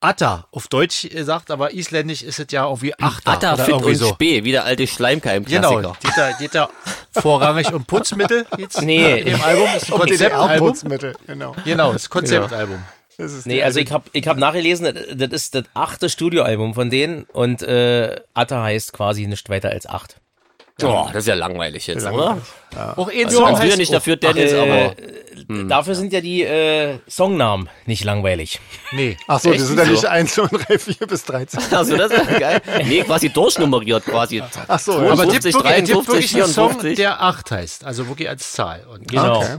Atta, 0.00 0.46
auf 0.52 0.68
Deutsch 0.68 1.08
gesagt, 1.08 1.50
aber 1.50 1.72
isländisch 1.72 2.22
ist 2.22 2.38
es 2.38 2.46
ja 2.50 2.64
irgendwie 2.66 2.94
Achter 3.00 3.32
Atta, 3.32 3.54
oder 3.54 3.64
Fit 3.64 3.74
irgendwie 3.74 3.90
und 3.92 3.96
so. 3.96 4.08
Spee, 4.10 4.44
wie 4.44 4.52
der 4.52 4.64
alte 4.64 4.86
Schleimkeim-Klassiker. 4.86 5.76
Genau, 5.76 5.96
geht 6.00 6.12
da, 6.16 6.32
geht 6.32 6.54
da 6.54 6.68
vorrangig 7.10 7.72
um 7.72 7.84
Putzmittel 7.84 8.46
jetzt 8.58 8.80
Nee. 8.82 9.20
in 9.20 9.26
dem 9.26 9.42
Album. 9.42 9.68
Ist 9.74 9.86
ein 9.88 9.92
Und 9.94 10.00
Konzeptalbum. 10.00 10.48
DDR-Putzmittel, 10.48 11.16
genau. 11.26 11.56
Genau, 11.64 11.92
das 11.94 12.10
Konzeptalbum. 12.10 12.82
Das 13.18 13.32
ist 13.32 13.46
Nee, 13.46 13.62
also 13.62 13.80
ich 13.80 13.90
habe 13.90 14.04
ich 14.12 14.28
hab 14.28 14.36
nachgelesen, 14.36 14.94
das- 14.94 15.16
das 15.16 15.30
ist 15.32 15.54
das 15.54 15.64
achte 15.72 16.10
Studioalbum 16.10 16.74
von 16.74 16.90
denen 16.90 17.24
und 17.32 17.62
äh, 17.62 18.20
Atta 18.34 18.62
heißt 18.62 18.92
quasi 18.92 19.26
nicht 19.26 19.48
weiter 19.48 19.70
als 19.70 19.86
acht. 19.86 20.20
Oh, 20.82 21.06
das 21.10 21.22
ist 21.22 21.28
ja 21.28 21.34
langweilig 21.34 21.86
jetzt, 21.86 22.06
oder? 22.06 22.38
Auch 22.96 23.08
ein 23.08 23.24
Also 23.24 23.38
Song 23.38 23.46
ganz 23.46 23.58
wieder 23.60 23.68
heißt 23.70 23.78
nicht 23.78 23.92
dafür 23.92 24.16
Dennis, 24.16 24.52
Äh, 24.52 24.58
aber 24.60 24.94
Dafür 25.68 25.94
sind 25.94 26.12
ja 26.12 26.20
die 26.20 26.42
äh, 26.42 26.98
Songnamen 27.08 27.68
nicht 27.86 28.04
langweilig. 28.04 28.58
Nee. 28.92 29.16
Ach 29.28 29.38
so, 29.38 29.50
die 29.50 29.56
Echt 29.56 29.66
sind 29.66 29.78
ja 29.78 29.84
so? 29.84 29.92
nicht 29.92 30.04
1, 30.06 30.34
2, 30.34 30.46
3, 30.48 30.78
4 30.78 31.06
bis 31.06 31.24
13. 31.24 31.60
also 31.72 31.96
das 31.96 32.10
ist 32.12 32.30
ja 32.30 32.38
geil. 32.38 32.62
Nee, 32.84 33.02
quasi 33.02 33.28
durchnummeriert 33.30 34.04
quasi. 34.04 34.42
Ach 34.66 34.78
so, 34.78 34.92
ja. 35.02 35.12
Aber 35.12 35.24
es 35.24 35.30
50, 35.32 35.52
gibt 35.52 35.64
wirklich, 35.64 35.84
53, 35.84 36.34
einen 36.42 36.52
Song, 36.52 36.68
54. 36.70 36.96
der 36.96 37.22
8 37.22 37.50
heißt. 37.50 37.84
Also 37.84 38.08
wirklich 38.08 38.28
als 38.28 38.52
Zahl. 38.52 38.84
Und, 38.92 39.08
Genau. 39.08 39.38
Okay. 39.38 39.58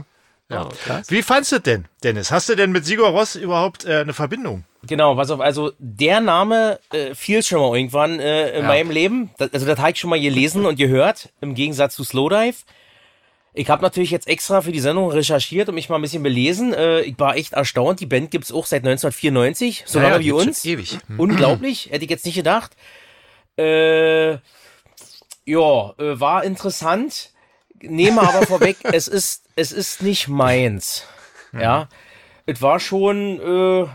ja. 0.50 0.68
Wie 1.08 1.22
fandst 1.22 1.52
du 1.52 1.58
denn, 1.60 1.86
Dennis? 2.02 2.30
Hast 2.30 2.48
du 2.48 2.54
denn 2.54 2.70
mit 2.72 2.84
Sigur 2.84 3.08
Ross 3.08 3.34
überhaupt 3.34 3.84
äh, 3.84 4.00
eine 4.00 4.12
Verbindung? 4.14 4.64
Genau, 4.86 5.16
pass 5.16 5.30
auf, 5.30 5.40
also 5.40 5.72
der 5.78 6.20
Name 6.20 6.78
äh, 6.92 7.14
fiel 7.14 7.42
schon 7.42 7.60
mal 7.60 7.76
irgendwann 7.76 8.20
äh, 8.20 8.50
in 8.50 8.62
Ja. 8.62 8.68
meinem 8.68 8.90
Leben. 8.90 9.30
Das, 9.38 9.52
also 9.52 9.66
das 9.66 9.78
habe 9.78 9.90
ich 9.90 9.98
schon 9.98 10.10
mal 10.10 10.20
gelesen 10.20 10.64
und 10.66 10.76
gehört, 10.76 11.30
im 11.40 11.54
Gegensatz 11.54 11.94
zu 11.96 12.04
Slowdive. 12.04 12.56
Ich 13.54 13.68
habe 13.70 13.82
natürlich 13.82 14.12
jetzt 14.12 14.28
extra 14.28 14.60
für 14.60 14.70
die 14.70 14.78
Sendung 14.78 15.10
recherchiert 15.10 15.68
und 15.68 15.74
mich 15.74 15.88
mal 15.88 15.96
ein 15.96 16.02
bisschen 16.02 16.22
belesen. 16.22 16.72
Äh, 16.74 17.00
ich 17.00 17.18
war 17.18 17.34
echt 17.36 17.54
erstaunt. 17.54 17.98
Die 17.98 18.06
Band 18.06 18.30
gibt's 18.30 18.52
auch 18.52 18.66
seit 18.66 18.84
1994, 18.86 19.82
so 19.84 19.98
lange 19.98 20.20
wie 20.20 20.30
uns. 20.30 20.64
ewig. 20.64 20.98
Hm. 21.08 21.18
Unglaublich, 21.18 21.88
hätte 21.90 22.04
ich 22.04 22.10
jetzt 22.10 22.24
nicht 22.24 22.36
gedacht. 22.36 22.76
Äh, 23.58 24.32
ja, 24.34 24.38
äh, 25.98 26.20
war 26.20 26.44
interessant. 26.44 27.30
Nehme 27.80 28.20
aber 28.22 28.46
vorweg, 28.46 28.76
es 28.84 29.08
ist, 29.08 29.44
es 29.56 29.72
ist 29.72 30.02
nicht 30.02 30.28
meins. 30.28 31.04
Ja, 31.52 31.88
es 32.46 32.60
war 32.62 32.78
schon 32.78 33.40
äh, 33.40 33.88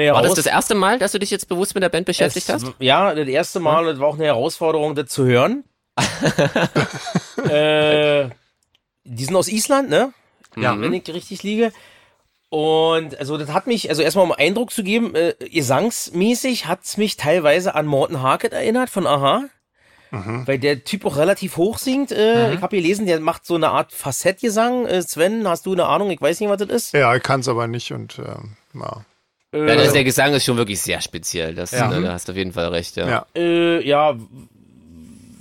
eine 0.00 0.12
War 0.12 0.22
das 0.22 0.34
das 0.34 0.46
erste 0.46 0.74
Mal, 0.74 0.98
dass 0.98 1.12
du 1.12 1.18
dich 1.18 1.30
jetzt 1.30 1.48
bewusst 1.48 1.74
mit 1.74 1.82
der 1.82 1.88
Band 1.88 2.06
beschäftigt 2.06 2.48
es, 2.48 2.54
hast? 2.54 2.74
Ja, 2.78 3.14
das 3.14 3.28
erste 3.28 3.60
Mal, 3.60 3.84
das 3.86 3.98
war 3.98 4.08
auch 4.08 4.14
eine 4.14 4.24
Herausforderung, 4.24 4.94
das 4.94 5.08
zu 5.08 5.24
hören. 5.24 5.64
äh, 7.48 8.28
die 9.04 9.24
sind 9.24 9.34
aus 9.34 9.48
Island, 9.48 9.90
ne? 9.90 10.12
Ja. 10.56 10.80
Wenn 10.80 10.92
ich 10.92 11.08
richtig 11.08 11.42
liege. 11.42 11.72
Und 12.50 13.18
also 13.18 13.36
das 13.36 13.52
hat 13.52 13.66
mich, 13.66 13.90
also 13.90 14.02
erstmal 14.02 14.24
um 14.24 14.32
Eindruck 14.32 14.70
zu 14.70 14.82
geben, 14.82 15.14
äh, 15.14 15.34
gesangsmäßig 15.38 16.66
hat's 16.66 16.96
mich 16.96 17.16
teilweise 17.16 17.74
an 17.74 17.86
Morten 17.86 18.22
Harket 18.22 18.52
erinnert 18.52 18.88
von 18.90 19.06
Aha. 19.06 20.44
Weil 20.46 20.58
der 20.58 20.84
Typ 20.84 21.04
auch 21.04 21.16
relativ 21.18 21.58
hoch 21.58 21.76
singt. 21.76 22.12
Äh, 22.12 22.54
Ich 22.54 22.62
habe 22.62 22.76
gelesen, 22.76 23.04
der 23.04 23.20
macht 23.20 23.44
so 23.44 23.56
eine 23.56 23.68
Art 23.68 23.92
Fassettgesang. 23.92 24.86
Äh, 24.86 25.02
Sven, 25.02 25.46
hast 25.46 25.66
du 25.66 25.72
eine 25.72 25.84
Ahnung? 25.84 26.10
Ich 26.10 26.20
weiß 26.20 26.40
nicht, 26.40 26.48
was 26.48 26.58
das 26.58 26.68
ist. 26.70 26.92
Ja, 26.94 27.14
ich 27.14 27.22
kann 27.22 27.40
es 27.40 27.48
aber 27.48 27.66
nicht 27.66 27.92
und 27.92 28.18
ähm, 28.18 28.56
ja. 28.72 29.04
Ja, 29.54 29.76
das, 29.76 29.92
der 29.92 30.04
Gesang 30.04 30.34
ist 30.34 30.44
schon 30.44 30.56
wirklich 30.58 30.80
sehr 30.80 31.00
speziell. 31.00 31.54
Das, 31.54 31.70
Ja. 31.70 31.88
ne, 31.88 32.02
da 32.02 32.12
hast 32.12 32.28
du 32.28 32.32
auf 32.32 32.36
jeden 32.38 32.52
Fall 32.52 32.68
recht, 32.68 32.96
ja. 32.96 33.08
Ja. 33.08 33.26
Äh, 33.34 33.86
ja, 33.86 34.14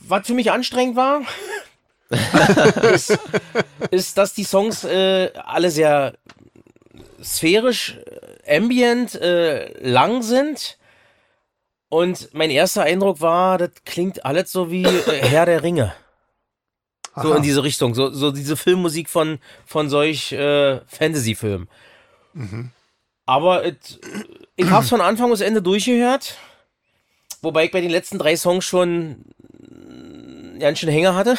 was 0.07 0.25
für 0.27 0.33
mich 0.33 0.51
anstrengend 0.51 0.95
war, 0.95 1.21
ist, 2.93 3.19
ist, 3.91 4.17
dass 4.17 4.33
die 4.33 4.45
Songs 4.45 4.85
äh, 4.85 5.29
alle 5.35 5.71
sehr 5.71 6.13
sphärisch, 7.21 7.97
äh, 8.45 8.55
ambient, 8.57 9.15
äh, 9.15 9.73
lang 9.85 10.21
sind. 10.23 10.77
Und 11.89 12.33
mein 12.33 12.49
erster 12.49 12.83
Eindruck 12.83 13.19
war, 13.19 13.57
das 13.57 13.71
klingt 13.85 14.25
alles 14.25 14.51
so 14.51 14.71
wie 14.71 14.83
äh, 14.83 15.21
Herr 15.21 15.45
der 15.45 15.63
Ringe. 15.63 15.93
So 17.15 17.29
Aha. 17.31 17.37
in 17.37 17.43
diese 17.43 17.63
Richtung, 17.63 17.93
so, 17.95 18.11
so 18.11 18.31
diese 18.31 18.55
Filmmusik 18.55 19.09
von, 19.09 19.39
von 19.65 19.89
solch 19.89 20.31
äh, 20.31 20.79
Fantasy-Filmen. 20.85 21.67
Aber 23.27 23.63
it, 23.65 23.99
ich 24.55 24.69
hab's 24.71 24.89
von 24.89 25.01
Anfang 25.01 25.29
bis 25.29 25.41
Ende 25.41 25.61
durchgehört. 25.61 26.35
Wobei 27.43 27.65
ich 27.65 27.71
bei 27.71 27.81
den 27.81 27.91
letzten 27.91 28.17
drei 28.17 28.35
Songs 28.35 28.65
schon 28.65 29.25
mm, 29.59 30.59
ganz 30.59 30.79
schön 30.79 30.89
Hänger 30.89 31.13
hatte, 31.13 31.37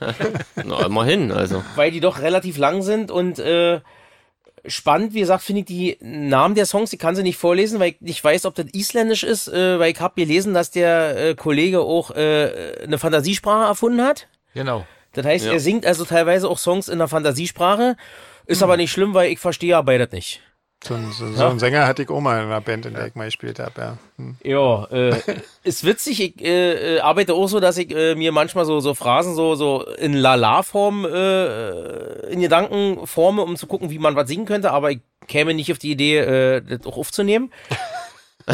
Na, 0.64 0.84
immerhin, 0.84 1.32
also. 1.32 1.62
weil 1.76 1.90
die 1.90 2.00
doch 2.00 2.20
relativ 2.20 2.58
lang 2.58 2.82
sind 2.82 3.10
und 3.10 3.38
äh, 3.38 3.80
spannend, 4.66 5.14
wie 5.14 5.20
gesagt, 5.20 5.42
finde 5.42 5.60
ich 5.60 5.66
die 5.66 5.96
Namen 6.00 6.54
der 6.54 6.66
Songs, 6.66 6.92
ich 6.92 6.98
kann 6.98 7.16
sie 7.16 7.22
nicht 7.22 7.38
vorlesen, 7.38 7.80
weil 7.80 7.90
ich 7.90 8.00
nicht 8.02 8.22
weiß, 8.22 8.44
ob 8.44 8.54
das 8.54 8.66
isländisch 8.72 9.22
ist, 9.22 9.48
äh, 9.48 9.78
weil 9.78 9.92
ich 9.92 10.00
habe 10.00 10.20
gelesen, 10.20 10.52
dass 10.52 10.70
der 10.70 11.16
äh, 11.30 11.34
Kollege 11.34 11.80
auch 11.80 12.10
äh, 12.10 12.74
eine 12.84 12.98
Fantasiesprache 12.98 13.68
erfunden 13.68 14.02
hat. 14.02 14.26
Genau. 14.52 14.84
Das 15.14 15.24
heißt, 15.24 15.46
Ja. 15.46 15.52
er 15.52 15.60
singt 15.60 15.86
also 15.86 16.04
teilweise 16.04 16.48
auch 16.48 16.58
Songs 16.58 16.88
in 16.88 16.98
der 16.98 17.08
Fantasiesprache. 17.08 17.96
Ist 18.46 18.62
aber 18.62 18.76
nicht 18.76 18.90
schlimm, 18.92 19.14
weil 19.14 19.30
ich 19.30 19.38
verstehe 19.38 19.70
ja 19.70 19.82
beides 19.82 20.10
nicht. 20.12 20.40
So, 20.82 20.94
ein- 20.94 21.12
so, 21.12 21.30
so 21.32 21.44
einen 21.46 21.58
Sänger 21.58 21.86
hatte 21.86 22.02
ich 22.02 22.08
auch 22.08 22.20
mal 22.20 22.38
in 22.40 22.46
einer 22.46 22.60
Band, 22.62 22.86
in 22.86 22.94
der 22.94 23.06
ich 23.06 23.14
mal 23.14 23.26
gespielt 23.26 23.58
habe. 23.58 23.72
Ja. 23.80 23.98
Hm. 24.16 24.36
Ja, 24.42 24.84
äh, 24.86 25.14
ist 25.62 25.84
witzig. 25.84 26.20
Ich 26.20 26.42
äh, 26.44 26.96
äh, 26.96 27.00
arbeite 27.00 27.34
auch 27.34 27.48
so, 27.48 27.60
dass 27.60 27.76
ich 27.76 27.94
äh, 27.94 28.14
mir 28.14 28.32
manchmal 28.32 28.64
so 28.64 28.80
so 28.80 28.94
Phrasen 28.94 29.34
so 29.34 29.54
so 29.56 29.84
in 29.98 30.14
La-La-Form 30.14 31.04
äh, 31.04 32.32
in 32.32 32.40
Gedanken 32.40 33.06
forme, 33.06 33.42
um 33.42 33.56
zu 33.56 33.66
gucken, 33.66 33.90
wie 33.90 33.98
man 33.98 34.16
was 34.16 34.26
singen 34.28 34.46
könnte. 34.46 34.70
Aber 34.70 34.90
ich 34.90 35.00
käme 35.28 35.52
nicht 35.52 35.70
auf 35.70 35.78
die 35.78 35.90
Idee, 35.90 36.18
äh, 36.18 36.62
das 36.62 36.86
auch 36.86 36.96
aufzunehmen. 36.96 37.52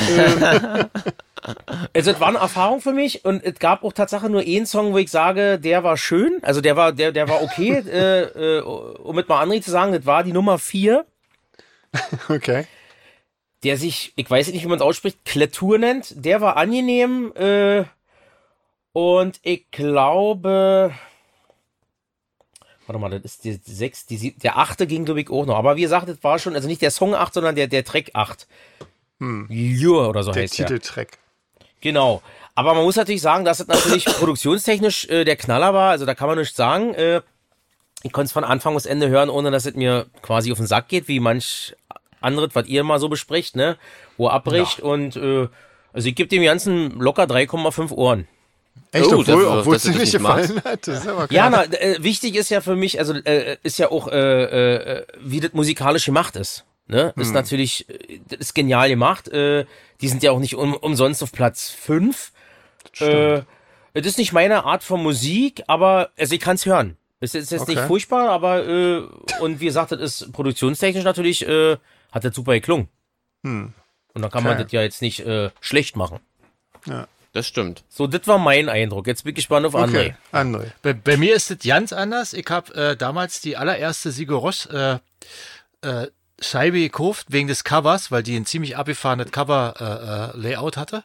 also 1.94 2.10
es 2.10 2.20
war 2.20 2.28
eine 2.28 2.38
Erfahrung 2.38 2.80
für 2.80 2.92
mich 2.92 3.24
und 3.24 3.44
es 3.44 3.58
gab 3.58 3.84
auch 3.84 3.92
Tatsache 3.92 4.28
nur 4.28 4.40
einen 4.42 4.66
Song, 4.66 4.92
wo 4.92 4.98
ich 4.98 5.10
sage, 5.10 5.58
der 5.58 5.84
war 5.84 5.96
schön, 5.96 6.38
also 6.42 6.60
der 6.60 6.76
war 6.76 6.92
der 6.92 7.12
der 7.12 7.28
war 7.28 7.42
okay. 7.42 7.82
äh, 7.88 8.22
äh, 8.58 8.60
um 8.62 9.14
mit 9.14 9.28
mal 9.28 9.42
André 9.46 9.62
zu 9.62 9.70
sagen, 9.70 9.92
das 9.92 10.04
war 10.06 10.24
die 10.24 10.32
Nummer 10.32 10.58
vier 10.58 11.06
Okay. 12.28 12.66
der 13.62 13.76
sich, 13.76 14.12
ich 14.16 14.30
weiß 14.30 14.48
nicht, 14.48 14.62
wie 14.64 14.68
man 14.68 14.78
es 14.78 14.82
ausspricht, 14.84 15.24
Klettur 15.24 15.78
nennt. 15.78 16.12
Der 16.24 16.40
war 16.40 16.56
angenehm 16.56 17.32
äh, 17.34 17.84
und 18.92 19.40
ich 19.42 19.70
glaube, 19.70 20.92
warte 22.86 22.98
mal, 23.00 23.10
das 23.10 23.24
ist 23.24 23.44
die 23.44 23.52
sechs, 23.52 24.06
die 24.06 24.16
sieb, 24.16 24.40
der 24.40 24.58
achte 24.58 24.86
ging 24.86 25.04
glaube 25.04 25.20
ich 25.20 25.30
auch 25.30 25.46
noch. 25.46 25.56
Aber 25.56 25.76
wie 25.76 25.82
gesagt, 25.82 26.08
das 26.08 26.22
war 26.22 26.38
schon, 26.38 26.54
also 26.54 26.68
nicht 26.68 26.82
der 26.82 26.90
Song 26.90 27.14
8, 27.14 27.34
sondern 27.34 27.54
der 27.54 27.66
der 27.66 27.84
Track 27.84 28.10
8. 28.14 28.46
Hm. 29.18 29.48
oder 29.90 30.22
so 30.22 30.32
Der 30.32 30.42
heißt 30.42 30.58
der. 30.58 30.66
Titeltrack. 30.66 31.18
Genau. 31.80 32.22
Aber 32.54 32.74
man 32.74 32.84
muss 32.84 32.96
natürlich 32.96 33.22
sagen, 33.22 33.44
dass 33.44 33.60
es 33.60 33.66
natürlich 33.66 34.04
produktionstechnisch 34.06 35.08
äh, 35.08 35.24
der 35.24 35.36
Knaller 35.36 35.74
war. 35.74 35.90
Also 35.90 36.06
da 36.06 36.14
kann 36.14 36.28
man 36.28 36.38
nichts 36.38 36.56
sagen. 36.56 36.94
Äh, 36.94 37.20
ich 38.02 38.12
konnte 38.12 38.26
es 38.26 38.32
von 38.32 38.44
Anfang 38.44 38.74
bis 38.74 38.86
Ende 38.86 39.08
hören, 39.08 39.30
ohne 39.30 39.50
dass 39.50 39.66
es 39.66 39.74
mir 39.74 40.06
quasi 40.22 40.52
auf 40.52 40.58
den 40.58 40.66
Sack 40.66 40.88
geht, 40.88 41.08
wie 41.08 41.20
manch 41.20 41.74
anderes, 42.20 42.50
was 42.54 42.66
ihr 42.66 42.84
mal 42.84 42.98
so 43.00 43.08
bespricht, 43.08 43.56
ne? 43.56 43.76
Wo 44.16 44.26
er 44.28 44.32
abbricht. 44.34 44.80
Und 44.80 45.16
äh, 45.16 45.48
also 45.92 46.08
ich 46.08 46.14
gebe 46.14 46.28
dem 46.28 46.42
Ganzen 46.42 46.98
locker 47.00 47.24
3,5 47.24 47.92
Ohren. 47.92 48.28
Echt, 48.92 49.06
Oh, 49.06 49.18
obwohl, 49.20 49.24
dass- 49.24 49.58
obwohl 49.60 49.76
es 49.76 49.82
dir 49.82 49.92
das 49.92 50.00
nicht 50.00 50.12
gefallen 50.12 50.62
hat. 50.64 50.86
Das 50.86 51.00
ist 51.00 51.08
aber 51.08 51.30
Ja, 51.32 51.50
na, 51.50 51.64
äh, 51.64 51.96
wichtig 52.02 52.36
ist 52.36 52.50
ja 52.50 52.60
für 52.60 52.76
mich, 52.76 52.98
also 52.98 53.14
äh, 53.14 53.56
ist 53.62 53.78
ja 53.78 53.90
auch, 53.90 54.08
äh, 54.08 54.14
äh, 55.00 55.06
wie 55.20 55.40
das 55.40 55.52
musikalisch 55.54 56.04
gemacht 56.04 56.36
ist. 56.36 56.64
Ne? 56.88 57.12
Ist 57.16 57.32
natürlich, 57.34 57.88
äh, 57.88 58.20
das 58.28 58.38
ist 58.40 58.54
genial 58.54 58.88
gemacht. 58.88 59.28
Äh, 59.28 59.64
die 60.00 60.08
sind 60.08 60.22
ja 60.22 60.30
auch 60.30 60.38
nicht 60.38 60.54
um, 60.54 60.74
umsonst 60.74 61.22
auf 61.22 61.32
Platz 61.32 61.70
5. 61.70 62.32
Äh, 63.00 63.42
es 63.94 64.06
ist 64.06 64.18
nicht 64.18 64.32
meine 64.32 64.64
Art 64.64 64.84
von 64.84 65.02
Musik, 65.02 65.62
aber 65.66 66.10
also 66.18 66.34
ich 66.34 66.40
kann 66.40 66.56
es 66.56 66.66
hören. 66.66 66.96
Es 67.20 67.34
ist 67.34 67.50
jetzt 67.50 67.66
nicht 67.68 67.78
Okay. 67.78 67.86
furchtbar, 67.86 68.28
aber 68.30 68.66
äh, 68.66 68.98
und 69.40 69.60
wie 69.60 69.66
gesagt, 69.66 69.92
das 69.92 70.00
ist 70.00 70.32
produktionstechnisch 70.32 71.04
natürlich, 71.04 71.46
äh, 71.48 71.76
hat 72.12 72.24
das 72.24 72.34
super 72.34 72.52
geklungen. 72.52 72.88
Und 73.42 73.72
dann 74.14 74.30
kann 74.30 74.42
man 74.42 74.54
Okay. 74.54 74.64
das 74.64 74.72
ja 74.72 74.82
jetzt 74.82 75.02
nicht 75.02 75.20
äh, 75.20 75.50
schlecht 75.60 75.96
machen. 75.96 76.20
Das 77.32 77.46
stimmt. 77.46 77.84
So, 77.88 78.06
das 78.06 78.26
war 78.26 78.38
mein 78.38 78.68
Eindruck. 78.68 79.06
Jetzt 79.06 79.24
bin 79.24 79.30
ich 79.32 79.36
gespannt 79.36 79.66
auf 79.66 79.74
André. 79.74 79.88
Okay, 79.88 80.14
André. 80.32 80.70
Bei, 80.82 80.94
bei 80.94 81.16
mir 81.16 81.34
ist 81.34 81.50
es 81.50 81.58
ganz 81.66 81.92
anders. 81.92 82.32
Ich 82.32 82.46
habe 82.48 82.74
äh, 82.74 82.96
damals 82.96 83.40
die 83.40 83.56
allererste 83.56 84.10
Sigur 84.10 84.40
Ross 84.40 84.66
äh, 84.66 84.98
äh, 85.82 86.08
Scheibe 86.40 86.78
gekauft 86.80 87.26
wegen 87.30 87.48
des 87.48 87.64
Covers, 87.64 88.10
weil 88.10 88.22
die 88.22 88.36
ein 88.36 88.46
ziemlich 88.46 88.76
abgefahrenes 88.76 89.30
Cover-Layout 89.32 90.76
hatte. 90.76 91.04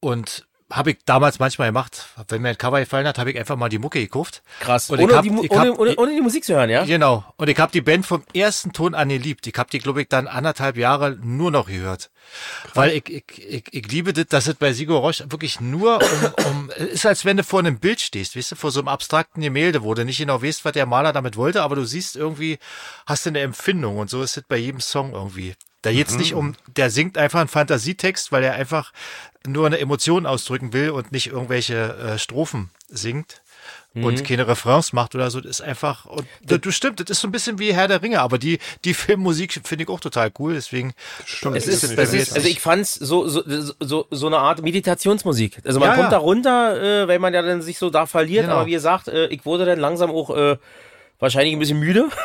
Und 0.00 0.46
habe 0.72 0.92
ich 0.92 0.98
damals 1.04 1.38
manchmal 1.38 1.68
gemacht, 1.68 2.06
wenn 2.28 2.42
mir 2.42 2.50
ein 2.50 2.58
Cover 2.58 2.78
gefallen 2.80 3.06
hat, 3.06 3.18
habe 3.18 3.30
ich 3.32 3.38
einfach 3.38 3.56
mal 3.56 3.68
die 3.68 3.78
Mucke 3.78 3.98
gekauft. 4.00 4.42
Krass. 4.60 4.88
Und 4.90 5.00
Ohne, 5.00 5.14
hab- 5.16 5.22
die, 5.22 5.28
ich 5.28 5.50
ohne, 5.50 5.70
hab- 5.70 5.78
ohne, 5.78 5.96
ohne 5.96 6.14
die 6.14 6.20
Musik 6.20 6.44
zu 6.44 6.54
hören, 6.54 6.70
ja? 6.70 6.84
Genau. 6.84 7.24
Und 7.36 7.48
ich 7.48 7.58
habe 7.58 7.72
die 7.72 7.80
Band 7.80 8.06
vom 8.06 8.22
ersten 8.34 8.72
Ton 8.72 8.94
an 8.94 9.08
geliebt. 9.08 9.46
Ich 9.46 9.54
habe 9.56 9.68
die, 9.70 9.78
glaube 9.80 10.02
ich, 10.02 10.08
dann 10.08 10.26
anderthalb 10.28 10.76
Jahre 10.76 11.16
nur 11.22 11.50
noch 11.50 11.66
gehört. 11.66 12.10
Weil 12.74 12.92
ich, 12.92 13.08
ich, 13.08 13.24
ich, 13.38 13.64
ich 13.72 13.86
liebe 13.90 14.12
das, 14.12 14.26
dass 14.26 14.46
es 14.46 14.54
bei 14.54 14.72
Sigur 14.72 15.00
Roche 15.00 15.30
wirklich 15.32 15.60
nur 15.60 16.00
um, 16.00 16.44
um, 16.50 16.70
ist 16.70 17.04
als 17.06 17.24
wenn 17.24 17.36
du 17.38 17.42
vor 17.44 17.58
einem 17.60 17.78
Bild 17.80 18.00
stehst, 18.00 18.36
weißt 18.36 18.52
du, 18.52 18.56
vor 18.56 18.70
so 18.70 18.80
einem 18.80 18.88
abstrakten 18.88 19.42
Gemälde, 19.42 19.82
wo 19.82 19.94
du 19.94 20.04
nicht 20.04 20.18
genau 20.18 20.40
weißt, 20.42 20.64
was 20.64 20.72
der 20.72 20.86
Maler 20.86 21.12
damit 21.12 21.36
wollte, 21.36 21.62
aber 21.62 21.74
du 21.76 21.84
siehst 21.84 22.14
irgendwie, 22.16 22.58
hast 23.06 23.26
du 23.26 23.30
eine 23.30 23.40
Empfindung 23.40 23.98
und 23.98 24.10
so 24.10 24.22
ist 24.22 24.36
es 24.36 24.44
bei 24.46 24.58
jedem 24.58 24.80
Song 24.80 25.12
irgendwie. 25.12 25.54
Da 25.82 25.92
geht's 25.92 26.16
nicht 26.16 26.34
um, 26.34 26.54
der 26.76 26.90
singt 26.90 27.16
einfach 27.16 27.40
einen 27.40 27.48
Fantasietext, 27.48 28.32
weil 28.32 28.44
er 28.44 28.54
einfach 28.54 28.92
nur 29.46 29.66
eine 29.66 29.78
Emotion 29.78 30.26
ausdrücken 30.26 30.72
will 30.72 30.90
und 30.90 31.12
nicht 31.12 31.28
irgendwelche 31.28 31.96
äh, 31.96 32.18
Strophen 32.18 32.70
singt 32.88 33.40
und 33.94 34.24
keine 34.24 34.46
Refrains 34.46 34.92
macht 34.92 35.14
oder 35.16 35.30
so. 35.32 35.40
Das 35.40 35.50
ist 35.50 35.60
einfach, 35.62 36.04
und 36.04 36.24
das, 36.44 36.60
du 36.60 36.70
stimmt, 36.70 37.00
das 37.00 37.10
ist 37.10 37.20
so 37.20 37.26
ein 37.28 37.32
bisschen 37.32 37.58
wie 37.58 37.74
Herr 37.74 37.88
der 37.88 38.02
Ringe, 38.02 38.20
aber 38.20 38.38
die, 38.38 38.58
die 38.84 38.94
Filmmusik 38.94 39.52
finde 39.64 39.82
ich 39.84 39.88
auch 39.88 39.98
total 39.98 40.30
cool, 40.38 40.54
deswegen. 40.54 40.92
Stimmt. 41.24 41.56
Es 41.56 41.64
Das 41.64 41.74
ist, 41.82 41.98
es 41.98 42.12
ich 42.12 42.20
ist, 42.20 42.32
also 42.34 42.48
ich 42.48 42.60
fand's 42.60 42.94
so, 42.94 43.26
so, 43.26 43.42
so, 43.80 44.06
so 44.10 44.26
eine 44.28 44.38
Art 44.38 44.62
Meditationsmusik. 44.62 45.58
Also 45.64 45.80
man 45.80 45.88
Ja, 45.88 45.94
kommt 45.94 46.04
ja. 46.04 46.10
da 46.10 46.18
runter, 46.18 47.02
äh, 47.02 47.08
weil 47.08 47.18
man 47.18 47.34
ja 47.34 47.42
dann 47.42 47.62
sich 47.62 47.78
so 47.78 47.90
da 47.90 48.06
verliert, 48.06 48.44
Genau. 48.44 48.56
aber 48.58 48.66
wie 48.66 48.72
gesagt, 48.72 49.08
äh, 49.08 49.26
ich 49.26 49.44
wurde 49.44 49.64
dann 49.64 49.80
langsam 49.80 50.10
auch 50.10 50.30
äh, 50.36 50.56
wahrscheinlich 51.18 51.54
ein 51.54 51.58
bisschen 51.58 51.80
müde. 51.80 52.08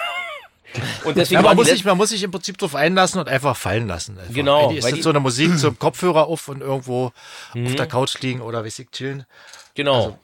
Und 1.03 1.17
deswegen 1.17 1.41
Ja, 1.41 1.47
man, 1.47 1.55
muss 1.55 1.67
sich, 1.67 1.83
man 1.85 1.97
muss 1.97 2.09
sich 2.09 2.23
im 2.23 2.31
Prinzip 2.31 2.57
drauf 2.57 2.75
einlassen 2.75 3.19
und 3.19 3.27
einfach 3.29 3.55
fallen 3.55 3.87
lassen. 3.87 4.17
Einfach. 4.19 4.33
Genau, 4.33 4.63
Eigentlich 4.65 4.77
ist 4.79 4.83
weil 4.85 4.91
das 4.91 4.97
die- 4.99 5.03
so 5.03 5.09
eine 5.09 5.19
Musik 5.19 5.57
zum 5.59 5.77
Kopfhörer 5.79 6.27
auf 6.27 6.47
und 6.47 6.61
irgendwo 6.61 7.05
auf 7.07 7.75
der 7.75 7.87
Couch 7.87 8.19
liegen 8.21 8.41
oder 8.41 8.63
weiß 8.65 8.79
ich, 8.79 8.89
chillen. 8.91 9.25
genau. 9.75 10.17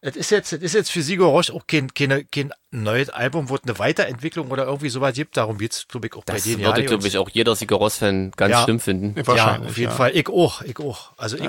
Es 0.00 0.14
ist 0.14 0.30
jetzt, 0.30 0.52
es 0.52 0.62
ist 0.62 0.74
jetzt 0.74 0.92
für 0.92 1.02
Sigur 1.02 1.26
Roche 1.26 1.52
auch 1.52 1.66
kein, 1.66 1.92
keine, 1.92 2.24
kein 2.24 2.52
neues 2.70 3.10
Album, 3.10 3.48
wo 3.48 3.56
es 3.56 3.62
eine 3.64 3.80
Weiterentwicklung 3.80 4.52
oder 4.52 4.64
irgendwie 4.66 4.90
sowas 4.90 5.12
gibt. 5.14 5.36
Darum 5.36 5.58
wird's, 5.58 5.88
glaube 5.88 6.06
ich, 6.06 6.14
auch 6.14 6.22
bei 6.22 6.34
Das 6.34 6.44
denen. 6.44 6.60
würde, 6.64 6.82
ja, 6.82 6.86
glaube 6.86 7.08
ich, 7.08 7.18
auch 7.18 7.28
jeder 7.28 7.56
Sigaros-Fan 7.56 8.30
ganz 8.36 8.52
Ja. 8.52 8.62
schlimm 8.62 8.78
finden. 8.78 9.20
Ja, 9.26 9.58
auf 9.58 9.76
jeden 9.76 9.90
ja. 9.90 9.96
Fall. 9.96 10.12
Ich 10.14 10.28
auch, 10.28 10.62
ich 10.62 10.78
auch. 10.78 11.10
Also 11.16 11.36
ich, 11.36 11.48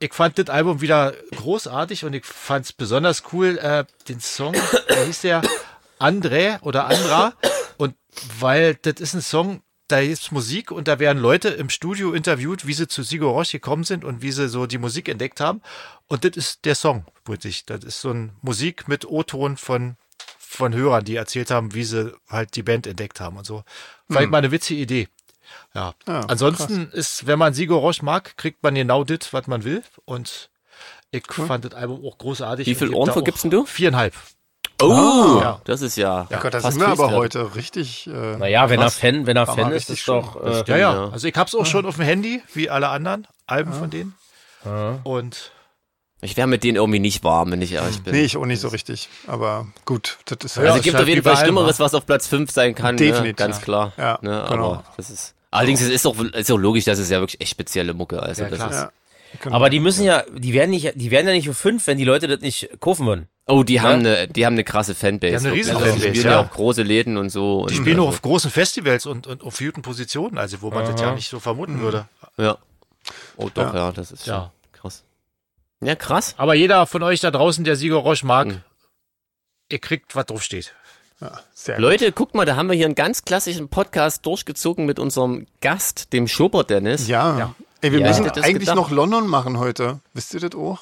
ich 0.00 0.12
fand 0.12 0.40
das 0.40 0.48
Album 0.48 0.80
wieder 0.80 1.12
großartig 1.36 2.04
und 2.04 2.14
ich 2.14 2.24
fand 2.26 2.64
es 2.66 2.72
besonders 2.72 3.22
cool, 3.32 3.58
äh, 3.58 3.84
den 4.08 4.18
Song, 4.18 4.56
der 4.88 5.04
hieß 5.06 5.20
der 5.20 5.42
André 6.00 6.60
oder 6.62 6.86
Andra. 6.86 7.34
Und 7.78 7.94
weil 8.38 8.74
das 8.74 9.00
ist 9.00 9.14
ein 9.14 9.22
Song, 9.22 9.62
da 9.88 10.00
ist 10.00 10.32
Musik 10.32 10.70
und 10.70 10.86
da 10.86 10.98
werden 10.98 11.18
Leute 11.18 11.48
im 11.48 11.70
Studio 11.70 12.12
interviewt, 12.12 12.66
wie 12.66 12.74
sie 12.74 12.88
zu 12.88 13.02
Sigur 13.02 13.32
Roche 13.32 13.52
gekommen 13.52 13.84
sind 13.84 14.04
und 14.04 14.20
wie 14.20 14.32
sie 14.32 14.48
so 14.48 14.66
die 14.66 14.76
Musik 14.76 15.08
entdeckt 15.08 15.40
haben. 15.40 15.62
Und 16.08 16.24
das 16.24 16.36
ist 16.36 16.66
der 16.66 16.74
Song, 16.74 17.06
wirklich. 17.24 17.64
Das 17.64 17.84
ist 17.84 18.02
so 18.02 18.10
ein 18.10 18.32
Musik 18.42 18.86
mit 18.86 19.06
O-Ton 19.06 19.56
von, 19.56 19.96
von 20.38 20.74
Hörern, 20.74 21.04
die 21.04 21.16
erzählt 21.16 21.50
haben, 21.50 21.72
wie 21.74 21.84
sie 21.84 22.12
halt 22.28 22.54
die 22.54 22.62
Band 22.62 22.86
entdeckt 22.86 23.20
haben 23.20 23.38
und 23.38 23.46
so. 23.46 23.64
Vielleicht 24.08 24.30
mal 24.30 24.38
eine 24.38 24.50
witzige 24.50 24.80
Idee. 24.80 25.08
Ja. 25.74 25.94
Ja, 26.06 26.20
Ansonsten 26.20 26.90
ist, 26.92 27.26
wenn 27.26 27.38
man 27.38 27.54
Sigur 27.54 27.80
Roche 27.80 28.04
mag, 28.04 28.36
kriegt 28.36 28.62
man 28.62 28.74
genau 28.74 29.04
das, 29.04 29.32
was 29.32 29.46
man 29.46 29.64
will. 29.64 29.82
Und 30.04 30.50
ich 31.10 31.24
fand 31.26 31.64
das 31.64 31.72
Album 31.72 32.04
auch 32.04 32.18
großartig. 32.18 32.66
Wie 32.66 32.74
viel 32.74 32.92
Ohren 32.92 33.12
vergibst 33.12 33.44
denn 33.44 33.50
du? 33.50 33.64
Viereinhalb. 33.64 34.14
Oh, 34.80 35.40
Ja. 35.42 35.60
das 35.64 35.82
ist 35.82 35.96
ja. 35.96 36.26
Ja 36.30 36.38
Gott, 36.38 36.54
da 36.54 36.60
fast 36.60 36.74
sind 36.78 36.86
wir 36.86 36.92
aber 36.92 37.10
heute 37.10 37.54
richtig. 37.56 38.06
Äh, 38.06 38.36
Naja, 38.36 38.70
wenn 38.70 38.78
er 38.78 38.84
krass. 38.84 38.96
Fan, 38.98 39.26
wenn 39.26 39.36
er 39.36 39.46
Fan 39.46 39.72
ist, 39.72 39.90
ist 39.90 40.06
doch. 40.06 40.36
Äh, 40.42 40.46
Ja, 40.46 40.52
Stimmt, 40.54 40.68
ja. 40.68 40.76
ja. 40.78 41.08
Also 41.10 41.26
ich 41.28 41.34
hab's 41.34 41.54
auch 41.54 41.66
schon 41.66 41.84
auf 41.86 41.96
dem 41.96 42.04
Handy, 42.04 42.42
wie 42.54 42.70
alle 42.70 42.88
anderen 42.88 43.26
Alben 43.46 43.72
von 43.72 43.90
denen. 43.90 44.14
Und 45.04 45.52
Ich 46.20 46.36
wäre 46.36 46.46
mit 46.48 46.64
denen 46.64 46.76
irgendwie 46.76 46.98
nicht 46.98 47.22
warm, 47.24 47.52
wenn 47.52 47.62
ich 47.62 47.72
ehrlich 47.72 48.02
bin. 48.02 48.12
Nee, 48.14 48.22
ich 48.22 48.36
auch 48.36 48.44
nicht 48.46 48.60
so 48.60 48.68
richtig. 48.68 49.08
Aber 49.26 49.66
gut, 49.84 50.18
das 50.26 50.38
ist 50.44 50.56
Ja, 50.56 50.62
also 50.62 50.68
das 50.72 50.78
es 50.78 50.82
gibt 50.84 50.96
auf 51.00 51.06
jeden 51.08 51.22
Fall 51.22 51.36
Schlimmeres, 51.36 51.78
was 51.80 51.94
auf 51.94 52.06
Platz 52.06 52.26
5 52.26 52.50
sein 52.50 52.74
kann. 52.74 52.96
Definitiv, 52.96 53.24
Ne? 53.24 53.34
Ganz 53.34 53.56
ja. 53.58 53.62
klar. 53.64 53.92
Ja, 53.96 54.18
ne? 54.22 54.44
genau. 54.50 54.72
Aber 54.74 54.84
das 54.96 55.10
ist. 55.10 55.34
Allerdings 55.50 55.80
es 55.80 55.88
ist 55.88 56.06
auch, 56.06 56.18
ist 56.18 56.50
auch 56.52 56.56
logisch, 56.58 56.84
das 56.84 56.98
ist 56.98 57.10
ja 57.10 57.20
wirklich 57.20 57.40
echt 57.40 57.50
spezielle 57.52 57.94
Mucke. 57.94 58.22
Also 58.22 58.42
Ja, 58.42 58.48
das 58.50 58.58
klar. 58.58 58.70
ist, 58.70 58.76
Ja. 58.76 58.90
Genau. 59.42 59.54
aber 59.56 59.70
die 59.70 59.80
müssen 59.80 60.04
ja, 60.04 60.24
die 60.34 60.52
werden 60.54 60.70
nicht, 60.70 60.92
die 60.94 61.10
werden 61.10 61.26
ja 61.26 61.32
nicht 61.34 61.46
für 61.46 61.54
fünf, 61.54 61.86
wenn 61.86 61.98
die 61.98 62.04
Leute 62.04 62.28
das 62.28 62.40
nicht 62.40 62.68
kaufen 62.80 63.06
würden. 63.06 63.28
Oh, 63.46 63.62
die 63.62 63.80
haben 63.80 64.00
eine, 64.00 64.28
die 64.28 64.44
haben 64.46 64.54
eine 64.54 64.64
krasse 64.64 64.94
Fanbase. 64.94 65.30
Die 65.30 65.36
haben 65.36 65.46
eine 65.46 65.54
riesen 65.54 65.76
also, 65.76 65.84
Die 65.84 65.90
Fanbase, 65.92 66.08
spielen 66.10 66.24
ja 66.26 66.32
ja. 66.32 66.40
auch 66.40 66.50
große 66.50 66.82
Läden 66.82 67.16
und 67.16 67.30
so. 67.30 67.66
die 67.66 67.74
und 67.74 67.80
spielen 67.82 67.98
auch 68.00 68.06
also, 68.06 68.16
auf 68.16 68.22
großen 68.22 68.50
Festivals 68.50 69.06
und, 69.06 69.26
und 69.26 69.42
auf 69.42 69.58
guten 69.58 69.82
Positionen, 69.82 70.38
also 70.38 70.60
wo 70.62 70.70
man 70.70 70.84
das 70.84 71.00
ja 71.00 71.14
nicht 71.14 71.28
so 71.28 71.40
vermuten 71.40 71.80
würde. 71.80 72.08
Ja. 72.36 72.58
Oh 73.36 73.48
doch, 73.52 73.72
ja, 73.74 73.92
das 73.92 74.12
ist 74.12 74.24
schon 74.24 74.34
Ja. 74.34 74.52
krass. 74.72 75.04
Ja, 75.80 75.94
krass. 75.94 76.34
Aber 76.36 76.54
jeder 76.54 76.86
von 76.86 77.02
euch 77.02 77.20
da 77.20 77.30
draußen, 77.30 77.64
der 77.64 77.76
Sigur 77.76 78.00
Roche 78.02 78.26
mag, 78.26 78.48
Mhm. 78.48 78.60
ihr 79.70 79.78
kriegt, 79.78 80.14
was 80.16 80.26
drauf 80.26 80.42
steht. 80.42 80.74
ja, 81.20 81.32
sehr 81.54 81.76
gut. 81.76 81.82
Leute, 81.82 82.12
guckt 82.12 82.34
mal, 82.34 82.44
da 82.44 82.56
haben 82.56 82.68
wir 82.68 82.74
hier 82.76 82.86
einen 82.86 82.94
ganz 82.94 83.24
klassischen 83.24 83.68
Podcast 83.68 84.26
durchgezogen 84.26 84.84
mit 84.86 84.98
unserem 84.98 85.46
Gast, 85.60 86.12
dem 86.12 86.28
Schobert 86.28 86.70
Dennis. 86.70 87.08
Ja. 87.08 87.54
Ey, 87.80 87.92
wir 87.92 88.00
Ja, 88.00 88.08
müssen 88.08 88.28
eigentlich 88.28 88.58
gedacht. 88.60 88.76
noch 88.76 88.90
London 88.90 89.26
machen 89.28 89.58
heute. 89.58 90.00
Wisst 90.14 90.34
ihr 90.34 90.40
das 90.40 90.54
auch? 90.54 90.80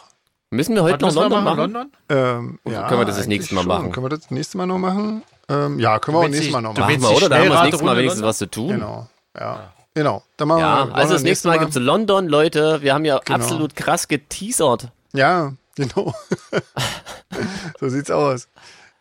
Müssen 0.51 0.75
wir 0.75 0.83
heute 0.83 1.05
Was 1.05 1.15
noch 1.15 1.23
wir 1.25 1.29
London 1.29 1.45
machen? 1.45 1.59
London? 1.73 1.93
Ähm, 2.09 2.59
ja, 2.65 2.89
können 2.89 3.01
wir 3.01 3.05
das 3.05 3.17
das 3.17 3.27
nächste 3.27 3.55
Mal 3.55 3.63
schon. 3.63 3.69
machen? 3.69 3.93
Können 3.93 4.07
wir 4.07 4.11
das 4.17 4.31
nächste 4.31 4.57
Mal 4.57 4.67
noch 4.67 4.79
machen? 4.79 5.23
Ähm, 5.49 5.79
ja, 5.79 5.99
können 5.99 6.17
wir 6.17 6.21
auch 6.21 6.29
nächstes 6.29 6.51
Mal 6.53 6.61
noch 6.63 6.75
machen. 6.77 6.89
Wir, 6.89 6.97
die 6.99 7.05
oder? 7.15 7.29
Da 7.29 7.37
haben 7.37 7.45
wir 7.45 7.51
das 7.51 7.65
nächste 7.65 7.85
Mal 7.85 7.97
wenigstens 7.97 8.21
London? 8.21 8.29
was 8.29 8.39
zu 8.39 8.47
tun. 8.51 8.69
Genau. 8.69 9.07
Ja. 9.39 9.73
Genau. 9.95 10.23
Dann 10.37 10.49
machen 10.49 10.59
wir 10.59 10.67
Ja, 10.67 10.79
London 10.81 10.95
also 10.97 11.13
das 11.15 11.23
nächste 11.23 11.49
nächste 11.49 11.49
Mal 11.49 11.59
gibt's 11.59 11.77
London, 11.77 12.29
Leute. 12.29 12.83
Wir 12.83 12.95
haben 12.95 13.05
ja 13.05 13.19
Genau. 13.25 13.39
absolut 13.39 13.77
krass 13.77 14.09
geteasert. 14.09 14.89
Ja, 15.13 15.53
genau. 15.75 16.15
so 17.81 17.89
sieht's 17.89 18.11
aus. 18.11 18.49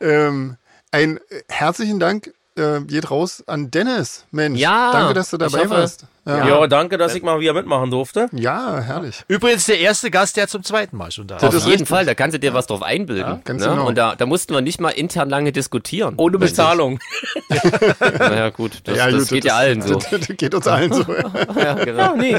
Ähm, 0.02 0.58
ein 0.92 1.18
äh, 1.30 1.44
herzlichen 1.50 2.00
Dank 2.00 2.34
äh, 2.58 2.82
geht 2.82 3.12
raus 3.12 3.44
an 3.48 3.70
Dennis. 3.72 4.26
Mensch, 4.32 4.60
Ja, 4.60 4.92
danke, 4.92 5.14
dass 5.14 5.30
du 5.30 5.38
dabei 5.38 5.70
warst. 5.70 6.06
Ja, 6.26 6.48
Ja. 6.48 6.68
danke, 6.68 6.98
dass 6.98 7.14
ich 7.14 7.22
mal 7.22 7.40
wieder 7.40 7.54
mitmachen 7.54 7.92
durfte. 7.92 8.28
ja, 8.32 8.80
herrlich. 8.80 9.24
Übrigens 9.28 9.66
der 9.66 9.80
erste 9.80 10.10
Gast, 10.10 10.38
der 10.38 10.48
zum 10.48 10.64
zweiten 10.64 10.98
Mal 10.98 11.12
schon 11.12 11.28
da 11.28 11.36
Das 11.36 11.44
Auf 11.50 11.54
ist 11.56 11.64
jeden 11.66 11.72
richtig. 11.72 11.90
Fall, 11.90 12.06
da 12.06 12.16
kannst 12.16 12.34
du 12.34 12.40
dir 12.40 12.54
was 12.54 12.66
drauf 12.68 12.82
einbilden. 12.82 13.42
ganz 13.44 13.62
ne? 13.64 13.70
genau. 13.70 13.88
Und 13.88 13.96
da, 13.98 14.16
da 14.16 14.26
mussten 14.26 14.54
wir 14.54 14.62
nicht 14.62 14.80
mal 14.82 14.90
intern 14.90 15.30
lange 15.30 15.52
diskutieren. 15.52 16.16
Ohne 16.18 16.38
Bezahlung. 16.40 17.00
Naja, 18.20 18.50
gut, 18.50 18.82
das, 18.86 18.98
ja, 18.98 19.12
das 19.12 19.24
gut, 19.24 19.30
geht 19.30 19.46
ja 19.46 19.56
allen 19.56 19.82
so. 19.82 19.96
Das, 19.96 20.10
das 20.28 20.28
geht 20.38 20.56
uns 20.56 20.68
allen 20.68 20.94
so. 20.94 21.06
ja, 21.60 21.74
genau. 21.76 22.16
nee. 22.16 22.38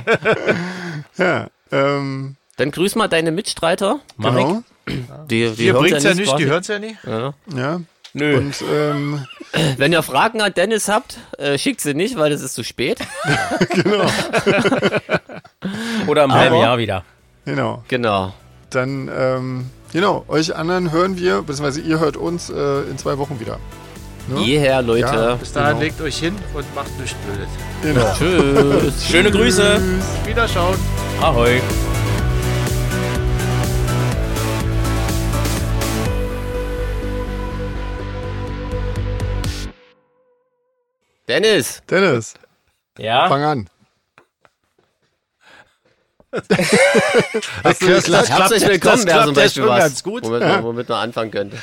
ja, 1.18 1.46
ähm, 1.70 2.36
Dann 2.56 2.70
grüß 2.70 2.94
mal 2.96 3.08
deine 3.08 3.30
Mitstreiter. 3.32 4.00
Genau. 4.18 4.62
Die, 5.28 5.50
die 5.50 5.54
Hier 5.54 5.72
hören's 5.74 5.88
bringt's 5.90 6.04
ja 6.04 6.14
nicht, 6.14 6.38
die 6.38 6.46
hören's 6.46 6.68
ja 6.68 6.78
nicht. 6.78 6.96
Ja. 7.04 7.34
Ja. 7.54 7.80
Nö. 8.18 8.38
Und 8.38 8.54
ähm, 8.72 9.26
Wenn 9.76 9.92
ihr 9.92 10.02
Fragen 10.02 10.40
an 10.40 10.54
Dennis 10.54 10.88
habt, 10.88 11.18
äh, 11.38 11.58
schickt 11.58 11.82
sie 11.82 11.92
nicht, 11.92 12.16
weil 12.16 12.32
es 12.32 12.40
ist 12.40 12.54
zu 12.54 12.64
spät. 12.64 12.98
Oder 16.06 16.24
im 16.24 16.32
halben 16.32 16.56
Jahr 16.56 16.78
wieder. 16.78 17.04
genau. 17.44 17.82
Genau. 17.88 18.32
Dann, 18.70 19.10
ähm, 19.14 19.70
genau, 19.92 20.24
euch 20.28 20.56
anderen 20.56 20.90
hören 20.92 21.18
wir, 21.18 21.42
beziehungsweise 21.42 21.80
ihr 21.82 21.98
hört 22.00 22.16
uns 22.16 22.48
äh, 22.50 22.80
in 22.90 22.96
zwei 22.98 23.16
Wochen 23.18 23.38
wieder. 23.38 23.58
Ne? 24.28 24.40
Jeher, 24.40 24.80
Leute. 24.82 25.02
Ja. 25.06 25.34
Bis 25.36 25.52
dahin 25.52 25.68
Genau. 25.78 25.82
legt 25.82 26.00
euch 26.00 26.18
hin 26.18 26.34
und 26.54 26.74
macht 26.74 26.98
nichts 26.98 27.16
Blödes. 27.24 27.48
Genau. 27.82 28.12
Tschüss. 28.18 29.06
Schöne 29.06 29.30
Grüße. 29.30 29.80
Wiederschauen. 30.26 30.74
Ahoi. 31.20 31.60
Dennis. 41.28 41.82
Dennis, 41.90 42.34
Ja. 42.98 43.28
fang 43.28 43.42
an. 43.42 43.70
Das, 46.30 47.80
Herzlich 47.80 48.66
willkommen 48.66 49.06
wäre 49.06 49.24
zum 49.24 49.34
Beispiel 49.34 49.66
was, 49.66 49.78
ganz 49.78 50.02
gut. 50.02 50.24
Womit, 50.24 50.40
man, 50.40 50.64
womit 50.64 50.88
man 50.88 50.98
anfangen 50.98 51.30
könnte. 51.30 51.56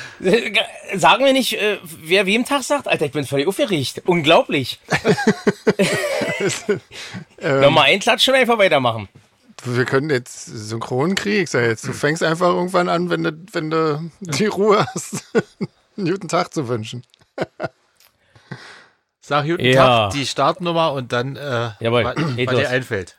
Sagen 0.96 1.24
wir 1.24 1.32
nicht, 1.32 1.52
äh, 1.54 1.78
wer 1.84 2.26
wem 2.26 2.44
Tag 2.44 2.64
sagt? 2.64 2.88
Alter, 2.88 3.06
ich 3.06 3.12
bin 3.12 3.24
völlig 3.24 3.46
aufgeregt. 3.46 4.02
Unglaublich. 4.06 4.80
Nochmal 7.40 7.84
einklatschen 7.90 8.34
und 8.34 8.40
einfach 8.40 8.58
weitermachen. 8.58 9.08
Wir 9.64 9.84
können 9.84 10.10
jetzt 10.10 10.46
Synchronkrieg, 10.46 11.48
sag 11.48 11.64
jetzt. 11.66 11.86
Du 11.86 11.92
fängst 11.92 12.22
einfach 12.22 12.48
irgendwann 12.48 12.88
an, 12.88 13.10
wenn 13.10 13.22
du, 13.22 13.32
wenn 13.52 13.70
du 13.70 14.10
die 14.20 14.46
Ruhe 14.46 14.86
hast, 14.92 15.24
einen 15.96 16.10
guten 16.10 16.28
Tag 16.28 16.52
zu 16.52 16.68
wünschen. 16.68 17.02
Sag 19.26 19.46
guten 19.46 19.64
Ja. 19.64 19.86
Tag, 19.86 20.10
die 20.12 20.26
Startnummer 20.26 20.92
und 20.92 21.10
dann, 21.12 21.36
äh, 21.36 21.70
Jawohl, 21.80 22.04
was, 22.04 22.14
was 22.16 22.56
dir 22.56 22.68
einfällt. 22.68 23.16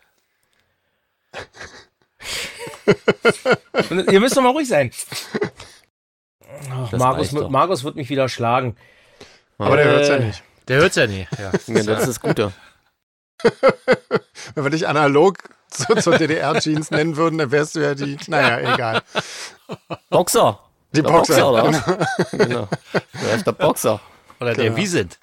Und 3.90 4.08
Ihr 4.12 4.20
müsst 4.20 4.38
doch 4.38 4.44
mal 4.44 4.52
ruhig 4.52 4.68
sein. 4.68 4.92
Ach, 6.72 6.92
Markus. 6.92 7.32
Markus 7.32 7.84
wird 7.84 7.96
mich 7.96 8.08
wieder 8.10 8.30
schlagen. 8.30 8.78
Aber 9.58 9.78
der 9.78 9.86
Äh, 9.88 9.90
hört's 9.90 10.08
ja 10.10 10.20
nicht. 10.20 10.44
Der 10.68 10.78
hört's 10.78 10.96
ja 10.96 11.08
nie. 11.08 11.28
Ja. 11.40 11.52
Ja, 11.74 11.84
das 11.84 12.02
ist 12.02 12.08
das 12.08 12.20
Gute. 12.20 12.52
Wenn 14.54 14.64
wir 14.64 14.70
dich 14.70 14.88
analog 14.88 15.40
zu, 15.72 15.96
zur 15.96 16.20
DDR-Jeans 16.20 16.92
nennen 16.92 17.18
würden, 17.18 17.40
dann 17.40 17.50
wärst 17.50 17.76
du 17.76 17.80
ja 17.80 17.96
die, 17.96 18.16
naja, 18.28 18.74
egal. 18.76 19.02
Boxer. 20.12 20.60
Die 20.92 21.02
Der 21.02 21.10
Boxer. 21.10 21.50
oder? 21.52 21.72
genau. 22.32 22.70
Der 23.24 23.34
ist 23.34 23.48
der 23.48 23.52
Boxer. 23.54 24.00
Oder 24.40 24.54
der 24.54 24.66
Genau. 24.66 24.78
Wie 24.78 24.86
sind. 24.86 25.18